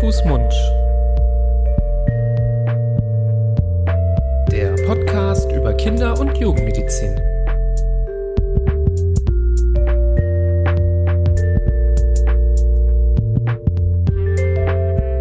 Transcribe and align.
Fuß, 0.00 0.24
Mund. 0.24 0.52
Der 4.50 4.74
Podcast 4.86 5.50
über 5.52 5.74
Kinder- 5.74 6.18
und 6.18 6.36
Jugendmedizin. 6.38 7.16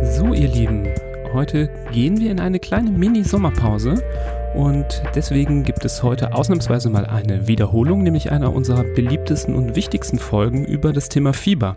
So, 0.03 0.33
ihr 0.33 0.47
Lieben, 0.47 0.87
heute 1.33 1.69
gehen 1.91 2.19
wir 2.19 2.31
in 2.31 2.39
eine 2.39 2.59
kleine 2.59 2.91
Mini-Sommerpause 2.91 3.95
und 4.55 5.03
deswegen 5.15 5.63
gibt 5.63 5.85
es 5.85 6.01
heute 6.03 6.33
ausnahmsweise 6.33 6.89
mal 6.89 7.05
eine 7.05 7.47
Wiederholung, 7.47 8.03
nämlich 8.03 8.31
einer 8.31 8.53
unserer 8.53 8.83
beliebtesten 8.83 9.55
und 9.55 9.75
wichtigsten 9.75 10.19
Folgen 10.19 10.65
über 10.65 10.93
das 10.93 11.09
Thema 11.09 11.33
Fieber. 11.33 11.75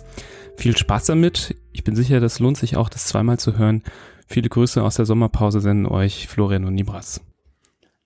Viel 0.57 0.77
Spaß 0.77 1.07
damit. 1.07 1.57
Ich 1.85 1.87
bin 1.87 1.97
sicher, 1.97 2.19
das 2.19 2.39
lohnt 2.39 2.57
sich 2.57 2.79
auch, 2.79 2.89
das 2.89 3.05
zweimal 3.05 3.39
zu 3.39 3.59
hören. 3.59 3.83
Viele 4.27 4.49
Grüße 4.49 4.83
aus 4.83 4.95
der 4.95 5.05
Sommerpause 5.05 5.61
senden 5.61 5.85
euch 5.85 6.29
Florian 6.29 6.65
und 6.65 6.75
Nibras. 6.75 7.21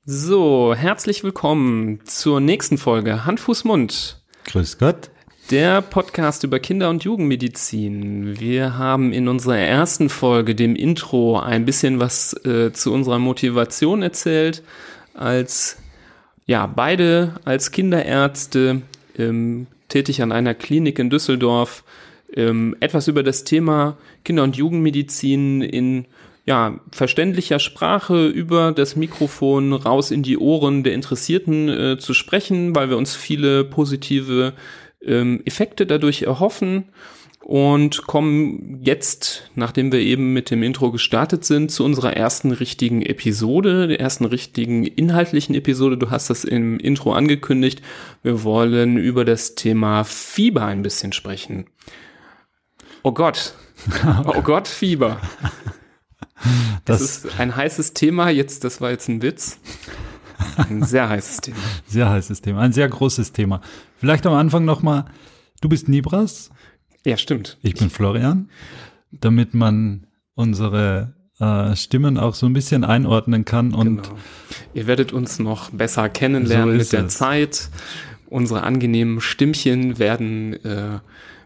So, 0.04 0.74
herzlich 0.74 1.22
willkommen 1.22 2.00
zur 2.04 2.40
nächsten 2.40 2.76
Folge 2.76 3.24
Hand, 3.24 3.38
Fuß, 3.38 3.62
Mund. 3.62 4.20
Grüß 4.46 4.78
Gott. 4.78 5.10
Der 5.52 5.80
Podcast 5.80 6.42
über 6.42 6.58
Kinder- 6.58 6.90
und 6.90 7.04
Jugendmedizin. 7.04 8.40
Wir 8.40 8.76
haben 8.76 9.12
in 9.12 9.28
unserer 9.28 9.58
ersten 9.58 10.08
Folge, 10.08 10.56
dem 10.56 10.74
Intro, 10.74 11.38
ein 11.38 11.64
bisschen 11.64 12.00
was 12.00 12.34
äh, 12.44 12.72
zu 12.72 12.92
unserer 12.92 13.20
Motivation 13.20 14.02
erzählt, 14.02 14.64
als 15.14 15.76
ja 16.46 16.66
beide 16.66 17.36
als 17.44 17.70
Kinderärzte 17.70 18.82
ähm, 19.16 19.68
tätig 19.86 20.20
an 20.20 20.32
einer 20.32 20.54
Klinik 20.54 20.98
in 20.98 21.10
Düsseldorf 21.10 21.84
ähm, 22.34 22.76
etwas 22.80 23.08
über 23.08 23.22
das 23.22 23.44
Thema 23.44 23.96
Kinder- 24.24 24.44
und 24.44 24.56
Jugendmedizin 24.56 25.62
in 25.62 26.06
ja, 26.46 26.80
verständlicher 26.92 27.58
Sprache 27.58 28.26
über 28.26 28.72
das 28.72 28.96
Mikrofon 28.96 29.74
raus 29.74 30.10
in 30.10 30.22
die 30.22 30.38
Ohren 30.38 30.82
der 30.82 30.94
Interessierten 30.94 31.68
äh, 31.68 31.98
zu 31.98 32.14
sprechen, 32.14 32.74
weil 32.74 32.88
wir 32.88 32.96
uns 32.96 33.14
viele 33.14 33.64
positive 33.64 34.54
ähm, 35.04 35.42
Effekte 35.44 35.84
dadurch 35.84 36.22
erhoffen 36.22 36.84
und 37.48 38.06
kommen 38.06 38.80
jetzt, 38.82 39.50
nachdem 39.54 39.92
wir 39.92 40.00
eben 40.00 40.32
mit 40.32 40.50
dem 40.50 40.62
Intro 40.62 40.90
gestartet 40.90 41.44
sind, 41.44 41.70
zu 41.70 41.84
unserer 41.84 42.14
ersten 42.14 42.50
richtigen 42.50 43.02
Episode, 43.02 43.86
der 43.86 44.00
ersten 44.00 44.24
richtigen 44.24 44.84
inhaltlichen 44.84 45.54
Episode. 45.54 45.96
Du 45.96 46.10
hast 46.10 46.30
das 46.30 46.44
im 46.44 46.78
Intro 46.78 47.12
angekündigt. 47.12 47.82
Wir 48.22 48.42
wollen 48.42 48.96
über 48.96 49.24
das 49.24 49.54
Thema 49.54 50.04
Fieber 50.04 50.64
ein 50.64 50.82
bisschen 50.82 51.12
sprechen. 51.12 51.66
Oh 53.08 53.12
Gott. 53.12 53.54
Oh 54.26 54.42
Gott, 54.42 54.68
Fieber. 54.68 55.18
Das, 56.84 56.98
das 56.98 57.00
ist 57.24 57.40
ein 57.40 57.56
heißes 57.56 57.94
Thema. 57.94 58.28
Jetzt, 58.28 58.64
das 58.64 58.82
war 58.82 58.90
jetzt 58.90 59.08
ein 59.08 59.22
Witz. 59.22 59.58
Ein 60.58 60.82
sehr 60.82 61.08
heißes 61.08 61.38
Thema. 61.38 61.56
Sehr 61.86 62.10
heißes 62.10 62.42
Thema, 62.42 62.60
ein 62.60 62.74
sehr 62.74 62.86
großes 62.86 63.32
Thema. 63.32 63.62
Vielleicht 63.96 64.26
am 64.26 64.34
Anfang 64.34 64.66
nochmal, 64.66 65.06
du 65.62 65.70
bist 65.70 65.88
Nibras. 65.88 66.50
Ja, 67.06 67.16
stimmt. 67.16 67.56
Ich 67.62 67.76
bin 67.76 67.88
Florian. 67.88 68.50
Damit 69.10 69.54
man 69.54 70.06
unsere 70.34 71.14
äh, 71.40 71.74
Stimmen 71.76 72.18
auch 72.18 72.34
so 72.34 72.44
ein 72.44 72.52
bisschen 72.52 72.84
einordnen 72.84 73.46
kann. 73.46 73.72
Und 73.72 74.02
genau. 74.02 74.18
Ihr 74.74 74.86
werdet 74.86 75.14
uns 75.14 75.38
noch 75.38 75.70
besser 75.70 76.10
kennenlernen 76.10 76.74
so 76.74 76.78
mit 76.78 76.92
der 76.92 77.06
es. 77.06 77.16
Zeit. 77.16 77.70
Unsere 78.28 78.64
angenehmen 78.64 79.22
Stimmchen 79.22 79.98
werden, 79.98 80.52
äh, 80.62 80.98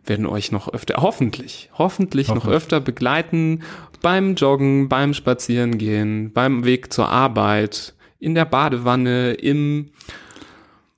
werden 0.05 0.27
euch 0.27 0.53
noch 0.53 0.73
öfter, 0.73 0.97
hoffentlich, 0.99 1.71
hoffentlich, 1.75 2.29
hoffentlich 2.29 2.29
noch 2.29 2.47
öfter 2.47 2.81
begleiten 2.81 3.63
beim 4.01 4.35
Joggen, 4.35 4.89
beim 4.89 5.15
Spazierengehen, 5.15 6.33
beim 6.33 6.65
Weg 6.65 6.93
zur 6.93 7.09
Arbeit, 7.09 7.95
in 8.19 8.35
der 8.35 8.45
Badewanne, 8.45 9.33
im, 9.33 9.91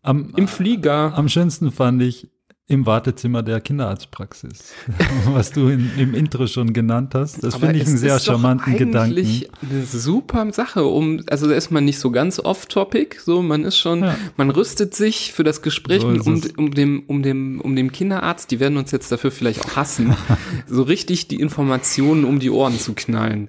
am, 0.03 0.33
im 0.37 0.49
Flieger. 0.49 1.13
Am 1.17 1.29
schönsten 1.29 1.71
fand 1.71 2.03
ich 2.03 2.29
im 2.67 2.87
Wartezimmer 2.87 3.43
der 3.43 3.61
Kinderarztpraxis, 3.61 4.73
was 5.27 5.53
du 5.53 5.69
in, 5.69 5.91
im 5.99 6.15
Intro 6.15 6.47
schon 6.47 6.73
genannt 6.73 7.15
hast. 7.15 7.45
Das 7.45 7.57
finde 7.57 7.77
ich 7.77 7.87
einen 7.87 7.99
sehr 7.99 8.19
charmanten 8.19 8.79
Gedanken. 8.79 9.19
Eigentlich 9.19 9.51
eine 9.61 9.85
super 9.85 10.51
Sache, 10.51 10.87
um 10.87 11.23
also 11.29 11.47
da 11.47 11.55
ist 11.55 11.71
man 11.71 11.85
nicht 11.85 11.99
so 11.99 12.11
ganz 12.11 12.41
off-topic, 12.41 13.19
so 13.23 13.43
man 13.43 13.65
ist 13.65 13.77
schon, 13.77 14.03
ja. 14.03 14.17
man 14.39 14.49
rüstet 14.49 14.95
sich 14.95 15.35
für 15.35 15.45
das 15.45 15.61
Gespräch 15.61 16.01
so 16.01 16.09
um, 16.09 16.43
um 16.57 16.71
dem 16.71 17.03
um 17.07 17.23
dem 17.23 17.61
um 17.61 17.77
dem 17.77 17.93
Kinderarzt. 17.93 18.51
Die 18.51 18.61
werden 18.61 18.79
uns 18.79 18.93
jetzt 18.93 19.13
dafür 19.13 19.31
vielleicht 19.31 19.63
auch 19.67 19.77
hassen, 19.77 20.17
so 20.67 20.85
richtig 20.85 21.29
die 21.29 21.41
Informationen 21.41 22.25
um 22.25 22.41
die 22.41 22.51
Ohren 22.51 22.79
zu 22.79 22.95
knallen. 22.95 23.49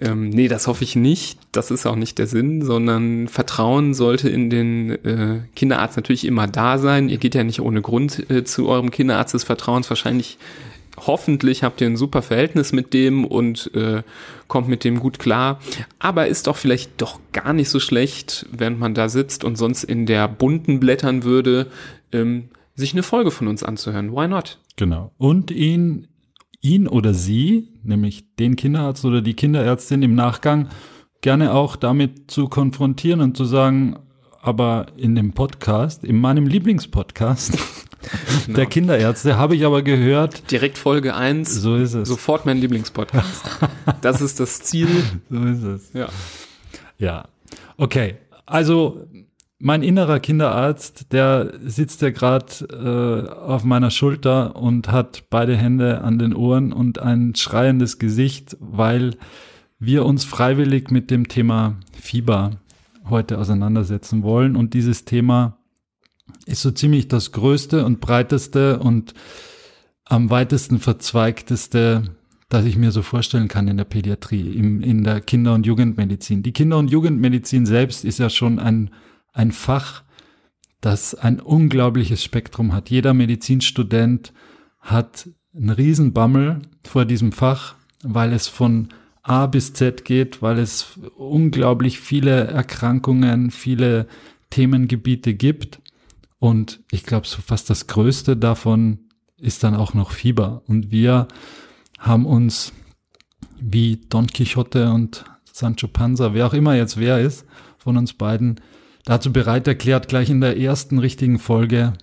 Ähm, 0.00 0.30
nee, 0.30 0.48
das 0.48 0.66
hoffe 0.66 0.84
ich 0.84 0.94
nicht. 0.94 1.38
Das 1.50 1.70
ist 1.70 1.86
auch 1.86 1.96
nicht 1.96 2.18
der 2.18 2.28
Sinn, 2.28 2.62
sondern 2.62 3.26
Vertrauen 3.26 3.94
sollte 3.94 4.28
in 4.28 4.48
den 4.48 4.90
äh, 5.04 5.40
Kinderarzt 5.56 5.96
natürlich 5.96 6.24
immer 6.24 6.46
da 6.46 6.78
sein. 6.78 7.08
Ihr 7.08 7.18
geht 7.18 7.34
ja 7.34 7.42
nicht 7.42 7.60
ohne 7.60 7.82
Grund 7.82 8.30
äh, 8.30 8.44
zu 8.44 8.68
eurem 8.68 8.90
Kinderarzt 8.90 9.34
des 9.34 9.44
Vertrauens. 9.44 9.90
Wahrscheinlich, 9.90 10.38
hoffentlich 10.96 11.64
habt 11.64 11.80
ihr 11.80 11.88
ein 11.88 11.96
super 11.96 12.22
Verhältnis 12.22 12.72
mit 12.72 12.94
dem 12.94 13.24
und 13.24 13.74
äh, 13.74 14.02
kommt 14.46 14.68
mit 14.68 14.84
dem 14.84 15.00
gut 15.00 15.18
klar. 15.18 15.58
Aber 15.98 16.28
ist 16.28 16.46
doch 16.46 16.56
vielleicht 16.56 17.00
doch 17.00 17.18
gar 17.32 17.52
nicht 17.52 17.68
so 17.68 17.80
schlecht, 17.80 18.46
während 18.52 18.78
man 18.78 18.94
da 18.94 19.08
sitzt 19.08 19.42
und 19.42 19.56
sonst 19.56 19.82
in 19.82 20.06
der 20.06 20.28
bunten 20.28 20.78
blättern 20.78 21.24
würde, 21.24 21.66
ähm, 22.12 22.50
sich 22.76 22.92
eine 22.92 23.02
Folge 23.02 23.32
von 23.32 23.48
uns 23.48 23.64
anzuhören. 23.64 24.12
Why 24.12 24.28
not? 24.28 24.58
Genau. 24.76 25.10
Und 25.18 25.50
ihn 25.50 26.06
ihn 26.60 26.88
oder 26.88 27.14
sie, 27.14 27.68
nämlich 27.82 28.34
den 28.36 28.56
Kinderarzt 28.56 29.04
oder 29.04 29.22
die 29.22 29.34
Kinderärztin 29.34 30.02
im 30.02 30.14
Nachgang, 30.14 30.68
gerne 31.20 31.54
auch 31.54 31.76
damit 31.76 32.30
zu 32.30 32.48
konfrontieren 32.48 33.20
und 33.20 33.36
zu 33.36 33.44
sagen, 33.44 33.98
aber 34.40 34.86
in 34.96 35.14
dem 35.14 35.32
Podcast, 35.32 36.04
in 36.04 36.20
meinem 36.20 36.46
Lieblingspodcast 36.46 37.52
genau. 38.46 38.56
der 38.56 38.66
Kinderärzte, 38.66 39.36
habe 39.36 39.56
ich 39.56 39.64
aber 39.64 39.82
gehört. 39.82 40.50
Direkt 40.50 40.78
Folge 40.78 41.14
1. 41.14 41.52
So 41.52 41.76
ist 41.76 41.94
es. 41.94 42.08
Sofort 42.08 42.46
mein 42.46 42.58
Lieblingspodcast. 42.58 43.44
das 44.00 44.20
ist 44.20 44.40
das 44.40 44.60
Ziel. 44.62 44.88
So 45.30 45.44
ist 45.44 45.62
es. 45.62 45.92
Ja. 45.92 46.08
Ja. 46.98 47.28
Okay. 47.76 48.16
Also 48.46 49.06
mein 49.60 49.82
innerer 49.82 50.20
Kinderarzt, 50.20 51.12
der 51.12 51.54
sitzt 51.64 52.00
ja 52.02 52.10
gerade 52.10 52.64
äh, 52.70 53.30
auf 53.32 53.64
meiner 53.64 53.90
Schulter 53.90 54.56
und 54.56 54.88
hat 54.88 55.24
beide 55.30 55.56
Hände 55.56 56.02
an 56.02 56.18
den 56.18 56.34
Ohren 56.34 56.72
und 56.72 57.00
ein 57.00 57.34
schreiendes 57.34 57.98
Gesicht, 57.98 58.56
weil 58.60 59.16
wir 59.80 60.04
uns 60.04 60.24
freiwillig 60.24 60.90
mit 60.90 61.10
dem 61.10 61.28
Thema 61.28 61.76
Fieber 61.92 62.52
heute 63.08 63.38
auseinandersetzen 63.38 64.22
wollen. 64.22 64.54
Und 64.54 64.74
dieses 64.74 65.04
Thema 65.04 65.58
ist 66.46 66.62
so 66.62 66.70
ziemlich 66.70 67.08
das 67.08 67.32
größte 67.32 67.84
und 67.84 68.00
breiteste 68.00 68.78
und 68.78 69.14
am 70.04 70.30
weitesten 70.30 70.78
verzweigteste, 70.78 72.04
das 72.48 72.64
ich 72.64 72.76
mir 72.76 72.92
so 72.92 73.02
vorstellen 73.02 73.48
kann 73.48 73.68
in 73.68 73.76
der 73.76 73.84
Pädiatrie, 73.84 74.52
im, 74.52 74.82
in 74.82 75.04
der 75.04 75.20
Kinder- 75.20 75.54
und 75.54 75.66
Jugendmedizin. 75.66 76.42
Die 76.42 76.52
Kinder- 76.52 76.78
und 76.78 76.90
Jugendmedizin 76.90 77.66
selbst 77.66 78.04
ist 78.04 78.18
ja 78.18 78.30
schon 78.30 78.58
ein 78.58 78.90
ein 79.32 79.52
Fach, 79.52 80.02
das 80.80 81.14
ein 81.14 81.40
unglaubliches 81.40 82.22
Spektrum 82.22 82.72
hat. 82.72 82.90
Jeder 82.90 83.14
Medizinstudent 83.14 84.32
hat 84.80 85.28
einen 85.54 85.70
Riesenbammel 85.70 86.62
vor 86.86 87.04
diesem 87.04 87.32
Fach, 87.32 87.74
weil 88.02 88.32
es 88.32 88.46
von 88.46 88.88
A 89.22 89.46
bis 89.46 89.72
Z 89.74 90.04
geht, 90.04 90.40
weil 90.40 90.58
es 90.58 90.98
unglaublich 91.16 92.00
viele 92.00 92.46
Erkrankungen, 92.46 93.50
viele 93.50 94.06
Themengebiete 94.50 95.34
gibt. 95.34 95.80
Und 96.38 96.80
ich 96.90 97.04
glaube, 97.04 97.26
so 97.26 97.42
fast 97.42 97.68
das 97.68 97.88
Größte 97.88 98.36
davon 98.36 99.00
ist 99.36 99.64
dann 99.64 99.74
auch 99.74 99.94
noch 99.94 100.12
Fieber. 100.12 100.62
Und 100.66 100.90
wir 100.90 101.28
haben 101.98 102.26
uns 102.26 102.72
wie 103.60 104.00
Don 104.08 104.28
Quixote 104.28 104.90
und 104.90 105.24
Sancho 105.52 105.88
Panza, 105.88 106.34
wer 106.34 106.46
auch 106.46 106.54
immer 106.54 106.76
jetzt 106.76 106.96
wer 106.98 107.20
ist, 107.20 107.44
von 107.78 107.96
uns 107.96 108.12
beiden, 108.14 108.60
dazu 109.08 109.32
bereit 109.32 109.66
erklärt, 109.66 110.08
gleich 110.08 110.28
in 110.28 110.42
der 110.42 110.58
ersten 110.58 110.98
richtigen 110.98 111.38
Folge 111.38 111.94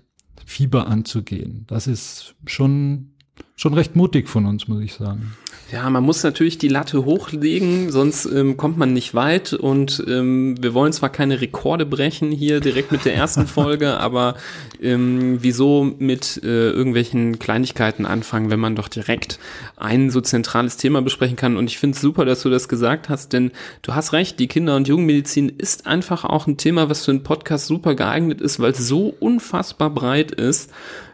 Fieber 0.46 0.88
anzugehen. 0.88 1.66
Das 1.68 1.86
ist 1.86 2.36
schon, 2.48 3.12
schon 3.56 3.76
recht 3.76 3.96
mutig 3.96 4.28
von 4.28 4.46
uns, 4.46 4.68
muss 4.68 4.82
ich 4.82 4.94
sagen. 4.94 5.36
Ja, 5.72 5.90
man 5.90 6.04
muss 6.04 6.24
natürlich 6.24 6.60
die 6.60 6.68
Latte 6.68 7.06
hochlegen, 7.06 7.92
sonst 7.92 8.26
ähm, 8.28 8.56
kommt 8.56 8.78
man 8.78 8.94
nicht 8.94 9.16
weit. 9.16 9.52
Und 9.54 10.04
ähm, 10.08 10.56
wir 10.62 10.76
wollen 10.76 10.94
zwar 10.94 11.10
keine 11.10 11.42
Rekorde 11.42 11.88
brechen 11.88 12.32
hier 12.32 12.60
direkt 12.60 12.92
mit 12.92 13.04
der 13.04 13.16
ersten 13.16 13.48
Folge, 13.48 13.98
aber 14.00 14.36
ähm, 14.80 15.40
wieso 15.42 15.84
mit 15.98 16.40
äh, 16.44 16.70
irgendwelchen 16.70 17.40
Kleinigkeiten 17.40 18.06
anfangen, 18.06 18.52
wenn 18.52 18.60
man 18.60 18.76
doch 18.76 18.88
direkt 18.88 19.40
ein 19.76 20.12
so 20.12 20.22
zentrales 20.22 20.78
Thema 20.78 21.02
besprechen 21.02 21.36
kann. 21.36 21.58
Und 21.58 21.66
ich 21.70 21.80
finde 21.80 21.96
es 21.96 22.02
super, 22.02 22.26
dass 22.26 22.44
du 22.44 22.50
das 22.52 22.70
gesagt 22.70 23.10
hast, 23.10 23.34
denn 23.34 23.52
du 23.82 23.96
hast 23.96 24.14
recht, 24.14 24.40
die 24.40 24.48
Kinder- 24.48 24.76
und 24.76 24.88
Jugendmedizin 24.88 25.50
ist 25.50 25.88
einfach 25.88 26.26
auch 26.26 26.46
ein 26.46 26.58
Thema, 26.58 26.90
was 26.90 27.06
für 27.06 27.12
einen 27.12 27.24
Podcast 27.24 27.66
super 27.66 27.96
geeignet 27.96 28.40
ist, 28.40 28.60
weil 28.60 28.72
es 28.72 28.88
so 28.88 29.16
unfassbar 29.20 29.90
breit 29.90 30.32
ist. 30.32 30.72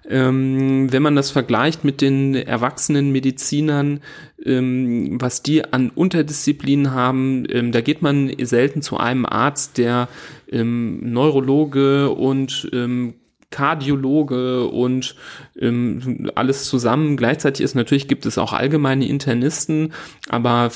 Ähm, 0.09 0.91
wenn 0.91 1.03
man 1.03 1.15
das 1.15 1.29
vergleicht 1.29 1.83
mit 1.83 2.01
den 2.01 2.35
erwachsenen 2.35 3.11
Medizinern, 3.11 4.01
ähm, 4.45 5.21
was 5.21 5.43
die 5.43 5.63
an 5.65 5.89
Unterdisziplinen 5.89 6.91
haben. 6.91 7.45
Ähm, 7.49 7.71
da 7.71 7.81
geht 7.81 8.01
man 8.01 8.31
selten 8.41 8.81
zu 8.81 8.97
einem 8.97 9.25
Arzt, 9.25 9.77
der 9.77 10.07
ähm, 10.51 11.11
Neurologe 11.11 12.09
und 12.09 12.69
ähm, 12.73 13.15
Kardiologe 13.51 14.67
und 14.67 15.15
ähm, 15.59 16.31
alles 16.35 16.65
zusammen 16.65 17.17
gleichzeitig 17.17 17.63
ist. 17.63 17.75
Natürlich 17.75 18.07
gibt 18.07 18.25
es 18.25 18.37
auch 18.37 18.53
allgemeine 18.53 19.07
Internisten, 19.07 19.93
aber 20.29 20.71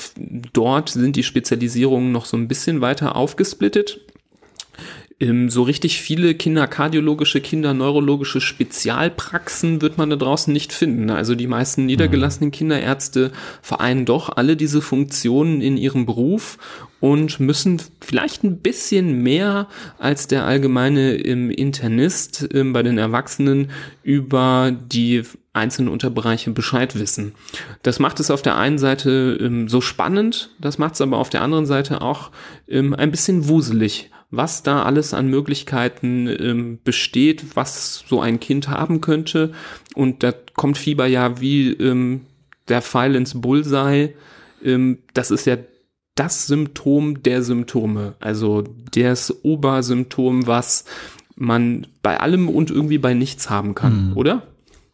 dort 0.52 0.90
sind 0.90 1.16
die 1.16 1.22
Spezialisierungen 1.22 2.12
noch 2.12 2.26
so 2.26 2.36
ein 2.36 2.48
bisschen 2.48 2.82
weiter 2.82 3.16
aufgesplittet 3.16 4.00
so 5.48 5.62
richtig 5.62 6.02
viele 6.02 6.34
kinderkardiologische, 6.34 7.40
kinderneurologische 7.40 8.42
Spezialpraxen 8.42 9.80
wird 9.80 9.96
man 9.96 10.10
da 10.10 10.16
draußen 10.16 10.52
nicht 10.52 10.74
finden. 10.74 11.08
Also 11.08 11.34
die 11.34 11.46
meisten 11.46 11.86
niedergelassenen 11.86 12.50
Kinderärzte 12.50 13.32
vereinen 13.62 14.04
doch 14.04 14.36
alle 14.36 14.56
diese 14.56 14.82
Funktionen 14.82 15.62
in 15.62 15.78
ihrem 15.78 16.04
Beruf 16.04 16.58
und 17.00 17.40
müssen 17.40 17.80
vielleicht 18.02 18.44
ein 18.44 18.58
bisschen 18.58 19.22
mehr 19.22 19.68
als 19.98 20.28
der 20.28 20.44
allgemeine 20.44 21.16
ähm, 21.16 21.50
Internist 21.50 22.48
ähm, 22.52 22.74
bei 22.74 22.82
den 22.82 22.98
Erwachsenen 22.98 23.70
über 24.02 24.70
die 24.70 25.22
einzelnen 25.54 25.88
Unterbereiche 25.88 26.50
Bescheid 26.50 26.98
wissen. 26.98 27.32
Das 27.82 27.98
macht 27.98 28.20
es 28.20 28.30
auf 28.30 28.42
der 28.42 28.56
einen 28.56 28.76
Seite 28.76 29.38
ähm, 29.40 29.68
so 29.68 29.80
spannend, 29.80 30.50
das 30.60 30.76
macht 30.76 30.92
es 30.94 31.00
aber 31.00 31.16
auf 31.16 31.30
der 31.30 31.40
anderen 31.40 31.64
Seite 31.64 32.02
auch 32.02 32.30
ähm, 32.68 32.92
ein 32.92 33.10
bisschen 33.10 33.48
wuselig, 33.48 34.10
was 34.36 34.62
da 34.62 34.82
alles 34.82 35.14
an 35.14 35.28
Möglichkeiten 35.28 36.28
ähm, 36.28 36.78
besteht, 36.84 37.56
was 37.56 38.04
so 38.06 38.20
ein 38.20 38.40
Kind 38.40 38.68
haben 38.68 39.00
könnte. 39.00 39.52
Und 39.94 40.22
da 40.22 40.32
kommt 40.54 40.78
Fieber 40.78 41.06
ja 41.06 41.40
wie 41.40 41.70
ähm, 41.70 42.22
der 42.68 42.82
Pfeil 42.82 43.14
ins 43.14 43.40
Bullseye. 43.40 44.14
Ähm, 44.64 44.98
das 45.14 45.30
ist 45.30 45.46
ja 45.46 45.56
das 46.14 46.46
Symptom 46.46 47.22
der 47.22 47.42
Symptome, 47.42 48.14
also 48.20 48.64
das 48.92 49.44
Obersymptom, 49.44 50.46
was 50.46 50.86
man 51.36 51.86
bei 52.02 52.18
allem 52.18 52.48
und 52.48 52.70
irgendwie 52.70 52.98
bei 52.98 53.12
nichts 53.12 53.50
haben 53.50 53.74
kann, 53.74 54.10
mhm. 54.10 54.16
oder? 54.16 54.42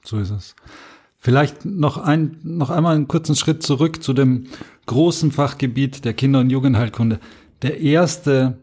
So 0.04 0.18
ist 0.18 0.30
es. 0.30 0.56
Vielleicht 1.18 1.64
noch 1.64 1.98
ein, 1.98 2.38
noch 2.42 2.70
einmal 2.70 2.96
einen 2.96 3.06
kurzen 3.06 3.36
Schritt 3.36 3.62
zurück 3.62 4.02
zu 4.02 4.12
dem 4.12 4.48
großen 4.86 5.30
Fachgebiet 5.30 6.04
der 6.04 6.14
Kinder- 6.14 6.40
und 6.40 6.50
Jugendheilkunde. 6.50 7.20
Der 7.62 7.80
erste 7.80 8.58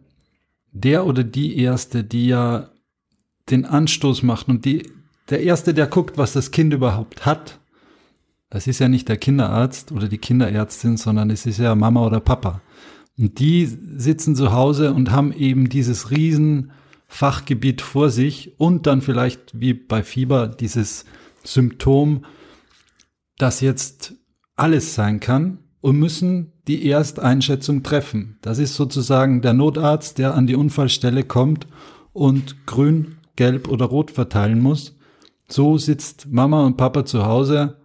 der 0.71 1.05
oder 1.05 1.23
die 1.23 1.57
Erste, 1.57 2.03
die 2.03 2.27
ja 2.27 2.69
den 3.49 3.65
Anstoß 3.65 4.23
macht 4.23 4.47
und 4.47 4.65
die, 4.65 4.89
der 5.29 5.41
Erste, 5.41 5.73
der 5.73 5.87
guckt, 5.87 6.17
was 6.17 6.33
das 6.33 6.51
Kind 6.51 6.73
überhaupt 6.73 7.25
hat, 7.25 7.59
das 8.49 8.67
ist 8.67 8.79
ja 8.79 8.87
nicht 8.87 9.07
der 9.09 9.17
Kinderarzt 9.17 9.91
oder 9.91 10.07
die 10.07 10.17
Kinderärztin, 10.17 10.97
sondern 10.97 11.29
es 11.29 11.45
ist 11.45 11.59
ja 11.59 11.75
Mama 11.75 12.05
oder 12.05 12.19
Papa. 12.19 12.61
Und 13.17 13.39
die 13.39 13.65
sitzen 13.65 14.35
zu 14.35 14.53
Hause 14.53 14.93
und 14.93 15.11
haben 15.11 15.33
eben 15.33 15.69
dieses 15.69 16.09
riesen 16.09 16.71
Fachgebiet 17.07 17.81
vor 17.81 18.09
sich 18.09 18.59
und 18.59 18.87
dann 18.87 19.01
vielleicht 19.01 19.59
wie 19.59 19.73
bei 19.73 20.03
Fieber 20.03 20.47
dieses 20.47 21.05
Symptom, 21.43 22.25
das 23.37 23.61
jetzt 23.61 24.15
alles 24.55 24.95
sein 24.95 25.19
kann 25.19 25.59
und 25.81 25.97
müssen 25.97 26.51
die 26.67 26.89
Ersteinschätzung 26.89 27.83
treffen. 27.83 28.37
Das 28.41 28.59
ist 28.59 28.75
sozusagen 28.75 29.41
der 29.41 29.53
Notarzt, 29.53 30.17
der 30.17 30.35
an 30.35 30.47
die 30.47 30.55
Unfallstelle 30.55 31.23
kommt 31.23 31.67
und 32.13 32.65
grün, 32.65 33.17
gelb 33.35 33.67
oder 33.67 33.85
rot 33.85 34.11
verteilen 34.11 34.61
muss. 34.61 34.97
So 35.47 35.77
sitzt 35.77 36.27
Mama 36.29 36.65
und 36.65 36.77
Papa 36.77 37.05
zu 37.05 37.25
Hause 37.25 37.77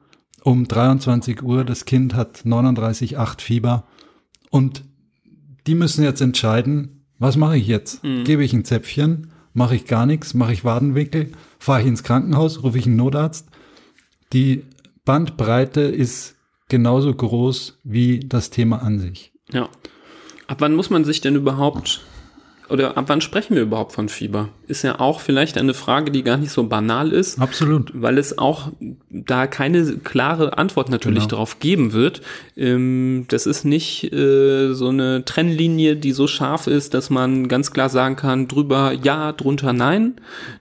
um 0.42 0.66
23 0.66 1.42
Uhr. 1.42 1.64
Das 1.64 1.84
Kind 1.84 2.14
hat 2.14 2.42
39,8 2.44 3.40
Fieber 3.40 3.84
und 4.50 4.84
die 5.66 5.74
müssen 5.74 6.04
jetzt 6.04 6.20
entscheiden, 6.20 7.06
was 7.18 7.36
mache 7.36 7.56
ich 7.56 7.66
jetzt? 7.66 8.04
Mhm. 8.04 8.24
Gebe 8.24 8.44
ich 8.44 8.52
ein 8.52 8.64
Zäpfchen? 8.64 9.30
Mache 9.54 9.76
ich 9.76 9.86
gar 9.86 10.04
nichts? 10.04 10.34
Mache 10.34 10.52
ich 10.52 10.64
Wadenwickel? 10.64 11.32
Fahre 11.58 11.82
ich 11.82 11.86
ins 11.86 12.02
Krankenhaus? 12.02 12.62
Rufe 12.62 12.76
ich 12.76 12.86
einen 12.86 12.96
Notarzt? 12.96 13.48
Die 14.32 14.64
Bandbreite 15.04 15.80
ist 15.80 16.33
genauso 16.68 17.14
groß 17.14 17.80
wie 17.84 18.20
das 18.20 18.50
Thema 18.50 18.82
an 18.82 18.98
sich. 18.98 19.32
Ja. 19.52 19.68
Ab 20.46 20.60
wann 20.60 20.74
muss 20.74 20.90
man 20.90 21.04
sich 21.04 21.20
denn 21.20 21.36
überhaupt 21.36 22.00
oder 22.70 22.96
ab 22.96 23.04
wann 23.08 23.20
sprechen 23.20 23.54
wir 23.54 23.62
überhaupt 23.62 23.92
von 23.92 24.08
Fieber? 24.08 24.48
Ist 24.66 24.84
ja 24.84 24.98
auch 24.98 25.20
vielleicht 25.20 25.58
eine 25.58 25.74
Frage, 25.74 26.10
die 26.10 26.22
gar 26.22 26.38
nicht 26.38 26.50
so 26.50 26.64
banal 26.66 27.12
ist. 27.12 27.38
Absolut. 27.38 27.90
Weil 27.94 28.16
es 28.16 28.38
auch 28.38 28.72
da 29.10 29.46
keine 29.46 29.98
klare 29.98 30.56
Antwort 30.56 30.88
natürlich 30.88 31.24
genau. 31.24 31.30
darauf 31.30 31.58
geben 31.58 31.92
wird. 31.92 32.22
Ähm, 32.56 33.26
das 33.28 33.46
ist 33.46 33.64
nicht 33.64 34.10
äh, 34.12 34.72
so 34.72 34.88
eine 34.88 35.24
Trennlinie, 35.26 35.96
die 35.96 36.12
so 36.12 36.26
scharf 36.26 36.66
ist, 36.66 36.94
dass 36.94 37.10
man 37.10 37.48
ganz 37.48 37.70
klar 37.70 37.90
sagen 37.90 38.16
kann, 38.16 38.48
drüber 38.48 38.92
ja, 38.92 39.32
drunter 39.32 39.74
nein. 39.74 40.14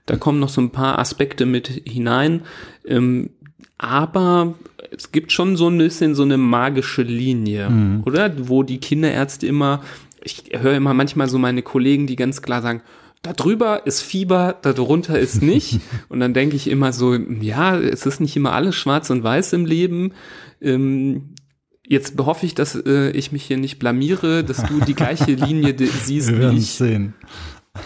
Da 0.05 0.17
kommen 0.17 0.39
noch 0.39 0.49
so 0.49 0.59
ein 0.59 0.71
paar 0.71 0.99
Aspekte 0.99 1.45
mit 1.45 1.67
hinein. 1.67 2.41
Ähm, 2.85 3.29
aber 3.77 4.55
es 4.95 5.11
gibt 5.11 5.31
schon 5.31 5.57
so 5.57 5.69
ein 5.69 5.77
bisschen 5.77 6.15
so 6.15 6.23
eine 6.23 6.37
magische 6.37 7.01
Linie, 7.01 7.69
mhm. 7.69 8.03
oder? 8.05 8.47
Wo 8.47 8.63
die 8.63 8.79
Kinderärzte 8.79 9.47
immer, 9.47 9.81
ich 10.23 10.43
höre 10.51 10.75
immer 10.75 10.93
manchmal 10.93 11.29
so 11.29 11.37
meine 11.37 11.61
Kollegen, 11.61 12.07
die 12.07 12.15
ganz 12.15 12.41
klar 12.41 12.61
sagen, 12.61 12.81
da 13.21 13.31
drüber 13.31 13.87
ist 13.87 14.01
Fieber, 14.01 14.57
da 14.61 14.73
drunter 14.73 15.17
ist 15.17 15.41
nicht. 15.41 15.79
und 16.09 16.19
dann 16.19 16.33
denke 16.33 16.55
ich 16.55 16.69
immer 16.69 16.93
so, 16.93 17.15
ja, 17.15 17.77
es 17.77 18.05
ist 18.05 18.19
nicht 18.19 18.35
immer 18.35 18.51
alles 18.51 18.75
schwarz 18.75 19.09
und 19.09 19.23
weiß 19.23 19.53
im 19.53 19.65
Leben. 19.65 20.11
Ähm, 20.61 21.35
jetzt 21.87 22.19
hoffe 22.19 22.45
ich, 22.45 22.53
dass 22.53 22.75
äh, 22.75 23.11
ich 23.11 23.31
mich 23.31 23.43
hier 23.43 23.57
nicht 23.57 23.79
blamiere, 23.79 24.43
dass 24.43 24.63
du 24.63 24.81
die 24.81 24.93
gleiche 24.93 25.31
Linie 25.33 25.75
siehst 25.77 26.31
Wir 26.31 26.51
wie 26.51 26.57
ich. 26.57 26.71
Sehen. 26.71 27.13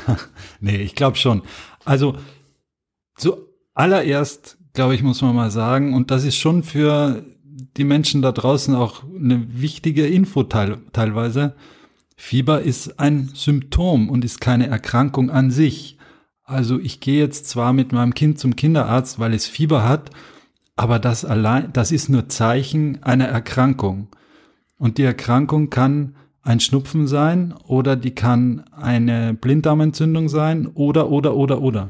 nee, 0.59 0.81
ich 0.81 0.95
glaube 0.95 1.17
schon. 1.17 1.43
Also 1.85 2.17
zuallererst 3.15 4.56
glaube 4.77 4.93
ich, 4.93 5.01
muss 5.01 5.23
man 5.23 5.35
mal 5.35 5.49
sagen. 5.49 5.95
Und 5.95 6.11
das 6.11 6.23
ist 6.23 6.35
schon 6.35 6.61
für 6.61 7.25
die 7.77 7.83
Menschen 7.83 8.21
da 8.21 8.31
draußen 8.31 8.75
auch 8.75 9.03
eine 9.03 9.59
wichtige 9.59 10.05
Info 10.05 10.43
teil 10.43 10.77
teilweise. 10.93 11.55
Fieber 12.15 12.61
ist 12.61 12.99
ein 12.99 13.31
Symptom 13.33 14.07
und 14.07 14.23
ist 14.23 14.39
keine 14.39 14.67
Erkrankung 14.67 15.31
an 15.31 15.49
sich. 15.49 15.97
Also 16.43 16.79
ich 16.79 16.99
gehe 16.99 17.19
jetzt 17.19 17.49
zwar 17.49 17.73
mit 17.73 17.91
meinem 17.91 18.13
Kind 18.13 18.37
zum 18.37 18.55
Kinderarzt, 18.55 19.17
weil 19.17 19.33
es 19.33 19.47
Fieber 19.47 19.83
hat, 19.83 20.11
aber 20.75 20.99
das 20.99 21.25
allein, 21.25 21.73
das 21.73 21.91
ist 21.91 22.07
nur 22.07 22.29
Zeichen 22.29 23.01
einer 23.01 23.27
Erkrankung. 23.27 24.09
Und 24.77 24.99
die 24.99 25.03
Erkrankung 25.03 25.71
kann 25.71 26.15
ein 26.43 26.59
Schnupfen 26.59 27.07
sein 27.07 27.55
oder 27.65 27.95
die 27.95 28.13
kann 28.13 28.63
eine 28.71 29.33
Blinddarmentzündung 29.33 30.29
sein 30.29 30.67
oder, 30.67 31.09
oder, 31.09 31.35
oder, 31.35 31.61
oder. 31.63 31.89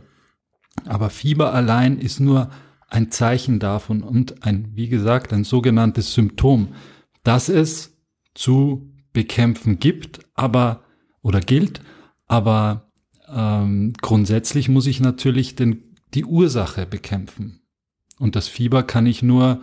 Aber 0.85 1.09
Fieber 1.09 1.53
allein 1.53 1.97
ist 1.97 2.21
nur 2.21 2.49
ein 2.87 3.11
Zeichen 3.11 3.59
davon 3.59 4.01
und 4.01 4.43
ein, 4.43 4.71
wie 4.73 4.87
gesagt, 4.87 5.33
ein 5.33 5.43
sogenanntes 5.43 6.13
Symptom, 6.13 6.69
dass 7.23 7.49
es 7.49 7.97
zu 8.33 8.91
bekämpfen 9.13 9.79
gibt, 9.79 10.19
aber 10.35 10.83
oder 11.21 11.41
gilt, 11.41 11.81
aber 12.27 12.91
ähm, 13.27 13.93
grundsätzlich 14.01 14.69
muss 14.69 14.87
ich 14.87 14.99
natürlich 14.99 15.55
den, 15.55 15.95
die 16.13 16.23
Ursache 16.23 16.85
bekämpfen. 16.85 17.61
Und 18.19 18.35
das 18.35 18.47
Fieber 18.47 18.83
kann 18.83 19.05
ich 19.05 19.21
nur 19.21 19.61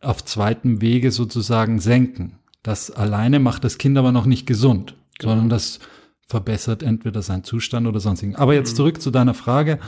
auf 0.00 0.24
zweitem 0.24 0.80
Wege 0.80 1.12
sozusagen 1.12 1.78
senken. 1.78 2.38
Das 2.62 2.90
alleine 2.90 3.38
macht 3.38 3.64
das 3.64 3.78
Kind 3.78 3.96
aber 3.96 4.12
noch 4.12 4.26
nicht 4.26 4.46
gesund, 4.46 4.96
genau. 5.18 5.32
sondern 5.32 5.48
das 5.48 5.78
verbessert 6.26 6.82
entweder 6.82 7.22
seinen 7.22 7.44
Zustand 7.44 7.86
oder 7.86 8.00
sonstigen. 8.00 8.36
Aber 8.36 8.54
jetzt 8.54 8.72
mhm. 8.72 8.76
zurück 8.76 9.02
zu 9.02 9.10
deiner 9.10 9.34
Frage 9.34 9.78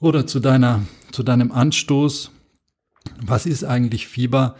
oder 0.00 0.26
zu 0.26 0.40
deiner, 0.40 0.82
zu 1.16 1.22
deinem 1.22 1.50
Anstoß. 1.50 2.30
Was 3.24 3.46
ist 3.46 3.64
eigentlich 3.64 4.06
Fieber? 4.06 4.56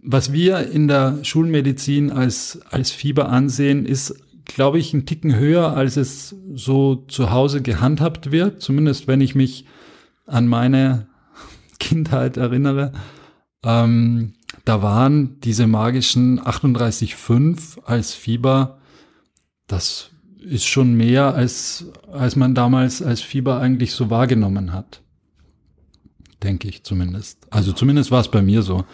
Was 0.00 0.32
wir 0.32 0.70
in 0.70 0.86
der 0.86 1.24
Schulmedizin 1.24 2.12
als, 2.12 2.60
als 2.70 2.92
Fieber 2.92 3.28
ansehen, 3.28 3.84
ist, 3.84 4.14
glaube 4.44 4.78
ich, 4.78 4.94
ein 4.94 5.06
Ticken 5.06 5.34
höher, 5.34 5.76
als 5.76 5.96
es 5.96 6.36
so 6.54 6.94
zu 7.08 7.32
Hause 7.32 7.62
gehandhabt 7.62 8.30
wird. 8.30 8.62
Zumindest 8.62 9.08
wenn 9.08 9.20
ich 9.20 9.34
mich 9.34 9.64
an 10.24 10.46
meine 10.46 11.08
Kindheit 11.80 12.36
erinnere. 12.36 12.92
Ähm, 13.64 14.34
da 14.64 14.82
waren 14.82 15.40
diese 15.40 15.66
magischen 15.66 16.38
38,5 16.38 17.82
als 17.82 18.14
Fieber, 18.14 18.78
das 19.66 20.10
ist 20.40 20.66
schon 20.66 20.94
mehr, 20.96 21.34
als, 21.34 21.86
als 22.12 22.36
man 22.36 22.54
damals 22.54 23.02
als 23.02 23.20
Fieber 23.20 23.58
eigentlich 23.58 23.92
so 23.92 24.10
wahrgenommen 24.10 24.72
hat. 24.72 25.02
Denke 26.42 26.68
ich 26.68 26.84
zumindest. 26.84 27.38
Also 27.50 27.72
zumindest 27.72 28.10
war 28.10 28.20
es 28.20 28.28
bei 28.28 28.42
mir 28.42 28.62
so. 28.62 28.84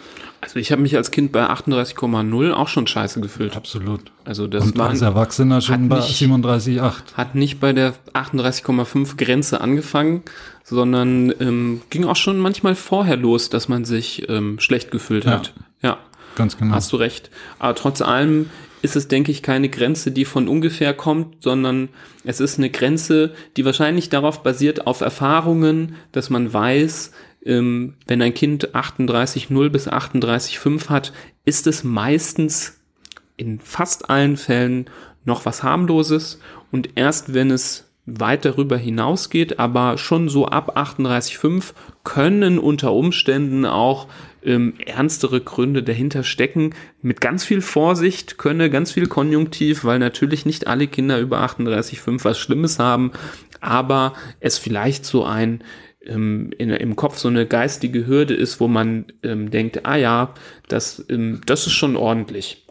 Also 0.41 0.57
ich 0.59 0.71
habe 0.71 0.81
mich 0.81 0.95
als 0.95 1.11
Kind 1.11 1.31
bei 1.31 1.47
38,0 1.49 2.51
auch 2.53 2.67
schon 2.67 2.87
scheiße 2.87 3.21
gefühlt. 3.21 3.55
Absolut. 3.55 4.01
Also 4.23 4.47
das 4.47 4.63
Und 4.65 4.77
war 4.77 4.89
als 4.89 5.01
Erwachsener 5.01 5.61
schon 5.61 5.87
bei 5.89 5.97
nicht- 5.97 6.15
37,8. 6.21 7.13
hat 7.15 7.35
nicht 7.35 7.59
bei 7.59 7.73
der 7.73 7.93
38,5 8.13 9.17
Grenze 9.17 9.61
angefangen, 9.61 10.23
sondern 10.63 11.33
ähm, 11.39 11.81
ging 11.89 12.05
auch 12.05 12.15
schon 12.15 12.39
manchmal 12.39 12.75
vorher 12.75 13.17
los, 13.17 13.49
dass 13.49 13.67
man 13.67 13.85
sich 13.85 14.27
ähm, 14.29 14.59
schlecht 14.59 14.91
gefühlt 14.91 15.25
Ja. 15.25 15.31
hat. 15.31 15.53
Ja, 15.81 15.97
Ganz 16.35 16.57
genau. 16.57 16.73
hast 16.75 16.91
du 16.91 16.97
recht. 16.97 17.29
Aber 17.59 17.75
trotz 17.75 18.01
allem 18.01 18.49
ist 18.81 18.95
es, 18.95 19.07
denke 19.07 19.31
ich, 19.31 19.41
keine 19.41 19.67
Grenze, 19.69 20.11
die 20.11 20.25
von 20.25 20.47
ungefähr 20.47 20.93
kommt, 20.93 21.41
sondern 21.41 21.89
es 22.23 22.39
ist 22.39 22.59
eine 22.59 22.69
Grenze, 22.69 23.33
die 23.57 23.65
wahrscheinlich 23.65 24.09
darauf 24.09 24.43
basiert, 24.43 24.85
auf 24.85 25.01
Erfahrungen, 25.01 25.95
dass 26.11 26.29
man 26.29 26.53
weiß, 26.53 27.11
ähm, 27.45 27.93
wenn 28.07 28.21
ein 28.21 28.33
Kind 28.33 28.75
38,0 28.75 29.69
bis 29.69 29.87
38,5 29.87 30.89
hat, 30.89 31.13
ist 31.45 31.67
es 31.67 31.83
meistens 31.83 32.79
in 33.37 33.59
fast 33.59 34.09
allen 34.09 34.37
Fällen 34.37 34.89
noch 35.23 35.45
was 35.45 35.63
harmloses 35.63 36.39
und 36.71 36.89
erst 36.95 37.33
wenn 37.33 37.51
es 37.51 37.85
weit 38.05 38.45
darüber 38.45 38.77
hinausgeht, 38.77 39.57
aber 39.57 39.97
schon 39.97 40.29
so 40.29 40.45
ab 40.45 40.77
38,5 40.77 41.73
können 42.03 42.59
unter 42.59 42.93
Umständen 42.93 43.65
auch 43.65 44.07
ähm, 44.43 44.75
ernstere 44.85 45.41
Gründe 45.41 45.81
dahinter 45.81 46.23
stecken. 46.23 46.75
Mit 47.01 47.19
ganz 47.19 47.43
viel 47.43 47.61
Vorsicht 47.61 48.37
könne 48.37 48.69
ganz 48.69 48.91
viel 48.91 49.07
Konjunktiv, 49.07 49.85
weil 49.85 49.97
natürlich 49.97 50.45
nicht 50.45 50.67
alle 50.67 50.85
Kinder 50.85 51.19
über 51.19 51.39
38,5 51.41 52.23
was 52.23 52.37
Schlimmes 52.37 52.77
haben, 52.77 53.11
aber 53.59 54.13
es 54.39 54.59
vielleicht 54.59 55.03
so 55.03 55.25
ein 55.25 55.63
ähm, 56.07 56.51
in, 56.57 56.69
im 56.69 56.95
Kopf 56.95 57.17
so 57.17 57.27
eine 57.27 57.45
geistige 57.45 58.07
Hürde 58.07 58.33
ist, 58.33 58.59
wo 58.59 58.67
man 58.67 59.05
ähm, 59.23 59.51
denkt, 59.51 59.85
ah 59.85 59.95
ja, 59.95 60.33
das, 60.67 61.03
ähm, 61.09 61.41
das 61.45 61.67
ist 61.67 61.73
schon 61.73 61.95
ordentlich. 61.95 62.61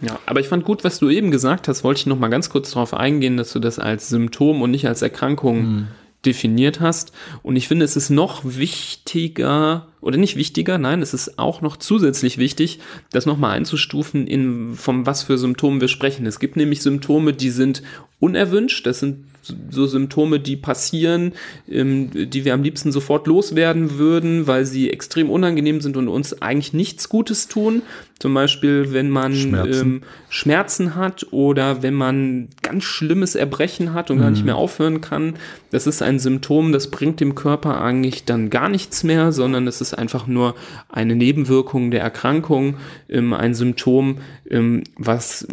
Ja, 0.00 0.18
aber 0.26 0.40
ich 0.40 0.48
fand 0.48 0.64
gut, 0.64 0.84
was 0.84 0.98
du 0.98 1.08
eben 1.08 1.30
gesagt 1.30 1.68
hast, 1.68 1.82
wollte 1.82 2.00
ich 2.00 2.06
noch 2.06 2.18
mal 2.18 2.28
ganz 2.28 2.50
kurz 2.50 2.72
darauf 2.72 2.94
eingehen, 2.94 3.36
dass 3.36 3.52
du 3.52 3.58
das 3.58 3.78
als 3.78 4.08
Symptom 4.08 4.62
und 4.62 4.70
nicht 4.70 4.86
als 4.86 5.02
Erkrankung 5.02 5.88
definiert 6.24 6.80
hast. 6.80 7.12
Und 7.42 7.56
ich 7.56 7.66
finde, 7.68 7.84
es 7.84 7.96
ist 7.96 8.10
noch 8.10 8.42
wichtiger, 8.44 9.86
oder 10.00 10.18
nicht 10.18 10.36
wichtiger, 10.36 10.78
nein, 10.78 11.00
es 11.00 11.14
ist 11.14 11.38
auch 11.38 11.62
noch 11.62 11.76
zusätzlich 11.76 12.38
wichtig, 12.38 12.80
das 13.10 13.26
nochmal 13.26 13.56
einzustufen, 13.56 14.26
in, 14.26 14.74
von 14.74 15.06
was 15.06 15.22
für 15.22 15.38
Symptomen 15.38 15.80
wir 15.80 15.88
sprechen. 15.88 16.26
Es 16.26 16.38
gibt 16.38 16.56
nämlich 16.56 16.82
Symptome, 16.82 17.32
die 17.32 17.50
sind 17.50 17.82
unerwünscht, 18.18 18.86
das 18.86 19.00
sind 19.00 19.24
so 19.70 19.86
Symptome, 19.86 20.40
die 20.40 20.56
passieren, 20.56 21.32
ähm, 21.68 22.10
die 22.12 22.44
wir 22.44 22.54
am 22.54 22.62
liebsten 22.62 22.92
sofort 22.92 23.26
loswerden 23.26 23.98
würden, 23.98 24.46
weil 24.46 24.66
sie 24.66 24.90
extrem 24.90 25.30
unangenehm 25.30 25.80
sind 25.80 25.96
und 25.96 26.08
uns 26.08 26.40
eigentlich 26.42 26.72
nichts 26.72 27.08
Gutes 27.08 27.48
tun. 27.48 27.82
Zum 28.18 28.34
Beispiel, 28.34 28.92
wenn 28.92 29.08
man 29.08 29.34
Schmerzen. 29.34 29.80
ähm, 29.80 30.02
Schmerzen 30.28 30.94
hat 30.94 31.26
oder 31.30 31.82
wenn 31.82 31.94
man 31.94 32.48
ganz 32.60 32.84
schlimmes 32.84 33.34
Erbrechen 33.34 33.94
hat 33.94 34.10
und 34.10 34.18
gar 34.18 34.30
nicht 34.30 34.44
mehr 34.44 34.56
aufhören 34.56 35.00
kann. 35.00 35.34
Das 35.70 35.86
ist 35.86 36.02
ein 36.02 36.18
Symptom, 36.18 36.72
das 36.72 36.90
bringt 36.90 37.20
dem 37.20 37.34
Körper 37.34 37.80
eigentlich 37.80 38.26
dann 38.26 38.50
gar 38.50 38.68
nichts 38.68 39.04
mehr, 39.04 39.32
sondern 39.32 39.66
es 39.66 39.80
ist 39.80 39.94
einfach 39.94 40.26
nur 40.26 40.54
eine 40.90 41.16
Nebenwirkung 41.16 41.90
der 41.90 42.02
Erkrankung, 42.02 42.76
ähm, 43.08 43.32
ein 43.32 43.54
Symptom, 43.54 44.18
ähm, 44.50 44.84
was 44.98 45.48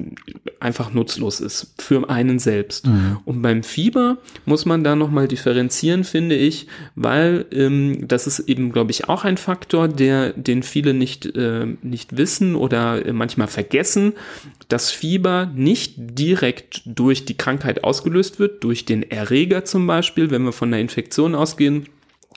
einfach 0.60 0.94
nutzlos 0.94 1.40
ist 1.40 1.74
für 1.78 2.10
einen 2.10 2.38
selbst. 2.40 2.86
Und 3.24 3.42
beim 3.42 3.64
Fieber 3.64 3.87
muss 4.46 4.66
man 4.66 4.84
da 4.84 4.96
nochmal 4.96 5.28
differenzieren, 5.28 6.04
finde 6.04 6.36
ich, 6.36 6.68
weil 6.96 7.46
ähm, 7.52 8.08
das 8.08 8.28
ist 8.28 8.40
eben, 8.40 8.72
glaube 8.72 8.92
ich, 8.92 9.10
auch 9.10 9.24
ein 9.24 9.38
Faktor, 9.38 9.88
der, 9.88 10.34
den 10.34 10.64
viele 10.64 10.94
nicht, 10.94 11.26
äh, 11.36 11.66
nicht 11.82 12.18
wissen 12.18 12.56
oder 12.56 13.06
äh, 13.06 13.14
manchmal 13.14 13.48
vergessen, 13.48 14.14
dass 14.68 14.92
Fieber 14.92 15.52
nicht 15.56 15.96
direkt 15.98 16.82
durch 16.86 17.26
die 17.26 17.38
Krankheit 17.38 17.84
ausgelöst 17.84 18.40
wird, 18.40 18.64
durch 18.64 18.86
den 18.86 19.04
Erreger 19.04 19.66
zum 19.66 19.88
Beispiel, 19.88 20.32
wenn 20.32 20.44
wir 20.44 20.52
von 20.52 20.72
der 20.72 20.80
Infektion 20.80 21.36
ausgehen, 21.36 21.88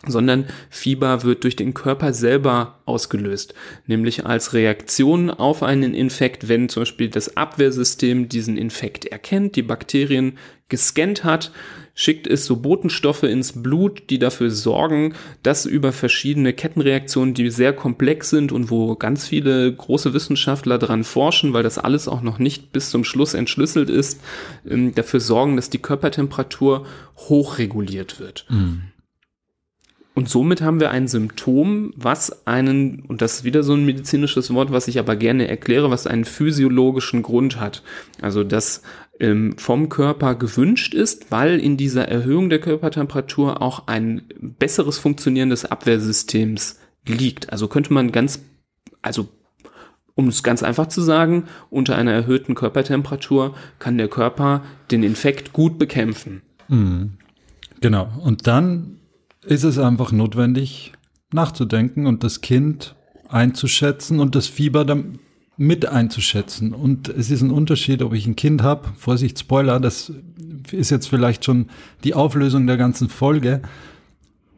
sondern 0.07 0.47
Fieber 0.71 1.23
wird 1.25 1.45
durch 1.45 1.57
den 1.57 1.75
Körper 1.75 2.13
selber 2.13 2.81
ausgelöst, 2.87 3.55
nämlich 3.87 4.25
als 4.27 4.55
Reaktion 4.55 5.31
auf 5.31 5.63
einen 5.63 5.95
Infekt, 5.95 6.49
wenn 6.49 6.69
zum 6.69 6.83
Beispiel 6.83 7.09
das 7.09 7.37
Abwehrsystem 7.37 8.29
diesen 8.29 8.57
Infekt 8.57 9.05
erkennt, 9.05 9.57
die 9.57 9.63
Bakterien 9.63 10.39
gescannt 10.69 11.25
hat, 11.25 11.51
schickt 11.95 12.27
es 12.27 12.47
so 12.47 12.57
Botenstoffe 12.57 13.25
ins 13.25 13.63
Blut, 13.63 14.09
die 14.09 14.19
dafür 14.19 14.51
sorgen, 14.51 15.15
dass 15.43 15.67
über 15.67 15.93
verschiedene 15.93 16.55
Kettenreaktionen, 16.55 17.35
die 17.35 17.51
sehr 17.51 17.75
komplex 17.75 18.31
sind 18.31 18.53
und 18.53 18.71
wo 18.71 18.95
ganz 18.95 19.27
viele 19.27 19.71
große 19.71 20.15
Wissenschaftler 20.15 20.79
dran 20.79 21.05
forschen, 21.05 21.53
weil 21.53 21.65
das 21.65 21.77
alles 21.77 22.09
auch 22.09 22.23
noch 22.23 22.39
nicht 22.39 22.73
bis 22.73 22.89
zum 22.89 23.05
Schluss 23.05 23.35
entschlüsselt 23.35 23.91
ist, 23.91 24.21
ähm, 24.67 24.95
dafür 24.95 25.21
sorgen, 25.21 25.57
dass 25.57 25.69
die 25.69 25.79
Körpertemperatur 25.79 26.87
hochreguliert 27.17 28.19
wird. 28.19 28.47
Und 30.21 30.29
somit 30.29 30.61
haben 30.61 30.81
wir 30.81 30.91
ein 30.91 31.09
Symptom, 31.09 31.95
was 31.97 32.47
einen, 32.47 33.05
und 33.09 33.23
das 33.23 33.37
ist 33.37 33.45
wieder 33.45 33.63
so 33.63 33.73
ein 33.73 33.87
medizinisches 33.87 34.53
Wort, 34.53 34.71
was 34.71 34.87
ich 34.87 34.99
aber 34.99 35.17
gerne 35.17 35.49
erkläre, 35.49 35.91
was 35.91 36.07
einen 36.07 36.27
physiologischen 36.27 37.23
Grund 37.23 37.59
hat. 37.59 37.83
Also 38.21 38.45
das 38.45 38.83
ähm, 39.19 39.57
vom 39.57 39.89
Körper 39.89 40.35
gewünscht 40.35 40.93
ist, 40.93 41.31
weil 41.31 41.59
in 41.59 41.79
dieser 41.79 42.07
Erhöhung 42.07 42.51
der 42.51 42.61
Körpertemperatur 42.61 43.63
auch 43.63 43.87
ein 43.87 44.25
besseres 44.39 44.99
Funktionieren 44.99 45.49
des 45.49 45.65
Abwehrsystems 45.65 46.79
liegt. 47.07 47.51
Also 47.51 47.67
könnte 47.67 47.95
man 47.95 48.13
ganz, 48.13 48.43
also 49.01 49.27
um 50.17 50.29
es 50.29 50.43
ganz 50.43 50.63
einfach 50.63 50.89
zu 50.89 51.01
sagen, 51.01 51.45
unter 51.71 51.97
einer 51.97 52.13
erhöhten 52.13 52.55
Körpertemperatur 52.55 53.55
kann 53.79 53.97
der 53.97 54.09
Körper 54.09 54.65
den 54.91 55.03
Infekt 55.03 55.55
gut 55.55 55.79
bekämpfen. 55.79 56.43
Genau. 57.81 58.13
Und 58.23 58.47
dann 58.47 59.00
ist 59.45 59.65
es 59.65 59.79
einfach 59.79 60.13
notwendig, 60.13 60.93
nachzudenken 61.33 62.07
und 62.07 62.25
das 62.25 62.41
Kind 62.41 62.95
einzuschätzen 63.29 64.21
und 64.21 64.35
das 64.35 64.47
Fieber 64.47 64.85
dann 64.85 65.19
mit 65.57 65.87
einzuschätzen. 65.87 66.73
Und 66.73 67.09
es 67.09 67.31
ist 67.31 67.43
ein 67.43 67.51
Unterschied, 67.51 68.03
ob 68.03 68.15
ich 68.15 68.27
ein 68.27 68.37
Kind 68.37 68.63
habe, 68.63 68.89
Vorsicht, 68.97 69.39
Spoiler, 69.39 69.79
das 69.79 70.13
ist 70.73 70.91
jetzt 70.91 71.07
vielleicht 71.07 71.45
schon 71.45 71.67
die 72.03 72.15
Auflösung 72.15 72.67
der 72.67 72.77
ganzen 72.77 73.09
Folge. 73.09 73.63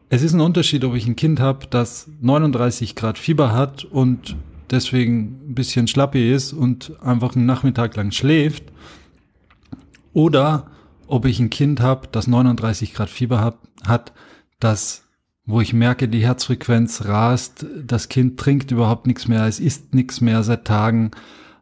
Es 0.08 0.22
ist 0.22 0.32
ein 0.32 0.40
Unterschied, 0.40 0.84
ob 0.84 0.94
ich 0.94 1.06
ein 1.06 1.16
Kind 1.16 1.40
habe, 1.40 1.66
das 1.68 2.08
39 2.20 2.94
Grad 2.94 3.18
Fieber 3.18 3.52
hat 3.52 3.84
und 3.84 4.36
deswegen 4.70 5.40
ein 5.48 5.54
bisschen 5.54 5.88
schlappi 5.88 6.32
ist 6.32 6.52
und 6.52 6.92
einfach 7.02 7.34
einen 7.34 7.46
Nachmittag 7.46 7.96
lang 7.96 8.12
schläft, 8.12 8.64
oder 10.12 10.66
ob 11.06 11.24
ich 11.24 11.40
ein 11.40 11.50
Kind 11.50 11.80
habe, 11.80 12.08
das 12.10 12.26
39 12.26 12.94
Grad 12.94 13.10
Fieber 13.10 13.40
hab, 13.40 13.58
hat, 13.86 14.12
das, 14.62 15.08
wo 15.44 15.60
ich 15.60 15.72
merke, 15.72 16.08
die 16.08 16.24
Herzfrequenz 16.24 17.04
rast, 17.06 17.66
das 17.84 18.08
Kind 18.08 18.38
trinkt 18.38 18.70
überhaupt 18.70 19.06
nichts 19.06 19.26
mehr, 19.28 19.46
es 19.46 19.60
isst 19.60 19.94
nichts 19.94 20.20
mehr 20.20 20.42
seit 20.42 20.64
Tagen, 20.64 21.10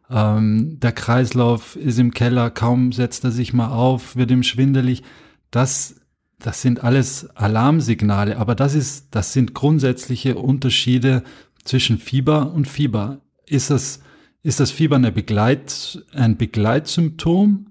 ähm, 0.09 0.79
der 0.79 0.91
Kreislauf 0.91 1.75
ist 1.75 1.97
im 1.97 2.11
Keller, 2.11 2.49
kaum 2.49 2.91
setzt 2.91 3.23
er 3.23 3.31
sich 3.31 3.53
mal 3.53 3.69
auf, 3.69 4.15
wird 4.15 4.29
ihm 4.29 4.43
schwindelig. 4.43 5.03
Das, 5.49 5.95
das 6.37 6.61
sind 6.61 6.83
alles 6.83 7.29
Alarmsignale, 7.35 8.37
aber 8.37 8.55
das 8.55 8.75
ist, 8.75 9.07
das 9.11 9.33
sind 9.33 9.53
grundsätzliche 9.53 10.35
Unterschiede 10.35 11.23
zwischen 11.63 11.97
Fieber 11.97 12.51
und 12.53 12.67
Fieber. 12.67 13.21
Ist 13.45 13.69
das, 13.69 14.01
ist 14.43 14.59
das 14.59 14.71
Fieber 14.71 14.97
eine 14.97 15.11
Begleit, 15.11 16.03
ein 16.13 16.37
Begleitsymptom 16.37 17.67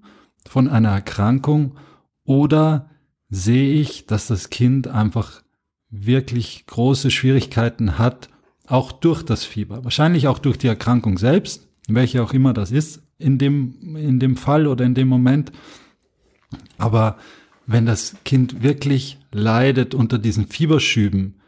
von 0.49 0.69
einer 0.69 0.91
Erkrankung 0.91 1.77
oder 2.25 2.90
sehe 3.31 3.73
ich, 3.81 4.07
dass 4.07 4.27
das 4.27 4.51
Kind 4.51 4.89
einfach 4.89 5.43
wirklich 5.91 6.67
große 6.67 7.11
Schwierigkeiten 7.11 7.99
hat, 7.99 8.29
auch 8.67 8.93
durch 8.93 9.23
das 9.23 9.45
Fieber. 9.45 9.85
Wahrscheinlich 9.85 10.29
auch 10.29 10.39
durch 10.39 10.59
die 10.59 10.69
Erkrankung 10.69 11.19
selbst, 11.19 11.69
welche 11.89 12.23
auch 12.23 12.33
immer 12.33 12.53
das 12.53 12.71
ist, 12.71 13.03
in 13.19 13.39
dem, 13.39 13.97
in 13.97 14.21
dem 14.21 14.37
Fall 14.37 14.67
oder 14.67 14.85
in 14.85 14.95
dem 14.95 15.09
Moment. 15.09 15.53
Aber 16.79 17.17
wenn 17.67 17.87
das 17.87 18.17
Kind 18.25 18.63
wirklich 18.63 19.19
leidet 19.33 19.95
unter 19.95 20.19
diesen 20.19 20.47
Fieberschüben, 20.47 21.41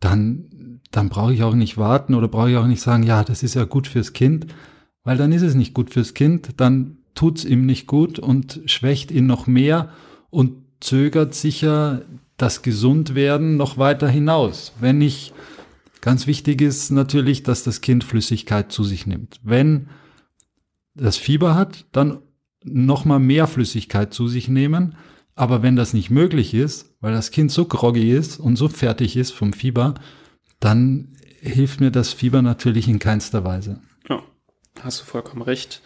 dann, 0.00 0.80
dann 0.90 1.08
brauche 1.08 1.34
ich 1.34 1.42
auch 1.42 1.54
nicht 1.54 1.78
warten 1.78 2.14
oder 2.14 2.28
brauche 2.28 2.50
ich 2.50 2.56
auch 2.56 2.66
nicht 2.66 2.82
sagen, 2.82 3.02
ja, 3.02 3.24
das 3.24 3.42
ist 3.42 3.54
ja 3.54 3.64
gut 3.64 3.86
fürs 3.86 4.12
Kind, 4.12 4.46
weil 5.04 5.16
dann 5.16 5.32
ist 5.32 5.42
es 5.42 5.54
nicht 5.54 5.74
gut 5.74 5.90
fürs 5.90 6.14
Kind, 6.14 6.60
dann 6.60 6.98
tut's 7.14 7.44
ihm 7.44 7.64
nicht 7.64 7.86
gut 7.86 8.18
und 8.18 8.60
schwächt 8.66 9.10
ihn 9.10 9.26
noch 9.26 9.46
mehr 9.46 9.90
und 10.30 10.65
zögert 10.80 11.34
sicher 11.34 12.02
das 12.36 12.62
Gesundwerden 12.62 13.56
noch 13.56 13.78
weiter 13.78 14.08
hinaus. 14.08 14.72
Wenn 14.80 15.00
ich, 15.00 15.32
ganz 16.00 16.26
wichtig 16.26 16.60
ist 16.60 16.90
natürlich, 16.90 17.42
dass 17.42 17.62
das 17.62 17.80
Kind 17.80 18.04
Flüssigkeit 18.04 18.70
zu 18.70 18.84
sich 18.84 19.06
nimmt. 19.06 19.40
Wenn 19.42 19.88
das 20.94 21.16
Fieber 21.16 21.54
hat, 21.54 21.86
dann 21.92 22.18
noch 22.64 23.04
mal 23.04 23.18
mehr 23.18 23.46
Flüssigkeit 23.46 24.12
zu 24.12 24.28
sich 24.28 24.48
nehmen. 24.48 24.96
Aber 25.34 25.62
wenn 25.62 25.76
das 25.76 25.92
nicht 25.92 26.10
möglich 26.10 26.54
ist, 26.54 26.94
weil 27.00 27.12
das 27.12 27.30
Kind 27.30 27.50
so 27.50 27.66
groggy 27.66 28.10
ist 28.10 28.40
und 28.40 28.56
so 28.56 28.68
fertig 28.68 29.16
ist 29.16 29.32
vom 29.32 29.52
Fieber, 29.52 29.94
dann 30.60 31.16
hilft 31.40 31.80
mir 31.80 31.90
das 31.90 32.12
Fieber 32.12 32.42
natürlich 32.42 32.88
in 32.88 32.98
keinster 32.98 33.44
Weise. 33.44 33.80
Ja, 34.08 34.22
hast 34.80 35.00
du 35.00 35.04
vollkommen 35.04 35.42
recht 35.42 35.82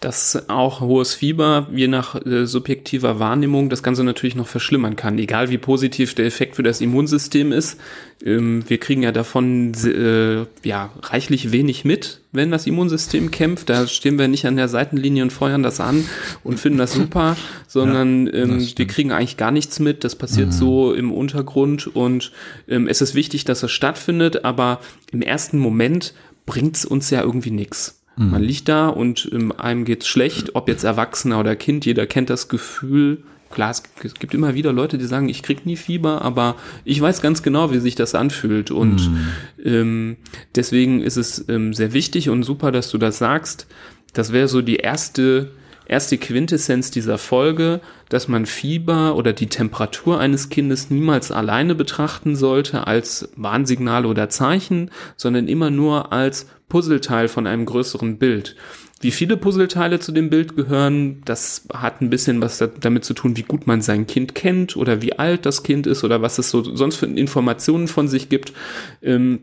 dass 0.00 0.48
auch 0.48 0.80
hohes 0.80 1.14
Fieber 1.14 1.66
je 1.74 1.88
nach 1.88 2.14
äh, 2.24 2.46
subjektiver 2.46 3.18
Wahrnehmung 3.18 3.68
das 3.68 3.82
Ganze 3.82 4.04
natürlich 4.04 4.36
noch 4.36 4.46
verschlimmern 4.46 4.94
kann, 4.94 5.18
egal 5.18 5.50
wie 5.50 5.58
positiv 5.58 6.14
der 6.14 6.26
Effekt 6.26 6.54
für 6.54 6.62
das 6.62 6.80
Immunsystem 6.80 7.50
ist. 7.50 7.80
Ähm, 8.24 8.62
wir 8.68 8.78
kriegen 8.78 9.02
ja 9.02 9.10
davon 9.10 9.72
äh, 9.84 10.46
ja 10.62 10.90
reichlich 11.02 11.50
wenig 11.50 11.84
mit, 11.84 12.20
wenn 12.30 12.52
das 12.52 12.68
Immunsystem 12.68 13.32
kämpft. 13.32 13.70
Da 13.70 13.88
stehen 13.88 14.18
wir 14.18 14.28
nicht 14.28 14.46
an 14.46 14.56
der 14.56 14.68
Seitenlinie 14.68 15.24
und 15.24 15.32
feuern 15.32 15.64
das 15.64 15.80
an 15.80 16.04
und 16.44 16.60
finden 16.60 16.78
das 16.78 16.92
super, 16.92 17.36
sondern 17.66 18.28
ja, 18.28 18.34
ähm, 18.34 18.68
wir 18.76 18.86
kriegen 18.86 19.10
eigentlich 19.10 19.36
gar 19.36 19.50
nichts 19.50 19.80
mit. 19.80 20.04
Das 20.04 20.14
passiert 20.14 20.48
mhm. 20.48 20.52
so 20.52 20.94
im 20.94 21.10
Untergrund 21.10 21.88
und 21.88 22.30
ähm, 22.68 22.86
es 22.86 23.00
ist 23.00 23.16
wichtig, 23.16 23.44
dass 23.44 23.64
es 23.64 23.72
stattfindet, 23.72 24.44
aber 24.44 24.80
im 25.10 25.22
ersten 25.22 25.58
Moment 25.58 26.14
bringt 26.46 26.76
es 26.76 26.84
uns 26.84 27.10
ja 27.10 27.20
irgendwie 27.20 27.50
nichts. 27.50 27.97
Mhm. 28.18 28.30
Man 28.30 28.42
liegt 28.42 28.68
da 28.68 28.88
und 28.88 29.28
ähm, 29.32 29.52
einem 29.52 29.84
geht's 29.84 30.06
schlecht, 30.06 30.54
ob 30.54 30.68
jetzt 30.68 30.84
Erwachsener 30.84 31.40
oder 31.40 31.56
Kind, 31.56 31.86
jeder 31.86 32.06
kennt 32.06 32.30
das 32.30 32.48
Gefühl. 32.48 33.22
Klar, 33.50 33.70
es 33.70 33.82
gibt 34.14 34.34
immer 34.34 34.54
wieder 34.54 34.74
Leute, 34.74 34.98
die 34.98 35.06
sagen, 35.06 35.30
ich 35.30 35.42
krieg 35.42 35.64
nie 35.64 35.76
Fieber, 35.76 36.20
aber 36.20 36.56
ich 36.84 37.00
weiß 37.00 37.22
ganz 37.22 37.42
genau, 37.42 37.72
wie 37.72 37.78
sich 37.78 37.94
das 37.94 38.14
anfühlt. 38.14 38.70
Und 38.70 39.10
mhm. 39.10 39.26
ähm, 39.64 40.16
deswegen 40.54 41.00
ist 41.00 41.16
es 41.16 41.48
ähm, 41.48 41.72
sehr 41.72 41.94
wichtig 41.94 42.28
und 42.28 42.42
super, 42.42 42.72
dass 42.72 42.90
du 42.90 42.98
das 42.98 43.16
sagst. 43.16 43.66
Das 44.12 44.32
wäre 44.32 44.48
so 44.48 44.60
die 44.60 44.76
erste 44.76 45.50
erste 45.88 46.18
Quintessenz 46.18 46.90
dieser 46.90 47.18
Folge, 47.18 47.80
dass 48.08 48.28
man 48.28 48.46
Fieber 48.46 49.16
oder 49.16 49.32
die 49.32 49.48
Temperatur 49.48 50.20
eines 50.20 50.50
Kindes 50.50 50.90
niemals 50.90 51.32
alleine 51.32 51.74
betrachten 51.74 52.36
sollte 52.36 52.86
als 52.86 53.30
Warnsignal 53.36 54.06
oder 54.06 54.28
Zeichen, 54.28 54.90
sondern 55.16 55.48
immer 55.48 55.70
nur 55.70 56.12
als 56.12 56.46
Puzzleteil 56.68 57.28
von 57.28 57.46
einem 57.46 57.64
größeren 57.64 58.18
Bild. 58.18 58.54
Wie 59.00 59.10
viele 59.12 59.36
Puzzleteile 59.36 60.00
zu 60.00 60.12
dem 60.12 60.28
Bild 60.28 60.56
gehören, 60.56 61.22
das 61.24 61.66
hat 61.72 62.00
ein 62.00 62.10
bisschen 62.10 62.42
was 62.42 62.62
damit 62.80 63.04
zu 63.04 63.14
tun, 63.14 63.36
wie 63.36 63.42
gut 63.42 63.66
man 63.66 63.80
sein 63.80 64.06
Kind 64.06 64.34
kennt 64.34 64.76
oder 64.76 65.02
wie 65.02 65.18
alt 65.18 65.46
das 65.46 65.62
Kind 65.62 65.86
ist 65.86 66.04
oder 66.04 66.20
was 66.20 66.38
es 66.38 66.50
so 66.50 66.62
sonst 66.74 66.96
für 66.96 67.06
Informationen 67.06 67.86
von 67.86 68.08
sich 68.08 68.28
gibt. 68.28 68.52
Ähm, 69.00 69.40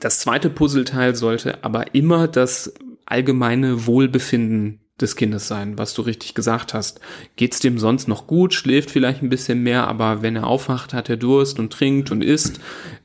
das 0.00 0.20
zweite 0.20 0.50
Puzzleteil 0.50 1.16
sollte 1.16 1.64
aber 1.64 1.94
immer 1.94 2.28
das 2.28 2.72
allgemeine 3.04 3.86
Wohlbefinden 3.86 4.78
des 5.02 5.16
Kindes 5.16 5.48
sein, 5.48 5.76
was 5.76 5.94
du 5.94 6.02
richtig 6.02 6.34
gesagt 6.34 6.72
hast. 6.72 7.00
Geht's 7.36 7.60
dem 7.60 7.78
sonst 7.78 8.08
noch 8.08 8.26
gut, 8.26 8.54
schläft 8.54 8.90
vielleicht 8.90 9.22
ein 9.22 9.28
bisschen 9.28 9.62
mehr, 9.62 9.86
aber 9.88 10.22
wenn 10.22 10.36
er 10.36 10.46
aufwacht, 10.46 10.94
hat 10.94 11.10
er 11.10 11.16
Durst 11.16 11.58
und 11.58 11.72
trinkt 11.72 12.10
und 12.10 12.22
isst 12.22 12.60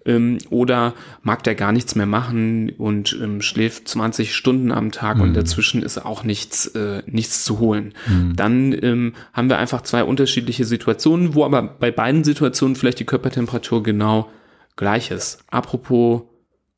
ähm, 0.06 0.38
oder 0.50 0.94
mag 1.24 1.44
der 1.44 1.56
gar 1.56 1.72
nichts 1.72 1.96
mehr 1.96 2.06
machen 2.06 2.70
und 2.77 3.18
ähm, 3.22 3.42
schläft 3.42 3.88
20 3.88 4.34
Stunden 4.36 4.72
am 4.72 4.92
Tag 4.92 5.18
mhm. 5.18 5.24
und 5.24 5.34
dazwischen 5.34 5.84
ist 5.84 5.98
auch 5.98 6.24
nichts 6.24 6.68
äh, 6.68 7.04
nichts 7.06 7.44
zu 7.44 7.60
holen. 7.60 7.94
Mhm. 8.08 8.36
Dann 8.36 8.74
ähm, 8.82 9.13
haben 9.34 9.50
wir 9.50 9.58
einfach 9.58 9.82
zwei 9.82 10.04
unterschiedliche 10.04 10.66
Situationen, 10.66 11.36
wo 11.36 11.44
aber 11.44 11.62
bei 11.62 11.92
beiden 11.92 12.24
Situationen 12.24 12.75
vielleicht 12.75 13.00
die 13.00 13.06
Körpertemperatur 13.06 13.84
genau 13.84 14.30
gleich 14.75 15.12
ist. 15.12 15.44
Apropos 15.50 16.22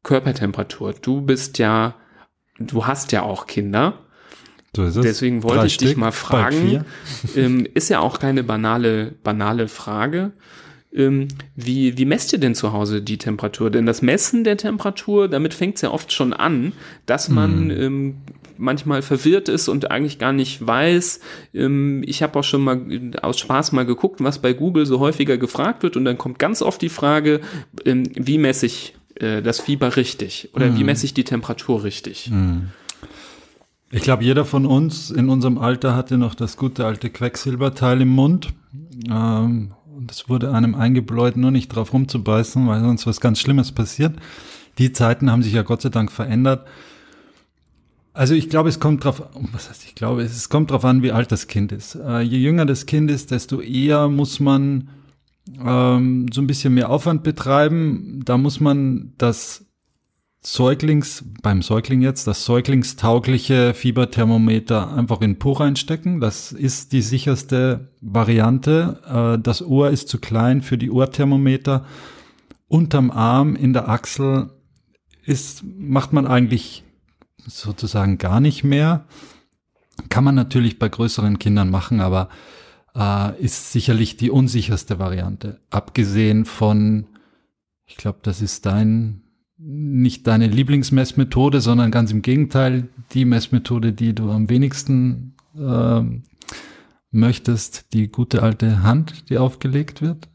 Körpertemperatur, 0.03 0.93
du 1.01 1.21
bist 1.21 1.59
ja 1.59 1.95
du 2.59 2.85
hast 2.85 3.11
ja 3.11 3.23
auch 3.23 3.47
Kinder 3.47 3.93
so 4.75 4.83
ist 4.83 4.95
es. 4.95 5.03
Deswegen 5.03 5.43
wollte 5.43 5.59
Drei 5.59 5.65
ich 5.65 5.73
Stück, 5.73 5.87
dich 5.89 5.97
mal 5.97 6.11
fragen, 6.11 6.85
ähm, 7.35 7.67
ist 7.73 7.89
ja 7.89 7.99
auch 7.99 8.19
keine 8.19 8.43
banale, 8.43 9.13
banale 9.23 9.67
Frage. 9.67 10.31
Ähm, 10.91 11.27
wie, 11.55 11.97
wie 11.97 12.05
messt 12.05 12.33
ihr 12.33 12.39
denn 12.39 12.55
zu 12.55 12.73
Hause 12.73 13.01
die 13.01 13.17
Temperatur? 13.17 13.69
Denn 13.69 13.85
das 13.85 14.01
Messen 14.01 14.43
der 14.43 14.57
Temperatur, 14.57 15.27
damit 15.27 15.53
fängt 15.53 15.75
es 15.75 15.81
ja 15.81 15.91
oft 15.91 16.11
schon 16.11 16.33
an, 16.33 16.73
dass 17.05 17.29
man 17.29 17.69
hm. 17.69 17.81
ähm, 17.81 18.15
manchmal 18.57 19.01
verwirrt 19.01 19.49
ist 19.49 19.67
und 19.67 19.91
eigentlich 19.91 20.17
gar 20.17 20.33
nicht 20.33 20.65
weiß. 20.65 21.19
Ähm, 21.53 22.03
ich 22.05 22.23
habe 22.23 22.39
auch 22.39 22.43
schon 22.43 22.63
mal 22.63 22.81
aus 23.21 23.39
Spaß 23.39 23.71
mal 23.71 23.85
geguckt, 23.85 24.23
was 24.23 24.39
bei 24.39 24.53
Google 24.53 24.85
so 24.85 24.99
häufiger 24.99 25.37
gefragt 25.37 25.83
wird 25.83 25.95
und 25.95 26.05
dann 26.05 26.17
kommt 26.17 26.39
ganz 26.39 26.61
oft 26.61 26.81
die 26.81 26.89
Frage, 26.89 27.39
ähm, 27.85 28.03
wie 28.15 28.39
messe 28.39 28.65
ich 28.65 28.95
äh, 29.15 29.41
das 29.41 29.59
Fieber 29.59 29.95
richtig 29.95 30.49
oder 30.53 30.67
hm. 30.67 30.77
wie 30.77 30.83
messe 30.83 31.05
ich 31.05 31.13
die 31.13 31.23
Temperatur 31.23 31.83
richtig? 31.83 32.25
Hm. 32.25 32.69
Ich 33.91 34.03
glaube, 34.03 34.23
jeder 34.23 34.45
von 34.45 34.65
uns 34.65 35.09
in 35.09 35.29
unserem 35.29 35.57
Alter 35.57 35.95
hatte 35.95 36.17
noch 36.17 36.35
das 36.35 36.57
gute 36.57 36.85
alte 36.85 37.09
Quecksilberteil 37.09 38.01
im 38.01 38.09
Mund. 38.09 38.53
Ähm, 39.09 39.71
und 39.95 40.11
es 40.11 40.29
wurde 40.29 40.53
einem 40.53 40.75
eingebläut, 40.75 41.37
nur 41.37 41.51
nicht 41.51 41.69
drauf 41.69 41.91
rumzubeißen, 41.91 42.67
weil 42.67 42.81
sonst 42.81 43.07
was 43.07 43.19
ganz 43.19 43.39
Schlimmes 43.39 43.71
passiert. 43.71 44.15
Die 44.77 44.93
Zeiten 44.93 45.31
haben 45.31 45.43
sich 45.43 45.53
ja 45.53 45.63
Gott 45.63 45.81
sei 45.81 45.89
Dank 45.89 46.11
verändert. 46.11 46.67
Also 48.13 48.33
ich 48.33 48.49
glaube, 48.49 48.69
es 48.69 48.79
kommt 48.79 49.03
drauf, 49.03 49.23
was 49.51 49.69
heißt 49.69 49.85
ich 49.85 49.95
glaube, 49.95 50.21
es 50.21 50.49
kommt 50.49 50.71
drauf 50.71 50.85
an, 50.85 51.03
wie 51.03 51.11
alt 51.11 51.31
das 51.31 51.47
Kind 51.47 51.71
ist. 51.71 51.95
Äh, 51.95 52.21
je 52.21 52.37
jünger 52.37 52.65
das 52.65 52.85
Kind 52.85 53.09
ist, 53.09 53.31
desto 53.31 53.59
eher 53.59 54.07
muss 54.07 54.39
man 54.39 54.89
ähm, 55.65 56.27
so 56.31 56.41
ein 56.41 56.47
bisschen 56.47 56.73
mehr 56.73 56.89
Aufwand 56.89 57.23
betreiben. 57.23 58.21
Da 58.23 58.37
muss 58.37 58.59
man 58.59 59.13
das 59.17 59.65
Säuglings, 60.41 61.25
beim 61.41 61.61
Säugling 61.61 62.01
jetzt, 62.01 62.25
das 62.25 62.45
säuglingstaugliche 62.45 63.73
Fieberthermometer 63.73 64.95
einfach 64.95 65.19
in 65.19 65.37
Po 65.37 65.51
reinstecken. 65.51 66.21
Das 66.21 66.53
ist 66.53 66.93
die 66.93 67.01
sicherste 67.01 67.89
Variante. 67.99 69.01
Äh, 69.37 69.41
das 69.41 69.61
Ohr 69.61 69.89
ist 69.89 70.07
zu 70.07 70.17
klein 70.17 70.61
für 70.61 70.77
die 70.77 70.91
Ohrthermometer. 70.91 71.85
Unterm 72.69 73.11
Arm, 73.11 73.55
in 73.55 73.73
der 73.73 73.89
Achsel 73.89 74.51
ist, 75.25 75.63
macht 75.63 76.13
man 76.13 76.25
eigentlich 76.25 76.85
sozusagen 77.45 78.17
gar 78.17 78.39
nicht 78.39 78.63
mehr. 78.63 79.05
Kann 80.07 80.23
man 80.23 80.35
natürlich 80.35 80.79
bei 80.79 80.87
größeren 80.87 81.37
Kindern 81.39 81.69
machen, 81.69 81.99
aber 81.99 82.29
äh, 82.95 83.37
ist 83.43 83.73
sicherlich 83.73 84.15
die 84.15 84.31
unsicherste 84.31 84.99
Variante. 84.99 85.59
Abgesehen 85.69 86.45
von, 86.45 87.07
ich 87.85 87.97
glaube, 87.97 88.19
das 88.21 88.41
ist 88.41 88.65
dein 88.65 89.23
nicht 89.59 90.25
deine 90.25 90.47
Lieblingsmessmethode, 90.47 91.59
sondern 91.59 91.91
ganz 91.91 92.11
im 92.11 92.21
Gegenteil 92.21 92.87
die 93.11 93.25
Messmethode, 93.25 93.91
die 93.91 94.15
du 94.15 94.31
am 94.31 94.49
wenigsten 94.49 95.35
äh, 95.57 96.01
möchtest, 97.11 97.93
die 97.93 98.07
gute 98.07 98.41
alte 98.41 98.83
Hand, 98.83 99.29
die 99.29 99.37
aufgelegt 99.37 100.01
wird. 100.01 100.28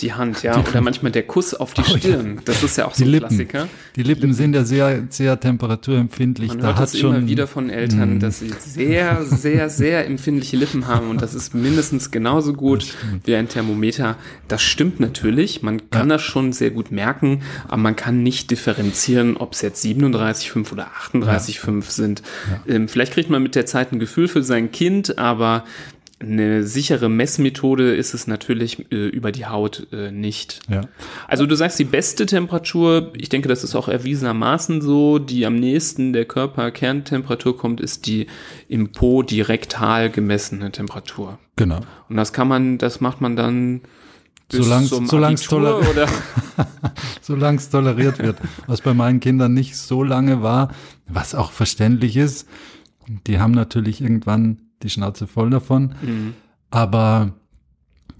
Die 0.00 0.12
Hand, 0.12 0.42
ja. 0.42 0.58
Oder 0.58 0.82
manchmal 0.82 1.10
der 1.10 1.22
Kuss 1.22 1.54
auf 1.54 1.72
die 1.72 1.80
oh, 1.90 1.96
Stirn. 1.96 2.40
Das 2.44 2.62
ist 2.62 2.76
ja 2.76 2.86
auch 2.86 2.94
so 2.94 3.04
ein. 3.04 3.12
Klassiker. 3.16 3.66
Die 3.96 4.02
Lippen 4.02 4.34
sind 4.34 4.54
ja 4.54 4.64
sehr, 4.64 5.04
sehr 5.08 5.40
temperaturempfindlich. 5.40 6.48
Man 6.50 6.58
da 6.58 6.66
hört 6.66 6.76
hat 6.76 6.82
das 6.82 6.98
schon, 6.98 7.16
immer 7.16 7.28
wieder 7.28 7.46
von 7.46 7.70
Eltern, 7.70 8.16
mm. 8.16 8.20
dass 8.20 8.40
sie 8.40 8.52
sehr, 8.58 9.24
sehr, 9.24 9.70
sehr 9.70 10.06
empfindliche 10.06 10.58
Lippen 10.58 10.86
haben. 10.86 11.08
Und 11.08 11.22
das 11.22 11.34
ist 11.34 11.54
mindestens 11.54 12.10
genauso 12.10 12.52
gut 12.52 12.94
wie 13.24 13.36
ein 13.36 13.48
Thermometer. 13.48 14.16
Das 14.48 14.62
stimmt 14.62 15.00
natürlich. 15.00 15.62
Man 15.62 15.88
kann 15.88 16.10
ja. 16.10 16.16
das 16.16 16.22
schon 16.22 16.52
sehr 16.52 16.70
gut 16.70 16.90
merken. 16.90 17.40
Aber 17.66 17.78
man 17.78 17.96
kann 17.96 18.22
nicht 18.22 18.50
differenzieren, 18.50 19.38
ob 19.38 19.54
es 19.54 19.62
jetzt 19.62 19.82
37,5 19.82 20.72
oder 20.72 20.90
38,5 21.10 21.74
ja. 21.74 21.80
sind. 21.90 22.22
Ja. 22.66 22.74
Ähm, 22.74 22.88
vielleicht 22.88 23.14
kriegt 23.14 23.30
man 23.30 23.42
mit 23.42 23.54
der 23.54 23.64
Zeit 23.64 23.92
ein 23.92 23.98
Gefühl 23.98 24.28
für 24.28 24.42
sein 24.42 24.72
Kind, 24.72 25.16
aber 25.16 25.64
eine 26.18 26.62
sichere 26.62 27.10
Messmethode 27.10 27.94
ist 27.94 28.14
es 28.14 28.26
natürlich 28.26 28.90
äh, 28.90 29.08
über 29.08 29.32
die 29.32 29.44
Haut 29.44 29.86
äh, 29.92 30.10
nicht. 30.10 30.60
Ja. 30.68 30.82
Also 31.28 31.44
du 31.44 31.54
sagst 31.54 31.78
die 31.78 31.84
beste 31.84 32.24
Temperatur, 32.24 33.12
ich 33.16 33.28
denke, 33.28 33.48
das 33.48 33.62
ist 33.62 33.74
auch 33.74 33.88
erwiesenermaßen 33.88 34.80
so, 34.80 35.18
die 35.18 35.44
am 35.44 35.56
nächsten 35.56 36.14
der 36.14 36.24
Körperkerntemperatur 36.24 37.58
kommt, 37.58 37.82
ist 37.82 38.06
die 38.06 38.28
im 38.68 38.92
Po 38.92 39.22
direktal 39.22 40.08
gemessene 40.10 40.72
Temperatur. 40.72 41.38
Genau. 41.56 41.80
Und 42.08 42.16
das 42.16 42.32
kann 42.32 42.48
man, 42.48 42.78
das 42.78 43.00
macht 43.02 43.20
man 43.20 43.36
dann 43.36 43.82
solange 44.48 45.34
es 45.34 45.42
toler 45.42 45.80
toleriert 47.70 48.18
wird, 48.20 48.38
was 48.66 48.80
bei 48.80 48.94
meinen 48.94 49.20
Kindern 49.20 49.52
nicht 49.54 49.76
so 49.76 50.02
lange 50.02 50.42
war, 50.42 50.70
was 51.08 51.34
auch 51.34 51.50
verständlich 51.50 52.16
ist. 52.16 52.48
Die 53.26 53.38
haben 53.38 53.52
natürlich 53.52 54.00
irgendwann 54.00 54.65
die 54.82 54.90
Schnauze 54.90 55.26
voll 55.26 55.50
davon. 55.50 55.94
Mhm. 56.02 56.34
Aber 56.70 57.34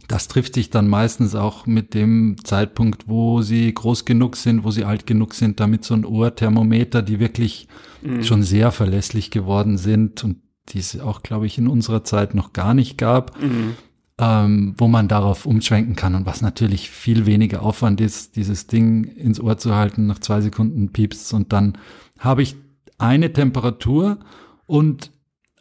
das 0.08 0.28
trifft 0.28 0.54
sich 0.54 0.70
dann 0.70 0.88
meistens 0.88 1.34
auch 1.34 1.66
mit 1.66 1.94
dem 1.94 2.36
Zeitpunkt, 2.44 3.08
wo 3.08 3.42
sie 3.42 3.72
groß 3.72 4.04
genug 4.04 4.36
sind, 4.36 4.64
wo 4.64 4.70
sie 4.70 4.84
alt 4.84 5.06
genug 5.06 5.34
sind, 5.34 5.58
damit 5.58 5.84
so 5.84 5.94
ein 5.94 6.04
Ohrthermometer, 6.04 7.02
die 7.02 7.18
wirklich 7.18 7.66
mhm. 8.02 8.22
schon 8.22 8.42
sehr 8.42 8.70
verlässlich 8.70 9.30
geworden 9.30 9.78
sind 9.78 10.22
und 10.22 10.38
die 10.68 10.78
es 10.78 10.98
auch, 11.00 11.22
glaube 11.22 11.46
ich, 11.46 11.58
in 11.58 11.68
unserer 11.68 12.04
Zeit 12.04 12.34
noch 12.34 12.52
gar 12.52 12.74
nicht 12.74 12.98
gab, 12.98 13.40
mhm. 13.40 13.74
ähm, 14.18 14.74
wo 14.78 14.88
man 14.88 15.08
darauf 15.08 15.46
umschwenken 15.46 15.96
kann 15.96 16.14
und 16.14 16.26
was 16.26 16.40
natürlich 16.40 16.90
viel 16.90 17.26
weniger 17.26 17.62
Aufwand 17.62 18.00
ist, 18.00 18.36
dieses 18.36 18.66
Ding 18.66 19.04
ins 19.04 19.40
Ohr 19.40 19.58
zu 19.58 19.74
halten, 19.74 20.06
nach 20.06 20.18
zwei 20.20 20.40
Sekunden 20.40 20.92
piepst 20.92 21.32
und 21.34 21.52
dann 21.52 21.78
habe 22.18 22.42
ich 22.42 22.56
eine 22.98 23.32
Temperatur 23.32 24.18
und 24.66 25.10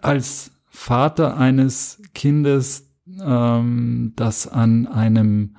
als 0.02 0.52
Vater 0.76 1.38
eines 1.38 2.02
Kindes 2.14 2.90
ähm, 3.24 4.14
das 4.16 4.48
an 4.48 4.88
einem 4.88 5.56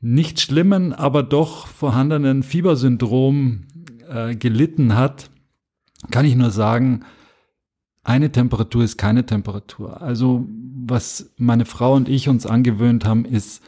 nicht 0.00 0.40
schlimmen, 0.40 0.92
aber 0.92 1.22
doch 1.22 1.66
vorhandenen 1.66 2.42
Fiebersyndrom 2.42 3.64
äh, 4.08 4.36
gelitten 4.36 4.94
hat, 4.94 5.30
kann 6.10 6.24
ich 6.24 6.36
nur 6.36 6.50
sagen, 6.50 7.04
eine 8.04 8.30
Temperatur 8.30 8.84
ist 8.84 8.96
keine 8.96 9.26
Temperatur. 9.26 10.00
Also 10.00 10.46
was 10.86 11.32
meine 11.36 11.64
Frau 11.64 11.94
und 11.94 12.08
ich 12.08 12.28
uns 12.28 12.46
angewöhnt 12.46 13.04
haben, 13.04 13.24
ist 13.24 13.62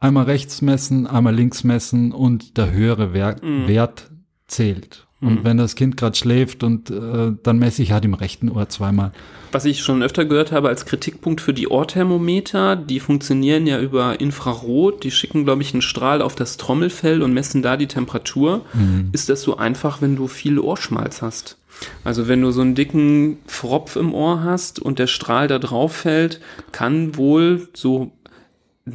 einmal 0.00 0.24
rechts 0.24 0.62
messen, 0.62 1.06
einmal 1.06 1.34
links 1.34 1.62
messen 1.62 2.12
und 2.12 2.56
der 2.56 2.72
höhere 2.72 3.12
Wert, 3.12 3.44
mm. 3.44 3.68
Wert 3.68 4.10
zählt. 4.46 5.06
Und 5.24 5.42
mm. 5.42 5.44
wenn 5.44 5.56
das 5.56 5.74
Kind 5.74 5.96
gerade 5.96 6.16
schläft 6.16 6.62
und 6.62 6.90
äh, 6.90 7.32
dann 7.42 7.58
messe 7.58 7.82
ich 7.82 7.92
halt 7.92 8.04
im 8.04 8.14
rechten 8.14 8.50
Ohr 8.50 8.68
zweimal. 8.68 9.12
Was 9.52 9.64
ich 9.64 9.82
schon 9.82 10.02
öfter 10.02 10.24
gehört 10.24 10.52
habe 10.52 10.68
als 10.68 10.84
Kritikpunkt 10.84 11.40
für 11.40 11.54
die 11.54 11.68
Ohrthermometer, 11.68 12.76
die 12.76 13.00
funktionieren 13.00 13.66
ja 13.66 13.80
über 13.80 14.20
Infrarot, 14.20 15.04
die 15.04 15.10
schicken, 15.10 15.44
glaube 15.44 15.62
ich, 15.62 15.72
einen 15.72 15.82
Strahl 15.82 16.22
auf 16.22 16.34
das 16.34 16.56
Trommelfell 16.56 17.22
und 17.22 17.32
messen 17.32 17.62
da 17.62 17.76
die 17.76 17.86
Temperatur. 17.86 18.64
Mm. 18.74 19.10
Ist 19.12 19.28
das 19.28 19.42
so 19.42 19.56
einfach, 19.56 20.02
wenn 20.02 20.16
du 20.16 20.26
viel 20.26 20.58
Ohrschmalz 20.58 21.22
hast? 21.22 21.56
Also 22.04 22.28
wenn 22.28 22.42
du 22.42 22.50
so 22.50 22.60
einen 22.60 22.74
dicken 22.74 23.38
Fropf 23.46 23.96
im 23.96 24.14
Ohr 24.14 24.42
hast 24.42 24.78
und 24.78 24.98
der 24.98 25.06
Strahl 25.06 25.48
da 25.48 25.58
drauf 25.58 25.94
fällt, 25.94 26.40
kann 26.72 27.16
wohl 27.16 27.68
so 27.74 28.12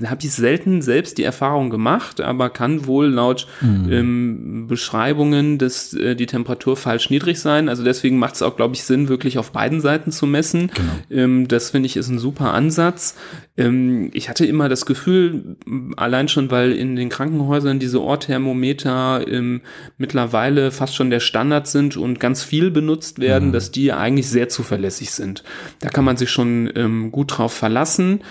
habe 0.05 0.21
ich 0.21 0.31
selten 0.33 0.83
selbst 0.83 1.17
die 1.17 1.23
Erfahrung 1.23 1.71
gemacht, 1.71 2.21
aber 2.21 2.51
kann 2.51 2.85
wohl 2.85 3.07
laut 3.07 3.47
mhm. 3.59 3.91
ähm, 3.91 4.67
Beschreibungen 4.67 5.57
dass 5.57 5.93
äh, 5.93 6.15
die 6.15 6.27
Temperatur 6.27 6.77
falsch 6.77 7.09
niedrig 7.09 7.39
sein. 7.39 7.69
Also 7.69 7.83
deswegen 7.83 8.19
macht 8.19 8.35
es 8.35 8.41
auch, 8.41 8.55
glaube 8.55 8.75
ich, 8.75 8.83
Sinn, 8.83 9.09
wirklich 9.09 9.37
auf 9.37 9.51
beiden 9.51 9.81
Seiten 9.81 10.11
zu 10.11 10.27
messen. 10.27 10.71
Genau. 10.73 11.21
Ähm, 11.23 11.47
das 11.47 11.71
finde 11.71 11.87
ich 11.87 11.97
ist 11.97 12.09
ein 12.09 12.19
super 12.19 12.53
Ansatz. 12.53 13.15
Ähm, 13.57 14.11
ich 14.13 14.29
hatte 14.29 14.45
immer 14.45 14.69
das 14.69 14.85
Gefühl, 14.85 15.57
allein 15.97 16.27
schon, 16.27 16.51
weil 16.51 16.71
in 16.73 16.95
den 16.95 17.09
Krankenhäusern 17.09 17.79
diese 17.79 18.01
Ohrthermometer 18.01 19.27
ähm, 19.27 19.61
mittlerweile 19.97 20.71
fast 20.71 20.95
schon 20.95 21.09
der 21.09 21.19
Standard 21.19 21.67
sind 21.67 21.97
und 21.97 22.19
ganz 22.19 22.43
viel 22.43 22.69
benutzt 22.69 23.19
werden, 23.19 23.49
mhm. 23.49 23.53
dass 23.53 23.71
die 23.71 23.91
eigentlich 23.91 24.29
sehr 24.29 24.49
zuverlässig 24.49 25.11
sind. 25.11 25.43
Da 25.79 25.89
kann 25.89 26.05
man 26.05 26.17
sich 26.17 26.29
schon 26.29 26.71
ähm, 26.75 27.11
gut 27.11 27.37
drauf 27.37 27.53
verlassen. 27.53 28.21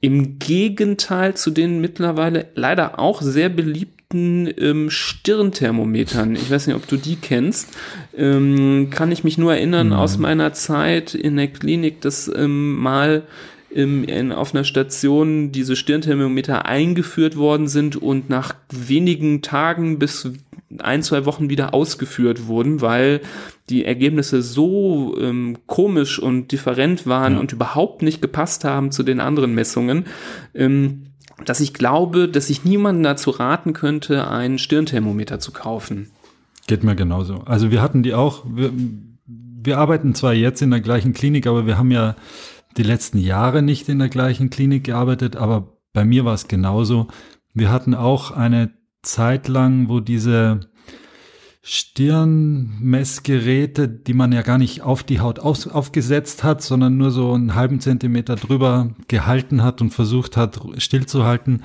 Im 0.00 0.38
Gegenteil 0.38 1.34
zu 1.34 1.50
den 1.50 1.80
mittlerweile 1.80 2.46
leider 2.54 2.98
auch 2.98 3.20
sehr 3.20 3.48
beliebten 3.48 4.48
ähm, 4.56 4.90
Stirnthermometern. 4.90 6.34
Ich 6.36 6.50
weiß 6.50 6.66
nicht, 6.66 6.76
ob 6.76 6.86
du 6.86 6.96
die 6.96 7.16
kennst. 7.16 7.76
Ähm, 8.16 8.88
kann 8.90 9.10
ich 9.10 9.24
mich 9.24 9.38
nur 9.38 9.54
erinnern 9.54 9.88
mhm. 9.88 9.94
aus 9.94 10.16
meiner 10.18 10.52
Zeit 10.52 11.14
in 11.14 11.36
der 11.36 11.48
Klinik, 11.48 12.00
dass 12.00 12.30
ähm, 12.34 12.76
mal 12.76 13.24
im, 13.70 14.04
in, 14.04 14.32
auf 14.32 14.54
einer 14.54 14.64
Station 14.64 15.52
diese 15.52 15.76
Stirnthermometer 15.76 16.64
eingeführt 16.64 17.36
worden 17.36 17.68
sind 17.68 17.96
und 17.96 18.30
nach 18.30 18.54
wenigen 18.70 19.42
Tagen 19.42 19.98
bis 19.98 20.30
ein, 20.78 21.02
zwei 21.02 21.24
Wochen 21.24 21.48
wieder 21.48 21.72
ausgeführt 21.72 22.46
wurden, 22.46 22.80
weil 22.80 23.20
die 23.70 23.84
Ergebnisse 23.84 24.42
so 24.42 25.16
ähm, 25.18 25.58
komisch 25.66 26.18
und 26.18 26.52
different 26.52 27.06
waren 27.06 27.34
ja. 27.34 27.40
und 27.40 27.52
überhaupt 27.52 28.02
nicht 28.02 28.20
gepasst 28.20 28.64
haben 28.64 28.92
zu 28.92 29.02
den 29.02 29.20
anderen 29.20 29.54
Messungen, 29.54 30.04
ähm, 30.54 31.04
dass 31.44 31.60
ich 31.60 31.72
glaube, 31.72 32.28
dass 32.28 32.50
ich 32.50 32.64
niemanden 32.64 33.02
dazu 33.02 33.30
raten 33.30 33.72
könnte, 33.72 34.28
ein 34.28 34.58
Stirnthermometer 34.58 35.38
zu 35.38 35.52
kaufen. 35.52 36.10
Geht 36.66 36.84
mir 36.84 36.96
genauso. 36.96 37.36
Also 37.46 37.70
wir 37.70 37.80
hatten 37.80 38.02
die 38.02 38.12
auch, 38.12 38.44
wir, 38.46 38.70
wir 39.26 39.78
arbeiten 39.78 40.14
zwar 40.14 40.34
jetzt 40.34 40.60
in 40.60 40.70
der 40.70 40.80
gleichen 40.80 41.14
Klinik, 41.14 41.46
aber 41.46 41.66
wir 41.66 41.78
haben 41.78 41.90
ja 41.90 42.16
die 42.76 42.82
letzten 42.82 43.18
Jahre 43.18 43.62
nicht 43.62 43.88
in 43.88 43.98
der 43.98 44.08
gleichen 44.08 44.50
Klinik 44.50 44.84
gearbeitet, 44.84 45.36
aber 45.36 45.78
bei 45.92 46.04
mir 46.04 46.24
war 46.24 46.34
es 46.34 46.48
genauso. 46.48 47.08
Wir 47.54 47.70
hatten 47.70 47.94
auch 47.94 48.30
eine 48.30 48.70
Zeit 49.08 49.48
lang, 49.48 49.88
wo 49.88 50.00
diese 50.00 50.60
Stirnmessgeräte, 51.62 53.88
die 53.88 54.14
man 54.14 54.32
ja 54.32 54.42
gar 54.42 54.58
nicht 54.58 54.82
auf 54.82 55.02
die 55.02 55.20
Haut 55.20 55.38
auf, 55.38 55.66
aufgesetzt 55.66 56.44
hat, 56.44 56.62
sondern 56.62 56.96
nur 56.96 57.10
so 57.10 57.32
einen 57.32 57.54
halben 57.54 57.80
Zentimeter 57.80 58.36
drüber 58.36 58.94
gehalten 59.08 59.62
hat 59.62 59.80
und 59.80 59.90
versucht 59.90 60.36
hat, 60.36 60.60
stillzuhalten, 60.78 61.64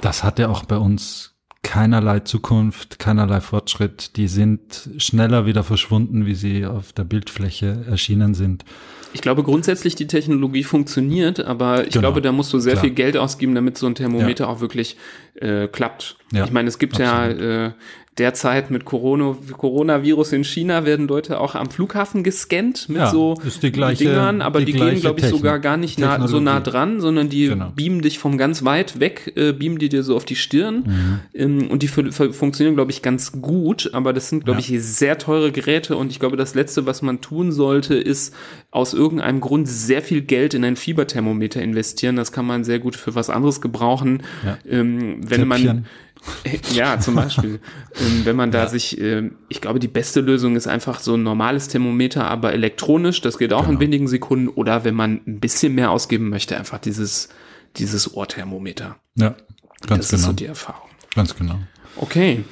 das 0.00 0.24
hatte 0.24 0.48
auch 0.48 0.64
bei 0.64 0.78
uns 0.78 1.34
keinerlei 1.62 2.20
Zukunft, 2.20 2.98
keinerlei 2.98 3.40
Fortschritt. 3.40 4.16
Die 4.16 4.28
sind 4.28 4.90
schneller 4.96 5.46
wieder 5.46 5.62
verschwunden, 5.62 6.26
wie 6.26 6.34
sie 6.34 6.64
auf 6.64 6.92
der 6.92 7.04
Bildfläche 7.04 7.84
erschienen 7.88 8.34
sind. 8.34 8.64
Ich 9.12 9.20
glaube 9.20 9.42
grundsätzlich 9.42 9.96
die 9.96 10.06
Technologie 10.06 10.64
funktioniert, 10.64 11.40
aber 11.40 11.86
ich 11.86 11.90
genau. 11.90 12.02
glaube, 12.02 12.22
da 12.22 12.32
musst 12.32 12.52
du 12.52 12.60
sehr 12.60 12.74
Klar. 12.74 12.84
viel 12.84 12.94
Geld 12.94 13.16
ausgeben, 13.16 13.54
damit 13.54 13.76
so 13.76 13.86
ein 13.86 13.94
Thermometer 13.94 14.44
ja. 14.44 14.50
auch 14.50 14.60
wirklich 14.60 14.96
äh, 15.40 15.68
klappt. 15.68 16.16
Ja, 16.32 16.44
ich 16.44 16.52
meine, 16.52 16.68
es 16.68 16.78
gibt 16.78 17.00
absolut. 17.00 17.40
ja 17.40 17.66
äh, 17.66 17.72
derzeit 18.20 18.70
mit 18.70 18.84
Corona, 18.84 19.36
Coronavirus 19.56 20.34
in 20.34 20.44
China 20.44 20.84
werden 20.84 21.08
Leute 21.08 21.40
auch 21.40 21.54
am 21.54 21.70
Flughafen 21.70 22.22
gescannt 22.22 22.88
mit 22.88 22.98
ja, 22.98 23.10
so 23.10 23.34
gleiche, 23.72 24.04
Dingern, 24.04 24.42
aber 24.42 24.58
die, 24.60 24.66
die 24.66 24.72
gehen, 24.72 25.00
glaube 25.00 25.20
ich, 25.20 25.24
Technik, 25.24 25.40
sogar 25.40 25.58
gar 25.58 25.78
nicht 25.78 25.98
nah, 25.98 26.28
so 26.28 26.38
nah 26.38 26.60
dran, 26.60 27.00
sondern 27.00 27.30
die 27.30 27.48
genau. 27.48 27.72
beamen 27.74 28.02
dich 28.02 28.18
von 28.18 28.36
ganz 28.36 28.62
weit 28.64 29.00
weg, 29.00 29.32
äh, 29.36 29.52
beamen 29.52 29.78
die 29.78 29.88
dir 29.88 30.02
so 30.02 30.16
auf 30.16 30.26
die 30.26 30.36
Stirn. 30.36 30.84
Mhm. 30.86 31.20
Ähm, 31.32 31.70
und 31.70 31.82
die 31.82 31.88
funktionieren, 31.88 32.74
glaube 32.74 32.90
ich, 32.90 33.00
ganz 33.00 33.40
gut, 33.40 33.90
aber 33.94 34.12
das 34.12 34.28
sind, 34.28 34.44
glaube 34.44 34.60
ja. 34.60 34.66
ich, 34.68 34.84
sehr 34.84 35.16
teure 35.16 35.50
Geräte 35.50 35.96
und 35.96 36.10
ich 36.10 36.18
glaube, 36.20 36.36
das 36.36 36.54
Letzte, 36.54 36.84
was 36.86 37.00
man 37.00 37.22
tun 37.22 37.52
sollte, 37.52 37.94
ist 37.94 38.34
aus 38.70 38.92
irgendeinem 38.92 39.40
Grund 39.40 39.66
sehr 39.66 40.02
viel 40.02 40.20
Geld 40.20 40.52
in 40.54 40.64
ein 40.64 40.76
Fieberthermometer 40.76 41.62
investieren. 41.62 42.16
Das 42.16 42.32
kann 42.32 42.46
man 42.46 42.64
sehr 42.64 42.80
gut 42.80 42.96
für 42.96 43.14
was 43.14 43.30
anderes 43.30 43.60
gebrauchen. 43.60 44.22
Ja. 44.44 44.58
Ähm, 44.68 45.20
wenn 45.30 45.48
man 45.48 45.86
ja, 46.72 46.98
zum 47.00 47.14
Beispiel. 47.14 47.60
ähm, 48.00 48.24
wenn 48.24 48.36
man 48.36 48.50
da 48.50 48.64
ja. 48.64 48.68
sich, 48.68 49.00
äh, 49.00 49.30
ich 49.48 49.60
glaube, 49.60 49.78
die 49.78 49.88
beste 49.88 50.20
Lösung 50.20 50.56
ist 50.56 50.66
einfach 50.66 51.00
so 51.00 51.14
ein 51.14 51.22
normales 51.22 51.68
Thermometer, 51.68 52.28
aber 52.28 52.52
elektronisch. 52.52 53.20
Das 53.20 53.38
geht 53.38 53.52
auch 53.52 53.62
genau. 53.62 53.74
in 53.74 53.80
wenigen 53.80 54.08
Sekunden. 54.08 54.48
Oder 54.48 54.84
wenn 54.84 54.94
man 54.94 55.20
ein 55.26 55.40
bisschen 55.40 55.74
mehr 55.74 55.90
ausgeben 55.90 56.28
möchte, 56.28 56.56
einfach 56.56 56.78
dieses, 56.78 57.30
dieses 57.76 58.14
Ohrthermometer. 58.14 58.96
Ja, 59.14 59.30
ganz 59.30 59.38
das 59.38 59.88
genau. 59.88 59.96
Das 59.98 60.12
ist 60.12 60.22
so 60.24 60.32
die 60.32 60.46
Erfahrung. 60.46 60.90
Ganz 61.14 61.36
genau. 61.36 61.58
Okay. 61.96 62.44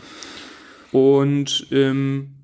Und 0.90 1.66
ähm, 1.70 2.37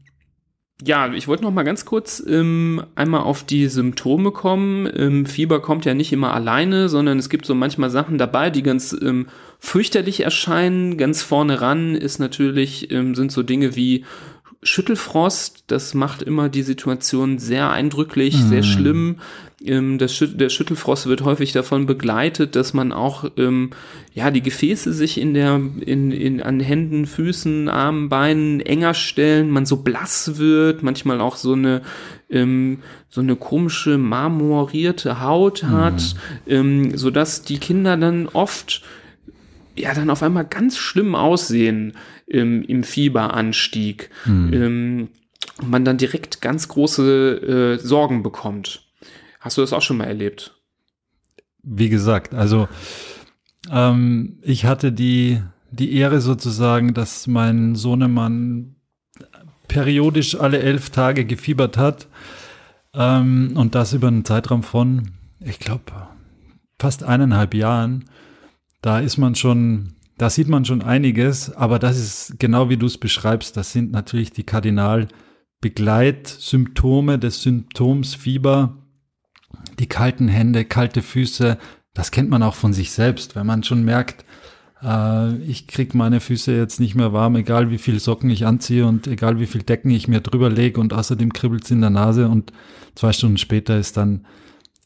ja, 0.83 1.13
ich 1.13 1.29
wollte 1.29 1.45
noch 1.45 1.53
mal 1.53 1.63
ganz 1.63 1.85
kurz 1.85 2.23
ähm, 2.27 2.85
einmal 2.97 3.21
auf 3.21 3.45
die 3.45 3.69
Symptome 3.69 4.33
kommen. 4.33 4.91
Ähm, 4.93 5.25
Fieber 5.25 5.63
kommt 5.63 5.85
ja 5.85 5.95
nicht 5.95 6.13
immer 6.13 6.35
alleine, 6.35 6.89
sondern 6.89 7.19
es 7.19 7.29
gibt 7.29 7.47
so 7.47 7.55
manchmal 7.55 7.91
Sachen 7.91 8.19
dabei, 8.19 8.51
die 8.51 8.65
ganz 8.65 8.93
ähm, 9.01 9.29
fürchterlich 9.61 10.21
erscheinen. 10.21 10.99
Ganz 10.99 11.23
vorne 11.23 11.61
ran 11.61 11.95
ist 11.95 12.19
natürlich, 12.19 12.91
ähm, 12.91 13.15
sind 13.15 13.31
so 13.31 13.45
Dinge 13.45 13.77
wie 13.77 14.05
Schüttelfrost, 14.65 15.65
das 15.67 15.93
macht 15.93 16.23
immer 16.23 16.49
die 16.49 16.63
Situation 16.63 17.39
sehr 17.39 17.71
eindrücklich, 17.71 18.35
mhm. 18.35 18.49
sehr 18.49 18.63
schlimm. 18.63 19.17
Ähm, 19.63 19.99
Schüt 20.09 20.41
der 20.41 20.49
Schüttelfrost 20.49 21.07
wird 21.07 21.23
häufig 21.23 21.53
davon 21.53 21.85
begleitet, 21.85 22.57
dass 22.57 22.73
man 22.73 22.91
auch 22.91 23.31
ähm, 23.37 23.71
ja 24.15 24.31
die 24.31 24.41
Gefäße 24.41 24.95
sich 24.95 25.21
in 25.21 25.35
der 25.35 25.57
in, 25.57 26.11
in 26.11 26.43
an 26.43 26.61
Händen, 26.61 27.05
Füßen, 27.05 27.69
Armen, 27.69 28.09
Beinen 28.09 28.61
enger 28.61 28.95
stellen, 28.95 29.51
man 29.51 29.67
so 29.67 29.77
blass 29.77 30.39
wird, 30.39 30.83
manchmal 30.83 31.21
auch 31.21 31.37
so 31.37 31.53
eine 31.53 31.83
ähm, 32.31 32.79
so 33.11 33.21
eine 33.21 33.37
komische 33.37 33.99
marmorierte 33.99 35.21
Haut 35.21 35.65
hat, 35.65 36.15
mhm. 36.47 36.53
ähm, 36.53 36.97
so 36.97 37.11
dass 37.11 37.43
die 37.43 37.59
Kinder 37.59 37.99
dann 37.99 38.29
oft 38.29 38.83
ja 39.77 39.93
dann 39.93 40.09
auf 40.09 40.23
einmal 40.23 40.47
ganz 40.47 40.79
schlimm 40.79 41.15
aussehen 41.15 41.95
im, 42.35 42.63
im 42.63 42.83
Fieberanstieg. 42.83 44.11
Hm. 44.25 44.53
Ähm, 44.53 45.09
und 45.61 45.71
man 45.71 45.85
dann 45.85 45.99
direkt 45.99 46.41
ganz 46.41 46.69
große 46.69 47.77
äh, 47.77 47.79
Sorgen 47.79 48.23
bekommt. 48.23 48.89
Hast 49.41 49.57
du 49.57 49.61
das 49.61 49.73
auch 49.73 49.83
schon 49.83 49.99
mal 49.99 50.07
erlebt? 50.07 50.57
Wie 51.63 51.89
gesagt, 51.89 52.35
also 52.35 52.69
ähm, 53.71 54.39
ich 54.43 54.65
hatte 54.65 54.91
die, 54.91 55.41
die 55.71 55.95
Ehre 55.95 56.21
sozusagen, 56.21 56.93
dass 56.93 57.27
mein 57.27 57.77
Sohnemann 57.77 58.75
periodisch 59.69 60.39
alle 60.39 60.59
elf 60.59 60.91
Tage 60.91 61.25
gefiebert 61.25 61.77
hat. 61.77 62.09
Ähm, 62.93 63.53
und 63.55 63.75
das 63.75 63.93
über 63.93 64.09
einen 64.09 64.25
Zeitraum 64.25 64.63
von, 64.63 65.13
ich 65.41 65.59
glaube, 65.59 66.09
fast 66.79 67.05
eineinhalb 67.05 67.55
Jahren 67.55 68.07
da 68.85 68.99
ist 68.99 69.17
man 69.17 69.35
schon, 69.35 69.95
da 70.19 70.31
sieht 70.31 70.49
man 70.49 70.65
schon 70.65 70.83
einiges, 70.83 71.53
aber 71.53 71.79
das 71.79 71.99
ist 71.99 72.35
genau 72.39 72.69
wie 72.69 72.77
du 72.77 72.87
es 72.87 72.99
beschreibst, 72.99 73.57
das 73.57 73.73
sind 73.73 73.93
natürlich 73.93 74.33
die 74.33 74.45
Kardinalbegleitsymptome 74.45 77.19
des 77.19 77.43
Symptoms 77.43 78.15
Fieber, 78.15 78.79
die 79.79 79.89
kalten 79.89 80.29
Hände, 80.29 80.65
kalte 80.65 81.03
Füße, 81.03 81.59
das 81.95 82.11
kennt 82.11 82.31
man 82.31 82.43
auch 82.43 82.55
von 82.55 82.73
sich 82.73 82.93
selbst, 82.93 83.37
wenn 83.37 83.47
man 83.47 83.65
schon 83.65 83.85
merkt, 83.85 84.25
äh, 84.83 85.37
ich 85.39 85.67
krieg 85.67 85.95
meine 85.95 86.21
Füße 86.21 86.55
jetzt 86.55 86.79
nicht 86.79 86.95
mehr 86.95 87.13
warm, 87.13 87.37
egal 87.37 87.71
wie 87.71 87.79
viel 87.79 87.99
Socken 87.99 88.31
ich 88.31 88.47
anziehe 88.47 88.87
und 88.87 89.07
egal 89.07 89.41
wie 89.41 89.47
viel 89.47 89.63
Decken 89.63 89.91
ich 89.91 90.09
mir 90.09 90.21
drüber 90.21 90.51
lege 90.51 90.81
und 90.81 90.93
außerdem 90.93 91.33
kribbelt 91.33 91.65
es 91.65 91.71
in 91.71 91.81
der 91.81 91.91
Nase 91.91 92.29
und 92.29 92.53
zwei 92.95 93.13
Stunden 93.13 93.39
später 93.39 93.79
ist 93.79 93.97
dann 93.97 94.27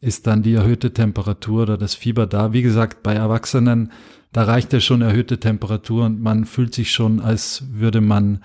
ist 0.01 0.27
dann 0.27 0.43
die 0.43 0.55
erhöhte 0.55 0.93
Temperatur 0.93 1.63
oder 1.63 1.77
das 1.77 1.95
Fieber 1.95 2.27
da. 2.27 2.53
Wie 2.53 2.63
gesagt, 2.63 3.03
bei 3.03 3.15
Erwachsenen, 3.15 3.93
da 4.33 4.45
reicht 4.45 4.73
ja 4.73 4.81
schon 4.81 5.03
erhöhte 5.03 5.41
Temperatur 5.41 6.05
und 6.07 6.21
man 6.21 6.45
fühlt 6.45 6.75
sich 6.75 6.93
schon, 6.93 7.21
als 7.21 7.65
würde 7.73 8.01
man 8.01 8.45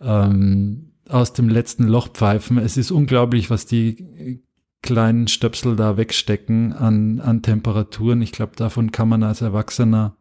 ähm, 0.00 0.92
aus 1.08 1.32
dem 1.32 1.48
letzten 1.48 1.84
Loch 1.84 2.08
pfeifen. 2.08 2.58
Es 2.58 2.76
ist 2.76 2.90
unglaublich, 2.90 3.50
was 3.50 3.66
die 3.66 4.42
kleinen 4.82 5.28
Stöpsel 5.28 5.76
da 5.76 5.96
wegstecken 5.96 6.72
an, 6.72 7.20
an 7.20 7.42
Temperaturen. 7.42 8.22
Ich 8.22 8.32
glaube, 8.32 8.56
davon 8.56 8.92
kann 8.92 9.08
man 9.08 9.22
als 9.22 9.42
Erwachsener 9.42 10.16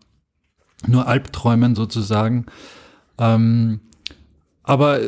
nur 0.85 1.07
Albträumen 1.07 1.75
sozusagen. 1.75 2.45
Ähm, 3.17 3.79
aber 4.63 4.99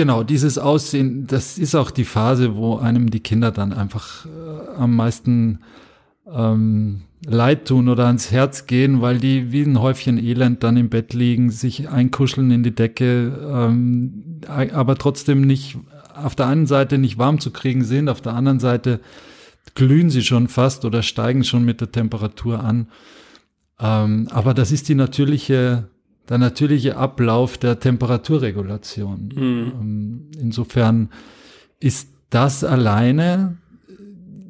genau, 0.00 0.22
dieses 0.22 0.56
Aussehen, 0.56 1.26
das 1.26 1.58
ist 1.58 1.74
auch 1.74 1.90
die 1.90 2.06
Phase, 2.06 2.56
wo 2.56 2.78
einem 2.78 3.10
die 3.10 3.20
Kinder 3.20 3.50
dann 3.50 3.74
einfach 3.74 4.24
äh, 4.24 4.78
am 4.78 4.96
meisten 4.96 5.58
ähm, 6.26 7.02
leid 7.26 7.68
tun 7.68 7.90
oder 7.90 8.06
ans 8.06 8.30
Herz 8.30 8.64
gehen, 8.64 9.02
weil 9.02 9.18
die 9.18 9.52
wie 9.52 9.60
ein 9.60 9.78
Häufchen 9.78 10.16
Elend 10.16 10.64
dann 10.64 10.78
im 10.78 10.88
Bett 10.88 11.12
liegen, 11.12 11.50
sich 11.50 11.90
einkuscheln 11.90 12.50
in 12.50 12.62
die 12.62 12.74
Decke, 12.74 13.38
ähm, 13.52 14.40
aber 14.48 14.96
trotzdem 14.96 15.42
nicht 15.42 15.76
auf 16.14 16.34
der 16.34 16.46
einen 16.46 16.66
Seite 16.66 16.96
nicht 16.96 17.18
warm 17.18 17.38
zu 17.38 17.50
kriegen 17.50 17.84
sind, 17.84 18.08
auf 18.08 18.22
der 18.22 18.32
anderen 18.32 18.58
Seite 18.58 19.00
glühen 19.74 20.08
sie 20.08 20.22
schon 20.22 20.48
fast 20.48 20.86
oder 20.86 21.02
steigen 21.02 21.44
schon 21.44 21.66
mit 21.66 21.82
der 21.82 21.92
Temperatur 21.92 22.64
an. 22.64 22.88
Ähm, 23.78 24.28
aber 24.30 24.54
das 24.54 24.72
ist 24.72 24.88
die 24.88 24.94
natürliche, 24.94 25.90
der 26.30 26.38
natürliche 26.38 26.96
Ablauf 26.96 27.58
der 27.58 27.80
Temperaturregulation. 27.80 29.32
Mhm. 29.34 29.72
Ähm, 29.80 30.26
insofern 30.40 31.10
ist 31.80 32.08
das 32.30 32.62
alleine 32.64 33.58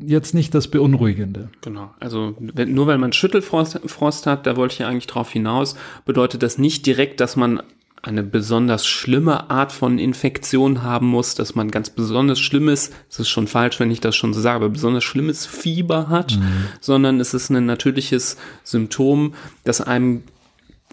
jetzt 0.06 0.34
nicht 0.34 0.54
das 0.54 0.68
Beunruhigende. 0.68 1.48
Genau. 1.62 1.90
Also 1.98 2.36
wenn, 2.38 2.74
nur 2.74 2.86
weil 2.86 2.98
man 2.98 3.12
Schüttelfrost 3.12 3.80
Frost 3.86 4.26
hat, 4.26 4.46
da 4.46 4.56
wollte 4.56 4.74
ich 4.74 4.78
ja 4.80 4.88
eigentlich 4.88 5.06
drauf 5.06 5.30
hinaus, 5.30 5.74
bedeutet 6.04 6.42
das 6.42 6.58
nicht 6.58 6.86
direkt, 6.86 7.20
dass 7.20 7.36
man 7.36 7.62
eine 8.02 8.22
besonders 8.22 8.86
schlimme 8.86 9.50
Art 9.50 9.72
von 9.72 9.98
Infektion 9.98 10.82
haben 10.82 11.06
muss, 11.06 11.34
dass 11.34 11.54
man 11.54 11.70
ganz 11.70 11.90
besonders 11.90 12.40
schlimmes, 12.40 12.92
es 13.10 13.20
ist 13.20 13.28
schon 13.28 13.46
falsch, 13.46 13.78
wenn 13.78 13.90
ich 13.90 14.00
das 14.00 14.16
schon 14.16 14.32
so 14.32 14.40
sage, 14.40 14.56
aber 14.56 14.70
besonders 14.70 15.04
schlimmes 15.04 15.44
Fieber 15.44 16.08
hat, 16.08 16.36
mhm. 16.36 16.64
sondern 16.80 17.20
es 17.20 17.34
ist 17.34 17.50
ein 17.50 17.66
natürliches 17.66 18.38
Symptom, 18.64 19.34
dass 19.64 19.82
einem 19.82 20.22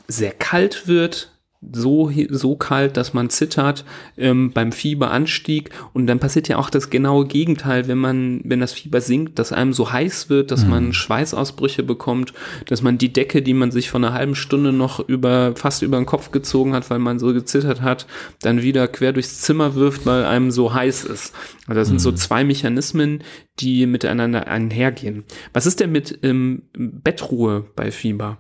sehr 0.07 0.31
kalt 0.31 0.87
wird, 0.87 1.37
so, 1.71 2.11
so 2.29 2.55
kalt, 2.55 2.97
dass 2.97 3.13
man 3.13 3.29
zittert 3.29 3.83
ähm, 4.15 4.51
beim 4.51 4.71
Fieberanstieg 4.71 5.71
und 5.93 6.05
dann 6.05 6.19
passiert 6.19 6.47
ja 6.47 6.57
auch 6.57 6.69
das 6.69 6.89
genaue 6.89 7.25
Gegenteil, 7.25 7.87
wenn 7.87 7.97
man, 7.97 8.41
wenn 8.43 8.59
das 8.59 8.73
Fieber 8.73 9.01
sinkt, 9.01 9.39
dass 9.39 9.51
einem 9.51 9.73
so 9.73 9.91
heiß 9.91 10.29
wird, 10.29 10.51
dass 10.51 10.65
mhm. 10.65 10.69
man 10.69 10.93
Schweißausbrüche 10.93 11.81
bekommt, 11.81 12.33
dass 12.67 12.83
man 12.83 12.97
die 12.97 13.11
Decke, 13.11 13.41
die 13.41 13.55
man 13.55 13.71
sich 13.71 13.89
vor 13.89 13.99
einer 13.99 14.13
halben 14.13 14.35
Stunde 14.35 14.71
noch 14.71 14.99
über, 15.07 15.55
fast 15.55 15.81
über 15.81 15.97
den 15.97 16.05
Kopf 16.05 16.31
gezogen 16.31 16.73
hat, 16.73 16.89
weil 16.89 16.99
man 16.99 17.17
so 17.17 17.33
gezittert 17.33 17.81
hat, 17.81 18.05
dann 18.41 18.61
wieder 18.61 18.87
quer 18.87 19.13
durchs 19.13 19.41
Zimmer 19.41 19.73
wirft, 19.75 20.05
weil 20.05 20.25
einem 20.25 20.51
so 20.51 20.73
heiß 20.73 21.05
ist. 21.05 21.33
Also 21.65 21.79
das 21.79 21.87
mhm. 21.87 21.91
sind 21.93 21.99
so 21.99 22.11
mhm. 22.11 22.17
zwei 22.17 22.43
Mechanismen, 22.43 23.23
die 23.59 23.87
miteinander 23.87 24.47
einhergehen. 24.47 25.23
Was 25.53 25.65
ist 25.65 25.79
denn 25.79 25.91
mit 25.91 26.19
ähm, 26.21 26.63
Bettruhe 26.73 27.65
bei 27.75 27.89
Fieber? 27.89 28.37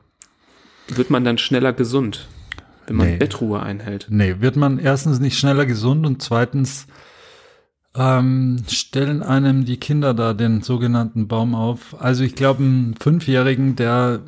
Wird 0.89 1.09
man 1.09 1.23
dann 1.23 1.37
schneller 1.37 1.73
gesund? 1.73 2.27
wenn 2.87 2.95
man 2.95 3.07
nee. 3.07 3.17
Bettruhe 3.17 3.61
einhält. 3.61 4.07
Nee, 4.09 4.35
wird 4.39 4.55
man 4.55 4.79
erstens 4.79 5.19
nicht 5.19 5.37
schneller 5.37 5.65
gesund 5.65 6.05
und 6.05 6.21
zweitens 6.21 6.87
ähm, 7.95 8.63
stellen 8.69 9.21
einem 9.21 9.65
die 9.65 9.77
Kinder 9.77 10.13
da 10.13 10.33
den 10.33 10.61
sogenannten 10.61 11.27
Baum 11.27 11.53
auf. 11.53 12.01
Also 12.01 12.23
ich 12.23 12.35
glaube, 12.35 12.63
einen 12.63 12.95
Fünfjährigen, 12.95 13.75
der, 13.75 14.21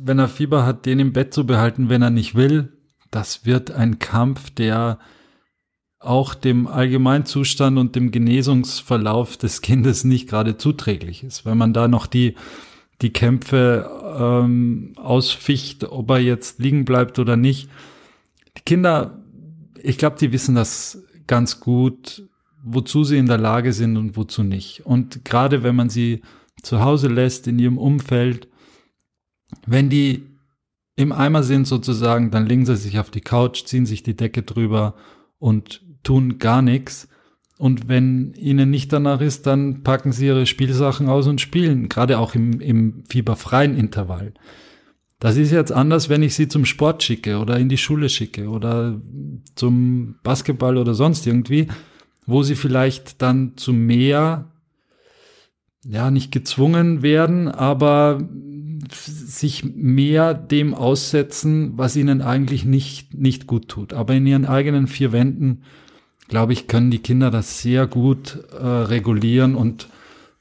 wenn 0.00 0.18
er 0.18 0.28
Fieber 0.28 0.64
hat, 0.64 0.86
den 0.86 0.98
im 0.98 1.12
Bett 1.12 1.34
zu 1.34 1.46
behalten, 1.46 1.88
wenn 1.90 2.02
er 2.02 2.10
nicht 2.10 2.34
will, 2.34 2.72
das 3.10 3.44
wird 3.44 3.70
ein 3.70 3.98
Kampf, 3.98 4.50
der 4.50 4.98
auch 6.00 6.34
dem 6.34 6.66
Allgemeinzustand 6.66 7.76
und 7.76 7.96
dem 7.96 8.10
Genesungsverlauf 8.10 9.36
des 9.36 9.60
Kindes 9.60 10.04
nicht 10.04 10.28
gerade 10.28 10.56
zuträglich 10.56 11.24
ist, 11.24 11.44
weil 11.44 11.56
man 11.56 11.72
da 11.72 11.88
noch 11.88 12.06
die 12.06 12.36
die 13.02 13.12
Kämpfe 13.12 13.88
ähm, 14.18 14.92
ausficht, 14.96 15.84
ob 15.84 16.10
er 16.10 16.18
jetzt 16.18 16.58
liegen 16.58 16.84
bleibt 16.84 17.18
oder 17.18 17.36
nicht. 17.36 17.70
Die 18.56 18.62
Kinder, 18.62 19.22
ich 19.80 19.98
glaube, 19.98 20.16
die 20.18 20.32
wissen 20.32 20.54
das 20.54 21.02
ganz 21.26 21.60
gut, 21.60 22.28
wozu 22.62 23.04
sie 23.04 23.18
in 23.18 23.26
der 23.26 23.38
Lage 23.38 23.72
sind 23.72 23.96
und 23.96 24.16
wozu 24.16 24.42
nicht. 24.42 24.84
Und 24.84 25.24
gerade 25.24 25.62
wenn 25.62 25.76
man 25.76 25.90
sie 25.90 26.22
zu 26.62 26.80
Hause 26.80 27.08
lässt, 27.08 27.46
in 27.46 27.58
ihrem 27.58 27.78
Umfeld, 27.78 28.48
wenn 29.66 29.88
die 29.88 30.26
im 30.96 31.12
Eimer 31.12 31.44
sind 31.44 31.66
sozusagen, 31.66 32.32
dann 32.32 32.46
legen 32.46 32.66
sie 32.66 32.76
sich 32.76 32.98
auf 32.98 33.10
die 33.10 33.20
Couch, 33.20 33.64
ziehen 33.64 33.86
sich 33.86 34.02
die 34.02 34.16
Decke 34.16 34.42
drüber 34.42 34.94
und 35.38 35.82
tun 36.02 36.38
gar 36.38 36.62
nichts. 36.62 37.08
Und 37.58 37.88
wenn 37.88 38.34
ihnen 38.34 38.70
nicht 38.70 38.92
danach 38.92 39.20
ist, 39.20 39.46
dann 39.46 39.82
packen 39.82 40.12
sie 40.12 40.26
ihre 40.26 40.46
Spielsachen 40.46 41.08
aus 41.08 41.26
und 41.26 41.40
spielen, 41.40 41.88
gerade 41.88 42.18
auch 42.18 42.36
im, 42.36 42.60
im 42.60 43.02
fieberfreien 43.08 43.76
Intervall. 43.76 44.32
Das 45.18 45.36
ist 45.36 45.50
jetzt 45.50 45.72
anders, 45.72 46.08
wenn 46.08 46.22
ich 46.22 46.36
sie 46.36 46.46
zum 46.46 46.64
Sport 46.64 47.02
schicke 47.02 47.38
oder 47.38 47.58
in 47.58 47.68
die 47.68 47.76
Schule 47.76 48.08
schicke 48.08 48.48
oder 48.48 49.00
zum 49.56 50.14
Basketball 50.22 50.76
oder 50.76 50.94
sonst 50.94 51.26
irgendwie, 51.26 51.66
wo 52.26 52.44
sie 52.44 52.54
vielleicht 52.54 53.20
dann 53.20 53.56
zu 53.56 53.72
mehr, 53.72 54.52
ja, 55.84 56.12
nicht 56.12 56.30
gezwungen 56.30 57.02
werden, 57.02 57.48
aber 57.48 58.20
sich 58.92 59.64
mehr 59.64 60.34
dem 60.34 60.74
aussetzen, 60.74 61.72
was 61.76 61.96
ihnen 61.96 62.22
eigentlich 62.22 62.64
nicht, 62.64 63.14
nicht 63.14 63.48
gut 63.48 63.66
tut. 63.68 63.92
Aber 63.92 64.14
in 64.14 64.26
ihren 64.26 64.46
eigenen 64.46 64.86
vier 64.86 65.10
Wänden, 65.10 65.62
glaube 66.28 66.52
ich, 66.52 66.68
können 66.68 66.90
die 66.90 67.00
Kinder 67.00 67.30
das 67.30 67.62
sehr 67.62 67.86
gut 67.86 68.38
äh, 68.52 68.64
regulieren 68.64 69.54
und, 69.54 69.88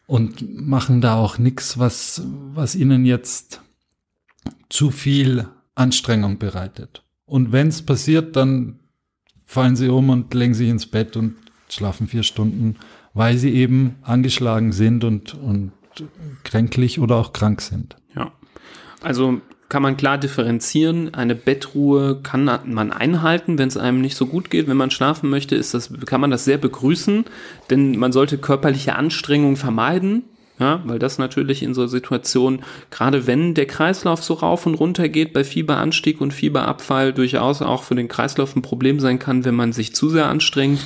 und 0.05 0.57
machen 0.67 1.01
da 1.01 1.15
auch 1.15 1.37
nichts, 1.37 1.79
was, 1.79 2.21
was 2.53 2.75
ihnen 2.75 3.05
jetzt 3.05 3.61
zu 4.69 4.91
viel 4.91 5.47
Anstrengung 5.75 6.37
bereitet. 6.37 7.03
Und 7.25 7.51
wenn 7.51 7.67
es 7.67 7.81
passiert, 7.81 8.35
dann 8.35 8.79
fallen 9.45 9.75
sie 9.75 9.89
um 9.89 10.09
und 10.09 10.33
legen 10.33 10.53
sich 10.53 10.69
ins 10.69 10.85
Bett 10.85 11.15
und 11.15 11.35
schlafen 11.69 12.07
vier 12.07 12.23
Stunden, 12.23 12.75
weil 13.13 13.37
sie 13.37 13.53
eben 13.53 13.95
angeschlagen 14.01 14.71
sind 14.71 15.03
und, 15.03 15.33
und 15.33 15.71
kränklich 16.43 16.99
oder 16.99 17.15
auch 17.15 17.33
krank 17.33 17.61
sind. 17.61 17.95
Ja. 18.15 18.31
Also 19.01 19.41
kann 19.69 19.83
man 19.83 19.97
klar 19.97 20.17
differenzieren. 20.17 21.13
Eine 21.13 21.35
Bettruhe 21.35 22.21
kann 22.21 22.45
man 22.45 22.91
einhalten, 22.91 23.57
wenn 23.57 23.67
es 23.67 23.77
einem 23.77 24.01
nicht 24.01 24.15
so 24.15 24.25
gut 24.25 24.49
geht. 24.49 24.67
Wenn 24.67 24.77
man 24.77 24.91
schlafen 24.91 25.29
möchte, 25.29 25.55
ist 25.55 25.73
das, 25.73 25.91
kann 26.05 26.21
man 26.21 26.31
das 26.31 26.45
sehr 26.45 26.57
begrüßen, 26.57 27.25
denn 27.69 27.97
man 27.97 28.11
sollte 28.11 28.37
körperliche 28.37 28.95
Anstrengung 28.95 29.57
vermeiden. 29.57 30.23
Ja, 30.59 30.81
weil 30.85 30.97
das 30.97 31.19
natürlich 31.19 31.61
in 31.61 31.75
so 31.75 31.85
Situationen, 31.85 32.63
gerade 32.89 33.27
wenn 33.27 33.53
der 33.53 33.67
Kreislauf 33.67 34.23
so 34.23 34.33
rauf 34.33 34.65
und 34.65 34.73
runter 34.73 35.07
geht, 35.07 35.31
bei 35.31 35.43
Fieberanstieg 35.43 36.19
und 36.19 36.33
Fieberabfall 36.33 37.13
durchaus 37.13 37.61
auch 37.61 37.83
für 37.83 37.93
den 37.93 38.07
Kreislauf 38.07 38.55
ein 38.55 38.63
Problem 38.63 38.99
sein 38.99 39.19
kann, 39.19 39.45
wenn 39.45 39.53
man 39.53 39.71
sich 39.71 39.93
zu 39.93 40.09
sehr 40.09 40.25
anstrengt. 40.25 40.79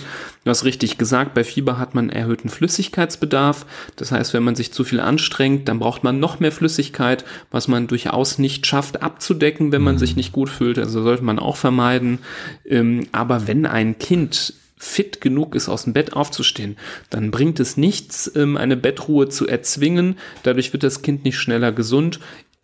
Du 0.43 0.49
hast 0.49 0.65
richtig 0.65 0.97
gesagt, 0.97 1.33
bei 1.33 1.45
Fieber 1.45 1.79
hat 1.79 1.95
man 1.95 2.09
erhöhten 2.09 2.49
Flüssigkeitsbedarf. 2.49 3.65
Das 3.95 4.11
heißt, 4.11 4.33
wenn 4.33 4.43
man 4.43 4.55
sich 4.55 4.73
zu 4.73 4.83
viel 4.83 4.99
anstrengt, 4.99 5.69
dann 5.69 5.79
braucht 5.79 6.03
man 6.03 6.19
noch 6.19 6.41
mehr 6.41 6.51
Flüssigkeit, 6.51 7.23
was 7.49 7.69
man 7.69 7.87
durchaus 7.87 8.39
nicht 8.39 8.67
schafft 8.67 9.01
abzudecken, 9.01 9.71
wenn 9.71 9.83
man 9.83 9.95
mhm. 9.95 9.99
sich 9.99 10.17
nicht 10.17 10.33
gut 10.33 10.49
fühlt. 10.49 10.79
Also 10.79 11.01
sollte 11.01 11.23
man 11.23 11.39
auch 11.39 11.55
vermeiden. 11.55 12.19
Ähm, 12.65 13.07
aber 13.13 13.47
wenn 13.47 13.65
ein 13.65 13.99
Kind 13.99 14.53
fit 14.81 15.21
genug 15.21 15.53
ist, 15.53 15.69
aus 15.69 15.83
dem 15.83 15.93
Bett 15.93 16.13
aufzustehen, 16.13 16.75
dann 17.11 17.29
bringt 17.29 17.59
es 17.59 17.77
nichts, 17.77 18.31
ähm, 18.35 18.57
eine 18.57 18.75
Bettruhe 18.75 19.29
zu 19.29 19.47
erzwingen. 19.47 20.17
Dadurch 20.43 20.73
wird 20.73 20.83
das 20.83 21.03
Kind 21.03 21.23
nicht 21.23 21.37
schneller 21.37 21.71
gesund. 21.71 22.19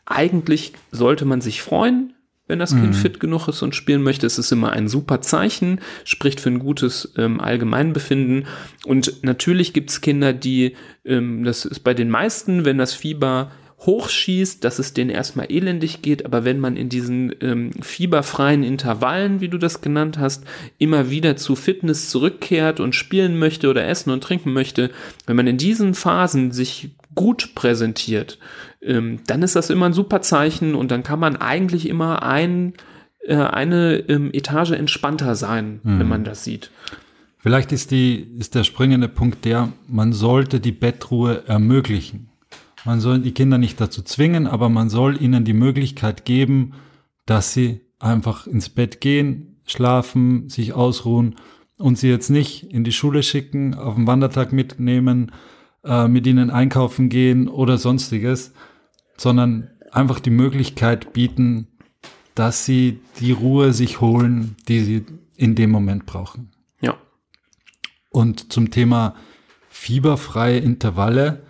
Eigentlich 0.05 0.73
sollte 0.91 1.25
man 1.25 1.41
sich 1.41 1.61
freuen, 1.61 2.13
wenn 2.47 2.59
das 2.59 2.71
Kind 2.71 2.89
mhm. 2.89 2.93
fit 2.93 3.19
genug 3.19 3.47
ist 3.47 3.61
und 3.61 3.75
spielen 3.75 4.01
möchte. 4.01 4.25
Es 4.25 4.39
ist 4.39 4.51
immer 4.51 4.71
ein 4.71 4.87
super 4.87 5.21
Zeichen, 5.21 5.79
spricht 6.05 6.39
für 6.39 6.49
ein 6.49 6.59
gutes 6.59 7.13
ähm, 7.17 7.39
Allgemeinbefinden. 7.39 8.47
Und 8.85 9.23
natürlich 9.23 9.73
gibt 9.73 9.91
es 9.91 10.01
Kinder, 10.01 10.33
die, 10.33 10.75
ähm, 11.05 11.43
das 11.43 11.65
ist 11.65 11.81
bei 11.81 11.93
den 11.93 12.09
meisten, 12.09 12.65
wenn 12.65 12.77
das 12.79 12.93
Fieber 12.93 13.51
hochschießt, 13.79 14.63
dass 14.63 14.79
es 14.79 14.93
denen 14.93 15.11
erstmal 15.11 15.51
elendig 15.51 16.01
geht, 16.01 16.25
aber 16.25 16.43
wenn 16.43 16.59
man 16.59 16.75
in 16.75 16.89
diesen 16.89 17.33
ähm, 17.41 17.71
fieberfreien 17.81 18.63
Intervallen, 18.63 19.39
wie 19.39 19.49
du 19.49 19.59
das 19.59 19.81
genannt 19.81 20.17
hast, 20.17 20.43
immer 20.79 21.11
wieder 21.11 21.35
zu 21.35 21.55
Fitness 21.55 22.09
zurückkehrt 22.09 22.79
und 22.79 22.95
spielen 22.95 23.37
möchte 23.37 23.69
oder 23.69 23.87
essen 23.87 24.09
und 24.09 24.23
trinken 24.23 24.51
möchte, 24.51 24.89
wenn 25.27 25.35
man 25.35 25.45
in 25.45 25.57
diesen 25.57 25.93
Phasen 25.93 26.51
sich 26.51 26.89
gut 27.13 27.53
präsentiert, 27.53 28.39
ähm, 28.81 29.19
dann 29.27 29.43
ist 29.43 29.55
das 29.55 29.69
immer 29.69 29.85
ein 29.85 29.93
super 29.93 30.21
Zeichen 30.21 30.73
und 30.73 30.89
dann 30.89 31.03
kann 31.03 31.19
man 31.19 31.35
eigentlich 31.35 31.87
immer 31.87 32.23
ein, 32.23 32.73
äh, 33.25 33.35
eine 33.35 33.97
ähm, 34.09 34.31
Etage 34.33 34.71
entspannter 34.71 35.35
sein, 35.35 35.81
hm. 35.83 35.99
wenn 35.99 36.07
man 36.07 36.23
das 36.23 36.43
sieht. 36.43 36.71
Vielleicht 37.37 37.71
ist 37.71 37.91
die, 37.91 38.27
ist 38.39 38.55
der 38.55 38.63
springende 38.63 39.07
Punkt 39.07 39.45
der, 39.45 39.71
man 39.87 40.13
sollte 40.13 40.59
die 40.59 40.71
Bettruhe 40.71 41.43
ermöglichen. 41.45 42.29
Man 42.87 43.01
soll 43.01 43.19
die 43.19 43.33
Kinder 43.33 43.57
nicht 43.57 43.81
dazu 43.81 44.01
zwingen, 44.01 44.47
aber 44.47 44.69
man 44.69 44.89
soll 44.89 45.21
ihnen 45.21 45.43
die 45.43 45.51
Möglichkeit 45.51 46.23
geben, 46.23 46.71
dass 47.25 47.51
sie 47.51 47.81
einfach 47.99 48.47
ins 48.47 48.69
Bett 48.69 49.01
gehen, 49.01 49.57
schlafen, 49.65 50.47
sich 50.47 50.71
ausruhen 50.71 51.35
und 51.77 51.97
sie 51.97 52.07
jetzt 52.07 52.29
nicht 52.29 52.63
in 52.63 52.85
die 52.85 52.93
Schule 52.93 53.23
schicken, 53.23 53.73
auf 53.73 53.95
den 53.95 54.07
Wandertag 54.07 54.53
mitnehmen, 54.53 55.33
äh, 55.83 56.07
mit 56.07 56.25
ihnen 56.27 56.49
einkaufen 56.49 57.09
gehen 57.09 57.49
oder 57.49 57.77
sonstiges, 57.77 58.53
sondern 59.17 59.69
einfach 59.91 60.21
die 60.21 60.29
Möglichkeit 60.29 61.11
bieten, 61.11 61.67
dass 62.35 62.63
sie 62.63 63.01
die 63.19 63.33
Ruhe 63.33 63.73
sich 63.73 63.99
holen, 63.99 64.55
die 64.69 64.79
sie 64.79 65.05
in 65.35 65.55
dem 65.55 65.71
Moment 65.71 66.05
brauchen. 66.05 66.51
Ja. 66.79 66.95
Und 68.11 68.53
zum 68.53 68.71
Thema 68.71 69.13
fieberfreie 69.67 70.59
Intervalle, 70.59 71.43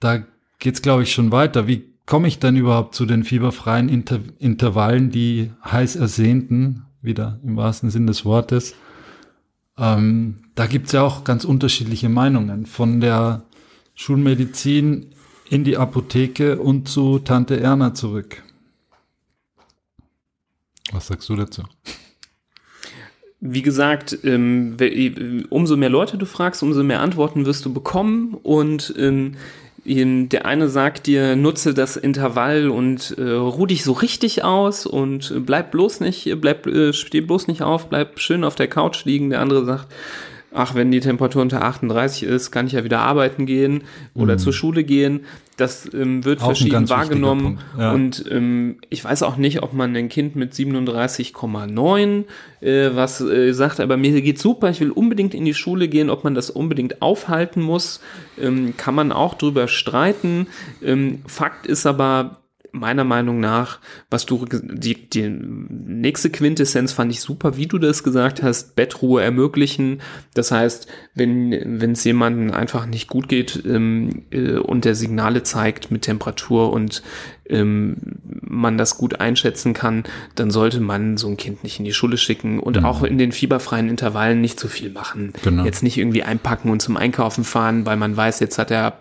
da 0.00 0.24
geht's 0.58 0.82
glaube 0.82 1.02
ich 1.02 1.12
schon 1.12 1.32
weiter. 1.32 1.66
Wie 1.66 1.84
komme 2.06 2.28
ich 2.28 2.38
denn 2.38 2.56
überhaupt 2.56 2.94
zu 2.94 3.06
den 3.06 3.24
fieberfreien 3.24 3.88
Inter 3.88 4.20
Intervallen, 4.38 5.10
die 5.10 5.50
heiß 5.64 5.96
ersehnten, 5.96 6.84
wieder 7.02 7.40
im 7.44 7.56
wahrsten 7.56 7.90
Sinn 7.90 8.06
des 8.06 8.24
Wortes? 8.24 8.74
Ähm, 9.76 10.36
da 10.54 10.66
gibt's 10.66 10.92
ja 10.92 11.02
auch 11.02 11.24
ganz 11.24 11.44
unterschiedliche 11.44 12.08
Meinungen. 12.08 12.66
Von 12.66 13.00
der 13.00 13.44
Schulmedizin 13.94 15.14
in 15.50 15.64
die 15.64 15.76
Apotheke 15.76 16.58
und 16.58 16.88
zu 16.88 17.18
Tante 17.20 17.60
Erna 17.60 17.94
zurück. 17.94 18.42
Was 20.92 21.06
sagst 21.08 21.28
du 21.28 21.36
dazu? 21.36 21.62
Wie 23.40 23.62
gesagt, 23.62 24.18
ähm, 24.24 24.76
umso 25.48 25.76
mehr 25.76 25.90
Leute 25.90 26.18
du 26.18 26.26
fragst, 26.26 26.62
umso 26.62 26.82
mehr 26.82 27.00
Antworten 27.00 27.46
wirst 27.46 27.64
du 27.64 27.72
bekommen 27.72 28.34
und 28.34 28.94
ähm, 28.98 29.36
der 29.84 30.44
eine 30.44 30.68
sagt 30.68 31.06
dir, 31.06 31.36
nutze 31.36 31.72
das 31.72 31.96
Intervall 31.96 32.68
und 32.68 33.16
äh, 33.16 33.30
ruh 33.30 33.66
dich 33.66 33.84
so 33.84 33.92
richtig 33.92 34.44
aus 34.44 34.86
und 34.86 35.32
bleib 35.46 35.70
bloß 35.70 36.00
nicht, 36.00 36.30
bleib, 36.40 36.66
äh, 36.66 36.92
steh 36.92 37.20
bloß 37.20 37.46
nicht 37.48 37.62
auf, 37.62 37.88
bleib 37.88 38.18
schön 38.18 38.44
auf 38.44 38.54
der 38.54 38.68
Couch 38.68 39.04
liegen. 39.04 39.30
Der 39.30 39.40
andere 39.40 39.64
sagt, 39.64 39.86
ach, 40.52 40.74
wenn 40.74 40.90
die 40.90 41.00
Temperatur 41.00 41.42
unter 41.42 41.62
38 41.62 42.22
ist, 42.22 42.50
kann 42.50 42.66
ich 42.66 42.72
ja 42.72 42.84
wieder 42.84 43.00
arbeiten 43.00 43.46
gehen 43.46 43.82
oder 44.14 44.34
mhm. 44.34 44.38
zur 44.38 44.52
Schule 44.52 44.84
gehen. 44.84 45.20
Das 45.56 45.92
ähm, 45.92 46.24
wird 46.24 46.40
auch 46.40 46.46
verschieden 46.46 46.88
wahrgenommen. 46.88 47.58
Ja. 47.76 47.92
Und 47.92 48.24
ähm, 48.30 48.78
ich 48.88 49.04
weiß 49.04 49.24
auch 49.24 49.36
nicht, 49.36 49.62
ob 49.62 49.72
man 49.72 49.94
ein 49.96 50.08
Kind 50.08 50.36
mit 50.36 50.52
37,9 50.54 52.24
äh, 52.60 52.90
was 52.94 53.20
äh, 53.20 53.52
sagt, 53.52 53.80
aber 53.80 53.96
mir 53.96 54.20
geht 54.22 54.38
super, 54.38 54.70
ich 54.70 54.80
will 54.80 54.90
unbedingt 54.90 55.34
in 55.34 55.44
die 55.44 55.54
Schule 55.54 55.88
gehen, 55.88 56.10
ob 56.10 56.24
man 56.24 56.34
das 56.34 56.50
unbedingt 56.50 57.02
aufhalten 57.02 57.60
muss, 57.60 58.00
ähm, 58.40 58.74
kann 58.76 58.94
man 58.94 59.12
auch 59.12 59.34
drüber 59.34 59.68
streiten. 59.68 60.46
Ähm, 60.82 61.22
Fakt 61.26 61.66
ist 61.66 61.86
aber, 61.86 62.38
meiner 62.72 63.04
Meinung 63.04 63.40
nach, 63.40 63.80
was 64.10 64.26
du, 64.26 64.44
die, 64.46 65.08
die 65.08 65.28
nächste 65.28 66.30
Quintessenz 66.30 66.92
fand 66.92 67.12
ich 67.12 67.20
super, 67.20 67.56
wie 67.56 67.66
du 67.66 67.78
das 67.78 68.02
gesagt 68.02 68.42
hast, 68.42 68.76
Bettruhe 68.76 69.22
ermöglichen. 69.22 70.00
Das 70.34 70.50
heißt, 70.50 70.86
wenn 71.14 71.50
wenn 71.80 71.92
es 71.92 72.04
jemandem 72.04 72.52
einfach 72.52 72.86
nicht 72.86 73.08
gut 73.08 73.28
geht 73.28 73.62
ähm, 73.66 74.24
äh, 74.30 74.56
und 74.56 74.84
der 74.84 74.94
Signale 74.94 75.42
zeigt 75.42 75.90
mit 75.90 76.02
Temperatur 76.02 76.72
und 76.72 77.02
ähm, 77.48 77.96
man 78.24 78.78
das 78.78 78.98
gut 78.98 79.20
einschätzen 79.20 79.74
kann, 79.74 80.04
dann 80.34 80.50
sollte 80.50 80.80
man 80.80 81.16
so 81.16 81.28
ein 81.28 81.36
Kind 81.36 81.64
nicht 81.64 81.78
in 81.78 81.84
die 81.84 81.92
Schule 81.92 82.16
schicken 82.16 82.60
und 82.60 82.78
mhm. 82.78 82.84
auch 82.84 83.02
in 83.02 83.18
den 83.18 83.32
fieberfreien 83.32 83.88
Intervallen 83.88 84.40
nicht 84.40 84.60
zu 84.60 84.68
viel 84.68 84.90
machen. 84.90 85.32
Genau. 85.42 85.64
Jetzt 85.64 85.82
nicht 85.82 85.98
irgendwie 85.98 86.22
einpacken 86.22 86.70
und 86.70 86.80
zum 86.80 86.96
Einkaufen 86.96 87.44
fahren, 87.44 87.86
weil 87.86 87.96
man 87.96 88.16
weiß, 88.16 88.40
jetzt 88.40 88.58
hat 88.58 88.70
er 88.70 88.98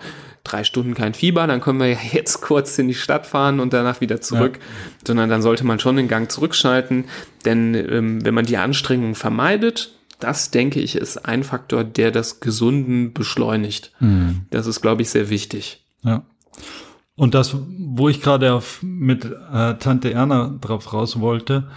drei 0.48 0.64
Stunden 0.64 0.94
kein 0.94 1.14
Fieber, 1.14 1.46
dann 1.48 1.62
können 1.62 1.80
wir 1.80 1.88
ja 1.88 1.98
jetzt 2.12 2.42
kurz 2.42 2.78
in 2.80 2.88
die 2.88 2.94
Stadt 2.94 3.28
fahren 3.28 3.60
und 3.60 3.74
danach 3.74 4.02
wieder 4.02 4.22
zurück, 4.22 4.60
ja. 4.60 4.98
sondern 5.06 5.30
dann 5.30 5.42
sollte 5.42 5.66
man 5.66 5.80
schon 5.80 5.96
den 5.96 6.08
Gang 6.08 6.32
zurückschalten, 6.32 7.06
denn 7.46 7.76
ähm, 7.76 8.26
wenn 8.26 8.34
man 8.34 8.46
die 8.46 8.58
Anstrengung 8.58 9.16
vermeidet, 9.16 9.94
das 10.20 10.50
denke 10.52 10.80
ich 10.80 10.96
ist 10.96 11.26
ein 11.26 11.44
Faktor, 11.44 11.84
der 11.84 12.12
das 12.12 12.40
Gesunden 12.40 13.14
beschleunigt. 13.14 13.92
Mhm. 14.00 14.46
Das 14.50 14.66
ist, 14.66 14.82
glaube 14.82 15.04
ich, 15.04 15.10
sehr 15.10 15.30
wichtig. 15.30 15.86
Ja. 16.02 16.24
Und 17.16 17.34
das, 17.34 17.56
wo 17.78 18.10
ich 18.10 18.22
gerade 18.22 18.62
mit 18.82 19.26
äh, 19.26 19.76
Tante 19.76 20.14
Erna 20.14 20.56
drauf 20.62 20.94
raus 20.94 21.20
wollte, 21.20 21.68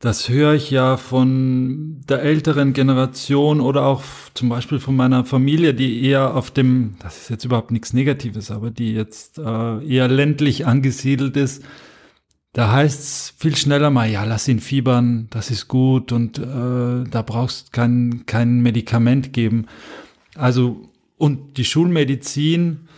das 0.00 0.28
höre 0.28 0.54
ich 0.54 0.70
ja 0.70 0.96
von 0.96 2.02
der 2.08 2.22
älteren 2.22 2.72
Generation 2.74 3.60
oder 3.60 3.86
auch 3.86 4.02
zum 4.34 4.50
Beispiel 4.50 4.78
von 4.78 4.96
meiner 4.96 5.24
Familie, 5.24 5.72
die 5.72 6.04
eher 6.04 6.34
auf 6.34 6.50
dem, 6.50 6.94
das 7.00 7.16
ist 7.22 7.30
jetzt 7.30 7.44
überhaupt 7.44 7.70
nichts 7.70 7.92
Negatives, 7.92 8.50
aber 8.50 8.70
die 8.70 8.92
jetzt 8.92 9.38
äh, 9.38 9.86
eher 9.86 10.08
ländlich 10.08 10.66
angesiedelt 10.66 11.36
ist. 11.36 11.64
Da 12.52 12.70
heißt 12.70 13.00
es 13.00 13.34
viel 13.36 13.56
schneller 13.56 13.90
mal, 13.90 14.08
ja, 14.08 14.24
lass 14.24 14.46
ihn 14.46 14.60
fiebern, 14.60 15.26
das 15.30 15.50
ist 15.50 15.68
gut 15.68 16.12
und 16.12 16.38
äh, 16.38 16.42
da 16.42 17.22
brauchst 17.26 17.72
kein, 17.72 18.26
kein 18.26 18.60
Medikament 18.60 19.32
geben. 19.32 19.66
Also, 20.36 20.88
und 21.16 21.56
die 21.56 21.64
Schulmedizin 21.64 22.88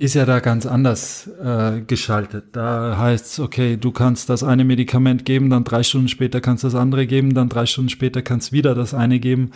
ist 0.00 0.14
ja 0.14 0.24
da 0.24 0.40
ganz 0.40 0.64
anders 0.64 1.28
äh, 1.44 1.82
geschaltet. 1.82 2.56
Da 2.56 2.96
heißt 2.96 3.26
es, 3.26 3.38
okay, 3.38 3.76
du 3.76 3.92
kannst 3.92 4.30
das 4.30 4.42
eine 4.42 4.64
Medikament 4.64 5.26
geben, 5.26 5.50
dann 5.50 5.62
drei 5.62 5.82
Stunden 5.82 6.08
später 6.08 6.40
kannst 6.40 6.64
du 6.64 6.68
das 6.68 6.74
andere 6.74 7.06
geben, 7.06 7.34
dann 7.34 7.50
drei 7.50 7.66
Stunden 7.66 7.90
später 7.90 8.22
kannst 8.22 8.50
du 8.50 8.52
wieder 8.56 8.74
das 8.74 8.94
eine 8.94 9.20
geben. 9.20 9.50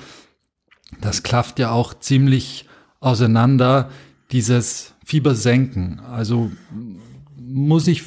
Das 1.00 1.22
klafft 1.22 1.58
ja 1.58 1.70
auch 1.70 1.94
ziemlich 1.94 2.66
auseinander, 3.00 3.88
dieses 4.32 4.92
Fieber 5.02 5.34
senken. 5.34 6.00
Also 6.00 6.52
muss 7.38 7.88
ich, 7.88 8.02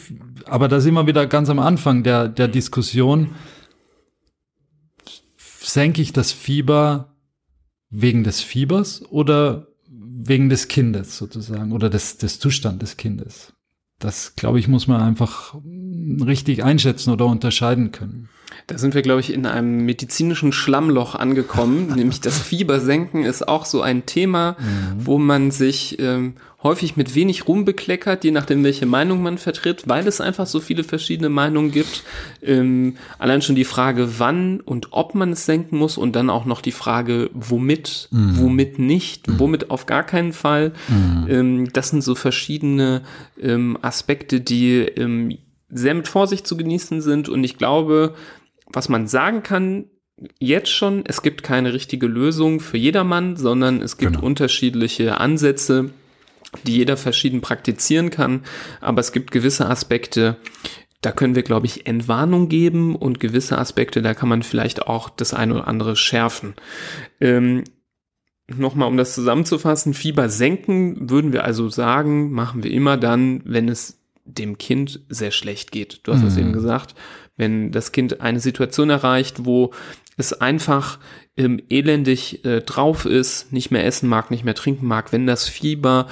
aber 0.46 0.68
da 0.68 0.80
sind 0.80 0.94
wir 0.94 1.08
wieder 1.08 1.26
ganz 1.26 1.50
am 1.50 1.58
Anfang 1.58 2.04
der, 2.04 2.30
der 2.30 2.48
Diskussion. 2.48 3.32
Senke 5.60 6.04
ich 6.04 6.14
das 6.14 6.32
Fieber 6.32 7.16
wegen 7.90 8.24
des 8.24 8.42
Fiebers 8.42 9.04
oder 9.10 9.70
wegen 10.20 10.50
des 10.50 10.68
Kindes 10.68 11.18
sozusagen 11.18 11.72
oder 11.72 11.90
des, 11.90 12.18
des 12.18 12.40
Zustand 12.40 12.82
des 12.82 12.98
Kindes. 12.98 13.54
Das, 14.00 14.36
glaube 14.36 14.60
ich, 14.60 14.68
muss 14.68 14.88
man 14.88 15.02
einfach 15.02 15.56
richtig 16.26 16.64
einschätzen 16.64 17.12
oder 17.12 17.26
unterscheiden 17.26 17.92
können. 17.92 18.30
Da 18.68 18.78
sind 18.78 18.96
wir, 18.96 19.02
glaube 19.02 19.22
ich, 19.22 19.32
in 19.32 19.46
einem 19.46 19.86
medizinischen 19.86 20.52
Schlammloch 20.52 21.16
angekommen, 21.16 21.88
nämlich 21.96 22.20
das 22.20 22.38
Fiebersenken 22.38 23.24
ist 23.24 23.48
auch 23.48 23.66
so 23.66 23.82
ein 23.82 24.06
Thema, 24.06 24.58
mhm. 24.60 25.06
wo 25.06 25.18
man 25.18 25.52
sich 25.52 25.98
ähm, 26.00 26.34
häufig 26.64 26.98
mit 26.98 27.16
wenig 27.16 27.48
Ruhm 27.48 27.64
bekleckert, 27.64 28.26
je 28.26 28.32
nachdem, 28.32 28.66
welche 28.66 28.86
Meinung 28.86 29.24
man 29.24 29.38
vertritt, 29.38 29.88
weil 29.88 30.06
es 30.06 30.20
einfach 30.20 30.48
so 30.48 30.60
viele 30.60 30.84
verschiedene 30.84 31.30
Meinungen 31.30 31.72
gibt. 31.72 32.04
Ähm, 32.42 32.98
allein 33.20 33.42
schon 33.42 33.56
die 33.56 33.64
Frage, 33.64 34.20
wann 34.20 34.60
und 34.60 34.90
ob 34.92 35.16
man 35.16 35.32
es 35.32 35.46
senken 35.46 35.78
muss 35.78 35.98
und 35.98 36.16
dann 36.18 36.30
auch 36.30 36.44
noch 36.44 36.60
die 36.60 36.72
Frage, 36.74 37.30
womit, 37.34 38.10
mhm. 38.12 38.38
womit 38.38 38.80
nicht, 38.80 39.30
mhm. 39.30 39.40
womit 39.40 39.70
auf 39.70 39.86
gar 39.86 40.04
keinen 40.04 40.34
Fall. 40.34 40.74
Mhm. 40.90 41.28
Ähm, 41.30 41.74
das 41.74 41.90
sind 41.90 42.04
so 42.04 42.16
verschiedene 42.16 43.04
ähm, 43.42 43.78
Aspekte, 43.82 44.42
die 44.42 44.80
ähm, 44.80 45.38
sehr 45.70 45.94
mit 45.94 46.08
Vorsicht 46.08 46.46
zu 46.46 46.58
genießen 46.58 47.02
sind 47.02 47.30
und 47.30 47.44
ich 47.44 47.58
glaube, 47.58 48.16
was 48.72 48.90
man 48.90 49.08
sagen 49.08 49.44
kann, 49.44 49.86
jetzt 50.40 50.72
schon, 50.72 51.04
es 51.06 51.22
gibt 51.22 51.44
keine 51.44 51.74
richtige 51.74 52.08
Lösung 52.08 52.60
für 52.60 52.78
jedermann, 52.78 53.36
sondern 53.36 53.82
es 53.82 53.98
gibt 53.98 54.14
genau. 54.14 54.26
unterschiedliche 54.26 55.20
Ansätze, 55.20 55.92
die 56.66 56.78
jeder 56.78 56.98
verschieden 56.98 57.42
praktizieren 57.42 58.10
kann. 58.10 58.44
Aber 58.82 59.00
es 59.00 59.12
gibt 59.12 59.32
gewisse 59.32 59.68
Aspekte, 59.68 60.38
da 61.02 61.12
können 61.12 61.36
wir, 61.36 61.44
glaube 61.44 61.68
ich, 61.68 61.86
Entwarnung 61.86 62.50
geben 62.50 62.96
und 62.96 63.20
gewisse 63.20 63.58
Aspekte, 63.58 64.02
da 64.02 64.14
kann 64.14 64.30
man 64.30 64.42
vielleicht 64.44 64.88
auch 64.88 65.10
das 65.10 65.34
eine 65.34 65.54
oder 65.54 65.68
andere 65.68 65.96
schärfen. 65.96 66.56
Ähm, 67.22 67.64
Nochmal, 68.56 68.88
um 68.88 68.96
das 68.96 69.14
zusammenzufassen, 69.14 69.94
Fieber 69.94 70.30
senken 70.30 71.10
würden 71.10 71.34
wir 71.34 71.44
also 71.44 71.68
sagen, 71.68 72.32
machen 72.32 72.64
wir 72.64 72.72
immer 72.72 72.96
dann, 72.96 73.42
wenn 73.44 73.68
es 73.68 74.00
dem 74.24 74.58
Kind 74.58 75.02
sehr 75.10 75.32
schlecht 75.32 75.74
geht. 75.74 76.00
Du 76.04 76.14
hast 76.14 76.24
es 76.24 76.36
mhm. 76.36 76.40
eben 76.40 76.54
gesagt, 76.54 76.96
wenn 77.38 77.72
das 77.72 77.92
Kind 77.92 78.22
eine 78.22 78.40
Situation 78.40 78.90
erreicht, 78.90 79.46
wo 79.46 79.72
es 80.18 80.34
einfach 80.34 81.00
ähm, 81.38 81.62
elendig 81.70 82.44
äh, 82.44 82.62
drauf 82.62 83.06
ist, 83.06 83.54
nicht 83.54 83.72
mehr 83.72 83.86
essen 83.86 84.10
mag, 84.10 84.32
nicht 84.32 84.44
mehr 84.44 84.56
trinken 84.56 84.88
mag, 84.88 85.14
wenn 85.14 85.28
das 85.28 85.48
Fieber 85.48 86.08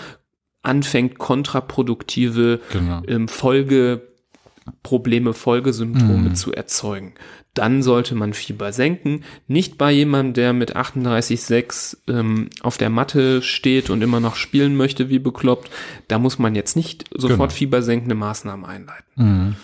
anfängt, 0.62 1.18
kontraproduktive 1.18 2.62
genau. 2.72 3.02
ähm, 3.08 3.28
Folgeprobleme, 3.28 5.34
Folgesymptome 5.34 6.30
mhm. 6.30 6.36
zu 6.36 6.54
erzeugen. 6.54 7.16
Dann 7.54 7.84
sollte 7.84 8.16
man 8.16 8.34
Fieber 8.34 8.74
senken. 8.74 9.24
Nicht 9.47 9.78
bei 9.78 9.91
jemandem, 9.91 10.34
der 10.34 10.54
mit 10.54 10.76
38,6 10.76 11.97
ähm, 12.10 12.49
auf 12.62 12.78
der 12.78 12.89
Matte 12.89 13.41
steht 13.41 13.89
und 13.89 14.02
immer 14.02 14.20
noch 14.20 14.36
spielen 14.36 14.76
möchte, 14.76 15.08
wie 15.10 15.20
bekloppt. 15.20 15.72
Da 16.10 16.20
muss 16.20 16.38
man 16.38 16.54
jetzt 16.54 16.76
nicht 16.76 17.06
sofort 17.12 17.52
genau. 17.52 17.58
fiebersenkende 17.58 18.16
Maßnahmen 18.16 18.66
einleiten. 18.66 19.06
Mhm. 19.16 19.56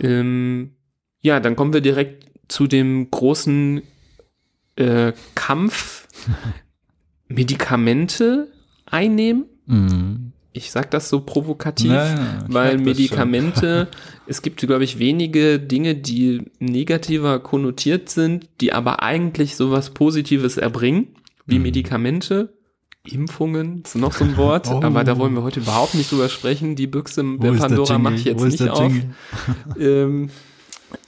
Ähm, 0.00 0.72
ja, 1.20 1.40
dann 1.40 1.56
kommen 1.56 1.72
wir 1.72 1.80
direkt 1.80 2.26
zu 2.48 2.66
dem 2.66 3.10
großen 3.10 3.82
äh, 4.76 5.12
Kampf 5.34 6.06
Medikamente 7.28 8.48
einnehmen. 8.86 9.44
Mhm 9.66 10.32
Ich 10.54 10.70
sage 10.72 10.88
das 10.90 11.08
so 11.08 11.20
provokativ, 11.20 11.90
Naja, 11.90 12.44
weil 12.48 12.78
Medikamente, 12.78 13.88
es 14.26 14.40
gibt, 14.42 14.60
glaube 14.60 14.82
ich, 14.82 14.98
wenige 14.98 15.60
Dinge, 15.60 15.94
die 15.94 16.42
negativer 16.58 17.38
konnotiert 17.38 18.08
sind, 18.08 18.48
die 18.60 18.72
aber 18.72 19.02
eigentlich 19.02 19.54
sowas 19.56 19.90
Positives 19.90 20.56
erbringen, 20.56 21.08
wie 21.46 21.58
Mhm. 21.58 21.62
Medikamente. 21.64 22.54
Impfungen 23.04 23.82
ist 23.84 23.94
noch 23.94 24.12
so 24.12 24.24
ein 24.24 24.36
Wort, 24.36 24.68
Oh. 24.72 24.82
aber 24.82 25.04
da 25.04 25.16
wollen 25.18 25.34
wir 25.34 25.42
heute 25.42 25.60
überhaupt 25.60 25.94
nicht 25.94 26.10
drüber 26.10 26.28
sprechen. 26.28 26.74
Die 26.76 26.86
Büchse 26.86 27.22
der 27.38 27.52
ist 27.52 27.60
der 27.62 27.68
Pandora 27.68 27.98
mache 27.98 28.14
ich 28.16 28.24
jetzt 28.24 28.40
Wo 28.40 28.46
nicht 28.46 28.68
auf. 28.68 28.92
Ähm, 29.78 30.30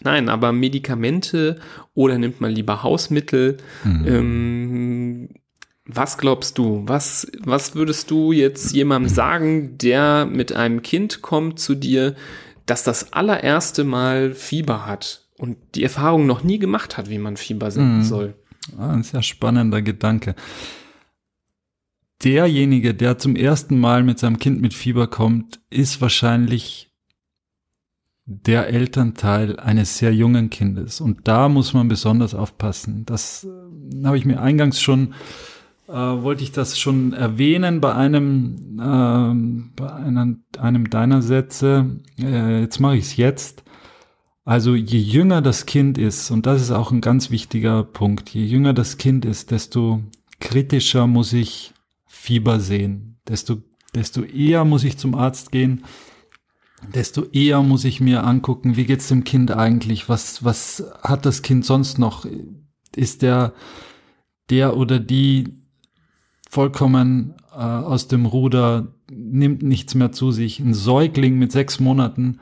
nein, 0.03 0.29
aber 0.29 0.53
Medikamente 0.53 1.59
oder 1.95 2.19
nimmt 2.19 2.41
man 2.41 2.51
lieber 2.53 2.83
Hausmittel. 2.83 3.57
Mhm. 3.85 4.07
Ähm, 4.07 5.29
was 5.87 6.19
glaubst 6.19 6.57
du? 6.59 6.83
Was, 6.87 7.31
was 7.41 7.75
würdest 7.75 8.11
du 8.11 8.33
jetzt 8.33 8.73
jemandem 8.73 9.09
sagen, 9.13 9.79
der 9.79 10.27
mit 10.27 10.53
einem 10.53 10.83
Kind 10.83 11.21
kommt 11.23 11.59
zu 11.59 11.75
dir, 11.75 12.15
das 12.67 12.85
das 12.85 13.13
allererste 13.13 13.83
Mal 13.85 14.33
Fieber 14.35 14.87
hat 14.87 15.27
und 15.37 15.57
die 15.75 15.83
Erfahrung 15.83 16.27
noch 16.27 16.45
nie 16.45 16.59
gemacht 16.61 16.97
hat, 16.97 17.11
wie 17.11 17.19
man 17.19 17.37
Fieber 17.37 17.71
senken 17.71 17.99
Mhm. 17.99 18.05
soll? 18.05 18.35
Ah, 18.79 18.93
ein 18.93 19.03
sehr 19.03 19.23
spannender 19.23 19.83
Gedanke. 19.83 20.37
Derjenige, 22.23 22.95
der 22.95 23.19
zum 23.19 23.35
ersten 23.35 23.79
Mal 23.81 24.03
mit 24.03 24.19
seinem 24.19 24.39
Kind 24.39 24.61
mit 24.61 24.75
Fieber 24.75 25.07
kommt, 25.07 25.61
ist 25.71 26.01
wahrscheinlich 26.03 26.90
der 28.27 28.69
Elternteil 28.69 29.59
eines 29.59 29.99
sehr 29.99 30.15
jungen 30.15 30.51
Kindes. 30.51 31.01
Und 31.01 31.27
da 31.27 31.49
muss 31.49 31.75
man 31.75 31.89
besonders 31.89 32.35
aufpassen. 32.35 33.05
Das 33.07 33.45
äh, 33.45 34.05
habe 34.05 34.19
ich 34.19 34.25
mir 34.25 34.41
eingangs 34.41 34.81
schon, 34.81 35.15
äh, 35.89 35.93
wollte 35.93 36.43
ich 36.43 36.53
das 36.53 36.79
schon 36.79 37.13
erwähnen 37.13 37.81
bei 37.81 37.95
einem, 37.95 38.79
ähm, 38.81 39.73
bei 39.75 39.93
einem, 39.93 40.45
einem 40.59 40.91
deiner 40.91 41.23
Sätze. 41.23 42.01
Äh, 42.19 42.61
jetzt 42.61 42.79
mache 42.79 42.97
ich 42.97 43.05
es 43.05 43.17
jetzt. 43.17 43.65
Also 44.45 44.75
je 44.75 44.99
jünger 44.99 45.43
das 45.43 45.67
Kind 45.67 45.99
ist, 45.99 46.31
und 46.31 46.47
das 46.47 46.63
ist 46.63 46.71
auch 46.71 46.93
ein 46.93 47.01
ganz 47.01 47.31
wichtiger 47.31 47.85
Punkt, 47.85 48.31
je 48.31 48.45
jünger 48.45 48.73
das 48.73 48.97
Kind 48.97 49.25
ist, 49.25 49.51
desto 49.51 50.03
kritischer 50.41 51.07
muss 51.07 51.33
ich 51.33 51.73
Fieber 52.07 52.59
sehen, 52.59 53.19
desto, 53.29 53.59
desto 53.95 54.23
eher 54.23 54.65
muss 54.65 54.85
ich 54.85 54.97
zum 54.99 55.15
Arzt 55.15 55.53
gehen, 55.53 55.85
desto 56.95 57.25
eher 57.33 57.63
muss 57.63 57.85
ich 57.85 58.01
mir 58.01 58.25
angucken, 58.25 58.77
wie 58.77 58.85
geht's 58.85 59.09
dem 59.09 59.25
Kind 59.25 59.51
eigentlich, 59.51 60.09
was, 60.09 60.45
was 60.45 60.85
hat 61.03 61.27
das 61.27 61.43
Kind 61.43 61.65
sonst 61.65 61.99
noch, 61.99 62.27
ist 62.97 63.23
der, 63.23 63.53
der 64.51 64.77
oder 64.77 64.99
die 64.99 65.49
vollkommen 66.49 67.35
äh, 67.53 67.57
aus 67.59 68.09
dem 68.09 68.27
Ruder, 68.27 68.89
nimmt 69.11 69.63
nichts 69.63 69.95
mehr 69.95 70.13
zu 70.13 70.33
sich. 70.33 70.59
Ein 70.59 70.75
Säugling 70.75 71.39
mit 71.39 71.53
sechs 71.53 71.81
Monaten, 71.81 72.41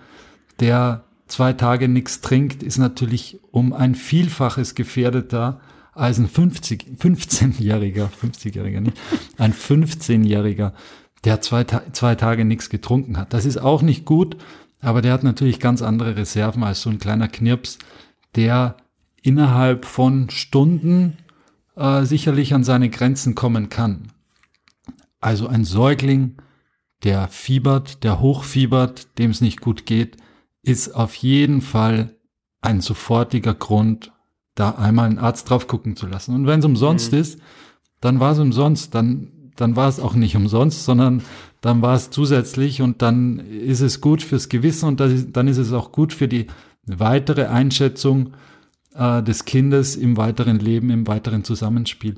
der 0.60 1.04
zwei 1.26 1.52
Tage 1.52 1.88
nichts 1.88 2.20
trinkt, 2.20 2.62
ist 2.62 2.78
natürlich 2.78 3.38
um 3.50 3.72
ein 3.72 3.94
Vielfaches 3.94 4.74
gefährdeter 4.74 5.60
als 5.92 6.18
ein 6.18 6.28
50, 6.28 6.96
15-Jähriger, 6.98 8.08
50-Jähriger 8.08 8.80
nicht, 8.80 8.96
ein 9.36 9.52
15-Jähriger, 9.52 10.72
der 11.24 11.40
zwei, 11.40 11.64
zwei 11.64 12.14
Tage 12.14 12.44
nichts 12.44 12.70
getrunken 12.70 13.16
hat. 13.16 13.32
Das 13.32 13.44
ist 13.44 13.58
auch 13.58 13.82
nicht 13.82 14.04
gut, 14.04 14.36
aber 14.80 15.02
der 15.02 15.12
hat 15.12 15.24
natürlich 15.24 15.60
ganz 15.60 15.82
andere 15.82 16.16
Reserven 16.16 16.62
als 16.62 16.82
so 16.82 16.90
ein 16.90 16.98
kleiner 16.98 17.28
Knirps, 17.28 17.78
der 18.36 18.76
innerhalb 19.22 19.84
von 19.84 20.30
Stunden 20.30 21.16
äh, 21.76 22.04
sicherlich 22.04 22.54
an 22.54 22.64
seine 22.64 22.88
Grenzen 22.88 23.34
kommen 23.34 23.68
kann. 23.68 24.12
Also 25.20 25.48
ein 25.48 25.64
Säugling, 25.64 26.36
der 27.02 27.28
fiebert, 27.28 28.04
der 28.04 28.20
hochfiebert, 28.20 29.18
dem 29.18 29.30
es 29.32 29.40
nicht 29.40 29.60
gut 29.60 29.86
geht, 29.86 30.16
ist 30.62 30.94
auf 30.94 31.14
jeden 31.14 31.60
Fall 31.60 32.14
ein 32.60 32.80
sofortiger 32.80 33.54
Grund, 33.54 34.12
da 34.54 34.70
einmal 34.72 35.06
einen 35.06 35.18
Arzt 35.18 35.48
drauf 35.50 35.66
gucken 35.68 35.96
zu 35.96 36.06
lassen. 36.06 36.34
Und 36.34 36.46
wenn 36.46 36.60
es 36.60 36.64
umsonst 36.64 37.12
Mhm. 37.12 37.18
ist, 37.18 37.40
dann 38.00 38.20
war 38.20 38.32
es 38.32 38.38
umsonst, 38.38 38.94
dann, 38.94 39.32
dann 39.60 39.76
war 39.76 39.88
es 39.88 40.00
auch 40.00 40.14
nicht 40.14 40.36
umsonst, 40.36 40.84
sondern 40.84 41.22
dann 41.60 41.82
war 41.82 41.94
es 41.94 42.10
zusätzlich 42.10 42.80
und 42.82 43.02
dann 43.02 43.38
ist 43.40 43.80
es 43.80 44.00
gut 44.00 44.22
fürs 44.22 44.48
Gewissen 44.48 44.86
und 44.86 45.00
ist, 45.00 45.32
dann 45.32 45.48
ist 45.48 45.58
es 45.58 45.72
auch 45.72 45.92
gut 45.92 46.12
für 46.12 46.28
die 46.28 46.46
weitere 46.86 47.46
Einschätzung 47.46 48.34
äh, 48.94 49.22
des 49.22 49.44
Kindes 49.44 49.96
im 49.96 50.16
weiteren 50.16 50.58
Leben, 50.58 50.90
im 50.90 51.06
weiteren 51.06 51.44
Zusammenspiel. 51.44 52.16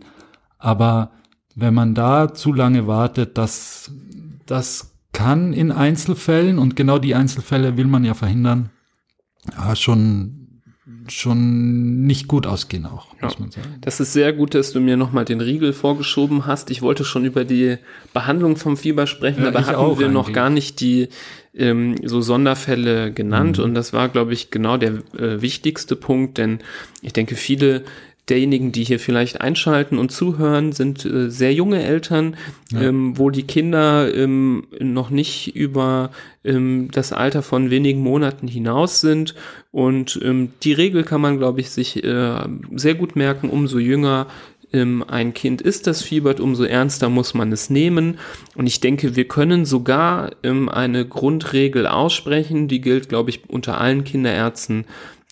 Aber 0.59 1.13
wenn 1.55 1.75
man 1.75 1.95
da 1.95 2.35
zu 2.35 2.53
lange 2.53 2.87
wartet, 2.87 3.39
das, 3.39 3.91
das 4.47 4.95
kann 5.13 5.53
in 5.53 5.73
Einzelfällen, 5.73 6.59
und 6.59 6.77
genau 6.77 6.99
die 6.99 7.15
Einzelfälle 7.15 7.77
will 7.77 7.87
man 7.87 8.05
ja 8.05 8.15
verhindern, 8.15 8.71
ja, 9.57 9.75
schon, 9.75 10.40
schon 11.09 12.07
nicht 12.07 12.29
gut 12.29 12.47
ausgehen 12.47 12.87
auch, 12.87 13.07
Ja. 13.21 13.27
muss 13.27 13.39
man 13.39 13.51
sagen. 13.51 13.77
Das 13.81 14.01
ist 14.01 14.13
sehr 14.13 14.33
gut, 14.33 14.55
dass 14.55 14.73
du 14.73 14.81
mir 14.81 14.97
nochmal 14.97 15.25
den 15.25 15.41
Riegel 15.41 15.73
vorgeschoben 15.73 16.47
hast. 16.47 16.71
Ich 16.71 16.83
wollte 16.83 17.05
schon 17.05 17.25
über 17.25 17.45
die 17.45 17.77
Behandlung 18.13 18.57
vom 18.57 18.77
Fieber 18.77 19.07
sprechen, 19.07 19.43
Ja, 19.43 19.49
aber 19.49 19.67
hatten 19.67 19.99
wir 19.99 20.09
noch 20.09 20.27
eigentlich. 20.27 20.35
gar 20.35 20.51
nicht 20.51 20.81
die 20.81 21.09
ähm, 21.55 21.97
so 22.05 22.21
Sonderfälle 22.21 23.13
genannt. 23.13 23.59
Mhm. 23.59 23.65
Und 23.65 23.75
das 23.75 23.93
war, 23.93 24.09
glaube 24.09 24.33
ich, 24.33 24.51
genau 24.51 24.77
der 24.77 24.93
äh, 25.19 25.43
wichtigste 25.43 25.97
Punkt, 25.97 26.39
denn 26.39 26.61
ich 27.03 27.13
denke, 27.13 27.35
viele 27.35 27.83
derjenigen, 28.31 28.73
die 28.73 28.85
hier 28.85 29.01
vielleicht 29.01 29.41
einschalten 29.41 29.99
und 29.99 30.11
zuhören, 30.13 30.73
sind 30.73 31.05
äh, 31.05 31.31
sehr 31.31 31.53
junge 31.53 31.83
Eltern, 31.83 32.37
Ja. 32.73 32.83
ähm, 32.83 33.19
wo 33.19 33.31
die 33.31 33.43
Kinder 33.43 34.13
ähm, 34.15 34.67
noch 34.79 35.11
nicht 35.11 35.55
über 35.57 36.11
ähm, 36.45 36.89
das 36.93 37.13
Alter 37.13 37.43
von 37.43 37.71
wenigen 37.71 38.01
Monaten 38.01 38.49
hinaus 38.49 39.01
sind. 39.01 39.35
Und 39.73 40.19
ähm, 40.23 40.51
die 40.63 40.73
Regel 40.73 41.03
kann 41.05 41.21
man, 41.21 41.39
glaube 41.39 41.61
ich, 41.61 41.71
sich 41.71 42.03
äh, 42.05 42.35
sehr 42.75 42.95
gut 42.95 43.17
merken, 43.17 43.51
umso 43.51 43.79
jünger 43.79 44.27
ähm, 44.73 45.05
ein 45.07 45.35
Kind 45.35 45.61
ist, 45.61 45.87
das 45.87 46.03
fiebert, 46.03 46.39
umso 46.41 46.65
ernster 46.65 47.09
muss 47.09 47.35
man 47.35 47.51
es 47.53 47.71
nehmen. 47.71 48.19
Und 48.55 48.67
ich 48.67 48.81
denke, 48.81 49.17
wir 49.17 49.27
können 49.27 49.65
sogar 49.65 50.31
ähm, 50.43 50.69
eine 50.69 51.05
Grundregel 51.05 51.87
aussprechen, 51.87 52.69
die 52.69 52.81
gilt, 52.81 53.09
glaube 53.09 53.31
ich, 53.31 53.49
unter 53.49 53.81
allen 53.81 54.05
Kinderärzten, 54.05 54.85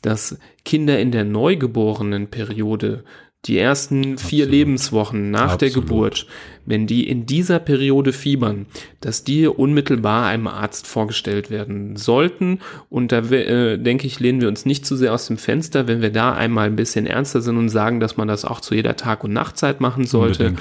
dass 0.03 0.39
Kinder 0.65 0.99
in 0.99 1.11
der 1.11 1.25
neugeborenen 1.25 2.29
Periode 2.29 3.05
die 3.45 3.59
ersten 3.59 4.19
vier 4.19 4.45
Absolut. 4.45 4.51
Lebenswochen 4.51 5.31
nach 5.31 5.57
der 5.57 5.69
Absolut. 5.69 5.89
Geburt, 5.89 6.27
wenn 6.69 6.87
die 6.87 7.09
in 7.09 7.25
dieser 7.27 7.59
Periode 7.59 8.13
fiebern, 8.13 8.67
dass 9.01 9.25
die 9.25 9.47
unmittelbar 9.47 10.27
einem 10.27 10.47
Arzt 10.47 10.87
vorgestellt 10.87 11.51
werden 11.51 11.97
sollten. 11.97 12.61
Und 12.91 13.11
da 13.13 13.19
äh, 13.19 13.79
denke 13.79 14.07
ich, 14.07 14.21
lehnen 14.21 14.41
wir 14.41 14.49
uns 14.49 14.67
nicht 14.67 14.85
zu 14.85 14.95
sehr 14.97 15.15
aus 15.15 15.27
dem 15.27 15.39
Fenster, 15.39 15.89
wenn 15.89 16.03
wir 16.03 16.11
da 16.11 16.35
einmal 16.35 16.67
ein 16.67 16.77
bisschen 16.77 17.07
ernster 17.07 17.41
sind 17.41 17.57
und 17.57 17.71
sagen, 17.71 18.01
dass 18.01 18.17
man 18.17 18.29
das 18.29 18.45
auch 18.45 18.61
zu 18.61 18.75
jeder 18.75 18.97
Tag- 18.97 19.25
und 19.25 19.33
Nachtzeit 19.33 19.81
machen 19.81 20.05
sollte. 20.05 20.55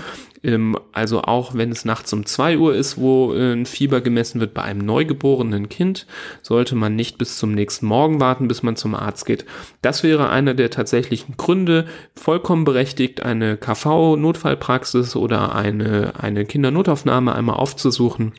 Ähm, 0.43 0.77
also 0.93 1.21
auch 1.21 1.55
wenn 1.55 1.71
es 1.71 1.85
nachts 1.85 2.13
um 2.13 2.25
zwei 2.25 2.57
Uhr 2.57 2.75
ist, 2.75 2.97
wo 2.97 3.33
äh, 3.33 3.53
ein 3.53 3.65
Fieber 3.65 4.01
gemessen 4.01 4.39
wird 4.39 4.53
bei 4.53 4.61
einem 4.63 4.85
neugeborenen 4.85 5.69
Kind, 5.69 6.05
sollte 6.41 6.75
man 6.75 6.95
nicht 6.95 7.17
bis 7.17 7.37
zum 7.37 7.53
nächsten 7.53 7.85
Morgen 7.85 8.19
warten, 8.19 8.47
bis 8.47 8.63
man 8.63 8.75
zum 8.75 8.95
Arzt 8.95 9.25
geht. 9.25 9.45
Das 9.81 10.03
wäre 10.03 10.29
einer 10.29 10.53
der 10.53 10.69
tatsächlichen 10.69 11.35
Gründe, 11.37 11.85
vollkommen 12.15 12.63
berechtigt, 12.63 13.23
eine 13.23 13.57
KV-Notfallpraxis 13.57 15.15
oder 15.15 15.55
eine, 15.55 15.96
eine 16.19 16.45
Kindernotaufnahme 16.45 17.33
einmal 17.33 17.57
aufzusuchen. 17.57 18.33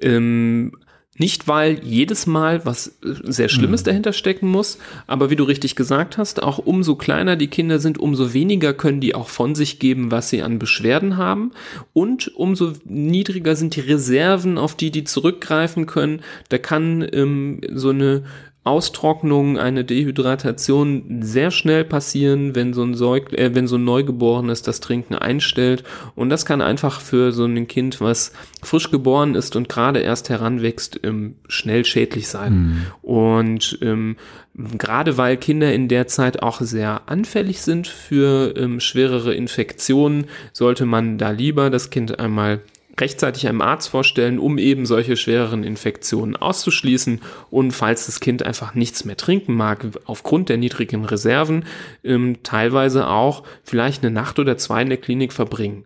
Ähm, 0.00 0.72
nicht, 1.16 1.46
weil 1.46 1.80
jedes 1.84 2.26
Mal 2.26 2.66
was 2.66 2.88
äh, 3.04 3.14
sehr 3.22 3.48
Schlimmes 3.48 3.84
dahinter 3.84 4.12
stecken 4.12 4.48
muss, 4.48 4.78
aber 5.06 5.30
wie 5.30 5.36
du 5.36 5.44
richtig 5.44 5.76
gesagt 5.76 6.18
hast, 6.18 6.42
auch 6.42 6.58
umso 6.58 6.96
kleiner 6.96 7.36
die 7.36 7.46
Kinder 7.46 7.78
sind, 7.78 7.98
umso 7.98 8.34
weniger 8.34 8.74
können 8.74 9.00
die 9.00 9.14
auch 9.14 9.28
von 9.28 9.54
sich 9.54 9.78
geben, 9.78 10.10
was 10.10 10.30
sie 10.30 10.42
an 10.42 10.58
Beschwerden 10.58 11.16
haben 11.16 11.52
und 11.92 12.32
umso 12.34 12.72
niedriger 12.84 13.54
sind 13.54 13.76
die 13.76 13.80
Reserven, 13.80 14.58
auf 14.58 14.74
die 14.74 14.90
die 14.90 15.04
zurückgreifen 15.04 15.86
können. 15.86 16.20
Da 16.48 16.58
kann 16.58 17.06
ähm, 17.12 17.60
so 17.72 17.90
eine 17.90 18.24
Austrocknung, 18.64 19.58
eine 19.58 19.84
Dehydratation 19.84 21.20
sehr 21.20 21.50
schnell 21.50 21.84
passieren, 21.84 22.54
wenn 22.54 22.72
so 22.72 22.82
ein 22.82 22.94
Säug, 22.94 23.32
äh, 23.34 23.54
wenn 23.54 23.66
so 23.66 23.76
ein 23.76 23.84
Neugeborenes 23.84 24.62
das 24.62 24.80
Trinken 24.80 25.14
einstellt. 25.14 25.84
Und 26.14 26.30
das 26.30 26.46
kann 26.46 26.62
einfach 26.62 27.02
für 27.02 27.32
so 27.32 27.44
ein 27.44 27.68
Kind, 27.68 28.00
was 28.00 28.32
frisch 28.62 28.90
geboren 28.90 29.34
ist 29.34 29.54
und 29.54 29.68
gerade 29.68 30.00
erst 30.00 30.30
heranwächst, 30.30 31.00
ähm, 31.02 31.36
schnell 31.46 31.84
schädlich 31.84 32.28
sein. 32.28 32.86
Und 33.02 33.78
ähm, 33.82 34.16
gerade 34.54 35.18
weil 35.18 35.36
Kinder 35.36 35.72
in 35.74 35.88
der 35.88 36.06
Zeit 36.06 36.42
auch 36.42 36.62
sehr 36.62 37.02
anfällig 37.06 37.60
sind 37.60 37.86
für 37.86 38.56
ähm, 38.56 38.80
schwerere 38.80 39.34
Infektionen, 39.34 40.26
sollte 40.54 40.86
man 40.86 41.18
da 41.18 41.30
lieber 41.30 41.68
das 41.68 41.90
Kind 41.90 42.18
einmal 42.18 42.60
rechtzeitig 42.98 43.48
einem 43.48 43.60
Arzt 43.60 43.88
vorstellen, 43.88 44.38
um 44.38 44.58
eben 44.58 44.86
solche 44.86 45.16
schwereren 45.16 45.64
Infektionen 45.64 46.36
auszuschließen 46.36 47.20
und 47.50 47.72
falls 47.72 48.06
das 48.06 48.20
Kind 48.20 48.44
einfach 48.44 48.74
nichts 48.74 49.04
mehr 49.04 49.16
trinken 49.16 49.54
mag, 49.54 49.86
aufgrund 50.04 50.48
der 50.48 50.56
niedrigen 50.56 51.04
Reserven, 51.04 51.64
ähm, 52.02 52.42
teilweise 52.42 53.08
auch 53.08 53.42
vielleicht 53.64 54.02
eine 54.02 54.12
Nacht 54.12 54.38
oder 54.38 54.56
zwei 54.56 54.82
in 54.82 54.88
der 54.88 54.98
Klinik 54.98 55.32
verbringen. 55.32 55.84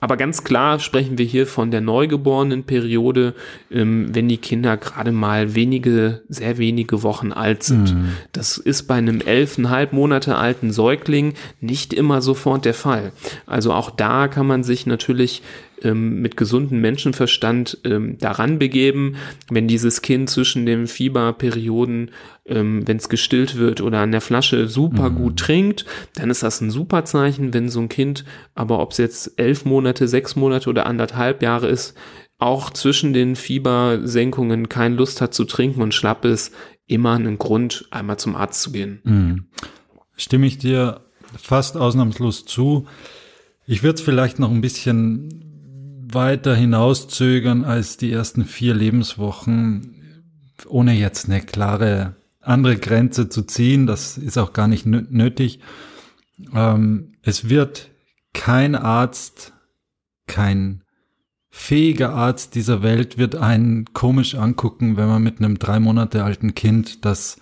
Aber 0.00 0.16
ganz 0.16 0.44
klar 0.44 0.78
sprechen 0.80 1.18
wir 1.18 1.26
hier 1.26 1.46
von 1.46 1.70
der 1.70 1.80
neugeborenen 1.80 2.64
Periode, 2.64 3.34
ähm, 3.70 4.14
wenn 4.14 4.28
die 4.28 4.38
Kinder 4.38 4.76
gerade 4.76 5.12
mal 5.12 5.54
wenige, 5.54 6.22
sehr 6.28 6.58
wenige 6.58 7.02
Wochen 7.02 7.32
alt 7.32 7.62
sind. 7.62 7.94
Mhm. 7.94 8.08
Das 8.32 8.56
ist 8.56 8.84
bei 8.84 8.94
einem 8.94 9.20
elfeinhalb 9.20 9.92
Monate 9.92 10.36
alten 10.36 10.70
Säugling 10.72 11.34
nicht 11.60 11.92
immer 11.92 12.22
sofort 12.22 12.64
der 12.64 12.74
Fall. 12.74 13.12
Also 13.46 13.72
auch 13.72 13.90
da 13.90 14.28
kann 14.28 14.46
man 14.46 14.64
sich 14.64 14.86
natürlich 14.86 15.42
ähm, 15.82 16.20
mit 16.20 16.36
gesundem 16.36 16.80
Menschenverstand 16.80 17.78
ähm, 17.84 18.18
daran 18.18 18.58
begeben, 18.58 19.16
wenn 19.50 19.68
dieses 19.68 20.02
Kind 20.02 20.30
zwischen 20.30 20.66
den 20.66 20.86
Fieberperioden, 20.86 22.10
ähm, 22.50 22.86
wenn 22.86 22.98
es 22.98 23.08
gestillt 23.08 23.56
wird 23.56 23.80
oder 23.80 24.00
an 24.00 24.12
der 24.12 24.20
Flasche 24.20 24.68
super 24.68 25.10
mhm. 25.10 25.14
gut 25.16 25.38
trinkt, 25.38 25.86
dann 26.14 26.30
ist 26.30 26.42
das 26.42 26.60
ein 26.60 26.70
super 26.70 27.04
Zeichen. 27.04 27.54
Wenn 27.54 27.68
so 27.68 27.80
ein 27.80 27.88
Kind, 27.88 28.24
aber 28.54 28.80
ob 28.80 28.92
es 28.92 28.98
jetzt 28.98 29.38
elf 29.38 29.64
Monate, 29.64 30.08
sechs 30.08 30.36
Monate 30.36 30.68
oder 30.68 30.86
anderthalb 30.86 31.42
Jahre 31.42 31.68
ist, 31.68 31.94
auch 32.38 32.70
zwischen 32.70 33.12
den 33.12 33.36
Fiebersenkungen 33.36 34.68
keine 34.68 34.96
Lust 34.96 35.20
hat 35.20 35.34
zu 35.34 35.44
trinken 35.44 35.82
und 35.82 35.94
schlapp 35.94 36.24
ist, 36.24 36.54
immer 36.86 37.12
einen 37.12 37.38
Grund, 37.38 37.86
einmal 37.90 38.18
zum 38.18 38.34
Arzt 38.34 38.62
zu 38.62 38.72
gehen. 38.72 39.00
Mhm. 39.04 39.44
Stimme 40.16 40.46
ich 40.46 40.58
dir 40.58 41.02
fast 41.36 41.76
ausnahmslos 41.76 42.44
zu. 42.44 42.86
Ich 43.66 43.82
würde 43.82 43.94
es 43.94 44.00
vielleicht 44.00 44.38
noch 44.38 44.50
ein 44.50 44.60
bisschen 44.60 46.08
weiter 46.12 46.56
hinauszögern 46.56 47.64
als 47.64 47.96
die 47.96 48.10
ersten 48.10 48.44
vier 48.44 48.74
Lebenswochen, 48.74 50.24
ohne 50.66 50.92
jetzt 50.94 51.28
eine 51.28 51.40
klare 51.40 52.16
andere 52.50 52.76
Grenze 52.76 53.28
zu 53.28 53.42
ziehen. 53.42 53.86
Das 53.86 54.18
ist 54.18 54.38
auch 54.38 54.52
gar 54.52 54.68
nicht 54.68 54.86
nötig. 54.86 55.60
Ähm, 56.54 57.12
es 57.22 57.48
wird 57.48 57.90
kein 58.32 58.74
Arzt, 58.74 59.52
kein 60.26 60.84
fähiger 61.50 62.14
Arzt 62.14 62.54
dieser 62.54 62.82
Welt 62.82 63.18
wird 63.18 63.34
einen 63.34 63.92
komisch 63.92 64.34
angucken, 64.36 64.96
wenn 64.96 65.08
man 65.08 65.22
mit 65.22 65.38
einem 65.38 65.58
drei 65.58 65.80
Monate 65.80 66.22
alten 66.24 66.54
Kind, 66.54 67.04
das 67.04 67.38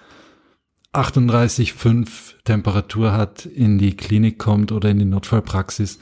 38,5 0.95 2.43
Temperatur 2.45 3.13
hat, 3.13 3.45
in 3.45 3.79
die 3.79 3.95
Klinik 3.95 4.39
kommt 4.39 4.73
oder 4.73 4.89
in 4.89 4.99
die 4.99 5.05
Notfallpraxis. 5.05 5.99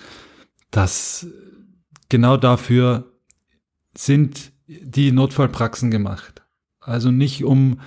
Das 0.70 1.26
genau 2.08 2.36
dafür 2.36 3.12
sind 3.96 4.52
die 4.68 5.10
Notfallpraxen 5.10 5.90
gemacht. 5.90 6.42
Also 6.80 7.10
nicht 7.10 7.44
um 7.44 7.80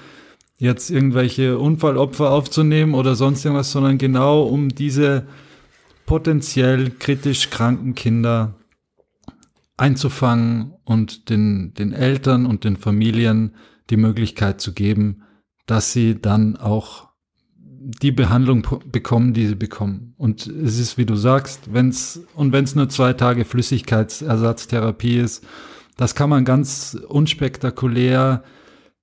jetzt 0.60 0.92
irgendwelche 0.92 1.58
Unfallopfer 1.58 2.32
aufzunehmen 2.32 2.94
oder 2.94 3.16
sonst 3.16 3.46
irgendwas, 3.46 3.72
sondern 3.72 3.98
genau 3.98 4.44
um 4.44 4.70
diese 4.70 5.26
potenziell 6.06 6.92
kritisch 6.92 7.50
kranken 7.50 7.96
Kinder 7.96 8.56
einzufangen 9.78 10.74
und 10.84 11.30
den, 11.30 11.74
den 11.76 11.94
Eltern 11.94 12.46
und 12.46 12.66
den 12.66 12.76
Familien 12.76 13.56
die 13.90 13.98
Möglichkeit 13.98 14.60
zu 14.60 14.74
geben, 14.74 15.24
dass 15.66 15.94
sie 15.94 16.20
dann 16.20 16.58
auch 16.58 17.08
die 17.56 18.12
Behandlung 18.12 18.68
bekommen, 18.92 19.34
die 19.34 19.48
sie 19.48 19.56
bekommen. 19.56 20.14
Und 20.18 20.46
es 20.46 20.78
ist, 20.78 20.98
wie 20.98 21.06
du 21.06 21.16
sagst, 21.16 21.74
wenn's, 21.74 22.22
und 22.36 22.52
wenn 22.52 22.66
es 22.66 22.76
nur 22.76 22.90
zwei 22.90 23.14
Tage 23.14 23.46
Flüssigkeitsersatztherapie 23.46 25.18
ist, 25.18 25.46
das 25.96 26.16
kann 26.16 26.30
man 26.30 26.44
ganz 26.44 26.98
unspektakulär 27.08 28.44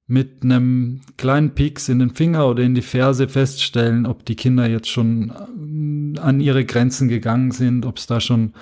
mit 0.06 0.44
einem 0.44 1.00
kleinen 1.16 1.50
Pieks 1.50 1.88
in 1.88 1.98
den 1.98 2.10
Finger 2.10 2.48
oder 2.48 2.62
in 2.62 2.74
die 2.74 2.82
Ferse 2.82 3.28
feststellen, 3.28 4.06
ob 4.06 4.24
die 4.24 4.36
Kinder 4.36 4.68
jetzt 4.68 4.88
schon 4.88 5.30
äh, 5.30 6.20
an 6.20 6.40
ihre 6.40 6.64
Grenzen 6.64 7.08
gegangen 7.08 7.50
sind, 7.50 7.84
ob 7.84 7.98
es 7.98 8.06
da 8.06 8.20
schon, 8.20 8.54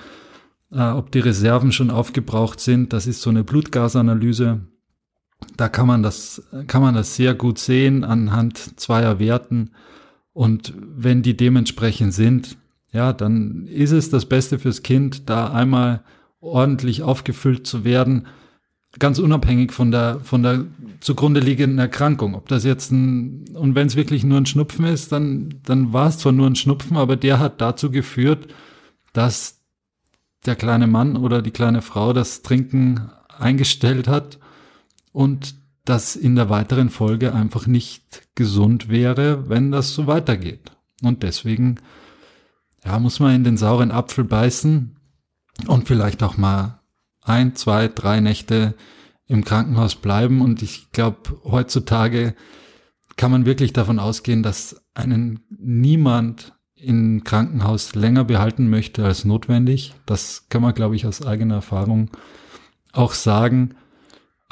äh, 0.72 0.82
ob 0.82 1.12
die 1.12 1.20
Reserven 1.20 1.70
schon 1.70 1.90
aufgebraucht 1.90 2.60
sind. 2.60 2.92
Das 2.92 3.06
ist 3.06 3.20
so 3.20 3.30
eine 3.30 3.44
Blutgasanalyse. 3.44 4.60
Da 5.56 5.68
kann 5.68 5.86
man 5.86 6.02
das, 6.02 6.42
kann 6.66 6.80
man 6.80 6.94
das 6.94 7.16
sehr 7.16 7.34
gut 7.34 7.58
sehen 7.58 8.04
anhand 8.04 8.80
zweier 8.80 9.18
Werten. 9.18 9.72
Und 10.32 10.72
wenn 10.78 11.22
die 11.22 11.36
dementsprechend 11.36 12.14
sind, 12.14 12.56
ja, 12.92 13.12
dann 13.12 13.66
ist 13.66 13.90
es 13.90 14.08
das 14.08 14.24
Beste 14.24 14.58
fürs 14.58 14.82
Kind, 14.82 15.28
da 15.28 15.52
einmal 15.52 16.02
ordentlich 16.40 17.02
aufgefüllt 17.02 17.66
zu 17.66 17.84
werden, 17.84 18.26
ganz 18.98 19.18
unabhängig 19.18 19.72
von 19.72 19.90
der, 19.90 20.20
von 20.20 20.42
der 20.42 20.64
zugrunde 21.00 21.40
liegenden 21.40 21.78
Erkrankung. 21.78 22.34
Ob 22.34 22.48
das 22.48 22.64
jetzt 22.64 22.92
ein, 22.92 23.44
und 23.54 23.74
wenn 23.74 23.86
es 23.86 23.96
wirklich 23.96 24.24
nur 24.24 24.38
ein 24.38 24.46
Schnupfen 24.46 24.84
ist, 24.84 25.12
dann, 25.12 25.60
dann 25.64 25.92
war 25.92 26.08
es 26.08 26.18
zwar 26.18 26.32
nur 26.32 26.46
ein 26.46 26.56
Schnupfen, 26.56 26.96
aber 26.96 27.16
der 27.16 27.38
hat 27.38 27.60
dazu 27.60 27.90
geführt, 27.90 28.48
dass 29.12 29.60
der 30.46 30.56
kleine 30.56 30.86
Mann 30.86 31.16
oder 31.16 31.42
die 31.42 31.50
kleine 31.50 31.82
Frau 31.82 32.12
das 32.12 32.42
Trinken 32.42 33.10
eingestellt 33.38 34.08
hat 34.08 34.38
und 35.12 35.56
das 35.84 36.16
in 36.16 36.34
der 36.34 36.48
weiteren 36.48 36.90
Folge 36.90 37.34
einfach 37.34 37.66
nicht 37.66 38.28
gesund 38.34 38.88
wäre, 38.88 39.48
wenn 39.48 39.70
das 39.70 39.94
so 39.94 40.06
weitergeht. 40.06 40.72
Und 41.02 41.22
deswegen, 41.22 41.76
ja, 42.84 42.98
muss 42.98 43.20
man 43.20 43.34
in 43.34 43.44
den 43.44 43.56
sauren 43.56 43.90
Apfel 43.90 44.24
beißen 44.24 44.96
und 45.66 45.86
vielleicht 45.86 46.22
auch 46.22 46.36
mal 46.36 46.80
ein, 47.24 47.56
zwei, 47.56 47.88
drei 47.88 48.20
Nächte 48.20 48.74
im 49.26 49.44
Krankenhaus 49.44 49.96
bleiben. 49.96 50.40
Und 50.40 50.62
ich 50.62 50.92
glaube, 50.92 51.40
heutzutage 51.44 52.34
kann 53.16 53.30
man 53.30 53.46
wirklich 53.46 53.72
davon 53.72 53.98
ausgehen, 53.98 54.42
dass 54.42 54.82
einen 54.94 55.40
niemand 55.48 56.52
im 56.74 57.24
Krankenhaus 57.24 57.94
länger 57.94 58.24
behalten 58.24 58.68
möchte 58.68 59.04
als 59.04 59.24
notwendig. 59.24 59.94
Das 60.06 60.46
kann 60.50 60.62
man, 60.62 60.74
glaube 60.74 60.96
ich, 60.96 61.06
aus 61.06 61.24
eigener 61.24 61.56
Erfahrung 61.56 62.10
auch 62.92 63.12
sagen. 63.14 63.74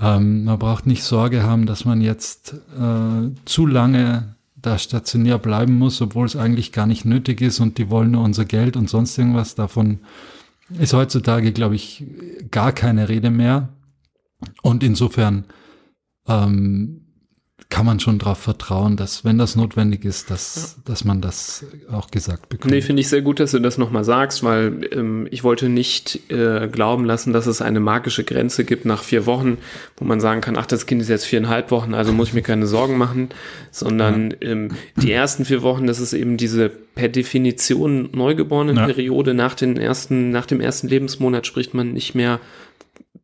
Ähm, 0.00 0.44
man 0.44 0.58
braucht 0.58 0.86
nicht 0.86 1.04
Sorge 1.04 1.42
haben, 1.42 1.66
dass 1.66 1.84
man 1.84 2.00
jetzt 2.00 2.54
äh, 2.78 3.30
zu 3.44 3.66
lange 3.66 4.36
da 4.56 4.78
stationär 4.78 5.38
bleiben 5.38 5.76
muss, 5.78 6.00
obwohl 6.00 6.24
es 6.24 6.36
eigentlich 6.36 6.72
gar 6.72 6.86
nicht 6.86 7.04
nötig 7.04 7.40
ist 7.40 7.60
und 7.60 7.78
die 7.78 7.90
wollen 7.90 8.12
nur 8.12 8.24
unser 8.24 8.44
Geld 8.44 8.76
und 8.76 8.88
sonst 8.88 9.18
irgendwas. 9.18 9.54
Davon 9.54 9.98
ist 10.70 10.92
heutzutage, 10.92 11.52
glaube 11.52 11.74
ich, 11.74 12.04
gar 12.50 12.72
keine 12.72 13.08
Rede 13.08 13.30
mehr. 13.30 13.68
Und 14.62 14.82
insofern 14.82 15.44
ähm, 16.26 17.01
kann 17.68 17.86
man 17.86 18.00
schon 18.00 18.18
darauf 18.18 18.38
vertrauen, 18.38 18.96
dass 18.96 19.24
wenn 19.24 19.38
das 19.38 19.56
notwendig 19.56 20.04
ist, 20.04 20.30
dass, 20.30 20.76
ja. 20.76 20.82
dass 20.92 21.04
man 21.04 21.20
das 21.20 21.64
auch 21.90 22.10
gesagt 22.10 22.48
bekommt. 22.48 22.72
Nee, 22.72 22.80
finde 22.80 23.00
ich 23.00 23.08
sehr 23.08 23.22
gut, 23.22 23.40
dass 23.40 23.52
du 23.52 23.58
das 23.58 23.78
nochmal 23.78 24.04
sagst, 24.04 24.42
weil 24.42 24.88
ähm, 24.92 25.26
ich 25.30 25.44
wollte 25.44 25.68
nicht 25.68 26.30
äh, 26.30 26.68
glauben 26.68 27.04
lassen, 27.04 27.32
dass 27.32 27.46
es 27.46 27.62
eine 27.62 27.80
magische 27.80 28.24
Grenze 28.24 28.64
gibt 28.64 28.84
nach 28.84 29.02
vier 29.02 29.26
Wochen, 29.26 29.58
wo 29.96 30.04
man 30.04 30.20
sagen 30.20 30.40
kann, 30.40 30.56
ach, 30.56 30.66
das 30.66 30.86
Kind 30.86 31.02
ist 31.02 31.08
jetzt 31.08 31.24
viereinhalb 31.24 31.70
Wochen, 31.70 31.94
also 31.94 32.12
muss 32.12 32.28
ich 32.28 32.34
mir 32.34 32.42
keine 32.42 32.66
Sorgen 32.66 32.98
machen, 32.98 33.30
sondern 33.70 34.30
ja. 34.30 34.50
ähm, 34.50 34.70
die 34.96 35.12
ersten 35.12 35.44
vier 35.44 35.62
Wochen, 35.62 35.86
das 35.86 36.00
ist 36.00 36.12
eben 36.12 36.36
diese 36.36 36.68
per 36.68 37.08
Definition 37.08 38.10
neugeborene 38.12 38.74
ja. 38.74 38.86
Periode. 38.86 39.34
Nach, 39.34 39.54
den 39.54 39.76
ersten, 39.76 40.30
nach 40.30 40.46
dem 40.46 40.60
ersten 40.60 40.88
Lebensmonat 40.88 41.46
spricht 41.46 41.74
man 41.74 41.92
nicht 41.92 42.14
mehr 42.14 42.40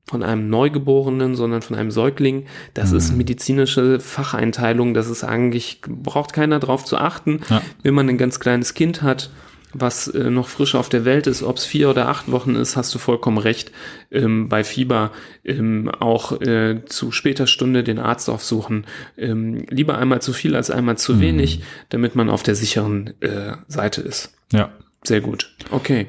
von 0.09 0.23
einem 0.23 0.49
Neugeborenen, 0.49 1.35
sondern 1.37 1.63
von 1.63 1.77
einem 1.77 1.91
Säugling. 1.91 2.47
Das 2.75 2.93
mhm. 2.93 2.99
ist 2.99 3.17
medizinische 3.17 4.01
Facheinteilung. 4.01 4.95
Das 4.95 5.09
ist 5.09 5.23
eigentlich, 5.23 5.81
braucht 5.87 6.33
keiner 6.33 6.59
drauf 6.59 6.85
zu 6.85 6.97
achten. 6.97 7.41
Ja. 7.51 7.63
Wenn 7.83 7.95
man 7.95 8.09
ein 8.09 8.19
ganz 8.19 8.41
kleines 8.41 8.75
Kind 8.75 9.03
hat, 9.03 9.31
was 9.75 10.09
äh, 10.09 10.31
noch 10.31 10.49
frisch 10.49 10.75
auf 10.75 10.89
der 10.89 11.05
Welt 11.05 11.27
ist, 11.27 11.43
ob 11.43 11.59
es 11.59 11.67
vier 11.67 11.91
oder 11.91 12.09
acht 12.09 12.31
Wochen 12.33 12.55
ist, 12.55 12.77
hast 12.77 12.95
du 12.95 12.99
vollkommen 12.99 13.37
recht. 13.37 13.71
Ähm, 14.11 14.49
bei 14.49 14.65
Fieber 14.65 15.13
ähm, 15.45 15.91
auch 15.91 16.41
äh, 16.41 16.85
zu 16.87 17.13
später 17.13 17.47
Stunde 17.47 17.85
den 17.85 17.99
Arzt 17.99 18.31
aufsuchen. 18.31 18.87
Ähm, 19.19 19.67
lieber 19.69 19.99
einmal 19.99 20.23
zu 20.23 20.33
viel 20.33 20.57
als 20.57 20.71
einmal 20.71 20.97
zu 20.97 21.15
mhm. 21.15 21.21
wenig, 21.21 21.63
damit 21.91 22.15
man 22.15 22.31
auf 22.31 22.43
der 22.43 22.55
sicheren 22.55 23.13
äh, 23.21 23.57
Seite 23.69 24.01
ist. 24.01 24.35
Ja. 24.53 24.73
Sehr 25.05 25.21
gut. 25.21 25.55
Okay. 25.71 26.07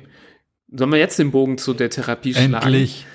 Sollen 0.72 0.91
wir 0.91 1.00
jetzt 1.00 1.20
den 1.20 1.32
Bogen 1.32 1.58
zu 1.58 1.74
der 1.74 1.89
Therapie 1.89 2.34
schlagen? 2.34 2.54
Endlich. 2.54 3.06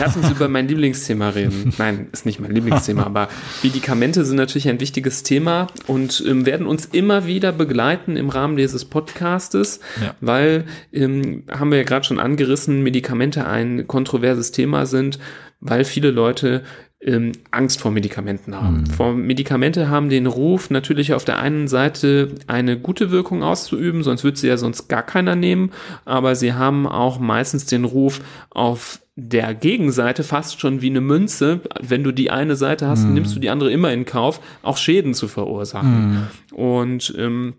Lass 0.00 0.16
uns 0.16 0.30
über 0.30 0.48
mein 0.48 0.68
Lieblingsthema 0.68 1.30
reden. 1.30 1.72
Nein, 1.78 2.08
ist 2.12 2.26
nicht 2.26 2.40
mein 2.40 2.52
Lieblingsthema, 2.52 3.04
aber 3.04 3.28
Medikamente 3.62 4.24
sind 4.24 4.36
natürlich 4.36 4.68
ein 4.68 4.80
wichtiges 4.80 5.22
Thema 5.22 5.68
und 5.86 6.24
ähm, 6.26 6.46
werden 6.46 6.66
uns 6.66 6.86
immer 6.86 7.26
wieder 7.26 7.52
begleiten 7.52 8.16
im 8.16 8.28
Rahmen 8.28 8.56
dieses 8.56 8.84
Podcastes, 8.84 9.80
ja. 10.00 10.14
weil, 10.20 10.64
ähm, 10.92 11.44
haben 11.50 11.70
wir 11.70 11.78
ja 11.78 11.84
gerade 11.84 12.04
schon 12.04 12.18
angerissen, 12.18 12.82
Medikamente 12.82 13.46
ein 13.46 13.86
kontroverses 13.86 14.50
Thema 14.52 14.86
sind, 14.86 15.18
weil 15.60 15.84
viele 15.84 16.10
Leute 16.10 16.62
ähm, 17.00 17.32
Angst 17.50 17.80
vor 17.80 17.90
Medikamenten 17.90 18.54
haben. 18.54 18.80
Mhm. 18.80 18.86
Vor 18.86 19.14
Medikamente 19.14 19.88
haben 19.88 20.08
den 20.08 20.26
Ruf, 20.26 20.70
natürlich 20.70 21.14
auf 21.14 21.24
der 21.24 21.38
einen 21.38 21.68
Seite 21.68 22.34
eine 22.46 22.78
gute 22.78 23.10
Wirkung 23.10 23.42
auszuüben, 23.42 24.02
sonst 24.02 24.24
würde 24.24 24.38
sie 24.38 24.48
ja 24.48 24.56
sonst 24.56 24.88
gar 24.88 25.02
keiner 25.02 25.36
nehmen, 25.36 25.72
aber 26.04 26.34
sie 26.34 26.54
haben 26.54 26.86
auch 26.86 27.18
meistens 27.18 27.66
den 27.66 27.84
Ruf, 27.84 28.20
auf 28.50 29.00
der 29.16 29.54
Gegenseite 29.54 30.22
fast 30.22 30.60
schon 30.60 30.82
wie 30.82 30.90
eine 30.90 31.00
Münze, 31.00 31.62
wenn 31.80 32.04
du 32.04 32.12
die 32.12 32.30
eine 32.30 32.54
Seite 32.54 32.86
hast, 32.86 33.04
mm. 33.04 33.14
nimmst 33.14 33.34
du 33.34 33.40
die 33.40 33.48
andere 33.48 33.72
immer 33.72 33.90
in 33.90 34.04
Kauf, 34.04 34.40
auch 34.62 34.76
Schäden 34.76 35.14
zu 35.14 35.26
verursachen. 35.26 36.28
Mm. 36.52 36.54
Und 36.54 37.14
ähm, 37.16 37.54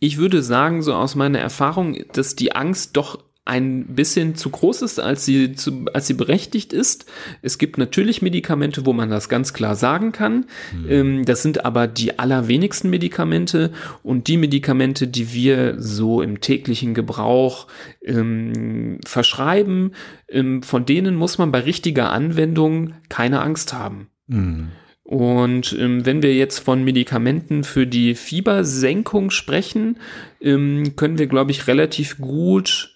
ich 0.00 0.18
würde 0.18 0.42
sagen, 0.42 0.82
so 0.82 0.92
aus 0.92 1.14
meiner 1.14 1.38
Erfahrung, 1.38 1.96
dass 2.12 2.34
die 2.34 2.56
Angst 2.56 2.96
doch 2.96 3.20
ein 3.44 3.86
bisschen 3.94 4.34
zu 4.34 4.50
groß 4.50 4.82
ist, 4.82 5.00
als 5.00 5.24
sie, 5.24 5.54
zu, 5.54 5.86
als 5.92 6.06
sie 6.06 6.14
berechtigt 6.14 6.72
ist. 6.72 7.06
Es 7.42 7.58
gibt 7.58 7.78
natürlich 7.78 8.22
Medikamente, 8.22 8.86
wo 8.86 8.92
man 8.92 9.10
das 9.10 9.28
ganz 9.28 9.52
klar 9.52 9.74
sagen 9.76 10.12
kann. 10.12 10.46
Mhm. 10.72 11.24
Das 11.24 11.42
sind 11.42 11.64
aber 11.64 11.86
die 11.86 12.18
allerwenigsten 12.18 12.90
Medikamente 12.90 13.72
und 14.02 14.28
die 14.28 14.36
Medikamente, 14.36 15.08
die 15.08 15.32
wir 15.32 15.80
so 15.80 16.22
im 16.22 16.40
täglichen 16.40 16.94
Gebrauch 16.94 17.66
ähm, 18.04 18.98
verschreiben, 19.06 19.92
ähm, 20.28 20.62
von 20.62 20.84
denen 20.84 21.16
muss 21.16 21.38
man 21.38 21.50
bei 21.50 21.60
richtiger 21.60 22.10
Anwendung 22.12 22.94
keine 23.08 23.40
Angst 23.40 23.72
haben. 23.72 24.08
Mhm. 24.26 24.68
Und 25.02 25.76
ähm, 25.76 26.06
wenn 26.06 26.22
wir 26.22 26.36
jetzt 26.36 26.60
von 26.60 26.84
Medikamenten 26.84 27.64
für 27.64 27.84
die 27.84 28.14
Fiebersenkung 28.14 29.30
sprechen, 29.30 29.98
ähm, 30.40 30.94
können 30.94 31.18
wir, 31.18 31.26
glaube 31.26 31.50
ich, 31.50 31.66
relativ 31.66 32.18
gut 32.18 32.89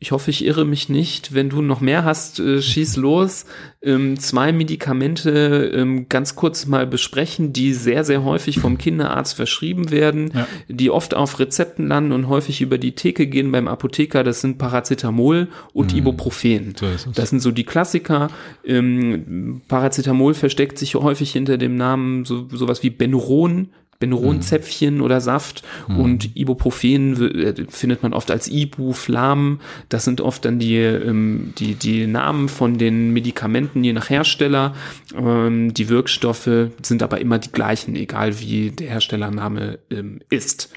ich 0.00 0.12
hoffe, 0.12 0.30
ich 0.30 0.44
irre 0.44 0.64
mich 0.64 0.88
nicht. 0.88 1.34
Wenn 1.34 1.50
du 1.50 1.60
noch 1.60 1.80
mehr 1.80 2.04
hast, 2.04 2.38
äh, 2.38 2.62
schieß 2.62 2.96
los. 2.96 3.46
Ähm, 3.82 4.16
zwei 4.20 4.52
Medikamente 4.52 5.72
ähm, 5.74 6.08
ganz 6.08 6.36
kurz 6.36 6.66
mal 6.66 6.86
besprechen, 6.86 7.52
die 7.52 7.72
sehr, 7.72 8.04
sehr 8.04 8.22
häufig 8.22 8.60
vom 8.60 8.78
Kinderarzt 8.78 9.34
verschrieben 9.34 9.90
werden, 9.90 10.30
ja. 10.32 10.46
die 10.68 10.90
oft 10.90 11.14
auf 11.14 11.40
Rezepten 11.40 11.88
landen 11.88 12.12
und 12.12 12.28
häufig 12.28 12.60
über 12.60 12.78
die 12.78 12.92
Theke 12.92 13.26
gehen 13.26 13.50
beim 13.50 13.66
Apotheker. 13.66 14.22
Das 14.22 14.40
sind 14.40 14.56
Paracetamol 14.58 15.48
und 15.72 15.92
mhm. 15.92 15.98
Ibuprofen. 15.98 16.74
So 16.78 16.86
das 17.12 17.30
sind 17.30 17.40
so 17.40 17.50
die 17.50 17.64
Klassiker. 17.64 18.30
Ähm, 18.64 19.62
Paracetamol 19.66 20.34
versteckt 20.34 20.78
sich 20.78 20.94
häufig 20.94 21.32
hinter 21.32 21.58
dem 21.58 21.74
Namen 21.74 22.24
so 22.24 22.48
sowas 22.50 22.84
wie 22.84 22.90
Benuron 22.90 23.70
Benuronzäpfchen 23.98 24.96
mhm. 24.96 25.02
oder 25.02 25.20
Saft 25.20 25.64
mhm. 25.88 26.00
und 26.00 26.36
Ibuprofen 26.36 27.40
äh, 27.40 27.54
findet 27.68 28.02
man 28.02 28.12
oft 28.12 28.30
als 28.30 28.48
Ibu, 28.48 28.92
Flam. 28.92 29.60
Das 29.88 30.04
sind 30.04 30.20
oft 30.20 30.44
dann 30.44 30.58
die, 30.58 30.76
ähm, 30.76 31.52
die, 31.58 31.74
die 31.74 32.06
Namen 32.06 32.48
von 32.48 32.78
den 32.78 33.12
Medikamenten 33.12 33.82
je 33.82 33.92
nach 33.92 34.08
Hersteller. 34.08 34.74
Ähm, 35.14 35.74
die 35.74 35.88
Wirkstoffe 35.88 36.70
sind 36.82 37.02
aber 37.02 37.20
immer 37.20 37.38
die 37.38 37.50
gleichen, 37.50 37.96
egal 37.96 38.38
wie 38.40 38.70
der 38.70 38.88
Herstellername 38.90 39.80
ähm, 39.90 40.20
ist. 40.30 40.70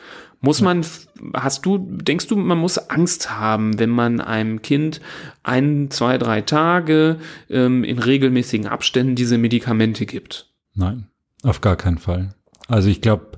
Muss 0.44 0.62
man, 0.62 0.84
hast 1.36 1.68
du, 1.68 1.78
denkst 1.78 2.26
du, 2.26 2.36
man 2.36 2.58
muss 2.58 2.80
Angst 2.90 3.30
haben, 3.30 3.78
wenn 3.78 3.92
man 3.92 4.20
einem 4.20 4.64
Kind 4.64 5.00
ein, 5.44 5.92
zwei, 5.92 6.18
drei 6.18 6.42
Tage 6.42 7.20
ähm, 7.48 7.84
in 7.84 8.00
regelmäßigen 8.00 8.66
Abständen 8.66 9.14
diese 9.14 9.38
Medikamente 9.38 10.08
gibt? 10.08 10.50
Nein, 10.74 11.06
auf 11.44 11.62
gar 11.62 11.76
keinen 11.76 12.00
Fall. 12.00 12.34
Also 12.72 12.90
ich 12.90 13.02
glaube, 13.02 13.38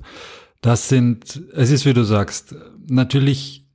das 0.60 0.88
sind, 0.88 1.42
es 1.54 1.70
ist 1.70 1.84
wie 1.84 1.92
du 1.92 2.04
sagst, 2.04 2.54
natürlich 2.86 3.66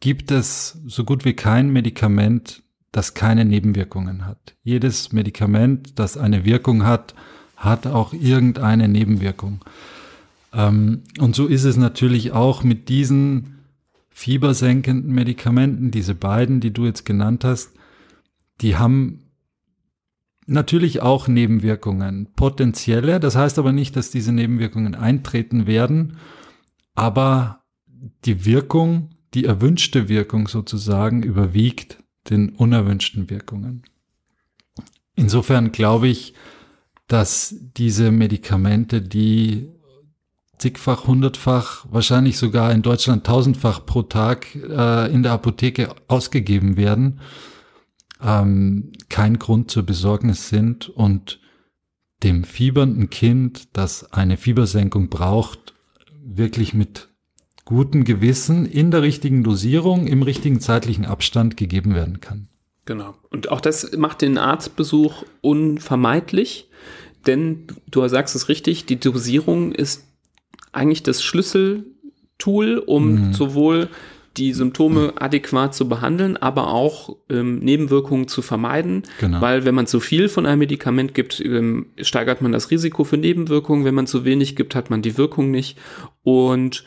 gibt 0.00 0.30
es 0.30 0.78
so 0.84 1.04
gut 1.04 1.24
wie 1.24 1.34
kein 1.34 1.72
Medikament, 1.72 2.62
das 2.90 3.14
keine 3.14 3.44
Nebenwirkungen 3.44 4.26
hat. 4.26 4.56
Jedes 4.64 5.12
Medikament, 5.12 5.98
das 5.98 6.16
eine 6.16 6.44
Wirkung 6.44 6.84
hat, 6.84 7.14
hat 7.56 7.86
auch 7.86 8.12
irgendeine 8.12 8.88
Nebenwirkung. 8.88 9.64
Ähm, 10.52 11.02
und 11.20 11.36
so 11.36 11.46
ist 11.46 11.64
es 11.64 11.76
natürlich 11.76 12.32
auch 12.32 12.64
mit 12.64 12.88
diesen 12.88 13.58
fiebersenkenden 14.10 15.14
Medikamenten, 15.14 15.90
diese 15.92 16.14
beiden, 16.14 16.60
die 16.60 16.72
du 16.72 16.84
jetzt 16.84 17.04
genannt 17.06 17.44
hast, 17.44 17.72
die 18.60 18.76
haben 18.76 19.25
Natürlich 20.46 21.02
auch 21.02 21.26
Nebenwirkungen, 21.26 22.28
potenzielle. 22.36 23.18
Das 23.18 23.34
heißt 23.34 23.58
aber 23.58 23.72
nicht, 23.72 23.96
dass 23.96 24.10
diese 24.10 24.32
Nebenwirkungen 24.32 24.94
eintreten 24.94 25.66
werden, 25.66 26.18
aber 26.94 27.64
die 28.24 28.44
Wirkung, 28.44 29.10
die 29.34 29.44
erwünschte 29.44 30.08
Wirkung 30.08 30.46
sozusagen 30.46 31.22
überwiegt 31.22 31.98
den 32.30 32.50
unerwünschten 32.50 33.28
Wirkungen. 33.28 33.82
Insofern 35.16 35.72
glaube 35.72 36.08
ich, 36.08 36.34
dass 37.08 37.54
diese 37.76 38.10
Medikamente, 38.10 39.02
die 39.02 39.68
zigfach, 40.58 41.06
hundertfach, 41.06 41.86
wahrscheinlich 41.90 42.38
sogar 42.38 42.72
in 42.72 42.82
Deutschland 42.82 43.26
tausendfach 43.26 43.84
pro 43.84 44.02
Tag 44.02 44.54
äh, 44.54 45.12
in 45.12 45.22
der 45.22 45.32
Apotheke 45.32 45.94
ausgegeben 46.08 46.76
werden, 46.76 47.20
ähm, 48.22 48.92
kein 49.08 49.38
Grund 49.38 49.70
zur 49.70 49.84
Besorgnis 49.84 50.48
sind 50.48 50.88
und 50.88 51.40
dem 52.22 52.44
fiebernden 52.44 53.10
Kind, 53.10 53.68
das 53.76 54.12
eine 54.12 54.36
Fiebersenkung 54.36 55.08
braucht, 55.08 55.74
wirklich 56.24 56.74
mit 56.74 57.08
gutem 57.64 58.04
Gewissen 58.04 58.64
in 58.64 58.90
der 58.90 59.02
richtigen 59.02 59.44
Dosierung, 59.44 60.06
im 60.06 60.22
richtigen 60.22 60.60
zeitlichen 60.60 61.04
Abstand 61.04 61.56
gegeben 61.56 61.94
werden 61.94 62.20
kann. 62.20 62.48
Genau. 62.84 63.14
Und 63.30 63.50
auch 63.50 63.60
das 63.60 63.96
macht 63.96 64.22
den 64.22 64.38
Arztbesuch 64.38 65.24
unvermeidlich, 65.40 66.70
denn 67.26 67.66
du 67.90 68.06
sagst 68.06 68.36
es 68.36 68.48
richtig, 68.48 68.86
die 68.86 69.00
Dosierung 69.00 69.72
ist 69.72 70.04
eigentlich 70.72 71.02
das 71.02 71.22
Schlüsseltool, 71.22 72.78
um 72.78 73.28
mhm. 73.28 73.32
sowohl 73.34 73.88
die 74.36 74.52
Symptome 74.52 75.14
adäquat 75.16 75.74
zu 75.74 75.88
behandeln, 75.88 76.36
aber 76.36 76.72
auch 76.72 77.16
ähm, 77.30 77.58
Nebenwirkungen 77.60 78.28
zu 78.28 78.42
vermeiden. 78.42 79.02
Genau. 79.20 79.40
Weil 79.40 79.64
wenn 79.64 79.74
man 79.74 79.86
zu 79.86 80.00
viel 80.00 80.28
von 80.28 80.46
einem 80.46 80.60
Medikament 80.60 81.14
gibt, 81.14 81.40
ähm, 81.40 81.86
steigert 82.00 82.42
man 82.42 82.52
das 82.52 82.70
Risiko 82.70 83.04
für 83.04 83.16
Nebenwirkungen. 83.16 83.84
Wenn 83.84 83.94
man 83.94 84.06
zu 84.06 84.24
wenig 84.24 84.56
gibt, 84.56 84.74
hat 84.74 84.90
man 84.90 85.02
die 85.02 85.16
Wirkung 85.16 85.50
nicht. 85.50 85.78
Und 86.22 86.84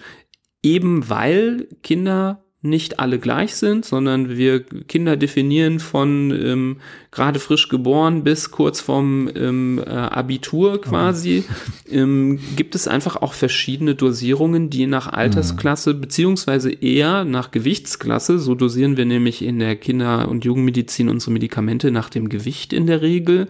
eben 0.61 1.09
weil 1.09 1.67
Kinder 1.83 2.43
nicht 2.61 2.99
alle 2.99 3.19
gleich 3.19 3.55
sind, 3.55 3.85
sondern 3.85 4.37
wir 4.37 4.63
Kinder 4.63 5.15
definieren 5.15 5.79
von 5.79 6.31
ähm, 6.31 6.77
gerade 7.11 7.39
frisch 7.39 7.69
geboren 7.69 8.23
bis 8.23 8.51
kurz 8.51 8.81
vorm 8.81 9.29
ähm, 9.35 9.81
äh, 9.83 9.89
Abitur 9.89 10.79
quasi, 10.79 11.43
ähm, 11.89 12.39
gibt 12.55 12.75
es 12.75 12.87
einfach 12.87 13.15
auch 13.15 13.33
verschiedene 13.33 13.95
Dosierungen, 13.95 14.69
die 14.69 14.85
nach 14.85 15.07
Altersklasse 15.07 15.93
mhm. 15.93 16.01
beziehungsweise 16.01 16.71
eher 16.71 17.25
nach 17.25 17.51
Gewichtsklasse, 17.51 18.37
so 18.37 18.53
dosieren 18.53 18.95
wir 18.95 19.05
nämlich 19.05 19.43
in 19.43 19.59
der 19.59 19.75
Kinder- 19.75 20.29
und 20.29 20.45
Jugendmedizin 20.45 21.09
unsere 21.09 21.31
Medikamente 21.31 21.89
nach 21.91 22.09
dem 22.09 22.29
Gewicht 22.29 22.73
in 22.73 22.85
der 22.85 23.01
Regel, 23.01 23.47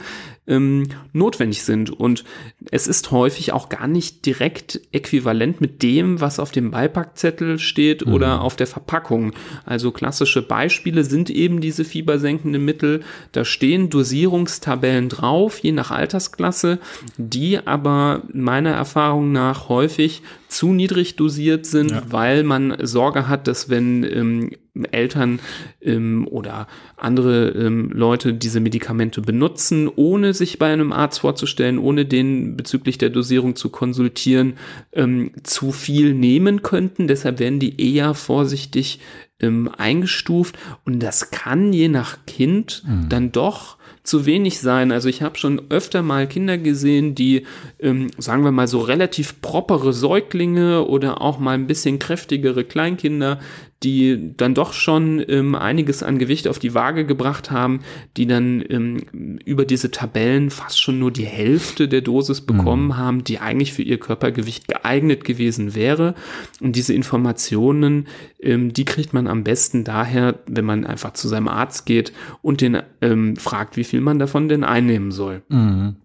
ähm, 0.50 0.88
notwendig 1.14 1.64
sind. 1.64 1.92
Und 1.92 2.26
es 2.72 2.88
ist 2.88 3.12
häufig 3.12 3.54
auch 3.54 3.70
gar 3.70 3.88
nicht 3.88 4.26
direkt 4.26 4.82
äquivalent 4.92 5.62
mit 5.62 5.84
dem, 5.84 6.20
was 6.20 6.40
auf 6.40 6.52
dem 6.52 6.72
Beipackzettel 6.72 7.60
steht 7.60 8.06
mhm. 8.06 8.14
oder 8.14 8.42
auf 8.42 8.56
der 8.56 8.68
Verpackung. 8.68 9.34
Also 9.66 9.92
klassische 9.92 10.42
Beispiele 10.42 11.04
sind 11.04 11.30
eben 11.30 11.62
diese 11.62 11.86
fiebersenkenden 11.86 12.66
Mittel. 12.66 13.02
Da 13.32 13.46
stehen 13.50 13.90
Dosierungstabellen 13.90 15.10
drauf, 15.10 15.60
je 15.60 15.72
nach 15.72 15.92
Altersklasse, 15.92 16.80
die 17.18 17.60
aber 17.66 18.24
meiner 18.32 18.72
Erfahrung 18.72 19.32
nach 19.32 19.70
häufig 19.70 20.22
zu 20.48 20.74
niedrig 20.74 21.16
dosiert 21.16 21.66
sind, 21.66 21.92
ja. 21.92 22.04
weil 22.10 22.44
man 22.44 22.76
Sorge 22.82 23.28
hat, 23.28 23.48
dass 23.48 23.70
wenn 23.70 24.04
ähm, 24.04 24.52
Eltern 24.92 25.40
ähm, 25.82 26.28
oder 26.28 26.68
andere 26.98 27.50
ähm, 27.50 27.92
Leute 27.92 28.34
diese 28.34 28.60
Medikamente 28.60 29.22
benutzen, 29.22 29.90
ohne 29.94 30.34
sich 30.34 30.58
bei 30.60 30.72
einem 30.72 30.92
Arzt 30.92 31.20
vorzustellen, 31.20 31.78
ohne 31.78 32.06
den 32.06 32.58
bezüglich 32.58 32.98
der 32.98 33.10
Dosierung 33.10 33.56
zu 33.56 33.70
konsultieren, 33.70 34.54
ähm, 34.94 35.32
zu 35.44 35.72
viel 35.72 36.14
nehmen 36.14 36.62
könnten. 36.62 37.08
Deshalb 37.08 37.40
werden 37.40 37.60
die 37.60 37.96
eher 37.96 38.14
vorsichtig 38.14 39.00
ähm, 39.40 39.70
eingestuft 39.78 40.58
und 40.86 41.02
das 41.02 41.32
kann 41.32 41.74
je 41.74 41.88
nach 41.88 42.18
Kind 42.26 42.84
mhm. 42.86 43.10
dann 43.10 43.32
doch 43.32 43.78
zu 44.04 44.26
wenig 44.26 44.60
sein. 44.60 44.92
Also 44.92 45.08
ich 45.08 45.22
habe 45.22 45.38
schon 45.38 45.62
öfter 45.70 46.02
mal 46.02 46.28
Kinder 46.28 46.58
gesehen, 46.58 47.16
die, 47.16 47.46
ähm, 47.80 48.10
sagen 48.18 48.44
wir 48.44 48.52
mal, 48.52 48.68
so 48.68 48.80
relativ 48.80 49.42
propere 49.42 49.94
Säuglinge 49.94 50.86
oder 50.86 51.22
auch 51.22 51.38
mal 51.38 51.54
ein 51.54 51.68
bisschen 51.68 52.00
kräftigere 52.00 52.64
Kleinkinder, 52.64 53.40
die 53.84 54.34
dann 54.36 54.54
doch 54.54 54.74
schon 54.74 55.24
ähm, 55.28 55.56
einiges 55.56 56.04
an 56.04 56.20
Gewicht 56.20 56.48
auf 56.50 56.60
die 56.60 56.74
Waage 56.74 57.06
gebracht 57.06 57.50
haben, 57.50 57.80
die 58.18 58.28
dann 58.28 58.64
ähm, 58.70 58.98
über 59.46 59.66
diese 59.66 59.90
Tabellen 59.90 60.50
fast 60.50 60.82
schon 60.82 61.00
nur 61.00 61.12
die 61.12 61.26
Hälfte 61.26 61.88
der 61.88 62.02
Dosis 62.02 62.42
bekommen 62.42 62.88
mhm. 62.88 62.98
haben, 62.98 63.24
die 63.24 63.40
eigentlich 63.40 63.72
für 63.72 63.84
ihr 63.84 63.98
Körpergewicht 63.98 64.68
geeignet 64.68 65.24
gewesen 65.24 65.76
wäre. 65.76 66.16
Und 66.60 66.76
diese 66.76 66.94
Informationen, 66.94 68.08
ähm, 68.42 68.74
die 68.74 68.86
kriegt 68.86 69.14
man 69.14 69.28
am 69.28 69.46
besten 69.46 69.86
daher, 69.86 70.40
wenn 70.46 70.66
man 70.66 70.86
einfach 70.86 71.14
zu 71.14 71.30
seinem 71.30 71.48
Arzt 71.48 71.86
geht 71.86 72.12
und 72.42 72.60
den 72.60 72.82
ähm, 73.02 73.38
fragt, 73.38 73.78
wie 73.78 73.86
viel 73.86 74.02
man 74.02 74.20
davon 74.20 74.50
denn 74.50 74.66
einnehmen 74.66 75.12
soll. 75.12 75.42
Mhm. 75.48 75.96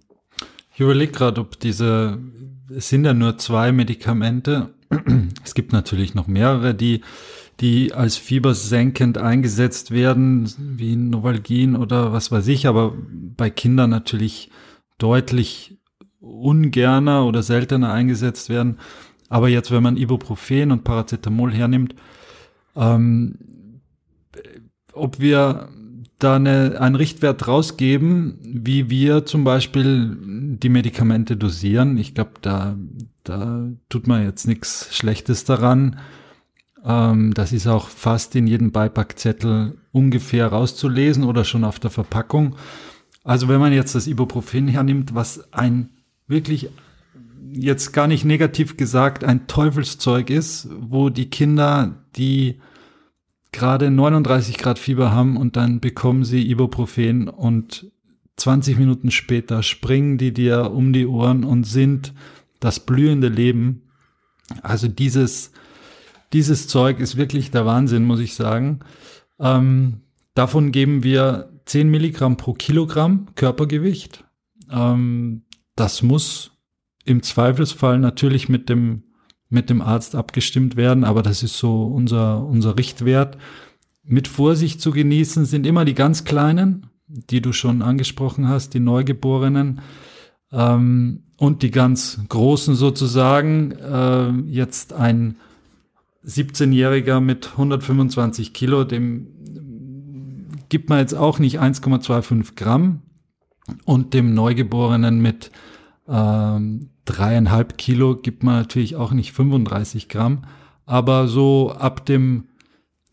Ich 0.74 0.80
überlege 0.80 1.12
gerade, 1.12 1.40
ob 1.40 1.58
diese, 1.58 2.18
es 2.68 2.88
sind 2.88 3.04
ja 3.04 3.14
nur 3.14 3.38
zwei 3.38 3.72
Medikamente. 3.72 4.70
Es 5.44 5.54
gibt 5.54 5.72
natürlich 5.72 6.14
noch 6.14 6.26
mehrere, 6.26 6.74
die 6.74 7.02
die 7.60 7.92
als 7.92 8.16
fiebersenkend 8.16 9.18
eingesetzt 9.18 9.90
werden, 9.90 10.50
wie 10.58 10.96
Novalgin 10.96 11.76
oder 11.76 12.12
was 12.12 12.32
weiß 12.32 12.48
ich, 12.48 12.66
aber 12.66 12.94
bei 13.36 13.50
Kindern 13.50 13.90
natürlich 13.90 14.50
deutlich 14.98 15.78
ungerner 16.20 17.26
oder 17.26 17.42
seltener 17.42 17.92
eingesetzt 17.92 18.48
werden. 18.48 18.78
Aber 19.28 19.48
jetzt, 19.48 19.70
wenn 19.70 19.82
man 19.82 19.96
Ibuprofen 19.96 20.70
und 20.70 20.84
Paracetamol 20.84 21.52
hernimmt, 21.52 21.94
ähm, 22.76 23.38
ob 24.92 25.20
wir 25.20 25.68
da 26.18 26.36
eine, 26.36 26.80
einen 26.80 26.94
Richtwert 26.94 27.46
rausgeben, 27.46 28.38
wie 28.42 28.88
wir 28.88 29.26
zum 29.26 29.44
Beispiel 29.44 30.16
die 30.20 30.68
Medikamente 30.68 31.36
dosieren. 31.36 31.98
Ich 31.98 32.14
glaube, 32.14 32.32
da, 32.40 32.76
da 33.24 33.68
tut 33.88 34.06
man 34.06 34.22
jetzt 34.22 34.46
nichts 34.46 34.94
Schlechtes 34.96 35.44
daran. 35.44 35.98
Ähm, 36.84 37.32
das 37.34 37.52
ist 37.52 37.66
auch 37.66 37.88
fast 37.88 38.36
in 38.36 38.46
jedem 38.46 38.72
Beipackzettel 38.72 39.78
ungefähr 39.92 40.48
rauszulesen 40.48 41.24
oder 41.24 41.44
schon 41.44 41.64
auf 41.64 41.78
der 41.78 41.90
Verpackung. 41.90 42.56
Also 43.22 43.48
wenn 43.48 43.60
man 43.60 43.72
jetzt 43.72 43.94
das 43.94 44.06
Ibuprofen 44.06 44.68
hernimmt, 44.68 45.14
was 45.14 45.52
ein 45.52 45.88
wirklich 46.26 46.68
jetzt 47.52 47.92
gar 47.92 48.06
nicht 48.06 48.24
negativ 48.24 48.76
gesagt 48.76 49.24
ein 49.24 49.46
Teufelszeug 49.46 50.28
ist, 50.28 50.68
wo 50.78 51.08
die 51.08 51.30
Kinder, 51.30 52.04
die 52.16 52.60
gerade 53.52 53.90
39 53.90 54.58
Grad 54.58 54.78
Fieber 54.78 55.12
haben 55.12 55.36
und 55.36 55.56
dann 55.56 55.80
bekommen 55.80 56.24
sie 56.24 56.50
Ibuprofen 56.50 57.28
und 57.28 57.90
20 58.36 58.78
Minuten 58.78 59.12
später 59.12 59.62
springen 59.62 60.18
die 60.18 60.34
dir 60.34 60.72
um 60.72 60.92
die 60.92 61.06
Ohren 61.06 61.44
und 61.44 61.64
sind 61.64 62.12
das 62.58 62.80
blühende 62.80 63.28
Leben. 63.28 63.82
Also 64.62 64.88
dieses, 64.88 65.52
dieses 66.34 66.66
Zeug 66.68 67.00
ist 67.00 67.16
wirklich 67.16 67.50
der 67.50 67.64
Wahnsinn, 67.64 68.04
muss 68.04 68.20
ich 68.20 68.34
sagen. 68.34 68.80
Ähm, 69.38 70.00
davon 70.34 70.72
geben 70.72 71.02
wir 71.02 71.48
10 71.64 71.88
Milligramm 71.88 72.36
pro 72.36 72.52
Kilogramm 72.52 73.28
Körpergewicht. 73.36 74.24
Ähm, 74.70 75.42
das 75.76 76.02
muss 76.02 76.50
im 77.04 77.22
Zweifelsfall 77.22 77.98
natürlich 77.98 78.48
mit 78.48 78.68
dem 78.68 79.04
mit 79.50 79.70
dem 79.70 79.82
Arzt 79.82 80.16
abgestimmt 80.16 80.74
werden, 80.74 81.04
aber 81.04 81.22
das 81.22 81.44
ist 81.44 81.58
so 81.58 81.84
unser, 81.84 82.44
unser 82.44 82.76
Richtwert. 82.76 83.38
Mit 84.02 84.26
Vorsicht 84.26 84.80
zu 84.80 84.90
genießen 84.90 85.44
sind 85.44 85.64
immer 85.64 85.84
die 85.84 85.94
ganz 85.94 86.24
Kleinen, 86.24 86.90
die 87.06 87.40
du 87.40 87.52
schon 87.52 87.80
angesprochen 87.80 88.48
hast, 88.48 88.74
die 88.74 88.80
Neugeborenen 88.80 89.80
ähm, 90.50 91.22
und 91.36 91.62
die 91.62 91.70
ganz 91.70 92.18
Großen 92.28 92.74
sozusagen. 92.74 93.72
Äh, 93.72 94.30
jetzt 94.50 94.92
ein 94.92 95.36
17-Jähriger 96.26 97.20
mit 97.20 97.52
125 97.52 98.52
Kilo, 98.52 98.84
dem 98.84 99.28
gibt 100.68 100.88
man 100.88 100.98
jetzt 100.98 101.14
auch 101.14 101.38
nicht 101.38 101.60
1,25 101.60 102.56
Gramm 102.56 103.02
und 103.84 104.14
dem 104.14 104.34
Neugeborenen 104.34 105.20
mit 105.20 105.50
ähm, 106.08 106.90
dreieinhalb 107.04 107.78
Kilo 107.78 108.16
gibt 108.16 108.42
man 108.42 108.56
natürlich 108.56 108.96
auch 108.96 109.12
nicht 109.12 109.32
35 109.32 110.08
Gramm, 110.08 110.44
aber 110.86 111.28
so 111.28 111.72
ab 111.72 112.04
dem 112.06 112.48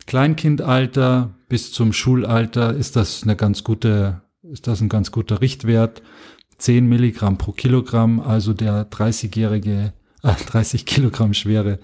Kleinkindalter 0.08 1.32
bis 1.48 1.72
zum 1.72 1.94
Schulalter 1.94 2.74
ist 2.74 2.96
das 2.96 3.24
eine 3.24 3.36
ganz 3.36 3.64
gute, 3.64 4.22
ist 4.42 4.68
das 4.68 4.82
ein 4.82 4.90
ganz 4.90 5.12
guter 5.12 5.42
Richtwert. 5.42 6.02
10 6.58 6.88
Milligramm 6.88 7.38
pro 7.38 7.54
Kilogramm, 7.54 8.20
also 8.20 8.54
der 8.54 8.90
30-jährige, 8.90 9.94
äh, 10.24 10.34
30 10.48 10.86
Kilogramm 10.86 11.34
schwere 11.34 11.80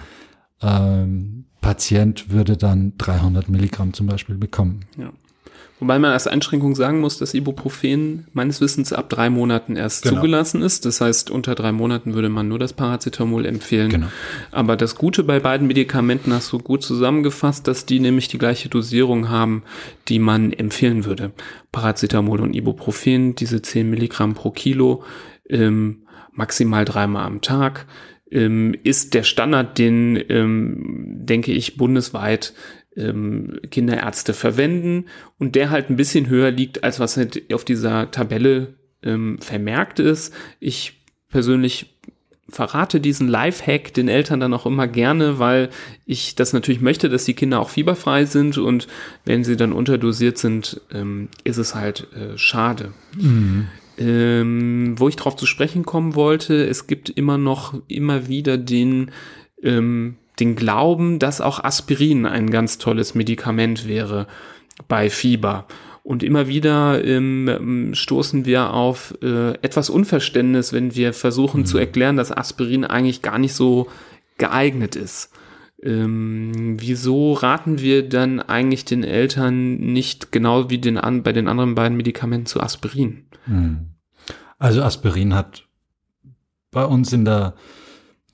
ähm, 0.61 1.45
Patient 1.61 2.29
würde 2.29 2.57
dann 2.57 2.93
300 2.97 3.49
Milligramm 3.49 3.93
zum 3.93 4.07
Beispiel 4.07 4.35
bekommen. 4.35 4.81
Ja. 4.97 5.11
Wobei 5.79 5.99
man 5.99 6.11
als 6.11 6.25
Einschränkung 6.25 6.73
sagen 6.73 6.99
muss, 7.01 7.19
dass 7.19 7.35
Ibuprofen 7.35 8.25
meines 8.33 8.61
Wissens 8.61 8.93
ab 8.93 9.09
drei 9.09 9.29
Monaten 9.29 9.75
erst 9.75 10.03
genau. 10.03 10.15
zugelassen 10.15 10.63
ist. 10.63 10.85
Das 10.85 11.01
heißt, 11.01 11.29
unter 11.29 11.53
drei 11.53 11.71
Monaten 11.71 12.15
würde 12.15 12.29
man 12.29 12.47
nur 12.47 12.57
das 12.57 12.73
Paracetamol 12.73 13.45
empfehlen. 13.45 13.89
Genau. 13.89 14.07
Aber 14.51 14.75
das 14.75 14.95
Gute 14.95 15.23
bei 15.23 15.39
beiden 15.39 15.67
Medikamenten 15.67 16.33
hast 16.33 16.51
du 16.51 16.57
gut 16.57 16.81
zusammengefasst, 16.81 17.67
dass 17.67 17.85
die 17.85 17.99
nämlich 17.99 18.27
die 18.27 18.39
gleiche 18.39 18.69
Dosierung 18.69 19.29
haben, 19.29 19.61
die 20.07 20.17
man 20.17 20.51
empfehlen 20.51 21.05
würde. 21.05 21.31
Paracetamol 21.71 22.41
und 22.41 22.55
Ibuprofen, 22.55 23.35
diese 23.35 23.61
10 23.61 23.87
Milligramm 23.87 24.33
pro 24.33 24.49
Kilo, 24.49 25.03
ähm, 25.47 26.07
maximal 26.31 26.85
dreimal 26.85 27.25
am 27.25 27.41
Tag 27.41 27.85
ähm, 28.31 28.75
ist 28.83 29.13
der 29.13 29.23
Standard, 29.23 29.77
den, 29.77 30.21
ähm, 30.29 31.17
denke 31.25 31.51
ich, 31.51 31.77
bundesweit 31.77 32.53
ähm, 32.95 33.59
Kinderärzte 33.69 34.33
verwenden 34.33 35.05
und 35.37 35.55
der 35.55 35.69
halt 35.69 35.89
ein 35.89 35.95
bisschen 35.95 36.27
höher 36.27 36.51
liegt, 36.51 36.83
als 36.83 36.99
was 36.99 37.15
halt 37.17 37.53
auf 37.53 37.63
dieser 37.63 38.11
Tabelle 38.11 38.75
ähm, 39.03 39.37
vermerkt 39.39 39.99
ist. 39.99 40.33
Ich 40.59 41.05
persönlich 41.29 41.97
verrate 42.49 43.01
diesen 43.01 43.27
Lifehack 43.27 43.93
den 43.93 44.07
Eltern 44.07 44.39
dann 44.39 44.53
auch 44.53 44.65
immer 44.65 44.87
gerne, 44.87 45.37
weil 45.37 45.69
ich 46.05 46.35
das 46.35 46.53
natürlich 46.53 46.81
möchte, 46.81 47.09
dass 47.09 47.25
die 47.25 47.33
Kinder 47.33 47.59
auch 47.59 47.69
fieberfrei 47.69 48.25
sind 48.25 48.57
und 48.57 48.87
wenn 49.25 49.43
sie 49.43 49.57
dann 49.57 49.73
unterdosiert 49.73 50.37
sind, 50.37 50.81
ähm, 50.93 51.27
ist 51.43 51.57
es 51.57 51.75
halt 51.75 52.07
äh, 52.13 52.37
schade. 52.37 52.93
Mhm. 53.15 53.67
Ähm, 53.97 54.93
wo 54.97 55.07
ich 55.07 55.15
darauf 55.15 55.35
zu 55.35 55.47
sprechen 55.47 55.83
kommen 55.83 56.13
wollte, 56.13 56.65
es 56.67 56.85
gibt 56.85 57.09
immer 57.09 57.37
noch 57.37 57.73
immer 57.87 58.27
wieder 58.27 58.57
den 58.57 59.11
ähm, 59.63 60.17
den 60.39 60.55
Glauben, 60.55 61.19
dass 61.19 61.41
auch 61.41 61.63
Aspirin 61.63 62.25
ein 62.25 62.49
ganz 62.49 62.77
tolles 62.77 63.15
Medikament 63.15 63.87
wäre 63.87 64.27
bei 64.87 65.09
Fieber. 65.09 65.65
Und 66.03 66.23
immer 66.23 66.47
wieder 66.47 67.03
ähm, 67.03 67.91
stoßen 67.93 68.45
wir 68.45 68.73
auf 68.73 69.13
äh, 69.21 69.53
etwas 69.61 69.89
Unverständnis, 69.89 70.71
wenn 70.71 70.95
wir 70.95 71.11
versuchen 71.11 71.61
mhm. 71.61 71.65
zu 71.65 71.77
erklären, 71.77 72.15
dass 72.15 72.31
Aspirin 72.31 72.85
eigentlich 72.85 73.21
gar 73.21 73.39
nicht 73.39 73.53
so 73.53 73.87
geeignet 74.37 74.95
ist. 74.95 75.31
Ähm, 75.87 76.75
wieso 76.79 77.31
raten 77.31 77.79
wir 77.79 78.09
dann 78.09 78.41
eigentlich 78.41 78.83
den 78.83 79.05
Eltern 79.05 79.77
nicht 79.77 80.33
genau 80.33 80.69
wie 80.69 80.79
den 80.79 80.97
an, 80.97 81.23
bei 81.23 81.31
den 81.31 81.47
anderen 81.47 81.75
beiden 81.75 81.95
Medikamenten 81.95 82.45
zu 82.45 82.59
Aspirin? 82.59 83.27
Mhm. 83.45 83.91
Also 84.59 84.83
Aspirin 84.83 85.33
hat 85.33 85.65
bei 86.71 86.83
uns 86.83 87.13
in 87.13 87.23
der 87.23 87.55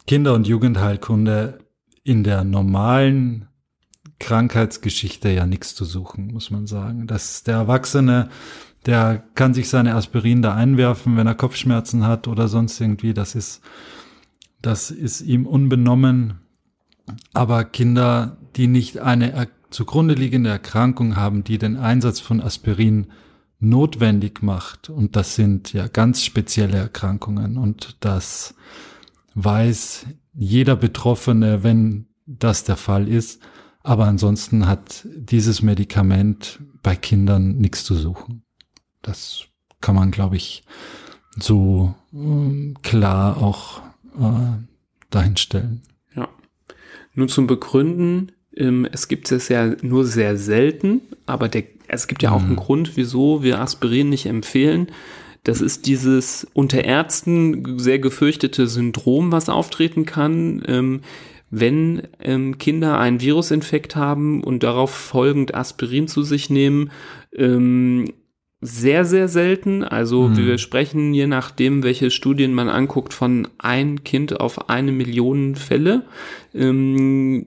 Kinder- 0.08 0.34
und 0.34 0.47
Jugendheilkunde 0.47 1.60
in 2.04 2.24
der 2.24 2.43
normalen 2.43 3.47
Krankheitsgeschichte 4.20 5.30
ja 5.30 5.45
nichts 5.45 5.76
zu 5.76 5.86
suchen, 5.86 6.34
muss 6.34 6.49
man 6.49 6.66
sagen. 6.66 7.06
Dass 7.06 7.43
der 7.43 7.56
Erwachsene, 7.56 8.30
der 8.88 9.24
kann 9.36 9.54
sich 9.54 9.70
seine 9.70 9.93
Aspirin 9.93 10.41
da 10.41 10.56
einwerfen, 10.56 11.18
wenn 11.18 11.28
er 11.28 11.36
Kopfschmerzen 11.36 12.08
hat 12.08 12.28
oder 12.28 12.47
sonst 12.47 12.82
irgendwie. 12.82 13.14
Das 13.14 13.36
ist, 13.36 13.62
das 14.62 14.89
ist 14.89 15.22
ihm 15.22 15.45
unbenommen. 15.45 16.39
Aber 17.34 17.66
Kinder, 17.66 18.38
die 18.56 18.68
nicht 18.68 18.99
eine 18.99 19.47
zugrunde 19.70 20.14
liegende 20.14 20.49
Erkrankung 20.49 21.16
haben, 21.16 21.43
die 21.43 21.58
den 21.58 21.78
Einsatz 21.78 22.20
von 22.20 22.41
Aspirin 22.41 23.08
notwendig 23.60 24.43
macht, 24.43 24.89
und 24.89 25.16
das 25.16 25.36
sind 25.36 25.74
ja 25.74 25.88
ganz 25.88 26.24
spezielle 26.24 26.78
Erkrankungen, 26.78 27.58
und 27.58 27.97
das 28.01 28.56
weiß 29.36 30.06
jeder 30.34 30.76
Betroffene, 30.76 31.64
wenn 31.64 32.08
das 32.26 32.64
der 32.64 32.78
Fall 32.78 33.08
ist. 33.08 33.41
Aber 33.82 34.06
ansonsten 34.06 34.68
hat 34.68 35.08
dieses 35.16 35.62
Medikament 35.62 36.60
bei 36.82 36.95
Kindern 36.95 37.58
nichts 37.58 37.84
zu 37.84 37.95
suchen. 37.95 38.43
Das 39.01 39.45
kann 39.82 39.95
man, 39.95 40.12
glaube 40.12 40.38
ich, 40.38 40.64
so 41.38 41.93
äh, 42.14 42.74
klar 42.82 43.38
auch 43.38 43.82
äh, 44.18 44.64
dahinstellen. 45.10 45.82
Nun 47.16 47.30
zum 47.30 47.47
Begründen. 47.47 48.32
Ähm, 48.55 48.88
es 48.91 49.07
gibt 49.07 49.32
es 49.32 49.49
ja 49.49 49.76
nur 49.82 50.05
sehr 50.05 50.38
selten, 50.38 51.01
aber 51.26 51.47
der, 51.47 51.64
es 51.88 52.07
gibt 52.07 52.24
ja 52.24 52.32
auch 52.32 52.41
mhm. 52.41 52.47
einen 52.47 52.55
Grund, 52.55 52.91
wieso 52.95 53.43
wir 53.43 53.59
Aspirin 53.59 54.09
nicht 54.09 54.26
empfehlen. 54.26 54.88
Das 55.43 55.59
ist 55.59 55.88
dieses 55.88 56.47
unter 56.53 56.86
Ärzten 56.86 57.78
sehr 57.78 57.99
gefürchtete 57.99 58.68
Syndrom, 58.68 59.32
was 59.32 59.49
auftreten 59.49 60.05
kann, 60.05 60.64
ähm, 60.68 61.01
wenn 61.49 62.07
ähm, 62.20 62.57
Kinder 62.57 62.97
einen 62.97 63.22
Virusinfekt 63.22 63.95
haben 63.95 64.43
und 64.43 64.64
darauf 64.64 64.91
folgend 64.91 65.53
Aspirin 65.53 66.07
zu 66.07 66.24
sich 66.24 66.49
nehmen. 66.49 66.91
Sehr, 68.66 69.03
sehr 69.03 69.28
selten. 69.28 69.84
Also 69.84 70.30
mhm. 70.30 70.38
wir 70.38 70.57
sprechen 70.57 71.14
je 71.14 71.28
nachdem, 71.28 71.84
welche 71.84 72.09
Studien 72.09 72.53
man 72.53 72.70
anguckt, 72.70 73.14
von 73.14 73.49
ein 73.57 74.05
Kind 74.05 74.39
auf 74.39 74.70
eine 74.70 74.93
Million 74.93 75.55
Fälle. 75.55 76.03
Ähm, 76.55 77.45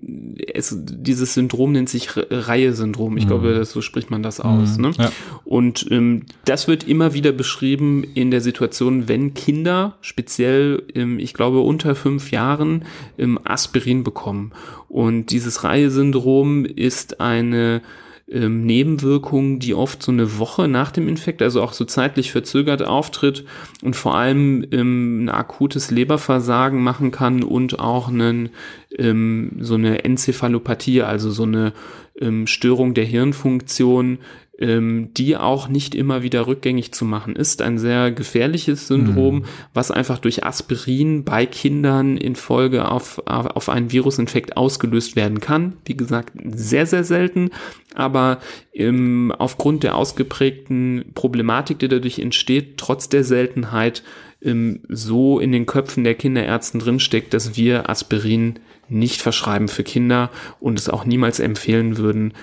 es, 0.52 0.76
dieses 0.78 1.32
Syndrom 1.32 1.72
nennt 1.72 1.88
sich 1.88 2.10
Reihe-Syndrom. 2.14 3.16
Ich 3.16 3.24
mhm. 3.24 3.28
glaube, 3.28 3.64
so 3.64 3.80
spricht 3.80 4.10
man 4.10 4.22
das 4.22 4.40
aus. 4.40 4.76
Mhm. 4.76 4.82
Ne? 4.82 4.90
Ja. 4.98 5.12
Und 5.46 5.86
ähm, 5.90 6.26
das 6.44 6.68
wird 6.68 6.86
immer 6.86 7.14
wieder 7.14 7.32
beschrieben 7.32 8.04
in 8.14 8.30
der 8.30 8.42
Situation, 8.42 9.08
wenn 9.08 9.32
Kinder, 9.32 9.96
speziell, 10.02 10.82
ähm, 10.94 11.18
ich 11.18 11.32
glaube, 11.32 11.60
unter 11.60 11.94
fünf 11.94 12.30
Jahren, 12.30 12.84
ähm, 13.16 13.40
Aspirin 13.42 14.04
bekommen. 14.04 14.52
Und 14.90 15.30
dieses 15.30 15.64
Reihe-Syndrom 15.64 16.66
ist 16.66 17.22
eine 17.22 17.80
ähm, 18.28 18.66
Nebenwirkung, 18.66 19.60
die 19.60 19.74
oft 19.74 20.02
so 20.02 20.10
eine 20.10 20.38
Woche 20.38 20.66
nach 20.66 20.90
dem 20.90 21.08
Infekt, 21.08 21.42
also 21.42 21.62
auch 21.62 21.72
so 21.72 21.84
zeitlich 21.84 22.32
verzögert 22.32 22.82
auftritt 22.82 23.44
und 23.82 23.94
vor 23.94 24.16
allem 24.16 24.66
ähm, 24.72 25.24
ein 25.24 25.28
akutes 25.28 25.90
Leberversagen 25.90 26.82
machen 26.82 27.12
kann 27.12 27.44
und 27.44 27.78
auch 27.78 28.08
einen 28.08 28.50
ähm, 28.98 29.52
so 29.60 29.74
eine 29.74 30.04
Enzephalopathie, 30.04 31.02
also 31.02 31.30
so 31.30 31.44
eine 31.44 31.72
ähm, 32.20 32.46
Störung 32.46 32.94
der 32.94 33.04
Hirnfunktion, 33.04 34.18
ähm, 34.58 35.10
die 35.14 35.36
auch 35.36 35.68
nicht 35.68 35.94
immer 35.94 36.22
wieder 36.22 36.46
rückgängig 36.46 36.92
zu 36.92 37.04
machen 37.04 37.36
ist. 37.36 37.60
Ein 37.62 37.78
sehr 37.78 38.10
gefährliches 38.10 38.88
Syndrom, 38.88 39.40
mhm. 39.40 39.44
was 39.74 39.90
einfach 39.90 40.18
durch 40.18 40.44
Aspirin 40.44 41.24
bei 41.24 41.46
Kindern 41.46 42.16
in 42.16 42.36
Folge 42.36 42.88
auf, 42.88 43.22
auf 43.26 43.68
einen 43.68 43.92
Virusinfekt 43.92 44.56
ausgelöst 44.56 45.16
werden 45.16 45.40
kann. 45.40 45.74
Wie 45.84 45.96
gesagt, 45.96 46.32
sehr, 46.44 46.86
sehr 46.86 47.04
selten, 47.04 47.50
aber 47.94 48.38
ähm, 48.72 49.32
aufgrund 49.36 49.82
der 49.82 49.94
ausgeprägten 49.96 51.06
Problematik, 51.14 51.78
die 51.78 51.88
dadurch 51.88 52.18
entsteht, 52.18 52.78
trotz 52.78 53.08
der 53.08 53.24
Seltenheit, 53.24 54.02
ähm, 54.42 54.80
so 54.88 55.38
in 55.38 55.52
den 55.52 55.66
Köpfen 55.66 56.04
der 56.04 56.14
Kinderärzten 56.14 56.80
drinsteckt, 56.80 57.34
dass 57.34 57.56
wir 57.56 57.90
Aspirin 57.90 58.58
nicht 58.88 59.20
verschreiben 59.20 59.68
für 59.68 59.82
Kinder 59.82 60.30
und 60.60 60.78
es 60.78 60.88
auch 60.88 61.04
niemals 61.04 61.40
empfehlen 61.40 61.96
würden, 61.96 62.34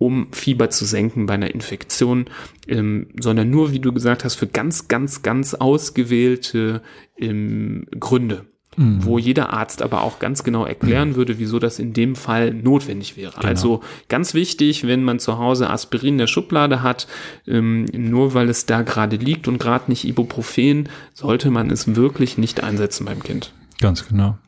um 0.00 0.28
Fieber 0.32 0.70
zu 0.70 0.86
senken 0.86 1.26
bei 1.26 1.34
einer 1.34 1.54
Infektion, 1.54 2.24
ähm, 2.66 3.08
sondern 3.20 3.50
nur, 3.50 3.70
wie 3.70 3.80
du 3.80 3.92
gesagt 3.92 4.24
hast, 4.24 4.34
für 4.34 4.46
ganz, 4.46 4.88
ganz, 4.88 5.20
ganz 5.20 5.52
ausgewählte 5.52 6.80
ähm, 7.18 7.86
Gründe. 7.98 8.46
Mhm. 8.76 9.04
Wo 9.04 9.18
jeder 9.18 9.52
Arzt 9.52 9.82
aber 9.82 10.02
auch 10.02 10.18
ganz 10.18 10.42
genau 10.42 10.64
erklären 10.64 11.16
würde, 11.16 11.38
wieso 11.38 11.58
das 11.58 11.78
in 11.78 11.92
dem 11.92 12.16
Fall 12.16 12.54
notwendig 12.54 13.16
wäre. 13.18 13.32
Genau. 13.32 13.46
Also 13.46 13.80
ganz 14.08 14.32
wichtig, 14.32 14.86
wenn 14.86 15.04
man 15.04 15.18
zu 15.18 15.38
Hause 15.38 15.68
Aspirin 15.68 16.14
in 16.14 16.18
der 16.18 16.28
Schublade 16.28 16.82
hat, 16.82 17.06
ähm, 17.46 17.84
nur 17.92 18.32
weil 18.32 18.48
es 18.48 18.64
da 18.64 18.80
gerade 18.80 19.16
liegt 19.16 19.48
und 19.48 19.58
gerade 19.58 19.90
nicht 19.90 20.06
Ibuprofen, 20.06 20.88
sollte 21.12 21.50
man 21.50 21.68
es 21.68 21.94
wirklich 21.94 22.38
nicht 22.38 22.62
einsetzen 22.62 23.04
beim 23.04 23.22
Kind. 23.22 23.52
Ganz 23.80 24.08
genau. 24.08 24.38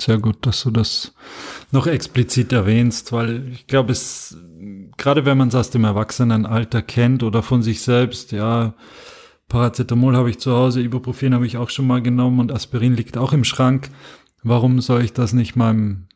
Sehr 0.00 0.18
gut, 0.18 0.46
dass 0.46 0.62
du 0.62 0.70
das 0.70 1.14
noch 1.72 1.86
explizit 1.86 2.52
erwähnst, 2.52 3.12
weil 3.12 3.48
ich 3.52 3.66
glaube, 3.66 3.92
es, 3.92 4.36
gerade 4.98 5.24
wenn 5.24 5.38
man 5.38 5.48
es 5.48 5.54
aus 5.54 5.70
dem 5.70 5.84
Erwachsenenalter 5.84 6.82
kennt 6.82 7.22
oder 7.22 7.42
von 7.42 7.62
sich 7.62 7.80
selbst, 7.80 8.30
ja, 8.30 8.74
Paracetamol 9.48 10.16
habe 10.16 10.30
ich 10.30 10.38
zu 10.38 10.52
Hause, 10.52 10.82
Ibuprofen 10.82 11.34
habe 11.34 11.46
ich 11.46 11.56
auch 11.56 11.70
schon 11.70 11.86
mal 11.86 12.02
genommen 12.02 12.40
und 12.40 12.52
Aspirin 12.52 12.94
liegt 12.94 13.18
auch 13.18 13.32
im 13.32 13.44
Schrank. 13.44 13.90
Warum 14.42 14.80
soll 14.80 15.02
ich 15.02 15.12
das 15.12 15.32
nicht 15.32 15.56
meinem, 15.56 16.08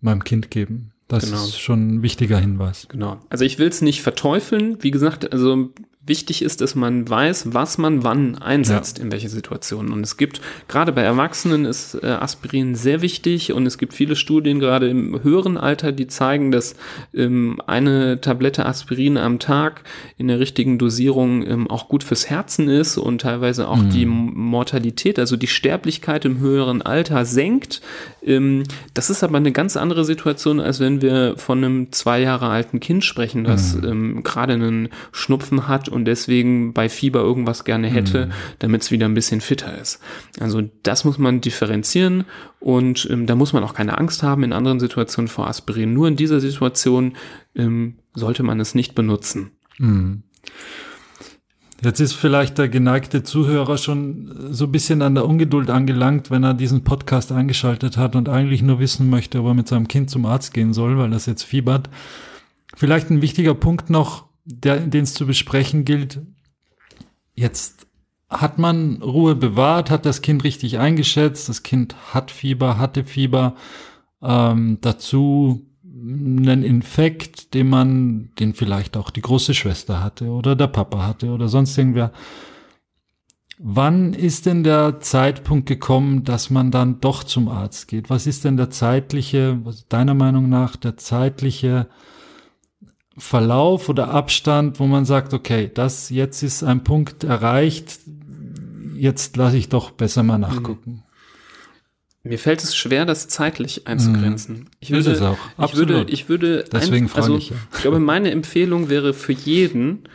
meinem 0.00 0.24
Kind 0.24 0.50
geben? 0.50 0.92
Das 1.08 1.24
genau. 1.24 1.36
ist 1.36 1.58
schon 1.58 1.88
ein 1.88 2.02
wichtiger 2.02 2.38
Hinweis. 2.38 2.86
Genau. 2.88 3.20
Also 3.28 3.44
ich 3.44 3.58
will 3.58 3.68
es 3.68 3.82
nicht 3.82 4.02
verteufeln. 4.02 4.82
Wie 4.82 4.90
gesagt, 4.90 5.32
also 5.32 5.72
wichtig 6.06 6.42
ist, 6.42 6.60
dass 6.60 6.74
man 6.74 7.08
weiß, 7.08 7.52
was 7.52 7.78
man 7.78 8.04
wann 8.04 8.36
einsetzt, 8.36 8.98
ja. 8.98 9.04
in 9.04 9.12
welche 9.12 9.28
Situationen. 9.28 9.92
Und 9.92 10.00
es 10.00 10.16
gibt, 10.16 10.40
gerade 10.68 10.92
bei 10.92 11.02
Erwachsenen 11.02 11.64
ist 11.64 11.94
äh, 12.02 12.06
Aspirin 12.06 12.74
sehr 12.74 13.02
wichtig 13.02 13.52
und 13.52 13.66
es 13.66 13.78
gibt 13.78 13.94
viele 13.94 14.16
Studien, 14.16 14.60
gerade 14.60 14.88
im 14.88 15.22
höheren 15.22 15.56
Alter, 15.56 15.92
die 15.92 16.06
zeigen, 16.06 16.52
dass 16.52 16.76
ähm, 17.14 17.60
eine 17.66 18.20
Tablette 18.20 18.66
Aspirin 18.66 19.16
am 19.16 19.38
Tag 19.38 19.82
in 20.16 20.28
der 20.28 20.38
richtigen 20.40 20.78
Dosierung 20.78 21.46
ähm, 21.46 21.70
auch 21.70 21.88
gut 21.88 22.04
fürs 22.04 22.30
Herzen 22.30 22.68
ist 22.68 22.98
und 22.98 23.22
teilweise 23.22 23.68
auch 23.68 23.76
mhm. 23.76 23.90
die 23.90 24.06
Mortalität, 24.06 25.18
also 25.18 25.36
die 25.36 25.46
Sterblichkeit 25.46 26.24
im 26.24 26.38
höheren 26.38 26.82
Alter 26.82 27.24
senkt. 27.24 27.80
Ähm, 28.24 28.64
das 28.94 29.10
ist 29.10 29.24
aber 29.24 29.36
eine 29.36 29.52
ganz 29.52 29.76
andere 29.76 30.04
Situation, 30.04 30.60
als 30.60 30.80
wenn 30.80 31.02
wir 31.02 31.36
von 31.36 31.58
einem 31.58 31.92
zwei 31.92 32.20
Jahre 32.20 32.48
alten 32.48 32.80
Kind 32.80 33.04
sprechen, 33.04 33.44
das 33.44 33.74
mhm. 33.74 33.84
ähm, 33.84 34.22
gerade 34.22 34.54
einen 34.54 34.88
Schnupfen 35.12 35.68
hat 35.68 35.88
und 35.96 36.04
deswegen 36.04 36.72
bei 36.72 36.88
Fieber 36.88 37.20
irgendwas 37.20 37.64
gerne 37.64 37.88
hätte, 37.88 38.26
mhm. 38.26 38.32
damit 38.60 38.82
es 38.82 38.90
wieder 38.90 39.06
ein 39.06 39.14
bisschen 39.14 39.40
fitter 39.40 39.76
ist. 39.78 40.00
Also 40.38 40.62
das 40.82 41.04
muss 41.04 41.18
man 41.18 41.40
differenzieren 41.40 42.24
und 42.60 43.08
ähm, 43.10 43.26
da 43.26 43.34
muss 43.34 43.52
man 43.52 43.64
auch 43.64 43.74
keine 43.74 43.98
Angst 43.98 44.22
haben 44.22 44.44
in 44.44 44.52
anderen 44.52 44.78
Situationen 44.78 45.28
vor 45.28 45.48
Aspirin. 45.48 45.92
Nur 45.92 46.06
in 46.06 46.16
dieser 46.16 46.40
Situation 46.40 47.16
ähm, 47.56 47.96
sollte 48.14 48.42
man 48.42 48.60
es 48.60 48.74
nicht 48.74 48.94
benutzen. 48.94 49.50
Mhm. 49.78 50.22
Jetzt 51.82 52.00
ist 52.00 52.14
vielleicht 52.14 52.56
der 52.56 52.68
geneigte 52.68 53.22
Zuhörer 53.22 53.76
schon 53.76 54.48
so 54.50 54.64
ein 54.64 54.72
bisschen 54.72 55.02
an 55.02 55.14
der 55.14 55.26
Ungeduld 55.26 55.68
angelangt, 55.68 56.30
wenn 56.30 56.42
er 56.42 56.54
diesen 56.54 56.84
Podcast 56.84 57.32
eingeschaltet 57.32 57.98
hat 57.98 58.16
und 58.16 58.28
eigentlich 58.30 58.62
nur 58.62 58.80
wissen 58.80 59.10
möchte, 59.10 59.40
ob 59.40 59.46
er 59.46 59.54
mit 59.54 59.68
seinem 59.68 59.86
Kind 59.86 60.08
zum 60.08 60.24
Arzt 60.24 60.54
gehen 60.54 60.72
soll, 60.72 60.96
weil 60.96 61.10
das 61.10 61.26
jetzt 61.26 61.42
fiebert. 61.42 61.90
Vielleicht 62.74 63.10
ein 63.10 63.20
wichtiger 63.20 63.54
Punkt 63.54 63.90
noch, 63.90 64.24
den 64.46 65.02
es 65.02 65.14
zu 65.14 65.26
besprechen 65.26 65.84
gilt. 65.84 66.20
Jetzt 67.34 67.86
hat 68.28 68.58
man 68.58 69.02
Ruhe 69.02 69.34
bewahrt, 69.34 69.90
hat 69.90 70.06
das 70.06 70.22
Kind 70.22 70.44
richtig 70.44 70.78
eingeschätzt, 70.78 71.48
das 71.48 71.62
Kind 71.62 72.14
hat 72.14 72.30
Fieber, 72.30 72.78
hatte 72.78 73.04
Fieber, 73.04 73.54
ähm, 74.22 74.78
dazu 74.80 75.66
einen 75.84 76.62
Infekt, 76.62 77.54
den 77.54 77.68
man, 77.68 78.30
den 78.38 78.54
vielleicht 78.54 78.96
auch 78.96 79.10
die 79.10 79.22
große 79.22 79.54
Schwester 79.54 80.02
hatte 80.02 80.26
oder 80.26 80.54
der 80.54 80.68
Papa 80.68 81.06
hatte 81.06 81.30
oder 81.30 81.48
sonst 81.48 81.76
irgendwer. 81.76 82.12
Wann 83.58 84.12
ist 84.12 84.44
denn 84.46 84.64
der 84.64 85.00
Zeitpunkt 85.00 85.66
gekommen, 85.66 86.24
dass 86.24 86.50
man 86.50 86.70
dann 86.70 87.00
doch 87.00 87.24
zum 87.24 87.48
Arzt 87.48 87.88
geht? 87.88 88.10
Was 88.10 88.26
ist 88.26 88.44
denn 88.44 88.58
der 88.58 88.70
zeitliche, 88.70 89.58
deiner 89.88 90.14
Meinung 90.14 90.48
nach, 90.50 90.76
der 90.76 90.98
zeitliche 90.98 91.88
Verlauf 93.18 93.88
oder 93.88 94.10
Abstand, 94.10 94.78
wo 94.78 94.86
man 94.86 95.04
sagt, 95.04 95.32
okay, 95.32 95.70
das 95.72 96.10
jetzt 96.10 96.42
ist 96.42 96.62
ein 96.62 96.84
Punkt 96.84 97.24
erreicht, 97.24 97.98
jetzt 98.94 99.36
lasse 99.36 99.56
ich 99.56 99.68
doch 99.68 99.90
besser 99.90 100.22
mal 100.22 100.38
nachgucken. 100.38 101.02
Mir 102.22 102.38
fällt 102.38 102.62
es 102.62 102.74
schwer, 102.74 103.06
das 103.06 103.28
zeitlich 103.28 103.86
einzugrenzen. 103.86 104.56
Mhm. 104.56 104.66
Ich 104.80 104.90
würde, 104.90 105.10
ist 105.10 105.16
es 105.18 105.22
auch. 105.22 105.38
Ich 105.64 105.76
würde, 105.76 106.06
ich 106.08 106.28
würde, 106.28 106.64
deswegen 106.72 107.08
frage 107.08 107.26
also, 107.26 107.38
ich. 107.38 107.50
Ja. 107.50 107.56
Ich 107.72 107.82
glaube, 107.82 108.00
meine 108.00 108.32
Empfehlung 108.32 108.88
wäre 108.88 109.14
für 109.14 109.32
jeden, 109.32 110.08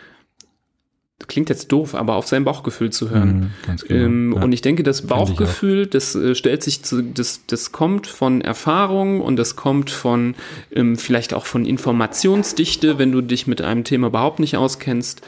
klingt 1.28 1.49
jetzt 1.49 1.72
doof, 1.72 1.95
aber 1.95 2.15
auf 2.15 2.28
sein 2.28 2.43
Bauchgefühl 2.43 2.91
zu 2.91 3.09
hören. 3.09 3.51
Mhm, 3.67 3.78
genau. 3.88 4.01
ähm, 4.05 4.34
ja. 4.36 4.43
Und 4.43 4.51
ich 4.51 4.61
denke, 4.61 4.84
das 4.84 5.03
Bauchgefühl, 5.03 5.88
das 5.88 6.15
äh, 6.15 6.36
stellt 6.36 6.63
sich 6.63 6.84
zu, 6.84 7.01
das, 7.01 7.45
das 7.47 7.72
kommt 7.72 8.07
von 8.07 8.41
Erfahrung 8.41 9.22
und 9.22 9.38
das 9.38 9.55
kommt 9.55 9.89
von 9.89 10.36
ähm, 10.74 10.97
vielleicht 10.97 11.34
auch 11.34 11.45
von 11.45 11.65
Informationsdichte, 11.65 12.97
wenn 12.97 13.11
du 13.11 13.22
dich 13.22 13.47
mit 13.47 13.61
einem 13.61 13.84
Thema 13.84 14.07
überhaupt 14.07 14.39
nicht 14.39 14.57
auskennst 14.57 15.22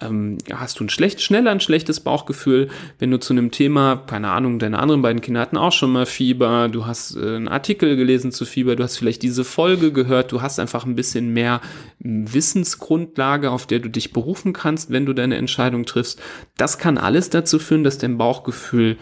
ähm, 0.00 0.38
hast 0.52 0.78
du 0.78 0.84
ein 0.84 0.88
schlecht, 0.88 1.22
schneller 1.22 1.50
ein 1.50 1.60
schlechtes 1.60 2.00
Bauchgefühl, 2.00 2.68
wenn 2.98 3.10
du 3.10 3.18
zu 3.18 3.32
einem 3.32 3.50
Thema, 3.50 3.96
keine 4.06 4.30
Ahnung, 4.30 4.58
deine 4.58 4.78
anderen 4.78 5.02
beiden 5.02 5.20
Kinder 5.20 5.40
hatten 5.40 5.56
auch 5.56 5.72
schon 5.72 5.92
mal 5.92 6.06
Fieber, 6.06 6.68
du 6.68 6.86
hast 6.86 7.16
äh, 7.16 7.36
einen 7.36 7.48
Artikel 7.48 7.96
gelesen 7.96 8.32
zu 8.32 8.44
Fieber, 8.44 8.76
du 8.76 8.82
hast 8.82 8.96
vielleicht 8.96 9.22
diese 9.22 9.44
Folge 9.44 9.92
gehört, 9.92 10.32
du 10.32 10.42
hast 10.42 10.60
einfach 10.60 10.84
ein 10.84 10.96
bisschen 10.96 11.32
mehr 11.32 11.60
Wissensgrundlage, 12.00 13.50
auf 13.50 13.66
der 13.66 13.78
du 13.78 13.88
dich 13.88 14.12
berufen 14.12 14.52
kannst, 14.52 14.90
wenn 14.90 15.06
du 15.06 15.12
deine 15.12 15.36
Entscheidung 15.36 15.86
triffst. 15.86 16.20
Das 16.56 16.78
kann 16.78 16.98
alles 16.98 17.30
dazu 17.30 17.58
führen, 17.58 17.84
dass 17.84 17.98
dein 17.98 18.18
Bauchgefühl 18.18 18.96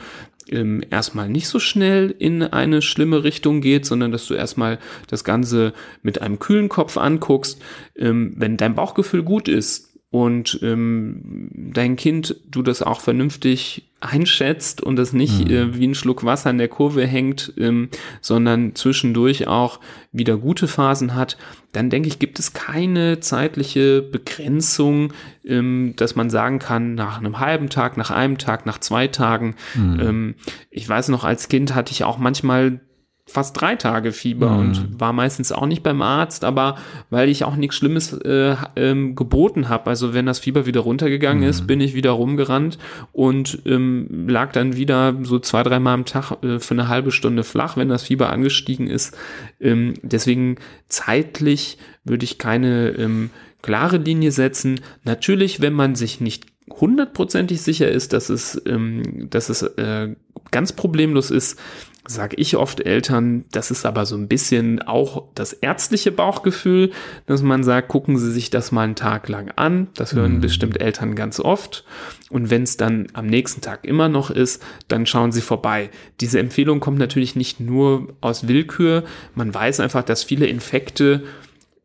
ähm, 0.51 0.83
erstmal 0.91 1.29
nicht 1.29 1.49
so 1.49 1.59
schnell 1.59 2.15
in 2.19 2.43
eine 2.43 2.83
schlimme 2.83 3.25
Richtung 3.25 3.61
geht, 3.61 3.87
sondern 3.87 4.13
dass 4.13 4.27
du 4.27 4.35
erstmal 4.35 4.79
das 5.09 5.25
Ganze 5.25 5.73
mit 6.03 6.21
einem 6.21 6.39
kühlen 6.39 6.69
Kopf 6.69 6.99
anguckst. 6.99 7.61
Ähm, 7.97 8.35
wenn 8.37 8.57
dein 8.57 8.75
Bauchgefühl 8.75 9.23
gut 9.23 9.49
ist, 9.49 9.94
und 10.15 10.61
ähm, 10.63 11.51
dein 11.53 11.97
Kind 11.97 12.37
du 12.49 12.63
das 12.63 12.85
auch 12.85 13.01
vernünftig 13.01 13.83
einschätzt 13.99 14.81
und 14.81 14.95
das 14.95 15.13
nicht 15.13 15.49
mhm. 15.49 15.51
äh, 15.51 15.77
wie 15.77 15.89
ein 15.89 15.97
Schluck 15.97 16.23
Wasser 16.23 16.51
in 16.51 16.59
der 16.59 16.69
Kurve 16.69 17.05
hängt, 17.05 17.53
ähm, 17.59 17.89
sondern 18.21 18.77
zwischendurch 18.77 19.49
auch 19.49 19.81
wieder 20.13 20.37
gute 20.37 20.69
Phasen 20.69 21.17
hat, 21.17 21.37
dann 21.73 21.91
denke 21.91 22.07
ich, 22.07 22.21
gibt 22.21 22.39
es 22.39 22.53
keine 22.53 23.19
zeitliche 23.19 24.03
Begrenzung, 24.03 25.13
ähm, 25.45 25.95
dass 25.97 26.15
man 26.15 26.31
sagen 26.31 26.61
kann, 26.61 26.95
nach 26.95 27.19
einem 27.19 27.41
halben 27.41 27.69
Tag, 27.69 27.97
nach 27.97 28.13
einem 28.13 28.39
Tag, 28.39 28.67
nach 28.67 28.79
zwei 28.79 29.09
Tagen. 29.09 29.57
Mhm. 29.75 30.01
Ähm, 30.01 30.35
ich 30.71 30.89
weiß 30.89 31.09
noch, 31.09 31.25
als 31.25 31.49
Kind 31.49 31.75
hatte 31.75 31.91
ich 31.91 32.05
auch 32.05 32.19
manchmal 32.19 32.79
fast 33.27 33.59
drei 33.59 33.75
Tage 33.77 34.13
Fieber 34.13 34.51
mhm. 34.51 34.59
und 34.59 35.01
war 35.01 35.13
meistens 35.13 35.51
auch 35.51 35.67
nicht 35.67 35.83
beim 35.83 36.03
Arzt, 36.03 36.45
aber 36.45 36.77
weil 37.09 37.29
ich 37.31 37.45
auch 37.45 37.57
nichts 37.57 37.77
Schlimmes 37.77 38.13
äh, 38.13 38.55
ähm, 38.77 39.15
geboten 39.15 39.69
habe. 39.71 39.89
Also 39.89 40.13
wenn 40.13 40.27
das 40.27 40.39
Fieber 40.39 40.67
wieder 40.67 40.81
runtergegangen 40.81 41.43
mhm. 41.43 41.49
ist, 41.49 41.67
bin 41.67 41.81
ich 41.81 41.95
wieder 41.95 42.11
rumgerannt 42.11 42.79
und 43.13 43.63
ähm, 43.65 44.29
lag 44.29 44.53
dann 44.53 44.77
wieder 44.77 45.17
so 45.23 45.39
zwei, 45.39 45.63
dreimal 45.63 45.95
am 45.95 46.05
Tag 46.05 46.43
äh, 46.43 46.59
für 46.59 46.75
eine 46.75 46.89
halbe 46.89 47.13
Stunde 47.13 47.45
flach, 47.45 47.79
wenn 47.79 47.89
das 47.89 48.03
Fieber 48.03 48.31
angestiegen 48.31 48.89
ist. 48.89 49.17
Ähm, 49.59 49.95
deswegen 50.03 50.57
zeitlich 50.89 51.79
würde 52.05 52.25
ich 52.25 52.37
keine 52.39 52.91
ähm, 52.91 53.31
klare 53.63 53.97
Linie 53.97 54.33
setzen. 54.33 54.81
Natürlich, 55.03 55.63
wenn 55.63 55.73
man 55.73 55.95
sich 55.95 56.21
nicht 56.21 56.45
hundertprozentig 56.71 57.63
sicher 57.63 57.91
ist, 57.91 58.13
dass 58.13 58.29
es, 58.29 58.61
ähm, 58.67 59.29
dass 59.31 59.49
es 59.49 59.63
äh, 59.63 60.15
ganz 60.51 60.73
problemlos 60.73 61.31
ist, 61.31 61.59
sage 62.07 62.37
ich 62.37 62.57
oft 62.57 62.81
Eltern, 62.81 63.45
das 63.51 63.71
ist 63.71 63.87
aber 63.87 64.05
so 64.05 64.17
ein 64.17 64.29
bisschen 64.29 64.83
auch 64.83 65.29
das 65.35 65.53
ärztliche 65.53 66.13
Bauchgefühl, 66.13 66.93
dass 67.27 67.43
man 67.43 67.65
sagt, 67.65 67.89
gucken 67.89 68.19
Sie 68.19 68.31
sich 68.31 68.51
das 68.51 68.73
mal 68.73 68.83
einen 68.83 68.95
Tag 68.95 69.29
lang 69.29 69.51
an. 69.57 69.89
Das 69.95 70.13
hören 70.13 70.37
mhm. 70.37 70.41
bestimmt 70.41 70.81
Eltern 70.81 71.15
ganz 71.15 71.41
oft. 71.41 71.85
Und 72.31 72.51
wenn 72.51 72.63
es 72.63 72.77
dann 72.77 73.07
am 73.15 73.27
nächsten 73.27 73.63
Tag 73.63 73.85
immer 73.87 74.09
noch 74.09 74.31
ist, 74.31 74.63
dann 74.89 75.07
schauen 75.07 75.33
Sie 75.33 75.41
vorbei. 75.41 75.91
Diese 76.21 76.39
Empfehlung 76.39 76.81
kommt 76.81 76.99
natürlich 76.99 77.37
nicht 77.37 77.61
nur 77.61 78.15
aus 78.21 78.49
Willkür. 78.49 79.05
Man 79.35 79.55
weiß 79.55 79.81
einfach, 79.81 80.03
dass 80.03 80.25
viele 80.25 80.47
Infekte 80.47 81.25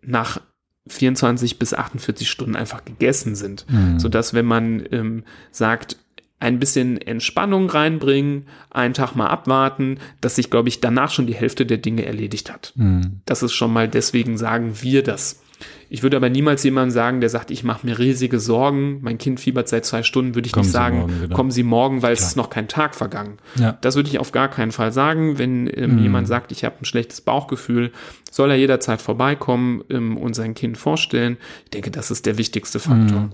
nach 0.02 0.42
24 0.88 1.60
bis 1.60 1.74
48 1.74 2.30
Stunden 2.30 2.56
einfach 2.56 2.84
gegessen 2.84 3.36
sind, 3.36 3.66
mhm. 3.70 4.00
so 4.00 4.10
dass 4.10 4.34
wenn 4.34 4.46
man 4.46 4.84
ähm, 4.92 5.24
sagt, 5.52 5.98
ein 6.40 6.60
bisschen 6.60 7.02
Entspannung 7.02 7.70
reinbringen, 7.70 8.46
einen 8.70 8.94
Tag 8.94 9.16
mal 9.16 9.28
abwarten, 9.28 9.98
dass 10.22 10.36
sich, 10.36 10.50
glaube 10.50 10.70
ich, 10.70 10.80
danach 10.80 11.12
schon 11.12 11.28
die 11.28 11.36
Hälfte 11.36 11.66
der 11.66 11.78
Dinge 11.78 12.06
erledigt 12.06 12.52
hat. 12.52 12.74
Mhm. 12.76 13.22
Das 13.26 13.44
ist 13.44 13.54
schon 13.54 13.74
mal, 13.74 13.88
deswegen 13.88 14.38
sagen 14.38 14.82
wir 14.82 15.04
das. 15.04 15.42
Ich 15.90 16.04
würde 16.04 16.16
aber 16.16 16.30
niemals 16.30 16.64
jemandem 16.64 16.92
sagen, 16.92 17.20
der 17.20 17.30
sagt, 17.30 17.52
ich 17.52 17.64
mache 17.64 17.86
mir 17.86 17.98
riesige 17.98 18.40
Sorgen, 18.40 19.00
mein 19.02 19.18
Kind 19.18 19.40
fiebert 19.40 19.68
seit 19.68 19.86
zwei 19.86 20.04
Stunden, 20.04 20.36
würde 20.36 20.46
ich 20.46 20.54
kommen 20.54 20.66
nicht 20.66 20.72
sagen, 20.72 21.30
kommen 21.34 21.52
Sie 21.52 21.64
morgen, 21.64 22.02
weil 22.04 22.14
Klar. 22.14 22.24
es 22.24 22.30
ist 22.30 22.38
noch 22.38 22.50
kein 22.50 22.68
Tag 22.68 22.96
vergangen. 22.96 23.40
Ja. 23.56 23.78
Das 23.82 23.96
würde 23.96 24.08
ich 24.08 24.20
auf 24.20 24.32
gar 24.32 24.50
keinen 24.50 24.72
Fall 24.72 24.92
sagen. 24.92 25.38
Wenn 25.40 25.68
ähm, 25.74 25.96
mhm. 25.96 26.04
jemand 26.04 26.28
sagt, 26.28 26.52
ich 26.52 26.64
habe 26.64 26.76
ein 26.80 26.86
schlechtes 26.86 27.22
Bauchgefühl, 27.22 27.92
soll 28.32 28.52
er 28.52 28.58
jederzeit 28.58 29.02
vorbeikommen 29.02 29.84
ähm, 29.90 30.16
und 30.16 30.36
sein 30.36 30.54
Kind 30.54 30.78
vorstellen. 30.78 31.38
Ich 31.66 31.72
denke, 31.72 31.92
das 31.92 32.12
ist 32.12 32.26
der 32.26 32.38
wichtigste 32.38 32.80
Faktor. 32.80 33.22
Mhm. 33.22 33.34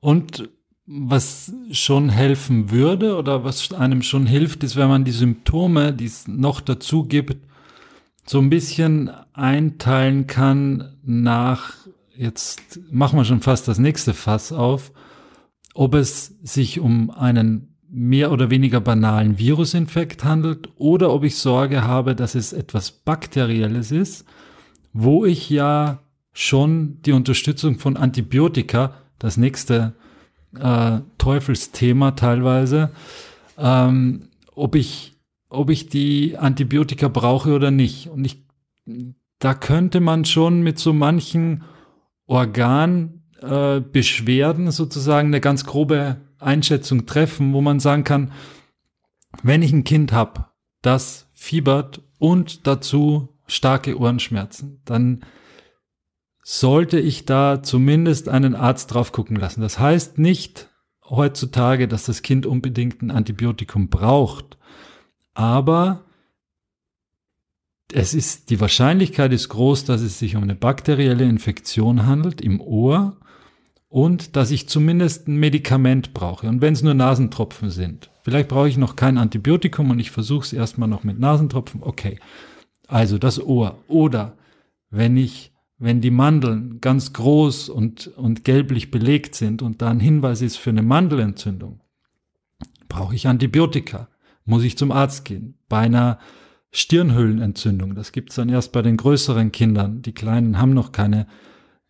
Und 0.00 0.50
was 0.92 1.52
schon 1.70 2.08
helfen 2.08 2.72
würde 2.72 3.16
oder 3.16 3.44
was 3.44 3.72
einem 3.72 4.02
schon 4.02 4.26
hilft, 4.26 4.64
ist, 4.64 4.74
wenn 4.74 4.88
man 4.88 5.04
die 5.04 5.12
Symptome, 5.12 5.92
die 5.92 6.06
es 6.06 6.26
noch 6.26 6.60
dazu 6.60 7.04
gibt, 7.04 7.36
so 8.26 8.40
ein 8.40 8.50
bisschen 8.50 9.08
einteilen 9.32 10.26
kann 10.26 10.96
nach, 11.04 11.74
jetzt 12.16 12.80
machen 12.90 13.18
wir 13.18 13.24
schon 13.24 13.40
fast 13.40 13.68
das 13.68 13.78
nächste 13.78 14.14
Fass 14.14 14.50
auf, 14.50 14.90
ob 15.74 15.94
es 15.94 16.34
sich 16.42 16.80
um 16.80 17.10
einen 17.10 17.76
mehr 17.88 18.32
oder 18.32 18.50
weniger 18.50 18.80
banalen 18.80 19.38
Virusinfekt 19.38 20.24
handelt 20.24 20.70
oder 20.76 21.12
ob 21.12 21.22
ich 21.22 21.36
Sorge 21.36 21.84
habe, 21.84 22.16
dass 22.16 22.34
es 22.34 22.52
etwas 22.52 22.90
Bakterielles 22.90 23.92
ist, 23.92 24.24
wo 24.92 25.24
ich 25.24 25.50
ja 25.50 26.02
schon 26.32 27.00
die 27.02 27.12
Unterstützung 27.12 27.78
von 27.78 27.96
Antibiotika, 27.96 28.94
das 29.20 29.36
nächste 29.36 29.94
äh, 30.58 31.00
Teufelsthema 31.18 32.12
teilweise, 32.12 32.90
ähm, 33.58 34.28
ob 34.54 34.74
ich 34.74 35.10
ob 35.50 35.68
ich 35.68 35.88
die 35.88 36.38
Antibiotika 36.38 37.08
brauche 37.08 37.52
oder 37.52 37.72
nicht. 37.72 38.08
Und 38.08 38.24
ich, 38.24 38.42
da 39.38 39.52
könnte 39.52 40.00
man 40.00 40.24
schon 40.24 40.62
mit 40.62 40.78
so 40.78 40.94
manchen 40.94 41.64
Organbeschwerden 42.26 44.68
äh, 44.68 44.72
sozusagen 44.72 45.28
eine 45.28 45.40
ganz 45.40 45.64
grobe 45.66 46.18
Einschätzung 46.38 47.06
treffen, 47.06 47.52
wo 47.52 47.60
man 47.60 47.80
sagen 47.80 48.04
kann, 48.04 48.32
wenn 49.42 49.62
ich 49.62 49.72
ein 49.72 49.84
Kind 49.84 50.12
habe, 50.12 50.46
das 50.82 51.28
fiebert 51.32 52.02
und 52.18 52.66
dazu 52.66 53.30
starke 53.46 53.98
Ohrenschmerzen, 53.98 54.82
dann 54.84 55.22
sollte 56.42 56.98
ich 56.98 57.26
da 57.26 57.62
zumindest 57.62 58.28
einen 58.28 58.54
Arzt 58.54 58.92
drauf 58.92 59.12
gucken 59.12 59.36
lassen. 59.36 59.60
Das 59.60 59.78
heißt 59.78 60.18
nicht 60.18 60.70
heutzutage, 61.08 61.88
dass 61.88 62.04
das 62.04 62.22
Kind 62.22 62.46
unbedingt 62.46 63.02
ein 63.02 63.10
Antibiotikum 63.10 63.88
braucht. 63.88 64.58
Aber 65.34 66.04
es 67.92 68.14
ist, 68.14 68.50
die 68.50 68.60
Wahrscheinlichkeit 68.60 69.32
ist 69.32 69.48
groß, 69.48 69.84
dass 69.84 70.00
es 70.00 70.18
sich 70.18 70.36
um 70.36 70.42
eine 70.42 70.54
bakterielle 70.54 71.24
Infektion 71.24 72.06
handelt 72.06 72.40
im 72.40 72.60
Ohr 72.60 73.16
und 73.88 74.36
dass 74.36 74.52
ich 74.52 74.68
zumindest 74.68 75.26
ein 75.26 75.36
Medikament 75.36 76.14
brauche. 76.14 76.48
Und 76.48 76.60
wenn 76.60 76.72
es 76.72 76.82
nur 76.82 76.94
Nasentropfen 76.94 77.70
sind, 77.70 78.10
vielleicht 78.22 78.48
brauche 78.48 78.68
ich 78.68 78.76
noch 78.76 78.94
kein 78.94 79.18
Antibiotikum 79.18 79.90
und 79.90 79.98
ich 79.98 80.12
versuche 80.12 80.44
es 80.44 80.52
erstmal 80.52 80.88
noch 80.88 81.02
mit 81.02 81.18
Nasentropfen. 81.18 81.82
Okay, 81.82 82.20
also 82.86 83.18
das 83.18 83.40
Ohr. 83.44 83.78
Oder 83.88 84.36
wenn 84.90 85.16
ich, 85.16 85.52
wenn 85.80 86.00
die 86.00 86.12
Mandeln 86.12 86.80
ganz 86.80 87.12
groß 87.12 87.68
und, 87.68 88.06
und 88.06 88.44
gelblich 88.44 88.92
belegt 88.92 89.34
sind 89.34 89.62
und 89.62 89.82
da 89.82 89.90
ein 89.90 89.98
Hinweis 89.98 90.40
ist 90.40 90.56
für 90.56 90.70
eine 90.70 90.82
Mandelentzündung, 90.82 91.80
brauche 92.88 93.16
ich 93.16 93.26
Antibiotika 93.26 94.08
muss 94.50 94.64
ich 94.64 94.76
zum 94.76 94.92
Arzt 94.92 95.24
gehen. 95.24 95.54
Bei 95.68 95.78
einer 95.78 96.18
Stirnhöhlenentzündung, 96.72 97.94
das 97.94 98.12
gibt's 98.12 98.34
dann 98.34 98.48
erst 98.48 98.72
bei 98.72 98.82
den 98.82 98.96
größeren 98.96 99.52
Kindern. 99.52 100.02
Die 100.02 100.12
Kleinen 100.12 100.58
haben 100.58 100.74
noch 100.74 100.92
keine, 100.92 101.26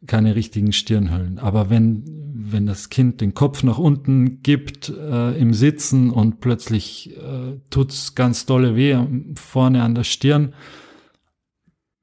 keine 0.06 0.36
richtigen 0.36 0.72
Stirnhöhlen. 0.72 1.38
Aber 1.38 1.70
wenn, 1.70 2.04
wenn 2.32 2.66
das 2.66 2.88
Kind 2.88 3.20
den 3.20 3.34
Kopf 3.34 3.62
nach 3.62 3.78
unten 3.78 4.42
gibt 4.42 4.88
äh, 4.88 5.36
im 5.38 5.52
Sitzen 5.52 6.10
und 6.10 6.40
plötzlich 6.40 7.16
äh, 7.16 7.58
tut's 7.70 8.14
ganz 8.14 8.46
dolle 8.46 8.76
weh 8.76 8.96
vorne 9.34 9.82
an 9.82 9.94
der 9.94 10.04
Stirn, 10.04 10.54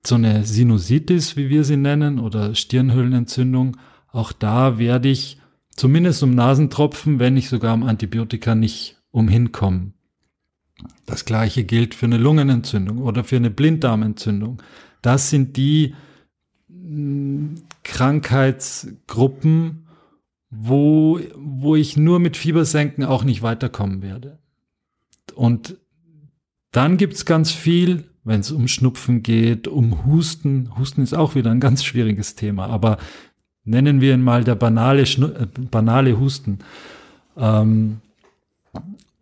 so 0.05 0.15
eine 0.15 0.45
Sinusitis, 0.45 1.35
wie 1.35 1.49
wir 1.49 1.63
sie 1.63 1.77
nennen, 1.77 2.19
oder 2.19 2.55
Stirnhöhlenentzündung, 2.55 3.77
auch 4.11 4.31
da 4.31 4.79
werde 4.79 5.09
ich 5.09 5.39
zumindest 5.75 6.23
um 6.23 6.31
Nasentropfen, 6.31 7.19
wenn 7.19 7.35
nicht 7.35 7.49
sogar 7.49 7.73
um 7.73 7.83
Antibiotika 7.83 8.55
nicht 8.55 8.97
umhinkommen. 9.11 9.93
Das 11.05 11.25
gleiche 11.25 11.63
gilt 11.63 11.95
für 11.95 12.05
eine 12.05 12.17
Lungenentzündung 12.17 12.99
oder 12.99 13.23
für 13.23 13.37
eine 13.37 13.49
Blinddarmentzündung. 13.49 14.61
Das 15.01 15.29
sind 15.29 15.57
die 15.57 15.95
mm, 16.67 17.55
Krankheitsgruppen, 17.83 19.87
wo, 20.49 21.19
wo 21.35 21.75
ich 21.75 21.97
nur 21.97 22.19
mit 22.19 22.37
Fiebersenken 22.37 23.03
auch 23.03 23.23
nicht 23.23 23.41
weiterkommen 23.41 24.01
werde. 24.01 24.39
Und 25.35 25.77
dann 26.71 26.97
gibt's 26.97 27.25
ganz 27.25 27.51
viel, 27.51 28.09
wenn 28.27 28.41
es 28.41 28.51
um 28.51 28.67
Schnupfen 28.67 29.23
geht, 29.23 29.69
um 29.69 30.05
Husten. 30.05 30.69
Husten 30.77 31.01
ist 31.01 31.13
auch 31.13 31.33
wieder 31.33 31.49
ein 31.49 31.61
ganz 31.61 31.83
schwieriges 31.83 32.35
Thema, 32.35 32.67
aber 32.67 32.97
nennen 33.63 34.01
wir 34.01 34.13
ihn 34.13 34.21
mal 34.21 34.43
der 34.43 34.55
banale, 34.55 35.05
Schnu 35.05 35.27
äh, 35.27 35.47
banale 35.71 36.19
Husten. 36.19 36.59
Ähm, 37.37 38.01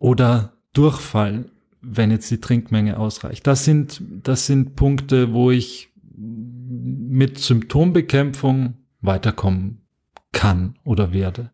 oder 0.00 0.52
Durchfall, 0.72 1.46
wenn 1.80 2.10
jetzt 2.10 2.30
die 2.32 2.40
Trinkmenge 2.40 2.98
ausreicht. 2.98 3.46
Das 3.46 3.64
sind, 3.64 4.02
das 4.24 4.46
sind 4.46 4.74
Punkte, 4.74 5.32
wo 5.32 5.52
ich 5.52 5.90
mit 6.16 7.38
Symptombekämpfung 7.38 8.74
weiterkommen 9.00 9.82
kann 10.32 10.74
oder 10.84 11.12
werde. 11.12 11.52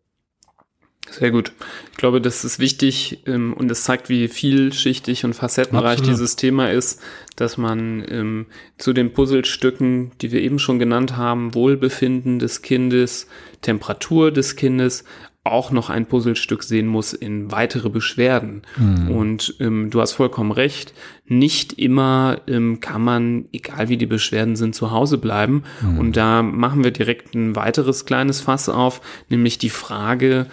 Sehr 1.19 1.29
gut. 1.29 1.51
Ich 1.91 1.97
glaube, 1.97 2.19
das 2.19 2.43
ist 2.43 2.57
wichtig 2.57 3.19
ähm, 3.27 3.53
und 3.53 3.69
es 3.69 3.83
zeigt, 3.83 4.09
wie 4.09 4.27
vielschichtig 4.27 5.25
und 5.25 5.33
facettenreich 5.33 5.99
Absolut. 5.99 6.09
dieses 6.09 6.35
Thema 6.35 6.71
ist, 6.71 6.99
dass 7.35 7.57
man 7.57 8.03
ähm, 8.09 8.45
zu 8.79 8.93
den 8.93 9.13
Puzzlestücken, 9.13 10.11
die 10.21 10.31
wir 10.31 10.41
eben 10.41 10.57
schon 10.57 10.79
genannt 10.79 11.15
haben, 11.15 11.53
Wohlbefinden 11.53 12.39
des 12.39 12.63
Kindes, 12.63 13.27
Temperatur 13.61 14.31
des 14.31 14.55
Kindes, 14.55 15.03
auch 15.45 15.71
noch 15.71 15.89
ein 15.89 16.05
Puzzlestück 16.05 16.63
sehen 16.63 16.87
muss 16.87 17.11
in 17.11 17.51
weitere 17.51 17.89
Beschwerden. 17.89 18.61
Mhm. 18.77 19.11
Und 19.11 19.55
ähm, 19.59 19.89
du 19.89 19.99
hast 19.99 20.13
vollkommen 20.13 20.51
recht, 20.51 20.93
nicht 21.25 21.73
immer 21.73 22.37
ähm, 22.47 22.79
kann 22.79 23.01
man, 23.01 23.45
egal 23.51 23.89
wie 23.89 23.97
die 23.97 24.05
Beschwerden 24.05 24.55
sind, 24.55 24.73
zu 24.73 24.91
Hause 24.91 25.17
bleiben. 25.17 25.63
Mhm. 25.81 25.99
Und 25.99 26.17
da 26.17 26.43
machen 26.43 26.83
wir 26.85 26.91
direkt 26.91 27.35
ein 27.35 27.57
weiteres 27.57 28.05
kleines 28.05 28.39
Fass 28.39 28.69
auf, 28.69 29.01
nämlich 29.27 29.57
die 29.57 29.69
Frage, 29.69 30.47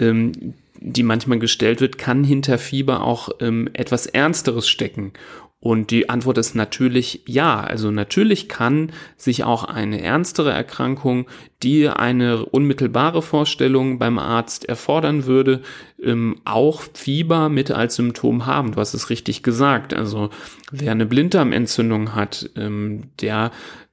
ähm, 0.00 0.54
die 0.78 1.02
manchmal 1.02 1.38
gestellt 1.38 1.80
wird, 1.80 1.98
kann 1.98 2.22
hinter 2.22 2.58
Fieber 2.58 3.02
auch 3.02 3.30
ähm, 3.40 3.68
etwas 3.72 4.06
Ernsteres 4.06 4.68
stecken? 4.68 5.12
Und 5.58 5.90
die 5.90 6.10
Antwort 6.10 6.38
ist 6.38 6.54
natürlich 6.54 7.22
ja. 7.26 7.60
Also 7.60 7.90
natürlich 7.90 8.48
kann 8.48 8.92
sich 9.16 9.42
auch 9.42 9.64
eine 9.64 10.00
ernstere 10.00 10.52
Erkrankung, 10.52 11.26
die 11.62 11.88
eine 11.88 12.44
unmittelbare 12.44 13.20
Vorstellung 13.20 13.98
beim 13.98 14.18
Arzt 14.18 14.68
erfordern 14.68 15.24
würde, 15.24 15.62
ähm, 16.00 16.36
auch 16.44 16.82
Fieber 16.94 17.48
mit 17.48 17.70
als 17.72 17.96
Symptom 17.96 18.46
haben. 18.46 18.72
Du 18.72 18.80
hast 18.80 18.94
es 18.94 19.10
richtig 19.10 19.42
gesagt. 19.42 19.92
Also 19.92 20.30
wer 20.70 20.92
eine 20.92 21.06
Blinddarmentzündung 21.06 22.14
hat, 22.14 22.50
ähm, 22.54 23.04
der 23.20 23.50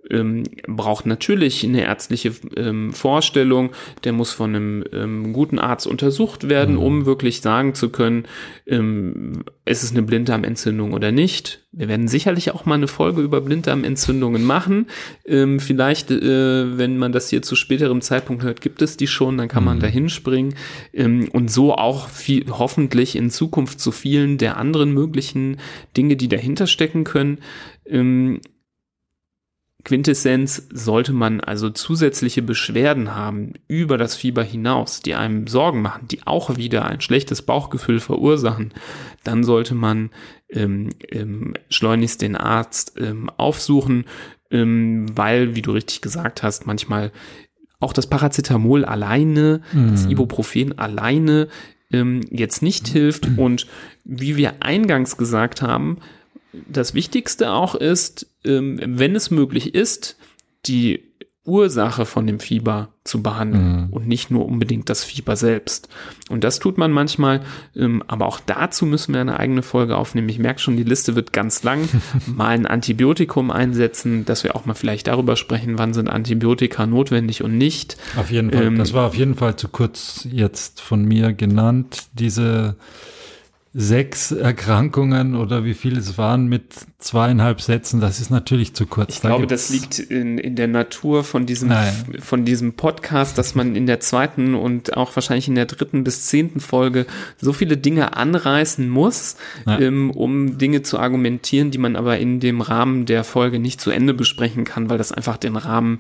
ähm, 0.09 0.43
braucht 0.67 1.05
natürlich 1.05 1.63
eine 1.63 1.83
ärztliche 1.83 2.33
ähm, 2.55 2.93
Vorstellung, 2.93 3.71
der 4.03 4.13
muss 4.13 4.31
von 4.31 4.55
einem 4.55 4.83
ähm, 4.91 5.33
guten 5.33 5.59
Arzt 5.59 5.87
untersucht 5.87 6.49
werden, 6.49 6.77
um 6.77 7.05
wirklich 7.05 7.41
sagen 7.41 7.73
zu 7.73 7.89
können, 7.89 8.25
ähm, 8.67 9.43
ist 9.65 9.83
es 9.83 9.91
eine 9.91 10.01
Blinddarmentzündung 10.01 10.93
oder 10.93 11.11
nicht. 11.11 11.61
Wir 11.71 11.87
werden 11.87 12.07
sicherlich 12.07 12.51
auch 12.51 12.65
mal 12.65 12.75
eine 12.75 12.87
Folge 12.87 13.21
über 13.21 13.41
Blinddarmentzündungen 13.41 14.43
machen. 14.43 14.87
Ähm, 15.25 15.59
vielleicht, 15.59 16.11
äh, 16.11 16.77
wenn 16.77 16.97
man 16.97 17.11
das 17.11 17.29
hier 17.29 17.41
zu 17.41 17.55
späterem 17.55 18.01
Zeitpunkt 18.01 18.43
hört, 18.43 18.61
gibt 18.61 18.81
es 18.81 18.97
die 18.97 19.07
schon, 19.07 19.37
dann 19.37 19.47
kann 19.47 19.63
man 19.63 19.79
da 19.79 19.87
hinspringen 19.87 20.53
ähm, 20.93 21.29
und 21.31 21.49
so 21.49 21.73
auch 21.73 22.09
viel, 22.09 22.45
hoffentlich 22.49 23.15
in 23.15 23.31
Zukunft 23.31 23.79
zu 23.79 23.91
vielen 23.91 24.37
der 24.37 24.57
anderen 24.57 24.93
möglichen 24.93 25.57
Dinge, 25.97 26.15
die 26.15 26.27
dahinter 26.27 26.67
stecken 26.67 27.05
können. 27.05 27.39
Quintessenz 29.83 30.67
sollte 30.71 31.11
man 31.11 31.41
also 31.41 31.69
zusätzliche 31.69 32.41
Beschwerden 32.41 33.15
haben 33.15 33.53
über 33.67 33.97
das 33.97 34.15
Fieber 34.15 34.43
hinaus, 34.43 35.01
die 35.01 35.15
einem 35.15 35.47
Sorgen 35.47 35.81
machen, 35.81 36.07
die 36.07 36.25
auch 36.25 36.55
wieder 36.55 36.85
ein 36.85 37.01
schlechtes 37.01 37.41
Bauchgefühl 37.41 37.99
verursachen, 37.99 38.73
dann 39.23 39.43
sollte 39.43 39.75
man 39.75 40.11
ähm, 40.49 40.89
ähm, 41.11 41.53
schleunigst 41.69 42.21
den 42.21 42.37
Arzt 42.37 42.93
ähm, 42.97 43.29
aufsuchen, 43.35 44.05
ähm, 44.51 45.05
weil, 45.17 45.55
wie 45.55 45.61
du 45.61 45.71
richtig 45.71 46.01
gesagt 46.01 46.43
hast, 46.43 46.65
manchmal 46.65 47.11
auch 47.79 47.91
das 47.91 48.07
Paracetamol 48.07 48.85
alleine, 48.85 49.61
das 49.73 50.05
Ibuprofen 50.05 50.79
alleine 50.79 51.49
ähm, 51.91 52.21
jetzt 52.31 52.61
nicht 52.61 52.87
hilft. 52.87 53.37
Und 53.37 53.67
wie 54.05 54.37
wir 54.37 54.55
eingangs 54.61 55.17
gesagt 55.17 55.61
haben, 55.61 55.97
das 56.67 56.93
Wichtigste 56.93 57.51
auch 57.51 57.75
ist, 57.75 58.27
ähm, 58.45 58.79
wenn 58.83 59.15
es 59.15 59.31
möglich 59.31 59.75
ist, 59.75 60.17
die 60.65 61.13
Ursache 61.45 62.05
von 62.05 62.25
dem 62.25 62.39
Fieber 62.39 62.93
zu 63.03 63.21
behandeln 63.21 63.89
und 63.91 64.07
nicht 64.07 64.31
nur 64.31 64.45
unbedingt 64.45 64.89
das 64.89 65.03
Fieber 65.03 65.35
selbst. 65.35 65.89
Und 66.29 66.45
das 66.45 66.59
tut 66.59 66.77
man 66.77 66.93
manchmal, 66.93 67.41
ähm, 67.75 68.01
aber 68.07 68.27
auch 68.27 68.39
dazu 68.39 68.85
müssen 68.85 69.13
wir 69.13 69.19
eine 69.19 69.37
eigene 69.37 69.61
Folge 69.61 69.97
aufnehmen. 69.97 70.29
Ich 70.29 70.39
merke 70.39 70.61
schon, 70.61 70.77
die 70.77 70.83
Liste 70.83 71.15
wird 71.15 71.33
ganz 71.33 71.61
lang. 71.63 71.89
mal 72.27 72.51
ein 72.51 72.65
Antibiotikum 72.65 73.51
einsetzen, 73.51 74.23
dass 74.23 74.45
wir 74.45 74.55
auch 74.55 74.65
mal 74.65 74.73
vielleicht 74.73 75.07
darüber 75.07 75.35
sprechen, 75.35 75.77
wann 75.77 75.93
sind 75.93 76.07
Antibiotika 76.07 76.85
notwendig 76.85 77.43
und 77.43 77.57
nicht. 77.57 77.97
Auf 78.15 78.31
jeden 78.31 78.51
Fall. 78.51 78.63
Ähm, 78.63 78.77
das 78.77 78.93
war 78.93 79.07
auf 79.07 79.15
jeden 79.15 79.35
Fall 79.35 79.57
zu 79.57 79.67
kurz 79.67 80.25
jetzt 80.31 80.79
von 80.79 81.03
mir 81.03 81.33
genannt. 81.33 82.03
Diese 82.13 82.77
sechs 83.75 84.31
Erkrankungen 84.31 85.35
oder 85.35 85.65
wie 85.65 85.73
viel 85.73 85.97
es 85.97 86.17
waren 86.19 86.45
mit 86.45 86.73
zweieinhalb 86.99 87.59
Sätzen, 87.59 87.99
das 88.01 88.19
ist 88.19 88.29
natürlich 88.29 88.75
zu 88.75 88.85
kurz. 88.85 89.15
Ich 89.15 89.21
Da 89.21 89.29
glaube, 89.29 89.47
das 89.47 89.69
liegt 89.71 89.97
in, 89.97 90.37
in 90.37 90.55
der 90.55 90.67
Natur 90.67 91.23
von 91.23 91.47
diesem, 91.47 91.69
Nein. 91.69 91.91
von 92.19 92.45
diesem 92.45 92.73
Podcast, 92.73 93.37
dass 93.39 93.55
man 93.55 93.75
in 93.75 93.87
der 93.87 93.99
zweiten 93.99 94.53
und 94.53 94.95
auch 94.95 95.15
wahrscheinlich 95.15 95.47
in 95.47 95.55
der 95.55 95.65
dritten 95.65 96.03
bis 96.03 96.27
zehnten 96.27 96.59
Folge 96.59 97.07
so 97.41 97.51
viele 97.51 97.75
Dinge 97.75 98.15
anreißen 98.15 98.87
muss, 98.87 99.37
Ja. 99.65 99.79
ähm, 99.79 100.11
um 100.11 100.59
Dinge 100.59 100.83
zu 100.83 100.99
argumentieren, 100.99 101.71
die 101.71 101.79
man 101.79 101.95
aber 101.95 102.19
in 102.19 102.39
dem 102.39 102.61
Rahmen 102.61 103.05
der 103.07 103.23
Folge 103.23 103.57
nicht 103.57 103.81
zu 103.81 103.89
Ende 103.89 104.13
besprechen 104.13 104.65
kann, 104.65 104.89
weil 104.91 104.99
das 104.99 105.11
einfach 105.11 105.37
den 105.37 105.55
Rahmen 105.55 105.97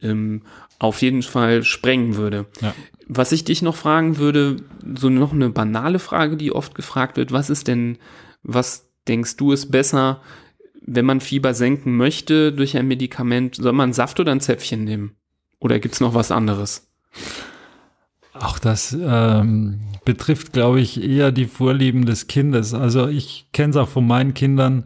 ähm, 0.00 0.42
auf 0.78 1.02
jeden 1.02 1.22
Fall 1.22 1.64
sprengen 1.64 2.16
würde. 2.16 2.46
Ja. 2.60 2.74
Was 3.06 3.32
ich 3.32 3.44
dich 3.44 3.62
noch 3.62 3.76
fragen 3.76 4.18
würde, 4.18 4.56
so 4.96 5.08
noch 5.08 5.32
eine 5.32 5.50
banale 5.50 5.98
Frage, 5.98 6.36
die 6.36 6.52
oft 6.52 6.74
gefragt 6.74 7.16
wird, 7.16 7.32
was 7.32 7.50
ist 7.50 7.68
denn, 7.68 7.98
was 8.42 8.90
denkst 9.06 9.36
du 9.36 9.52
ist 9.52 9.70
besser, 9.70 10.20
wenn 10.82 11.04
man 11.04 11.20
Fieber 11.20 11.54
senken 11.54 11.96
möchte 11.96 12.52
durch 12.52 12.76
ein 12.76 12.88
Medikament, 12.88 13.56
soll 13.56 13.72
man 13.72 13.92
Saft 13.92 14.20
oder 14.20 14.32
ein 14.32 14.40
Zäpfchen 14.40 14.84
nehmen? 14.84 15.16
Oder 15.58 15.78
gibt's 15.78 16.00
noch 16.00 16.14
was 16.14 16.30
anderes? 16.30 16.88
Auch 18.32 18.58
das 18.58 18.96
ähm, 18.98 19.80
betrifft, 20.04 20.52
glaube 20.52 20.80
ich, 20.80 21.02
eher 21.02 21.32
die 21.32 21.46
Vorlieben 21.46 22.06
des 22.06 22.26
Kindes. 22.26 22.74
Also 22.74 23.08
ich 23.08 23.48
kenne 23.52 23.70
es 23.70 23.76
auch 23.76 23.88
von 23.88 24.06
meinen 24.06 24.34
Kindern. 24.34 24.84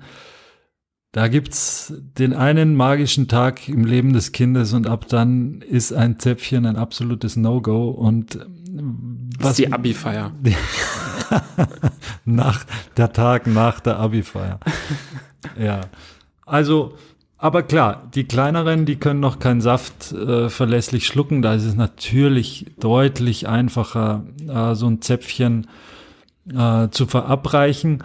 Da 1.13 1.27
gibt's 1.27 1.93
den 2.19 2.35
einen 2.35 2.77
magischen 2.77 3.27
Tag 3.27 3.69
im 3.69 3.85
Leben 3.85 4.13
des 4.13 4.31
Kindes 4.31 4.73
und 4.73 4.87
ab 4.87 5.07
dann 5.09 5.61
ist 5.61 5.93
ein 5.93 6.21
Zäpfchen 6.21 6.67
ein 6.67 6.77
absolutes 6.77 7.35
No-Go. 7.37 7.91
Und 7.91 8.37
ähm, 8.37 9.31
Was 9.41 9.53
ist 9.53 9.59
die 9.59 9.73
Abi-Feier? 9.73 10.31
nach 12.25 12.65
der 12.97 13.13
Tag 13.13 13.49
nach 13.49 13.81
der 13.81 13.99
Abi-Feier. 13.99 14.61
ja. 15.59 15.81
Also, 16.47 16.95
aber 17.39 17.65
klar, 17.65 18.09
die 18.15 18.25
kleineren, 18.25 18.87
die 18.87 18.97
können 18.97 19.21
noch 19.21 19.41
keinen 19.41 19.61
Saft 19.61 20.13
äh, 20.13 20.49
verlässlich 20.49 21.07
schlucken. 21.07 21.43
Da 21.43 21.55
ist 21.55 21.65
es 21.65 21.75
natürlich 21.75 22.67
deutlich 22.79 23.49
einfacher, 23.49 24.23
äh, 24.47 24.77
so 24.77 24.87
ein 24.87 25.03
Zäpfchen 25.03 25.67
äh, 26.55 26.89
zu 26.91 27.07
verabreichen. 27.07 28.05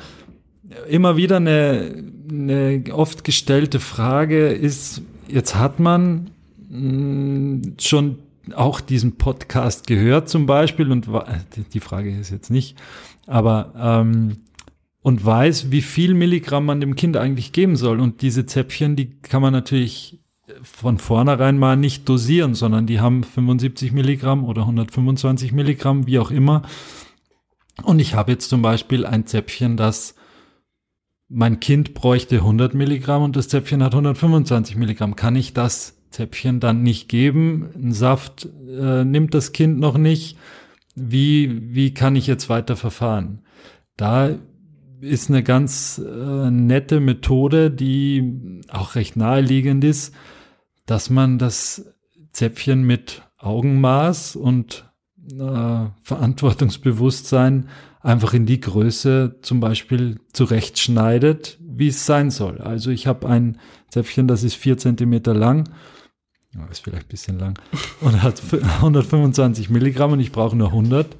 Immer 0.89 1.15
wieder 1.17 1.37
eine, 1.37 2.03
eine 2.29 2.83
oft 2.91 3.23
gestellte 3.23 3.79
Frage 3.79 4.47
ist, 4.49 5.01
jetzt 5.27 5.55
hat 5.55 5.79
man 5.79 6.31
mh, 6.69 7.73
schon 7.79 8.17
auch 8.53 8.79
diesen 8.81 9.17
Podcast 9.17 9.87
gehört 9.87 10.29
zum 10.29 10.45
Beispiel 10.45 10.91
und 10.91 11.07
die- 11.55 11.63
die 11.63 11.79
Frage 11.79 12.15
ist 12.15 12.29
jetzt 12.31 12.49
nicht, 12.51 12.77
aber 13.25 13.73
ähm, 13.77 14.37
und 15.01 15.23
weiß, 15.23 15.71
wie 15.71 15.81
viel 15.83 16.15
Milligramm 16.15 16.65
man 16.65 16.81
dem 16.81 16.95
Kind 16.95 17.15
eigentlich 17.15 17.51
geben 17.51 17.75
soll. 17.75 17.99
Und 17.99 18.23
diese 18.23 18.47
Zäpfchen, 18.47 18.95
die 18.95 19.11
kann 19.21 19.39
man 19.41 19.53
natürlich 19.53 20.17
von 20.63 20.97
vornherein 20.97 21.59
mal 21.59 21.75
nicht 21.77 22.09
dosieren, 22.09 22.55
sondern 22.55 22.87
die 22.87 22.99
haben 22.99 23.23
75 23.23 23.91
Milligramm 23.91 24.43
oder 24.45 24.61
125 24.63 25.51
Milligramm, 25.51 26.07
wie 26.07 26.17
auch 26.17 26.31
immer. 26.31 26.63
Und 27.83 27.99
ich 27.99 28.15
habe 28.15 28.31
jetzt 28.31 28.49
zum 28.49 28.63
Beispiel 28.63 29.05
ein 29.05 29.27
Zäpfchen, 29.27 29.77
das 29.77 30.15
mein 31.27 31.59
Kind 31.59 31.93
bräuchte 31.93 32.37
100 32.37 32.73
Milligramm 32.73 33.23
und 33.23 33.35
das 33.35 33.47
Zäpfchen 33.49 33.83
hat 33.83 33.93
125 33.93 34.75
Milligramm. 34.75 35.15
Kann 35.15 35.35
ich 35.35 35.53
das 35.53 36.01
Zäpfchen 36.09 36.59
dann 36.59 36.83
nicht 36.83 37.09
geben? 37.09 37.69
Ein 37.75 37.91
Saft 37.91 38.47
äh, 38.67 39.03
nimmt 39.03 39.33
das 39.33 39.51
Kind 39.51 39.79
noch 39.79 39.97
nicht. 39.97 40.37
Wie, 40.95 41.73
wie 41.73 41.93
kann 41.93 42.15
ich 42.15 42.27
jetzt 42.27 42.47
weiter 42.47 42.75
verfahren? 42.75 43.41
Da 43.97 44.35
ist 45.01 45.29
eine 45.29 45.43
ganz 45.43 45.99
äh, 45.99 46.49
nette 46.51 46.99
Methode, 46.99 47.71
die 47.71 48.61
auch 48.69 48.95
recht 48.95 49.15
naheliegend 49.15 49.83
ist, 49.83 50.13
dass 50.85 51.09
man 51.09 51.37
das 51.37 51.93
Zäpfchen 52.31 52.83
mit 52.83 53.23
Augenmaß 53.37 54.35
und 54.35 54.89
äh, 55.31 55.85
Verantwortungsbewusstsein 56.01 57.67
einfach 58.05 58.35
in 58.35 58.45
die 58.45 58.59
Größe 58.59 59.37
zum 59.41 59.59
Beispiel 59.59 60.19
zurechtschneidet, 60.31 61.57
wie 61.59 61.87
es 61.87 62.05
sein 62.05 62.29
soll. 62.29 62.59
Also 62.59 62.91
ich 62.91 63.07
habe 63.07 63.27
ein 63.27 63.57
Zäpfchen, 63.89 64.27
das 64.27 64.43
ist 64.43 64.53
vier 64.53 64.77
Zentimeter 64.77 65.33
lang, 65.33 65.67
ist 66.69 66.83
vielleicht 66.83 67.07
ein 67.07 67.09
bisschen 67.09 67.39
lang, 67.39 67.59
und 68.01 68.21
hat 68.21 68.41
125 68.53 69.69
Milligramm 69.71 70.11
und 70.11 70.19
ich 70.19 70.31
brauche 70.31 70.55
nur 70.55 70.67
100. 70.67 71.17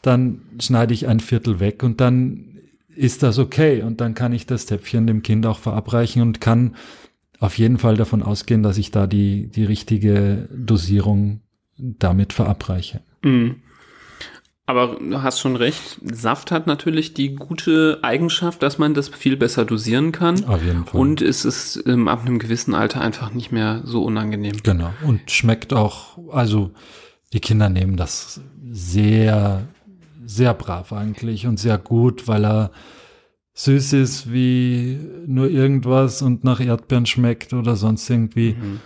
Dann 0.00 0.40
schneide 0.58 0.94
ich 0.94 1.06
ein 1.06 1.20
Viertel 1.20 1.60
weg 1.60 1.82
und 1.82 2.00
dann 2.00 2.60
ist 2.88 3.22
das 3.22 3.38
okay. 3.38 3.82
Und 3.82 4.00
dann 4.00 4.14
kann 4.14 4.32
ich 4.32 4.46
das 4.46 4.66
Zäpfchen 4.66 5.06
dem 5.06 5.22
Kind 5.22 5.44
auch 5.44 5.58
verabreichen 5.58 6.22
und 6.22 6.40
kann 6.40 6.76
auf 7.40 7.58
jeden 7.58 7.76
Fall 7.76 7.96
davon 7.96 8.22
ausgehen, 8.22 8.62
dass 8.62 8.78
ich 8.78 8.90
da 8.90 9.06
die, 9.06 9.48
die 9.48 9.64
richtige 9.64 10.48
Dosierung 10.50 11.40
damit 11.76 12.32
verabreiche. 12.32 13.02
Mhm. 13.22 13.56
Aber 14.68 14.96
du 14.98 15.22
hast 15.22 15.38
schon 15.38 15.54
recht, 15.54 16.00
Saft 16.02 16.50
hat 16.50 16.66
natürlich 16.66 17.14
die 17.14 17.36
gute 17.36 18.00
Eigenschaft, 18.02 18.62
dass 18.64 18.78
man 18.78 18.94
das 18.94 19.08
viel 19.08 19.36
besser 19.36 19.64
dosieren 19.64 20.10
kann. 20.10 20.44
Auf 20.44 20.62
jeden 20.64 20.84
Fall. 20.84 21.00
Und 21.00 21.22
es 21.22 21.44
ist 21.44 21.84
ähm, 21.86 22.08
ab 22.08 22.22
einem 22.26 22.40
gewissen 22.40 22.74
Alter 22.74 23.00
einfach 23.00 23.32
nicht 23.32 23.52
mehr 23.52 23.82
so 23.84 24.02
unangenehm. 24.02 24.56
Genau. 24.64 24.92
Und 25.04 25.30
schmeckt 25.30 25.72
auch, 25.72 26.18
also 26.32 26.72
die 27.32 27.38
Kinder 27.38 27.68
nehmen 27.68 27.96
das 27.96 28.40
sehr, 28.68 29.68
sehr 30.24 30.52
brav 30.54 30.92
eigentlich 30.92 31.46
und 31.46 31.60
sehr 31.60 31.78
gut, 31.78 32.26
weil 32.26 32.44
er 32.44 32.70
süß 33.54 33.92
ist 33.92 34.32
wie 34.32 34.98
nur 35.26 35.48
irgendwas 35.48 36.22
und 36.22 36.42
nach 36.42 36.58
Erdbeeren 36.60 37.06
schmeckt 37.06 37.52
oder 37.52 37.76
sonst 37.76 38.10
irgendwie. 38.10 38.54
Mhm. 38.60 38.80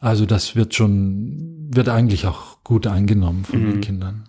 Also 0.00 0.24
das 0.24 0.56
wird 0.56 0.74
schon, 0.74 1.68
wird 1.74 1.90
eigentlich 1.90 2.26
auch 2.26 2.62
gut 2.64 2.86
eingenommen 2.86 3.44
von 3.44 3.60
Mhm. 3.62 3.70
den 3.72 3.80
Kindern. 3.82 4.24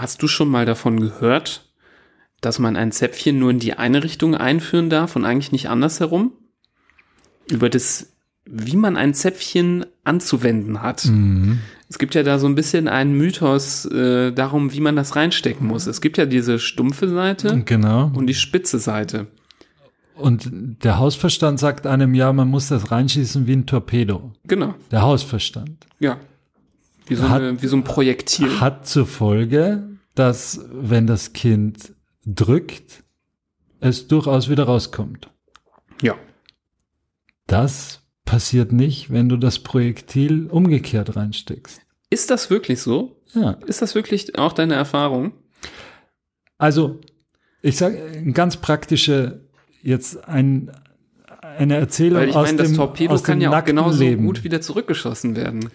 Hast 0.00 0.22
du 0.22 0.28
schon 0.28 0.48
mal 0.48 0.66
davon 0.66 1.00
gehört, 1.00 1.64
dass 2.40 2.58
man 2.58 2.76
ein 2.76 2.92
Zäpfchen 2.92 3.38
nur 3.38 3.50
in 3.50 3.58
die 3.58 3.74
eine 3.74 4.04
Richtung 4.04 4.34
einführen 4.34 4.90
darf 4.90 5.16
und 5.16 5.24
eigentlich 5.24 5.52
nicht 5.52 5.68
andersherum? 5.68 6.32
Über 7.50 7.70
das, 7.70 8.12
wie 8.44 8.76
man 8.76 8.96
ein 8.96 9.14
Zäpfchen 9.14 9.86
anzuwenden 10.04 10.82
hat. 10.82 11.06
Mhm. 11.06 11.60
Es 11.88 11.98
gibt 11.98 12.14
ja 12.16 12.22
da 12.24 12.38
so 12.38 12.46
ein 12.48 12.56
bisschen 12.56 12.88
einen 12.88 13.16
Mythos 13.16 13.84
äh, 13.86 14.32
darum, 14.32 14.72
wie 14.72 14.80
man 14.80 14.96
das 14.96 15.14
reinstecken 15.16 15.66
muss. 15.66 15.86
Es 15.86 16.00
gibt 16.00 16.18
ja 16.18 16.26
diese 16.26 16.58
stumpfe 16.58 17.08
Seite 17.08 17.62
Genau. 17.64 18.10
und 18.14 18.26
die 18.26 18.34
spitze 18.34 18.78
Seite. 18.80 19.28
Und 20.16 20.50
der 20.82 20.98
Hausverstand 20.98 21.60
sagt 21.60 21.86
einem 21.86 22.14
ja, 22.14 22.32
man 22.32 22.48
muss 22.48 22.68
das 22.68 22.90
reinschießen 22.90 23.46
wie 23.46 23.52
ein 23.52 23.66
Torpedo. 23.66 24.32
Genau. 24.44 24.74
Der 24.90 25.02
Hausverstand. 25.02 25.86
Ja. 26.00 26.18
Wie 27.06 27.14
so, 27.14 27.28
Hat- 27.28 27.42
eine, 27.42 27.62
wie 27.62 27.66
so 27.66 27.76
ein 27.76 27.84
Projektil. 27.84 28.60
Hat 28.60 28.86
zur 28.86 29.06
Folge, 29.06 29.88
dass 30.14 30.60
wenn 30.72 31.06
das 31.06 31.32
Kind 31.32 31.92
drückt, 32.24 33.04
es 33.80 34.08
durchaus 34.08 34.48
wieder 34.48 34.64
rauskommt. 34.64 35.30
Ja. 36.02 36.14
Das 37.46 38.02
passiert 38.24 38.72
nicht, 38.72 39.10
wenn 39.12 39.28
du 39.28 39.36
das 39.36 39.60
Projektil 39.60 40.46
umgekehrt 40.48 41.14
reinsteckst. 41.16 41.80
Ist 42.10 42.30
das 42.30 42.50
wirklich 42.50 42.80
so? 42.82 43.20
Ja. 43.34 43.52
Ist 43.66 43.82
das 43.82 43.94
wirklich 43.94 44.38
auch 44.38 44.52
deine 44.52 44.74
Erfahrung? 44.74 45.32
Also, 46.58 47.00
ich 47.62 47.76
sage 47.76 48.02
ein 48.02 48.32
ganz 48.32 48.56
praktische, 48.56 49.42
jetzt 49.82 50.26
ein, 50.26 50.72
eine 51.40 51.76
Erzählung 51.76 52.20
Weil 52.20 52.28
ich 52.30 52.34
aus 52.34 52.46
meine, 52.46 52.58
das 52.58 52.68
dem, 52.68 52.76
Torpedo 52.76 53.14
aus 53.14 53.22
kann 53.22 53.40
ja 53.40 53.56
auch 53.56 53.64
genauso 53.64 53.98
Leben. 54.02 54.24
gut 54.24 54.42
wieder 54.44 54.60
zurückgeschossen 54.60 55.36
werden. 55.36 55.68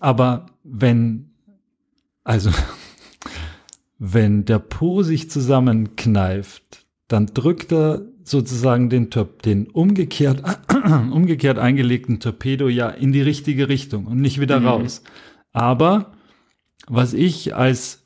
Aber 0.00 0.46
wenn, 0.64 1.30
also, 2.24 2.50
wenn 3.98 4.44
der 4.44 4.58
Po 4.58 5.02
sich 5.02 5.30
zusammenkneift, 5.30 6.86
dann 7.08 7.26
drückt 7.26 7.72
er 7.72 8.02
sozusagen 8.24 8.90
den, 8.90 9.08
den 9.44 9.68
umgekehrt, 9.68 10.42
umgekehrt 11.12 11.58
eingelegten 11.58 12.18
Torpedo 12.18 12.68
ja 12.68 12.88
in 12.88 13.12
die 13.12 13.22
richtige 13.22 13.68
Richtung 13.68 14.06
und 14.06 14.20
nicht 14.20 14.40
wieder 14.40 14.60
Mhm. 14.60 14.66
raus. 14.66 15.02
Aber 15.52 16.12
was 16.88 17.12
ich 17.14 17.54
als 17.54 18.02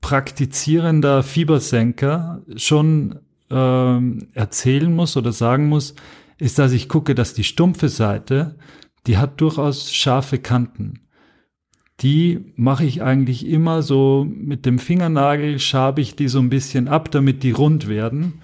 praktizierender 0.00 1.22
Fiebersenker 1.22 2.42
schon 2.56 3.20
ähm, 3.50 4.28
erzählen 4.34 4.94
muss 4.94 5.16
oder 5.16 5.32
sagen 5.32 5.68
muss, 5.68 5.94
ist, 6.38 6.58
dass 6.58 6.72
ich 6.72 6.88
gucke, 6.88 7.14
dass 7.14 7.34
die 7.34 7.44
stumpfe 7.44 7.88
Seite, 7.88 8.56
die 9.06 9.18
hat 9.18 9.40
durchaus 9.40 9.92
scharfe 9.92 10.38
Kanten. 10.38 11.00
Die 12.00 12.52
mache 12.56 12.84
ich 12.84 13.02
eigentlich 13.02 13.46
immer 13.46 13.82
so 13.82 14.26
mit 14.28 14.64
dem 14.64 14.78
Fingernagel, 14.78 15.58
schabe 15.58 16.00
ich 16.00 16.16
die 16.16 16.28
so 16.28 16.38
ein 16.38 16.48
bisschen 16.48 16.88
ab, 16.88 17.10
damit 17.10 17.42
die 17.42 17.50
rund 17.50 17.88
werden 17.88 18.40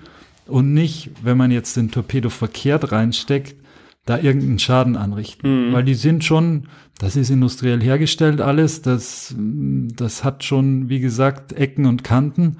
und 0.46 0.74
nicht, 0.74 1.10
wenn 1.22 1.36
man 1.36 1.50
jetzt 1.50 1.76
den 1.76 1.90
Torpedo 1.90 2.28
verkehrt 2.28 2.92
reinsteckt, 2.92 3.56
da 4.04 4.18
irgendeinen 4.18 4.58
Schaden 4.58 4.96
anrichten. 4.96 5.68
Mhm. 5.68 5.72
Weil 5.72 5.84
die 5.84 5.94
sind 5.94 6.24
schon, 6.24 6.68
das 6.98 7.16
ist 7.16 7.30
industriell 7.30 7.82
hergestellt 7.82 8.40
alles, 8.40 8.82
das, 8.82 9.34
das 9.36 10.22
hat 10.22 10.44
schon, 10.44 10.88
wie 10.88 11.00
gesagt, 11.00 11.52
Ecken 11.52 11.86
und 11.86 12.04
Kanten. 12.04 12.58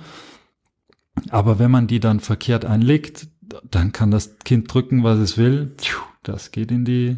Aber 1.30 1.58
wenn 1.58 1.70
man 1.70 1.86
die 1.86 2.00
dann 2.00 2.20
verkehrt 2.20 2.64
einlegt, 2.64 3.28
dann 3.70 3.92
kann 3.92 4.10
das 4.10 4.38
Kind 4.44 4.72
drücken, 4.72 5.04
was 5.04 5.18
es 5.18 5.38
will. 5.38 5.72
Das 6.22 6.50
geht 6.50 6.72
in 6.72 6.84
die, 6.84 7.16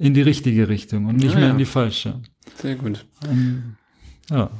in 0.00 0.14
die 0.14 0.22
richtige 0.22 0.68
Richtung 0.68 1.06
und 1.06 1.16
nicht 1.16 1.34
Ja, 1.34 1.38
mehr 1.38 1.44
ja. 1.46 1.52
in 1.52 1.58
die 1.58 1.64
falsche. 1.64 2.14
Sehr 2.56 2.74
gut. 2.74 3.04
Ähm, 3.28 3.76
ja. 4.30 4.50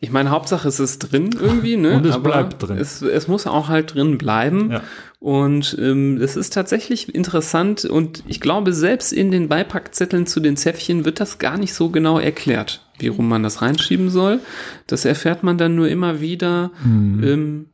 Ich 0.00 0.12
meine, 0.12 0.30
Hauptsache 0.30 0.68
es 0.68 0.78
ist 0.78 1.00
drin 1.00 1.30
irgendwie, 1.40 1.76
ne? 1.76 1.96
Und 1.96 2.06
es 2.06 2.14
Aber 2.14 2.30
bleibt 2.30 2.62
drin. 2.62 2.78
Es, 2.78 3.02
es 3.02 3.26
muss 3.26 3.48
auch 3.48 3.66
halt 3.68 3.94
drin 3.94 4.16
bleiben. 4.16 4.70
Ja. 4.70 4.82
Und 5.18 5.76
ähm, 5.80 6.18
es 6.22 6.36
ist 6.36 6.52
tatsächlich 6.52 7.12
interessant 7.12 7.84
und 7.84 8.22
ich 8.28 8.40
glaube, 8.40 8.72
selbst 8.72 9.12
in 9.12 9.32
den 9.32 9.48
Beipackzetteln 9.48 10.26
zu 10.28 10.38
den 10.38 10.56
Zäpfchen 10.56 11.04
wird 11.04 11.18
das 11.18 11.38
gar 11.40 11.58
nicht 11.58 11.74
so 11.74 11.90
genau 11.90 12.20
erklärt, 12.20 12.86
wie 13.00 13.08
rum 13.08 13.28
man 13.28 13.42
das 13.42 13.60
reinschieben 13.60 14.08
soll. 14.08 14.38
Das 14.86 15.04
erfährt 15.04 15.42
man 15.42 15.58
dann 15.58 15.74
nur 15.74 15.88
immer 15.88 16.20
wieder 16.20 16.70
Mhm. 16.84 17.24
ähm, 17.24 17.66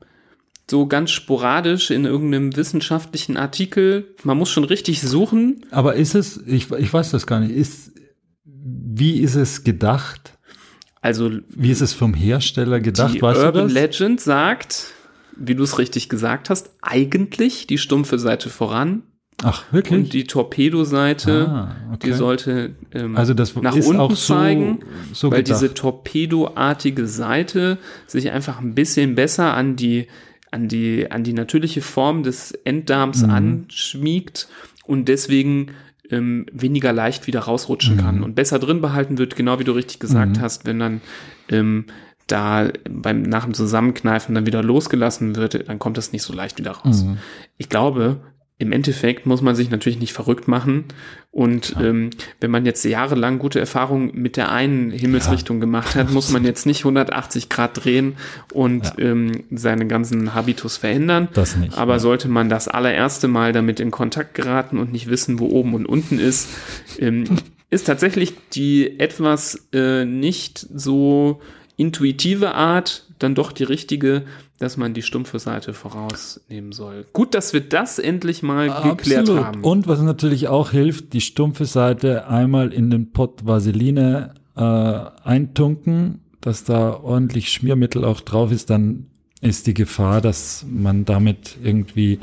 so 0.75 0.87
ganz 0.89 1.13
sporadisch 1.13 1.93
in 1.93 2.05
irgendeinem 2.05 2.57
wissenschaftlichen 2.57 3.37
Artikel. 3.37 4.17
Man 4.25 4.37
muss 4.37 4.51
schon 4.51 4.65
richtig 4.65 5.01
suchen. 5.03 5.65
Aber 5.71 5.95
ist 5.95 6.17
es, 6.17 6.41
ich, 6.49 6.69
ich 6.73 6.93
weiß 6.93 7.13
das 7.13 7.29
gar 7.29 7.39
nicht, 7.39 7.53
ist, 7.53 7.93
wie 8.45 9.21
ist 9.21 9.37
es 9.37 9.63
gedacht? 9.63 10.37
Also 11.01 11.31
Wie 11.49 11.71
ist 11.71 11.81
es 11.81 11.93
vom 11.93 12.13
Hersteller 12.13 12.81
gedacht? 12.81 13.15
die 13.15 13.23
weißt 13.23 13.41
Urban? 13.41 13.69
Legend 13.69 14.21
sagt, 14.21 14.87
wie 15.37 15.55
du 15.55 15.63
es 15.63 15.79
richtig 15.79 16.09
gesagt 16.09 16.51
hast, 16.51 16.71
eigentlich 16.83 17.69
die 17.69 17.79
stumpfe 17.79 18.19
Seite 18.19 18.49
voran 18.51 19.03
Ach, 19.45 19.63
und 19.69 19.73
wirklich? 19.75 20.09
die 20.09 20.25
Torpedoseite, 20.25 21.47
Ah, 21.49 21.77
okay. 21.93 22.07
die 22.09 22.13
sollte 22.15 22.75
ähm, 22.93 23.17
also 23.17 23.33
das 23.33 23.55
nach 23.55 23.77
unten 23.77 23.97
auch 23.97 24.11
so, 24.17 24.35
zeigen, 24.35 24.81
so 25.13 25.31
weil 25.31 25.45
gedacht. 25.45 25.61
diese 25.63 25.75
torpedoartige 25.75 27.07
Seite 27.07 27.79
sich 28.09 28.31
einfach 28.33 28.61
ein 28.61 28.75
bisschen 28.75 29.15
besser 29.15 29.55
an 29.55 29.77
die 29.77 30.09
an 30.55 30.69
die 30.69 31.11
an 31.11 31.25
die 31.25 31.33
natürliche 31.33 31.83
Form 31.83 32.23
des 32.23 32.53
Enddarms 32.53 33.23
Mhm. 33.25 33.31
anschmiegt 33.31 34.49
und 34.85 35.09
deswegen 35.09 35.73
ähm, 36.11 36.47
weniger 36.53 36.93
leicht 36.93 37.27
wieder 37.27 37.41
rausrutschen 37.41 37.97
kann 37.97 38.19
Mhm. 38.19 38.23
und 38.25 38.35
besser 38.35 38.59
drin 38.59 38.81
behalten 38.81 39.19
wird, 39.19 39.37
genau 39.37 39.59
wie 39.59 39.65
du 39.65 39.73
richtig 39.73 39.99
gesagt 40.01 40.39
hast, 40.41 40.65
wenn 40.67 40.79
dann 40.79 41.01
ähm, 41.49 41.87
da 42.27 42.69
beim 42.89 43.23
nach 43.23 43.45
dem 43.45 43.55
Zusammenkneifen 43.55 44.35
dann 44.35 44.47
wieder 44.47 44.63
losgelassen 44.63 45.37
wird, 45.37 45.69
dann 45.69 45.79
kommt 45.79 45.97
das 45.99 46.13
nicht 46.13 46.23
so 46.23 46.33
leicht 46.33 46.59
wieder 46.59 46.73
raus. 46.73 47.05
Mhm. 47.05 47.19
Ich 47.59 47.69
glaube, 47.69 48.21
im 48.59 48.71
Endeffekt 48.71 49.27
muss 49.27 49.43
man 49.43 49.57
sich 49.57 49.69
natürlich 49.71 49.99
nicht 49.99 50.13
verrückt 50.13 50.47
machen. 50.47 50.85
Und 51.33 51.75
ähm, 51.81 52.11
wenn 52.41 52.53
man 52.53 52.65
jetzt 52.65 52.85
jahrelang 52.85 53.41
gute 53.41 53.59
Erfahrungen 53.59 54.13
mit 54.15 54.37
der 54.37 54.53
einen 54.53 54.93
Himmelsrichtung 54.93 55.59
gemacht 55.59 55.97
hat, 55.97 56.13
muss 56.13 56.31
man 56.31 56.45
jetzt 56.45 56.65
nicht 56.65 56.81
180 56.83 57.49
Grad 57.49 57.85
drehen 57.85 58.15
und 58.53 58.93
ähm, 58.99 59.43
seinen 59.51 59.89
ganzen 59.89 60.35
Habitus 60.35 60.77
verändern. 60.77 61.29
Das 61.35 61.57
nicht, 61.57 61.77
Aber 61.77 61.95
ja. 61.95 61.99
sollte 61.99 62.29
man 62.29 62.49
das 62.49 62.69
allererste 62.69 63.27
Mal 63.27 63.53
damit 63.53 63.81
in 63.81 63.91
Kontakt 63.91 64.35
geraten 64.35 64.79
und 64.79 64.93
nicht 64.93 65.11
wissen, 65.11 65.41
wo 65.41 65.47
oben 65.47 65.75
und 65.75 65.87
unten 65.87 66.21
ist, 66.21 66.49
ähm, 67.01 67.25
ist 67.71 67.89
tatsächlich 67.89 68.35
die 68.53 69.01
etwas 69.01 69.67
äh, 69.73 70.05
nicht 70.05 70.65
so 70.73 71.41
intuitive 71.77 72.55
Art 72.55 73.09
dann 73.19 73.35
doch 73.35 73.51
die 73.53 73.65
richtige, 73.65 74.23
dass 74.59 74.77
man 74.77 74.95
die 74.95 75.03
stumpfe 75.03 75.39
Seite 75.39 75.73
vorausnehmen 75.73 76.73
soll. 76.73 77.07
Gut, 77.13 77.35
dass 77.35 77.53
wir 77.53 77.61
das 77.61 77.99
endlich 77.99 78.43
mal 78.43 78.67
geklärt 78.67 79.23
Absolut. 79.23 79.45
haben. 79.45 79.65
Und 79.65 79.87
was 79.89 80.01
natürlich 80.01 80.49
auch 80.49 80.71
hilft, 80.71 81.13
die 81.13 81.21
stumpfe 81.21 81.65
Seite 81.65 82.29
einmal 82.29 82.73
in 82.73 82.91
den 82.91 83.13
Pott 83.13 83.45
Vaseline 83.45 84.35
äh, 84.57 84.61
eintunken, 84.61 86.21
dass 86.41 86.65
da 86.65 86.95
ordentlich 86.95 87.51
Schmiermittel 87.53 88.05
auch 88.05 88.21
drauf 88.21 88.53
ist, 88.53 88.71
dann 88.71 89.07
ist 89.41 89.67
die 89.67 89.75
Gefahr, 89.75 90.21
dass 90.21 90.65
man 90.69 91.05
damit 91.05 91.57
irgendwie 91.63 92.21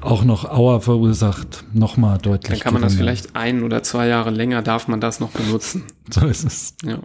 auch 0.00 0.24
noch 0.24 0.44
Auer 0.44 0.80
verursacht, 0.80 1.64
nochmal 1.72 2.18
deutlich. 2.18 2.58
dann 2.58 2.60
kann 2.60 2.72
man 2.72 2.82
das 2.82 2.92
geringer. 2.92 3.12
vielleicht 3.12 3.36
ein 3.36 3.62
oder 3.62 3.82
zwei 3.82 4.06
Jahre 4.06 4.30
länger, 4.30 4.62
darf 4.62 4.88
man 4.88 5.00
das 5.00 5.20
noch 5.20 5.30
benutzen. 5.30 5.84
So 6.10 6.26
ist 6.26 6.42
es. 6.42 6.74
Ja. 6.82 7.00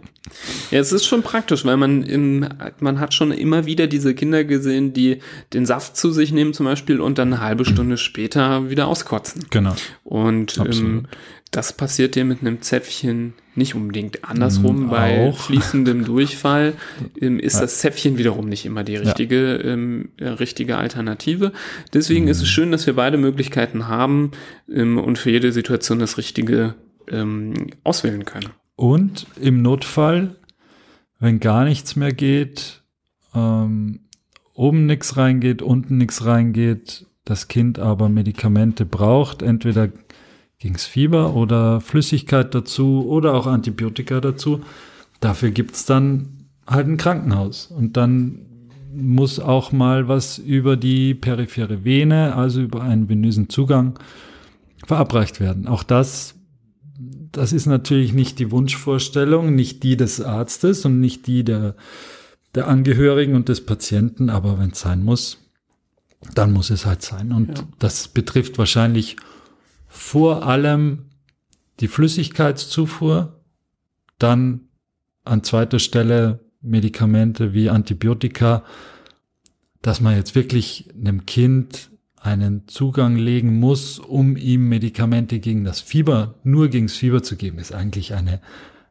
ja, 0.70 0.78
es 0.78 0.90
ist 0.90 1.04
schon 1.04 1.22
praktisch, 1.22 1.66
weil 1.66 1.76
man 1.76 2.04
im, 2.04 2.48
man 2.80 3.00
hat 3.00 3.12
schon 3.12 3.32
immer 3.32 3.66
wieder 3.66 3.86
diese 3.86 4.14
Kinder 4.14 4.44
gesehen, 4.44 4.94
die 4.94 5.18
den 5.52 5.66
Saft 5.66 5.98
zu 5.98 6.10
sich 6.10 6.32
nehmen 6.32 6.54
zum 6.54 6.64
Beispiel 6.64 7.02
und 7.02 7.18
dann 7.18 7.34
eine 7.34 7.42
halbe 7.42 7.66
Stunde 7.66 7.98
später 7.98 8.70
wieder 8.70 8.88
auskotzen. 8.88 9.44
Genau. 9.50 9.74
Und 10.04 10.56
ähm. 10.56 11.06
Das 11.54 11.72
passiert 11.72 12.16
dir 12.16 12.24
mit 12.24 12.40
einem 12.40 12.60
Zäpfchen 12.62 13.34
nicht 13.54 13.76
unbedingt 13.76 14.24
andersrum. 14.24 14.86
Mm, 14.86 14.90
Bei 14.90 15.32
fließendem 15.32 16.04
Durchfall 16.10 16.72
ähm, 17.20 17.38
ist 17.38 17.60
das 17.60 17.78
Zäpfchen 17.78 18.18
wiederum 18.18 18.48
nicht 18.48 18.66
immer 18.66 18.82
die 18.82 18.96
richtige, 18.96 19.54
ähm, 19.56 20.08
äh, 20.16 20.28
richtige 20.28 20.76
Alternative. 20.76 21.52
Deswegen 21.92 22.24
Mm. 22.24 22.28
ist 22.28 22.42
es 22.42 22.48
schön, 22.48 22.72
dass 22.72 22.86
wir 22.86 22.96
beide 22.96 23.18
Möglichkeiten 23.18 23.86
haben 23.86 24.32
ähm, 24.68 24.98
und 24.98 25.16
für 25.16 25.30
jede 25.30 25.52
Situation 25.52 26.00
das 26.00 26.18
Richtige 26.18 26.74
ähm, 27.08 27.68
auswählen 27.84 28.24
können. 28.24 28.50
Und 28.74 29.26
im 29.40 29.62
Notfall, 29.62 30.34
wenn 31.20 31.38
gar 31.38 31.64
nichts 31.64 31.94
mehr 31.94 32.12
geht, 32.12 32.82
ähm, 33.32 34.00
oben 34.54 34.86
nichts 34.86 35.16
reingeht, 35.16 35.62
unten 35.62 35.98
nichts 35.98 36.24
reingeht, 36.24 37.06
das 37.24 37.46
Kind 37.46 37.78
aber 37.78 38.08
Medikamente 38.08 38.84
braucht, 38.84 39.42
entweder 39.42 39.88
gegens 40.64 40.86
Fieber 40.86 41.34
oder 41.34 41.82
Flüssigkeit 41.82 42.54
dazu 42.54 43.04
oder 43.06 43.34
auch 43.34 43.46
Antibiotika 43.46 44.18
dazu, 44.20 44.62
dafür 45.20 45.50
gibt's 45.50 45.84
dann 45.84 46.46
halt 46.66 46.86
ein 46.88 46.96
Krankenhaus. 46.96 47.66
Und 47.66 47.98
dann 47.98 48.38
muss 48.94 49.38
auch 49.40 49.72
mal 49.72 50.08
was 50.08 50.38
über 50.38 50.78
die 50.78 51.12
periphere 51.12 51.84
Vene, 51.84 52.34
also 52.34 52.62
über 52.62 52.80
einen 52.80 53.10
venösen 53.10 53.50
Zugang, 53.50 53.98
verabreicht 54.86 55.38
werden. 55.38 55.68
Auch 55.68 55.82
das 55.82 56.34
das 57.32 57.52
ist 57.52 57.66
natürlich 57.66 58.12
nicht 58.12 58.38
die 58.38 58.52
Wunschvorstellung, 58.52 59.54
nicht 59.54 59.82
die 59.82 59.96
des 59.96 60.20
Arztes 60.20 60.84
und 60.86 61.00
nicht 61.00 61.26
die 61.26 61.42
der, 61.42 61.74
der 62.54 62.68
Angehörigen 62.68 63.34
und 63.34 63.48
des 63.48 63.66
Patienten, 63.66 64.30
aber 64.30 64.58
wenn 64.60 64.70
es 64.70 64.78
sein 64.78 65.02
muss, 65.02 65.38
dann 66.34 66.52
muss 66.52 66.70
es 66.70 66.86
halt 66.86 67.02
sein. 67.02 67.32
Und 67.32 67.58
Ja. 67.58 67.64
das 67.80 68.06
betrifft 68.06 68.56
wahrscheinlich 68.56 69.16
vor 69.94 70.44
allem 70.44 71.06
die 71.78 71.86
Flüssigkeitszufuhr, 71.86 73.40
dann 74.18 74.62
an 75.24 75.44
zweiter 75.44 75.78
Stelle 75.78 76.40
Medikamente 76.60 77.54
wie 77.54 77.70
Antibiotika, 77.70 78.64
dass 79.82 80.00
man 80.00 80.16
jetzt 80.16 80.34
wirklich 80.34 80.88
einem 80.98 81.26
Kind 81.26 81.90
einen 82.16 82.66
Zugang 82.66 83.16
legen 83.16 83.60
muss, 83.60 84.00
um 84.00 84.36
ihm 84.36 84.68
Medikamente 84.68 85.38
gegen 85.38 85.62
das 85.62 85.80
Fieber, 85.80 86.34
nur 86.42 86.68
gegen 86.68 86.88
das 86.88 86.96
Fieber 86.96 87.22
zu 87.22 87.36
geben, 87.36 87.58
ist 87.58 87.72
eigentlich 87.72 88.14
eine, 88.14 88.40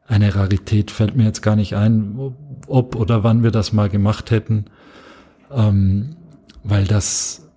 eine 0.06 0.34
Rarität. 0.34 0.90
Fällt 0.90 1.16
mir 1.16 1.24
jetzt 1.24 1.42
gar 1.42 1.56
nicht 1.56 1.76
ein, 1.76 2.34
ob 2.66 2.96
oder 2.96 3.22
wann 3.22 3.42
wir 3.42 3.50
das 3.50 3.74
mal 3.74 3.90
gemacht 3.90 4.30
hätten, 4.30 4.66
ähm, 5.50 6.16
weil 6.62 6.84
das, 6.84 7.50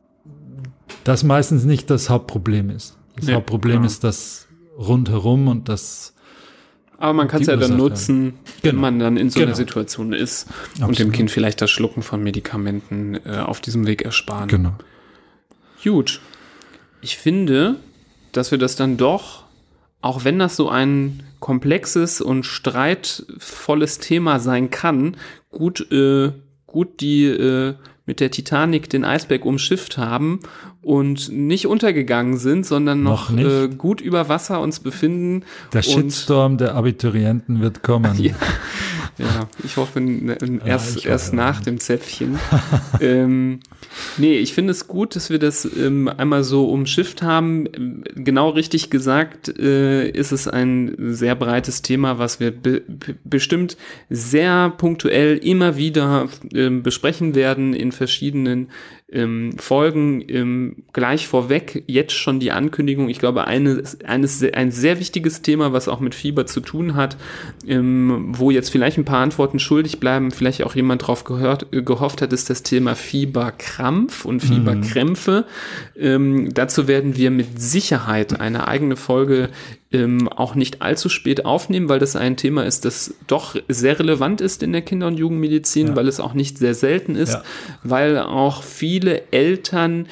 das 1.05 1.23
meistens 1.23 1.63
nicht 1.63 1.89
das 1.89 2.09
Hauptproblem 2.09 2.71
ist. 2.71 2.96
Das 3.17 3.27
Ja, 3.27 3.35
Hauptproblem 3.35 3.77
genau. 3.77 3.85
ist 3.87 4.03
das 4.03 4.47
rundherum 4.77 5.47
und 5.47 5.69
das 5.69 6.13
Aber 6.99 7.13
man 7.13 7.27
kann 7.27 7.41
es 7.41 7.47
ja 7.47 7.55
dann 7.57 7.77
nutzen, 7.77 8.33
wenn 8.63 8.71
Genau. 8.71 8.81
man 8.81 8.99
dann 8.99 9.17
in 9.17 9.29
so 9.29 9.39
einer 9.39 9.47
Genau. 9.47 9.57
Situation 9.57 10.13
ist 10.13 10.47
und 10.77 10.83
Absolut. 10.83 10.99
dem 10.99 11.11
Kind 11.11 11.29
vielleicht 11.31 11.61
das 11.61 11.69
Schlucken 11.69 12.01
von 12.01 12.23
Medikamenten 12.23 13.15
äh, 13.25 13.37
auf 13.45 13.59
diesem 13.61 13.85
Weg 13.85 14.01
ersparen. 14.03 14.47
genau. 14.47 14.73
Gut. 15.83 16.19
Ich 17.01 17.17
finde, 17.17 17.75
dass 18.31 18.49
wir 18.51 18.57
das 18.57 18.75
dann 18.75 18.97
doch, 18.97 19.45
auch 20.01 20.23
wenn 20.23 20.39
das 20.39 20.55
so 20.55 20.69
ein 20.69 21.23
komplexes 21.39 22.19
und 22.21 22.43
streitvolles 22.45 23.99
Thema 23.99 24.39
sein 24.39 24.69
kann, 24.69 25.17
gut, 25.51 25.91
äh, 25.91 26.31
gut 26.65 26.99
die 27.01 27.25
äh, 27.25 27.75
mit 28.07 28.19
der 28.19 28.31
Titanic 28.31 28.89
den 28.89 29.05
Eisberg 29.05 29.45
umschifft 29.45 29.97
haben 29.97 30.39
und 30.81 31.29
nicht 31.29 31.67
untergegangen 31.67 32.37
sind, 32.37 32.65
sondern 32.65 33.03
noch, 33.03 33.29
Noch. 33.29 33.37
Äh, 33.37 33.67
gut 33.67 34.01
über 34.01 34.29
Wasser 34.29 34.61
uns 34.61 34.79
befinden. 34.79 35.43
Der 35.73 35.83
Shitstorm 35.83 36.57
der 36.57 36.73
Abiturienten 36.73 37.61
wird 37.61 37.83
kommen. 37.83 38.17
Ja. 38.23 38.33
Ja, 39.19 39.47
ich 39.63 39.77
hoffe 39.77 39.99
erst, 40.63 40.89
ich 40.89 40.95
hoffe 40.97 41.09
erst 41.09 41.33
nach 41.33 41.61
dem 41.61 41.79
Zäpfchen. 41.79 42.37
ähm, 43.01 43.61
nee, 44.17 44.37
ich 44.37 44.53
finde 44.53 44.71
es 44.71 44.87
gut, 44.87 45.15
dass 45.15 45.29
wir 45.29 45.39
das 45.39 45.65
ähm, 45.65 46.07
einmal 46.07 46.43
so 46.43 46.69
umschifft 46.69 47.21
haben. 47.21 48.03
Genau 48.15 48.49
richtig 48.49 48.89
gesagt 48.89 49.49
äh, 49.59 50.09
ist 50.09 50.31
es 50.31 50.47
ein 50.47 50.95
sehr 50.97 51.35
breites 51.35 51.81
Thema, 51.81 52.19
was 52.19 52.39
wir 52.39 52.51
be 52.51 52.81
be- 52.81 53.15
bestimmt 53.23 53.77
sehr 54.09 54.69
punktuell 54.69 55.37
immer 55.37 55.77
wieder 55.77 56.29
ähm, 56.53 56.83
besprechen 56.83 57.35
werden 57.35 57.73
in 57.73 57.91
verschiedenen 57.91 58.69
ähm, 59.09 59.53
Folgen. 59.57 60.23
Ähm, 60.27 60.83
gleich 60.91 61.27
vorweg 61.27 61.83
jetzt 61.87 62.13
schon 62.13 62.39
die 62.39 62.51
Ankündigung. 62.51 63.09
Ich 63.09 63.19
glaube, 63.19 63.47
eine, 63.47 63.81
eines, 64.05 64.43
ein 64.43 64.71
sehr 64.71 64.99
wichtiges 64.99 65.41
Thema, 65.41 65.71
was 65.71 65.87
auch 65.87 65.99
mit 65.99 66.13
Fieber 66.13 66.45
zu 66.45 66.59
tun 66.59 66.95
hat, 66.95 67.17
ähm, 67.65 68.33
wo 68.37 68.51
jetzt 68.51 68.69
vielleicht 68.69 68.97
ein 68.97 69.05
paar 69.05 69.21
Antworten 69.21 69.59
schuldig 69.59 69.99
bleiben, 69.99 70.31
vielleicht 70.31 70.63
auch 70.63 70.75
jemand 70.75 71.07
drauf 71.07 71.23
gehört, 71.23 71.67
äh, 71.71 71.81
gehofft 71.81 72.21
hat, 72.21 72.33
ist 72.33 72.49
das 72.49 72.63
Thema 72.63 72.95
Fieberkrampf 73.77 74.25
und 74.25 74.41
Fieberkrämpfe. 74.41 75.45
Ähm, 75.97 76.53
dazu 76.53 76.87
werden 76.87 77.15
wir 77.15 77.31
mit 77.31 77.61
Sicherheit 77.61 78.39
eine 78.39 78.67
eigene 78.67 78.95
Folge 78.95 79.49
ähm, 79.91 80.27
auch 80.27 80.55
nicht 80.55 80.81
allzu 80.81 81.09
spät 81.09 81.45
aufnehmen, 81.45 81.87
weil 81.89 81.99
das 81.99 82.15
ein 82.15 82.35
Thema 82.37 82.65
ist, 82.65 82.85
das 82.85 83.13
doch 83.27 83.55
sehr 83.67 83.99
relevant 83.99 84.41
ist 84.41 84.63
in 84.63 84.71
der 84.73 84.81
Kinder- 84.81 85.07
und 85.07 85.17
Jugendmedizin, 85.17 85.87
Ja. 85.89 85.95
weil 85.95 86.07
es 86.07 86.19
auch 86.19 86.33
nicht 86.33 86.57
sehr 86.57 86.73
selten 86.73 87.15
ist, 87.15 87.33
Ja. 87.33 87.43
weil 87.83 88.17
auch 88.19 88.63
viele 88.63 89.31
Eltern 89.31 90.07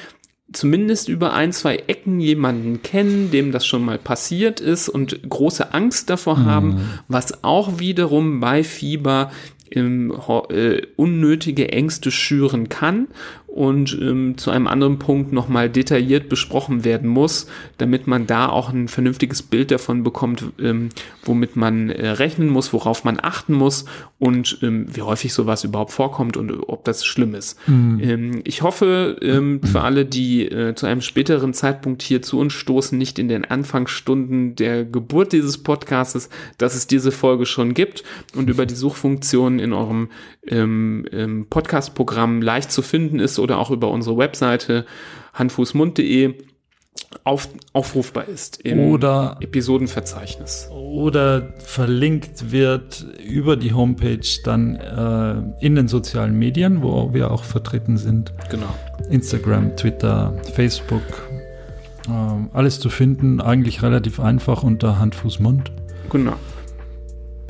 zumindest 0.52 1.08
über 1.08 1.32
ein, 1.34 1.52
zwei 1.52 1.76
Ecken 1.88 2.20
jemanden 2.20 2.80
kennen, 2.82 3.30
dem 3.32 3.50
das 3.50 3.66
schon 3.66 3.84
mal 3.84 3.98
passiert 3.98 4.60
ist 4.60 4.88
und 4.88 5.28
große 5.28 5.74
Angst 5.74 6.08
davor 6.08 6.44
haben, 6.44 6.80
was 7.08 7.42
auch 7.42 7.80
wiederum 7.80 8.38
bei 8.40 8.62
Fieber 8.62 9.32
ähm, 9.72 10.14
äh, 10.50 10.82
unnötige 10.94 11.72
Ängste 11.72 12.12
schüren 12.12 12.68
kann 12.68 13.08
und 13.56 13.96
ähm, 14.02 14.36
zu 14.36 14.50
einem 14.50 14.66
anderen 14.66 14.98
Punkt 14.98 15.32
nochmal 15.32 15.70
detailliert 15.70 16.28
besprochen 16.28 16.84
werden 16.84 17.08
muss, 17.08 17.46
damit 17.78 18.06
man 18.06 18.26
da 18.26 18.50
auch 18.50 18.68
ein 18.68 18.86
vernünftiges 18.86 19.42
Bild 19.42 19.70
davon 19.70 20.02
bekommt, 20.02 20.44
ähm, 20.60 20.90
womit 21.24 21.56
man 21.56 21.88
äh, 21.88 22.10
rechnen 22.10 22.48
muss, 22.48 22.74
worauf 22.74 23.04
man 23.04 23.18
achten 23.20 23.54
muss 23.54 23.86
und 24.18 24.58
ähm, 24.60 24.94
wie 24.94 25.00
häufig 25.00 25.32
sowas 25.32 25.64
überhaupt 25.64 25.92
vorkommt 25.92 26.36
und 26.36 26.52
ob 26.68 26.84
das 26.84 27.06
schlimm 27.06 27.34
ist. 27.34 27.58
Ähm, 28.02 28.42
ich 28.44 28.60
hoffe, 28.60 29.16
ähm, 29.22 29.62
für 29.62 29.80
alle, 29.80 30.04
die 30.04 30.44
äh, 30.44 30.74
zu 30.74 30.84
einem 30.84 31.00
späteren 31.00 31.54
Zeitpunkt 31.54 32.02
hier 32.02 32.20
zu 32.20 32.38
uns 32.38 32.52
stoßen, 32.52 32.98
nicht 32.98 33.18
in 33.18 33.28
den 33.28 33.46
Anfangsstunden 33.46 34.54
der 34.54 34.84
Geburt 34.84 35.32
dieses 35.32 35.62
Podcastes, 35.62 36.28
dass 36.58 36.74
es 36.74 36.86
diese 36.86 37.10
Folge 37.10 37.46
schon 37.46 37.72
gibt 37.72 38.04
und 38.34 38.50
über 38.50 38.66
die 38.66 38.74
Suchfunktion 38.74 39.58
in 39.60 39.72
eurem 39.72 40.10
ähm, 40.48 41.06
ähm, 41.12 41.46
Podcast-Programm 41.48 42.42
leicht 42.42 42.72
zu 42.72 42.82
finden 42.82 43.18
ist 43.18 43.38
oder 43.38 43.58
auch 43.58 43.70
über 43.70 43.90
unsere 43.90 44.16
Webseite 44.16 44.86
handfußmund.de 45.34 46.34
auf, 47.24 47.48
aufrufbar 47.72 48.28
ist 48.28 48.60
im 48.62 48.78
Oder 48.78 49.36
Episodenverzeichnis. 49.40 50.68
oder 50.72 51.54
verlinkt 51.58 52.50
wird 52.52 53.06
über 53.24 53.56
die 53.56 53.72
Homepage 53.72 54.26
dann 54.44 54.76
äh, 54.76 55.64
in 55.64 55.74
den 55.74 55.88
sozialen 55.88 56.38
Medien, 56.38 56.82
wo 56.82 57.12
wir 57.12 57.30
auch 57.30 57.44
vertreten 57.44 57.96
sind. 57.96 58.32
Genau. 58.50 58.74
Instagram, 59.10 59.76
Twitter, 59.76 60.34
Facebook. 60.54 61.02
Ähm, 62.08 62.50
alles 62.52 62.80
zu 62.80 62.88
finden, 62.88 63.40
eigentlich 63.40 63.82
relativ 63.82 64.20
einfach 64.20 64.62
unter 64.62 64.98
Hand, 64.98 65.14
Fuß, 65.14 65.40
Mund. 65.40 65.72
Genau. 66.10 66.34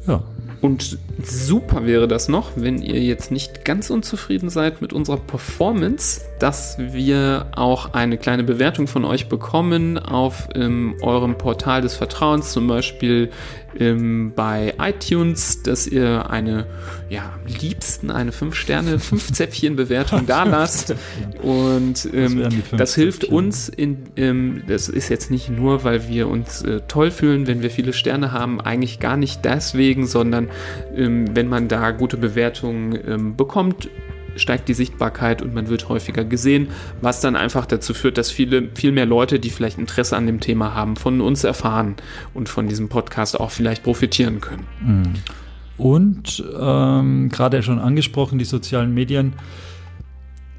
Ja, 0.07 0.23
Und 0.61 0.99
super 1.23 1.87
wäre 1.87 2.09
das 2.09 2.29
noch, 2.29 2.53
wenn 2.57 2.83
ihr 2.83 3.03
jetzt 3.03 3.31
nicht 3.31 3.65
ganz 3.65 3.91
unzufrieden 3.91 4.49
seid 4.49 4.81
mit 4.81 4.93
unserer 4.93 5.19
Performance, 5.19 6.23
dass 6.39 6.79
wir 6.79 7.47
auch 7.55 7.95
eine 7.95 8.19
kleine 8.19 8.45
Bewertung 8.45 8.87
von 8.87 9.05
euch 9.05 9.29
bekommen 9.29 9.99
auf 9.99 10.49
ähm, 10.55 10.97
eurem 11.03 11.39
Portal 11.39 11.83
des 11.83 11.95
Vertrauens, 11.95 12.53
zum 12.53 12.67
Beispiel 12.67 13.31
ähm, 13.79 14.33
bei 14.35 14.75
iTunes, 14.79 15.63
dass 15.63 15.87
ihr 15.87 16.31
eine, 16.31 16.67
ja, 17.09 17.35
am 17.35 17.47
liebsten 17.61 18.11
eine 18.11 18.31
5-Sterne, 18.31 18.97
5-Zäpfchen-Bewertung 18.99 20.25
da 20.27 20.45
lasst. 20.45 20.95
Und 21.43 22.09
ähm, 22.13 22.49
das 22.77 22.95
hilft 22.95 23.23
Zäpfchen. 23.23 23.37
uns, 23.37 23.69
in, 23.69 23.99
ähm, 24.17 24.63
das 24.67 24.89
ist 24.89 25.09
jetzt 25.09 25.31
nicht 25.31 25.51
nur, 25.51 25.85
weil 25.85 26.09
wir 26.09 26.29
uns 26.29 26.63
äh, 26.63 26.81
toll 26.89 27.11
fühlen, 27.11 27.47
wenn 27.47 27.63
wir 27.63 27.71
viele 27.71 27.93
Sterne 27.93 28.33
haben, 28.33 28.61
eigentlich 28.61 29.01
gar 29.01 29.17
nicht 29.17 29.45
deswegen, 29.45 30.07
sondern 30.07 30.46
ähm, 30.95 31.35
wenn 31.35 31.49
man 31.49 31.69
da 31.69 31.91
gute 31.91 32.17
Bewertungen 32.17 32.99
ähm, 33.07 33.37
bekommt, 33.37 33.89
steigt 34.37 34.69
die 34.69 34.75
Sichtbarkeit 34.75 35.43
und 35.43 35.55
man 35.55 35.69
wird 35.69 35.89
häufiger 35.89 36.25
gesehen, 36.25 36.69
was 37.01 37.21
dann 37.21 37.37
einfach 37.37 37.67
dazu 37.67 37.95
führt, 37.95 38.19
dass 38.19 38.31
viele, 38.31 38.69
viel 38.75 38.93
mehr 38.93 39.07
Leute, 39.07 39.39
die 39.39 39.51
vielleicht 39.51 39.79
Interesse 39.79 40.17
an 40.17 40.27
dem 40.27 40.41
Thema 40.41 40.75
haben, 40.75 40.97
von 40.97 41.21
uns 41.21 41.45
erfahren 41.45 41.97
und 42.35 42.49
von 42.49 42.69
diesem 42.69 42.89
Podcast 42.89 43.39
auch 43.41 43.51
vielleicht 43.51 43.83
profitieren 43.83 44.41
können. 44.41 44.67
Und 45.79 46.45
ähm, 46.59 47.29
gerade 47.31 47.63
schon 47.63 47.79
angesprochen, 47.79 48.39
die 48.39 48.45
sozialen 48.45 48.95
Medien. 48.95 49.35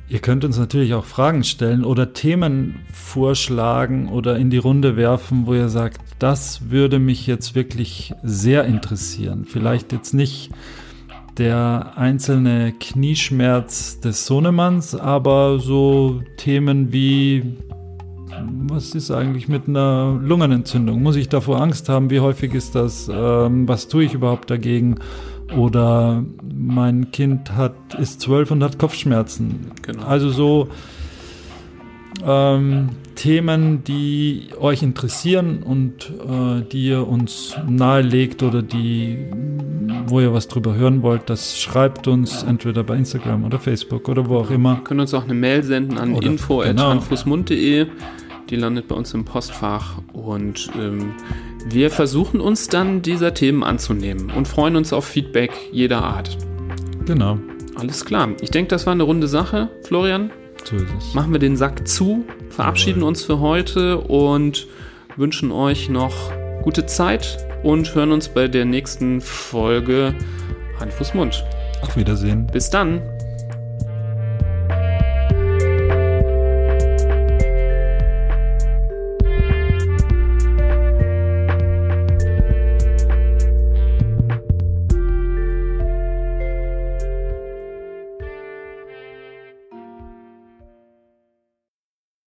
Ihr 0.09 0.19
könnt 0.19 0.45
uns 0.45 0.57
natürlich 0.57 0.93
auch 0.93 1.03
Fragen 1.03 1.43
stellen 1.43 1.83
oder 1.83 2.13
Themen 2.13 2.79
vorschlagen 2.93 4.07
oder 4.07 4.37
in 4.37 4.49
die 4.49 4.57
Runde 4.57 4.95
werfen, 4.95 5.47
wo 5.47 5.53
ihr 5.53 5.67
sagt, 5.67 5.99
das 6.17 6.69
würde 6.69 6.97
mich 6.97 7.27
jetzt 7.27 7.55
wirklich 7.55 8.13
sehr 8.23 8.63
interessieren. 8.63 9.43
Vielleicht 9.45 9.91
jetzt 9.91 10.13
nicht 10.13 10.51
der 11.37 11.93
einzelne 11.97 12.73
Knieschmerz 12.79 13.99
des 13.99 14.25
Sohnemanns, 14.25 14.95
aber 14.95 15.59
so 15.59 16.21
Themen 16.37 16.93
wie, 16.93 17.57
was 18.69 18.95
ist 18.95 19.11
eigentlich 19.11 19.49
mit 19.49 19.67
einer 19.67 20.17
Lungenentzündung? 20.23 21.03
Muss 21.03 21.17
ich 21.17 21.27
davor 21.27 21.61
Angst 21.61 21.89
haben? 21.89 22.09
Wie 22.09 22.21
häufig 22.21 22.53
ist 22.53 22.75
das? 22.75 23.09
Ähm, 23.13 23.67
was 23.67 23.89
tue 23.89 24.05
ich 24.05 24.13
überhaupt 24.13 24.49
dagegen? 24.49 24.95
Oder 25.55 26.23
mein 26.53 27.11
Kind 27.11 27.55
hat, 27.55 27.93
ist 27.99 28.21
zwölf 28.21 28.51
und 28.51 28.63
hat 28.63 28.77
Kopfschmerzen. 28.79 29.71
Genau. 29.81 30.03
Also 30.03 30.29
so 30.29 30.67
ähm, 32.25 32.89
Themen, 33.15 33.83
die 33.83 34.49
euch 34.59 34.83
interessieren 34.83 35.63
und 35.63 36.11
äh, 36.11 36.61
die 36.71 36.87
ihr 36.87 37.07
uns 37.07 37.55
nahelegt 37.67 38.43
oder 38.43 38.61
die, 38.61 39.17
wo 40.07 40.19
ihr 40.19 40.33
was 40.33 40.47
drüber 40.47 40.75
hören 40.75 41.01
wollt, 41.01 41.29
das 41.29 41.59
schreibt 41.59 42.07
uns 42.07 42.43
entweder 42.43 42.83
bei 42.83 42.95
Instagram 42.95 43.43
oder 43.43 43.59
Facebook 43.59 44.07
oder 44.09 44.27
wo 44.29 44.37
auch 44.37 44.51
immer. 44.51 44.75
Ihr 44.75 44.83
könnt 44.83 45.01
uns 45.01 45.13
auch 45.13 45.23
eine 45.23 45.33
Mail 45.33 45.63
senden 45.63 45.97
an 45.97 46.13
Oder- 46.13 46.27
genau. 46.69 46.91
Die 48.49 48.55
landet 48.55 48.87
bei 48.87 48.95
uns 48.95 49.13
im 49.13 49.25
Postfach 49.25 49.97
und 50.13 50.69
ähm, 50.79 51.11
wir 51.69 51.91
versuchen 51.91 52.39
uns 52.39 52.67
dann 52.67 53.01
dieser 53.01 53.33
Themen 53.33 53.63
anzunehmen 53.63 54.31
und 54.31 54.47
freuen 54.47 54.75
uns 54.75 54.93
auf 54.93 55.05
Feedback 55.05 55.51
jeder 55.71 56.03
Art. 56.03 56.37
Genau, 57.05 57.39
Alles 57.75 58.05
klar. 58.05 58.29
Ich 58.41 58.51
denke, 58.51 58.69
das 58.69 58.85
war 58.85 58.93
eine 58.93 59.03
runde 59.03 59.27
Sache. 59.27 59.69
Florian, 59.83 60.31
so 60.63 60.75
ist 60.75 60.87
es. 60.97 61.13
machen 61.13 61.31
wir 61.31 61.39
den 61.39 61.55
Sack 61.55 61.87
zu, 61.87 62.25
verabschieden 62.49 63.03
uns 63.03 63.23
für 63.23 63.39
heute 63.39 63.99
und 63.99 64.67
wünschen 65.15 65.51
euch 65.51 65.89
noch 65.89 66.31
gute 66.63 66.85
Zeit 66.85 67.37
und 67.63 67.93
hören 67.95 68.11
uns 68.11 68.29
bei 68.29 68.47
der 68.47 68.65
nächsten 68.65 69.21
Folge 69.21 70.15
Hand, 70.79 70.93
Fuß, 70.93 71.13
Mund. 71.13 71.43
Auf 71.81 71.97
Wiedersehen. 71.97 72.47
Bis 72.47 72.69
dann. 72.69 73.01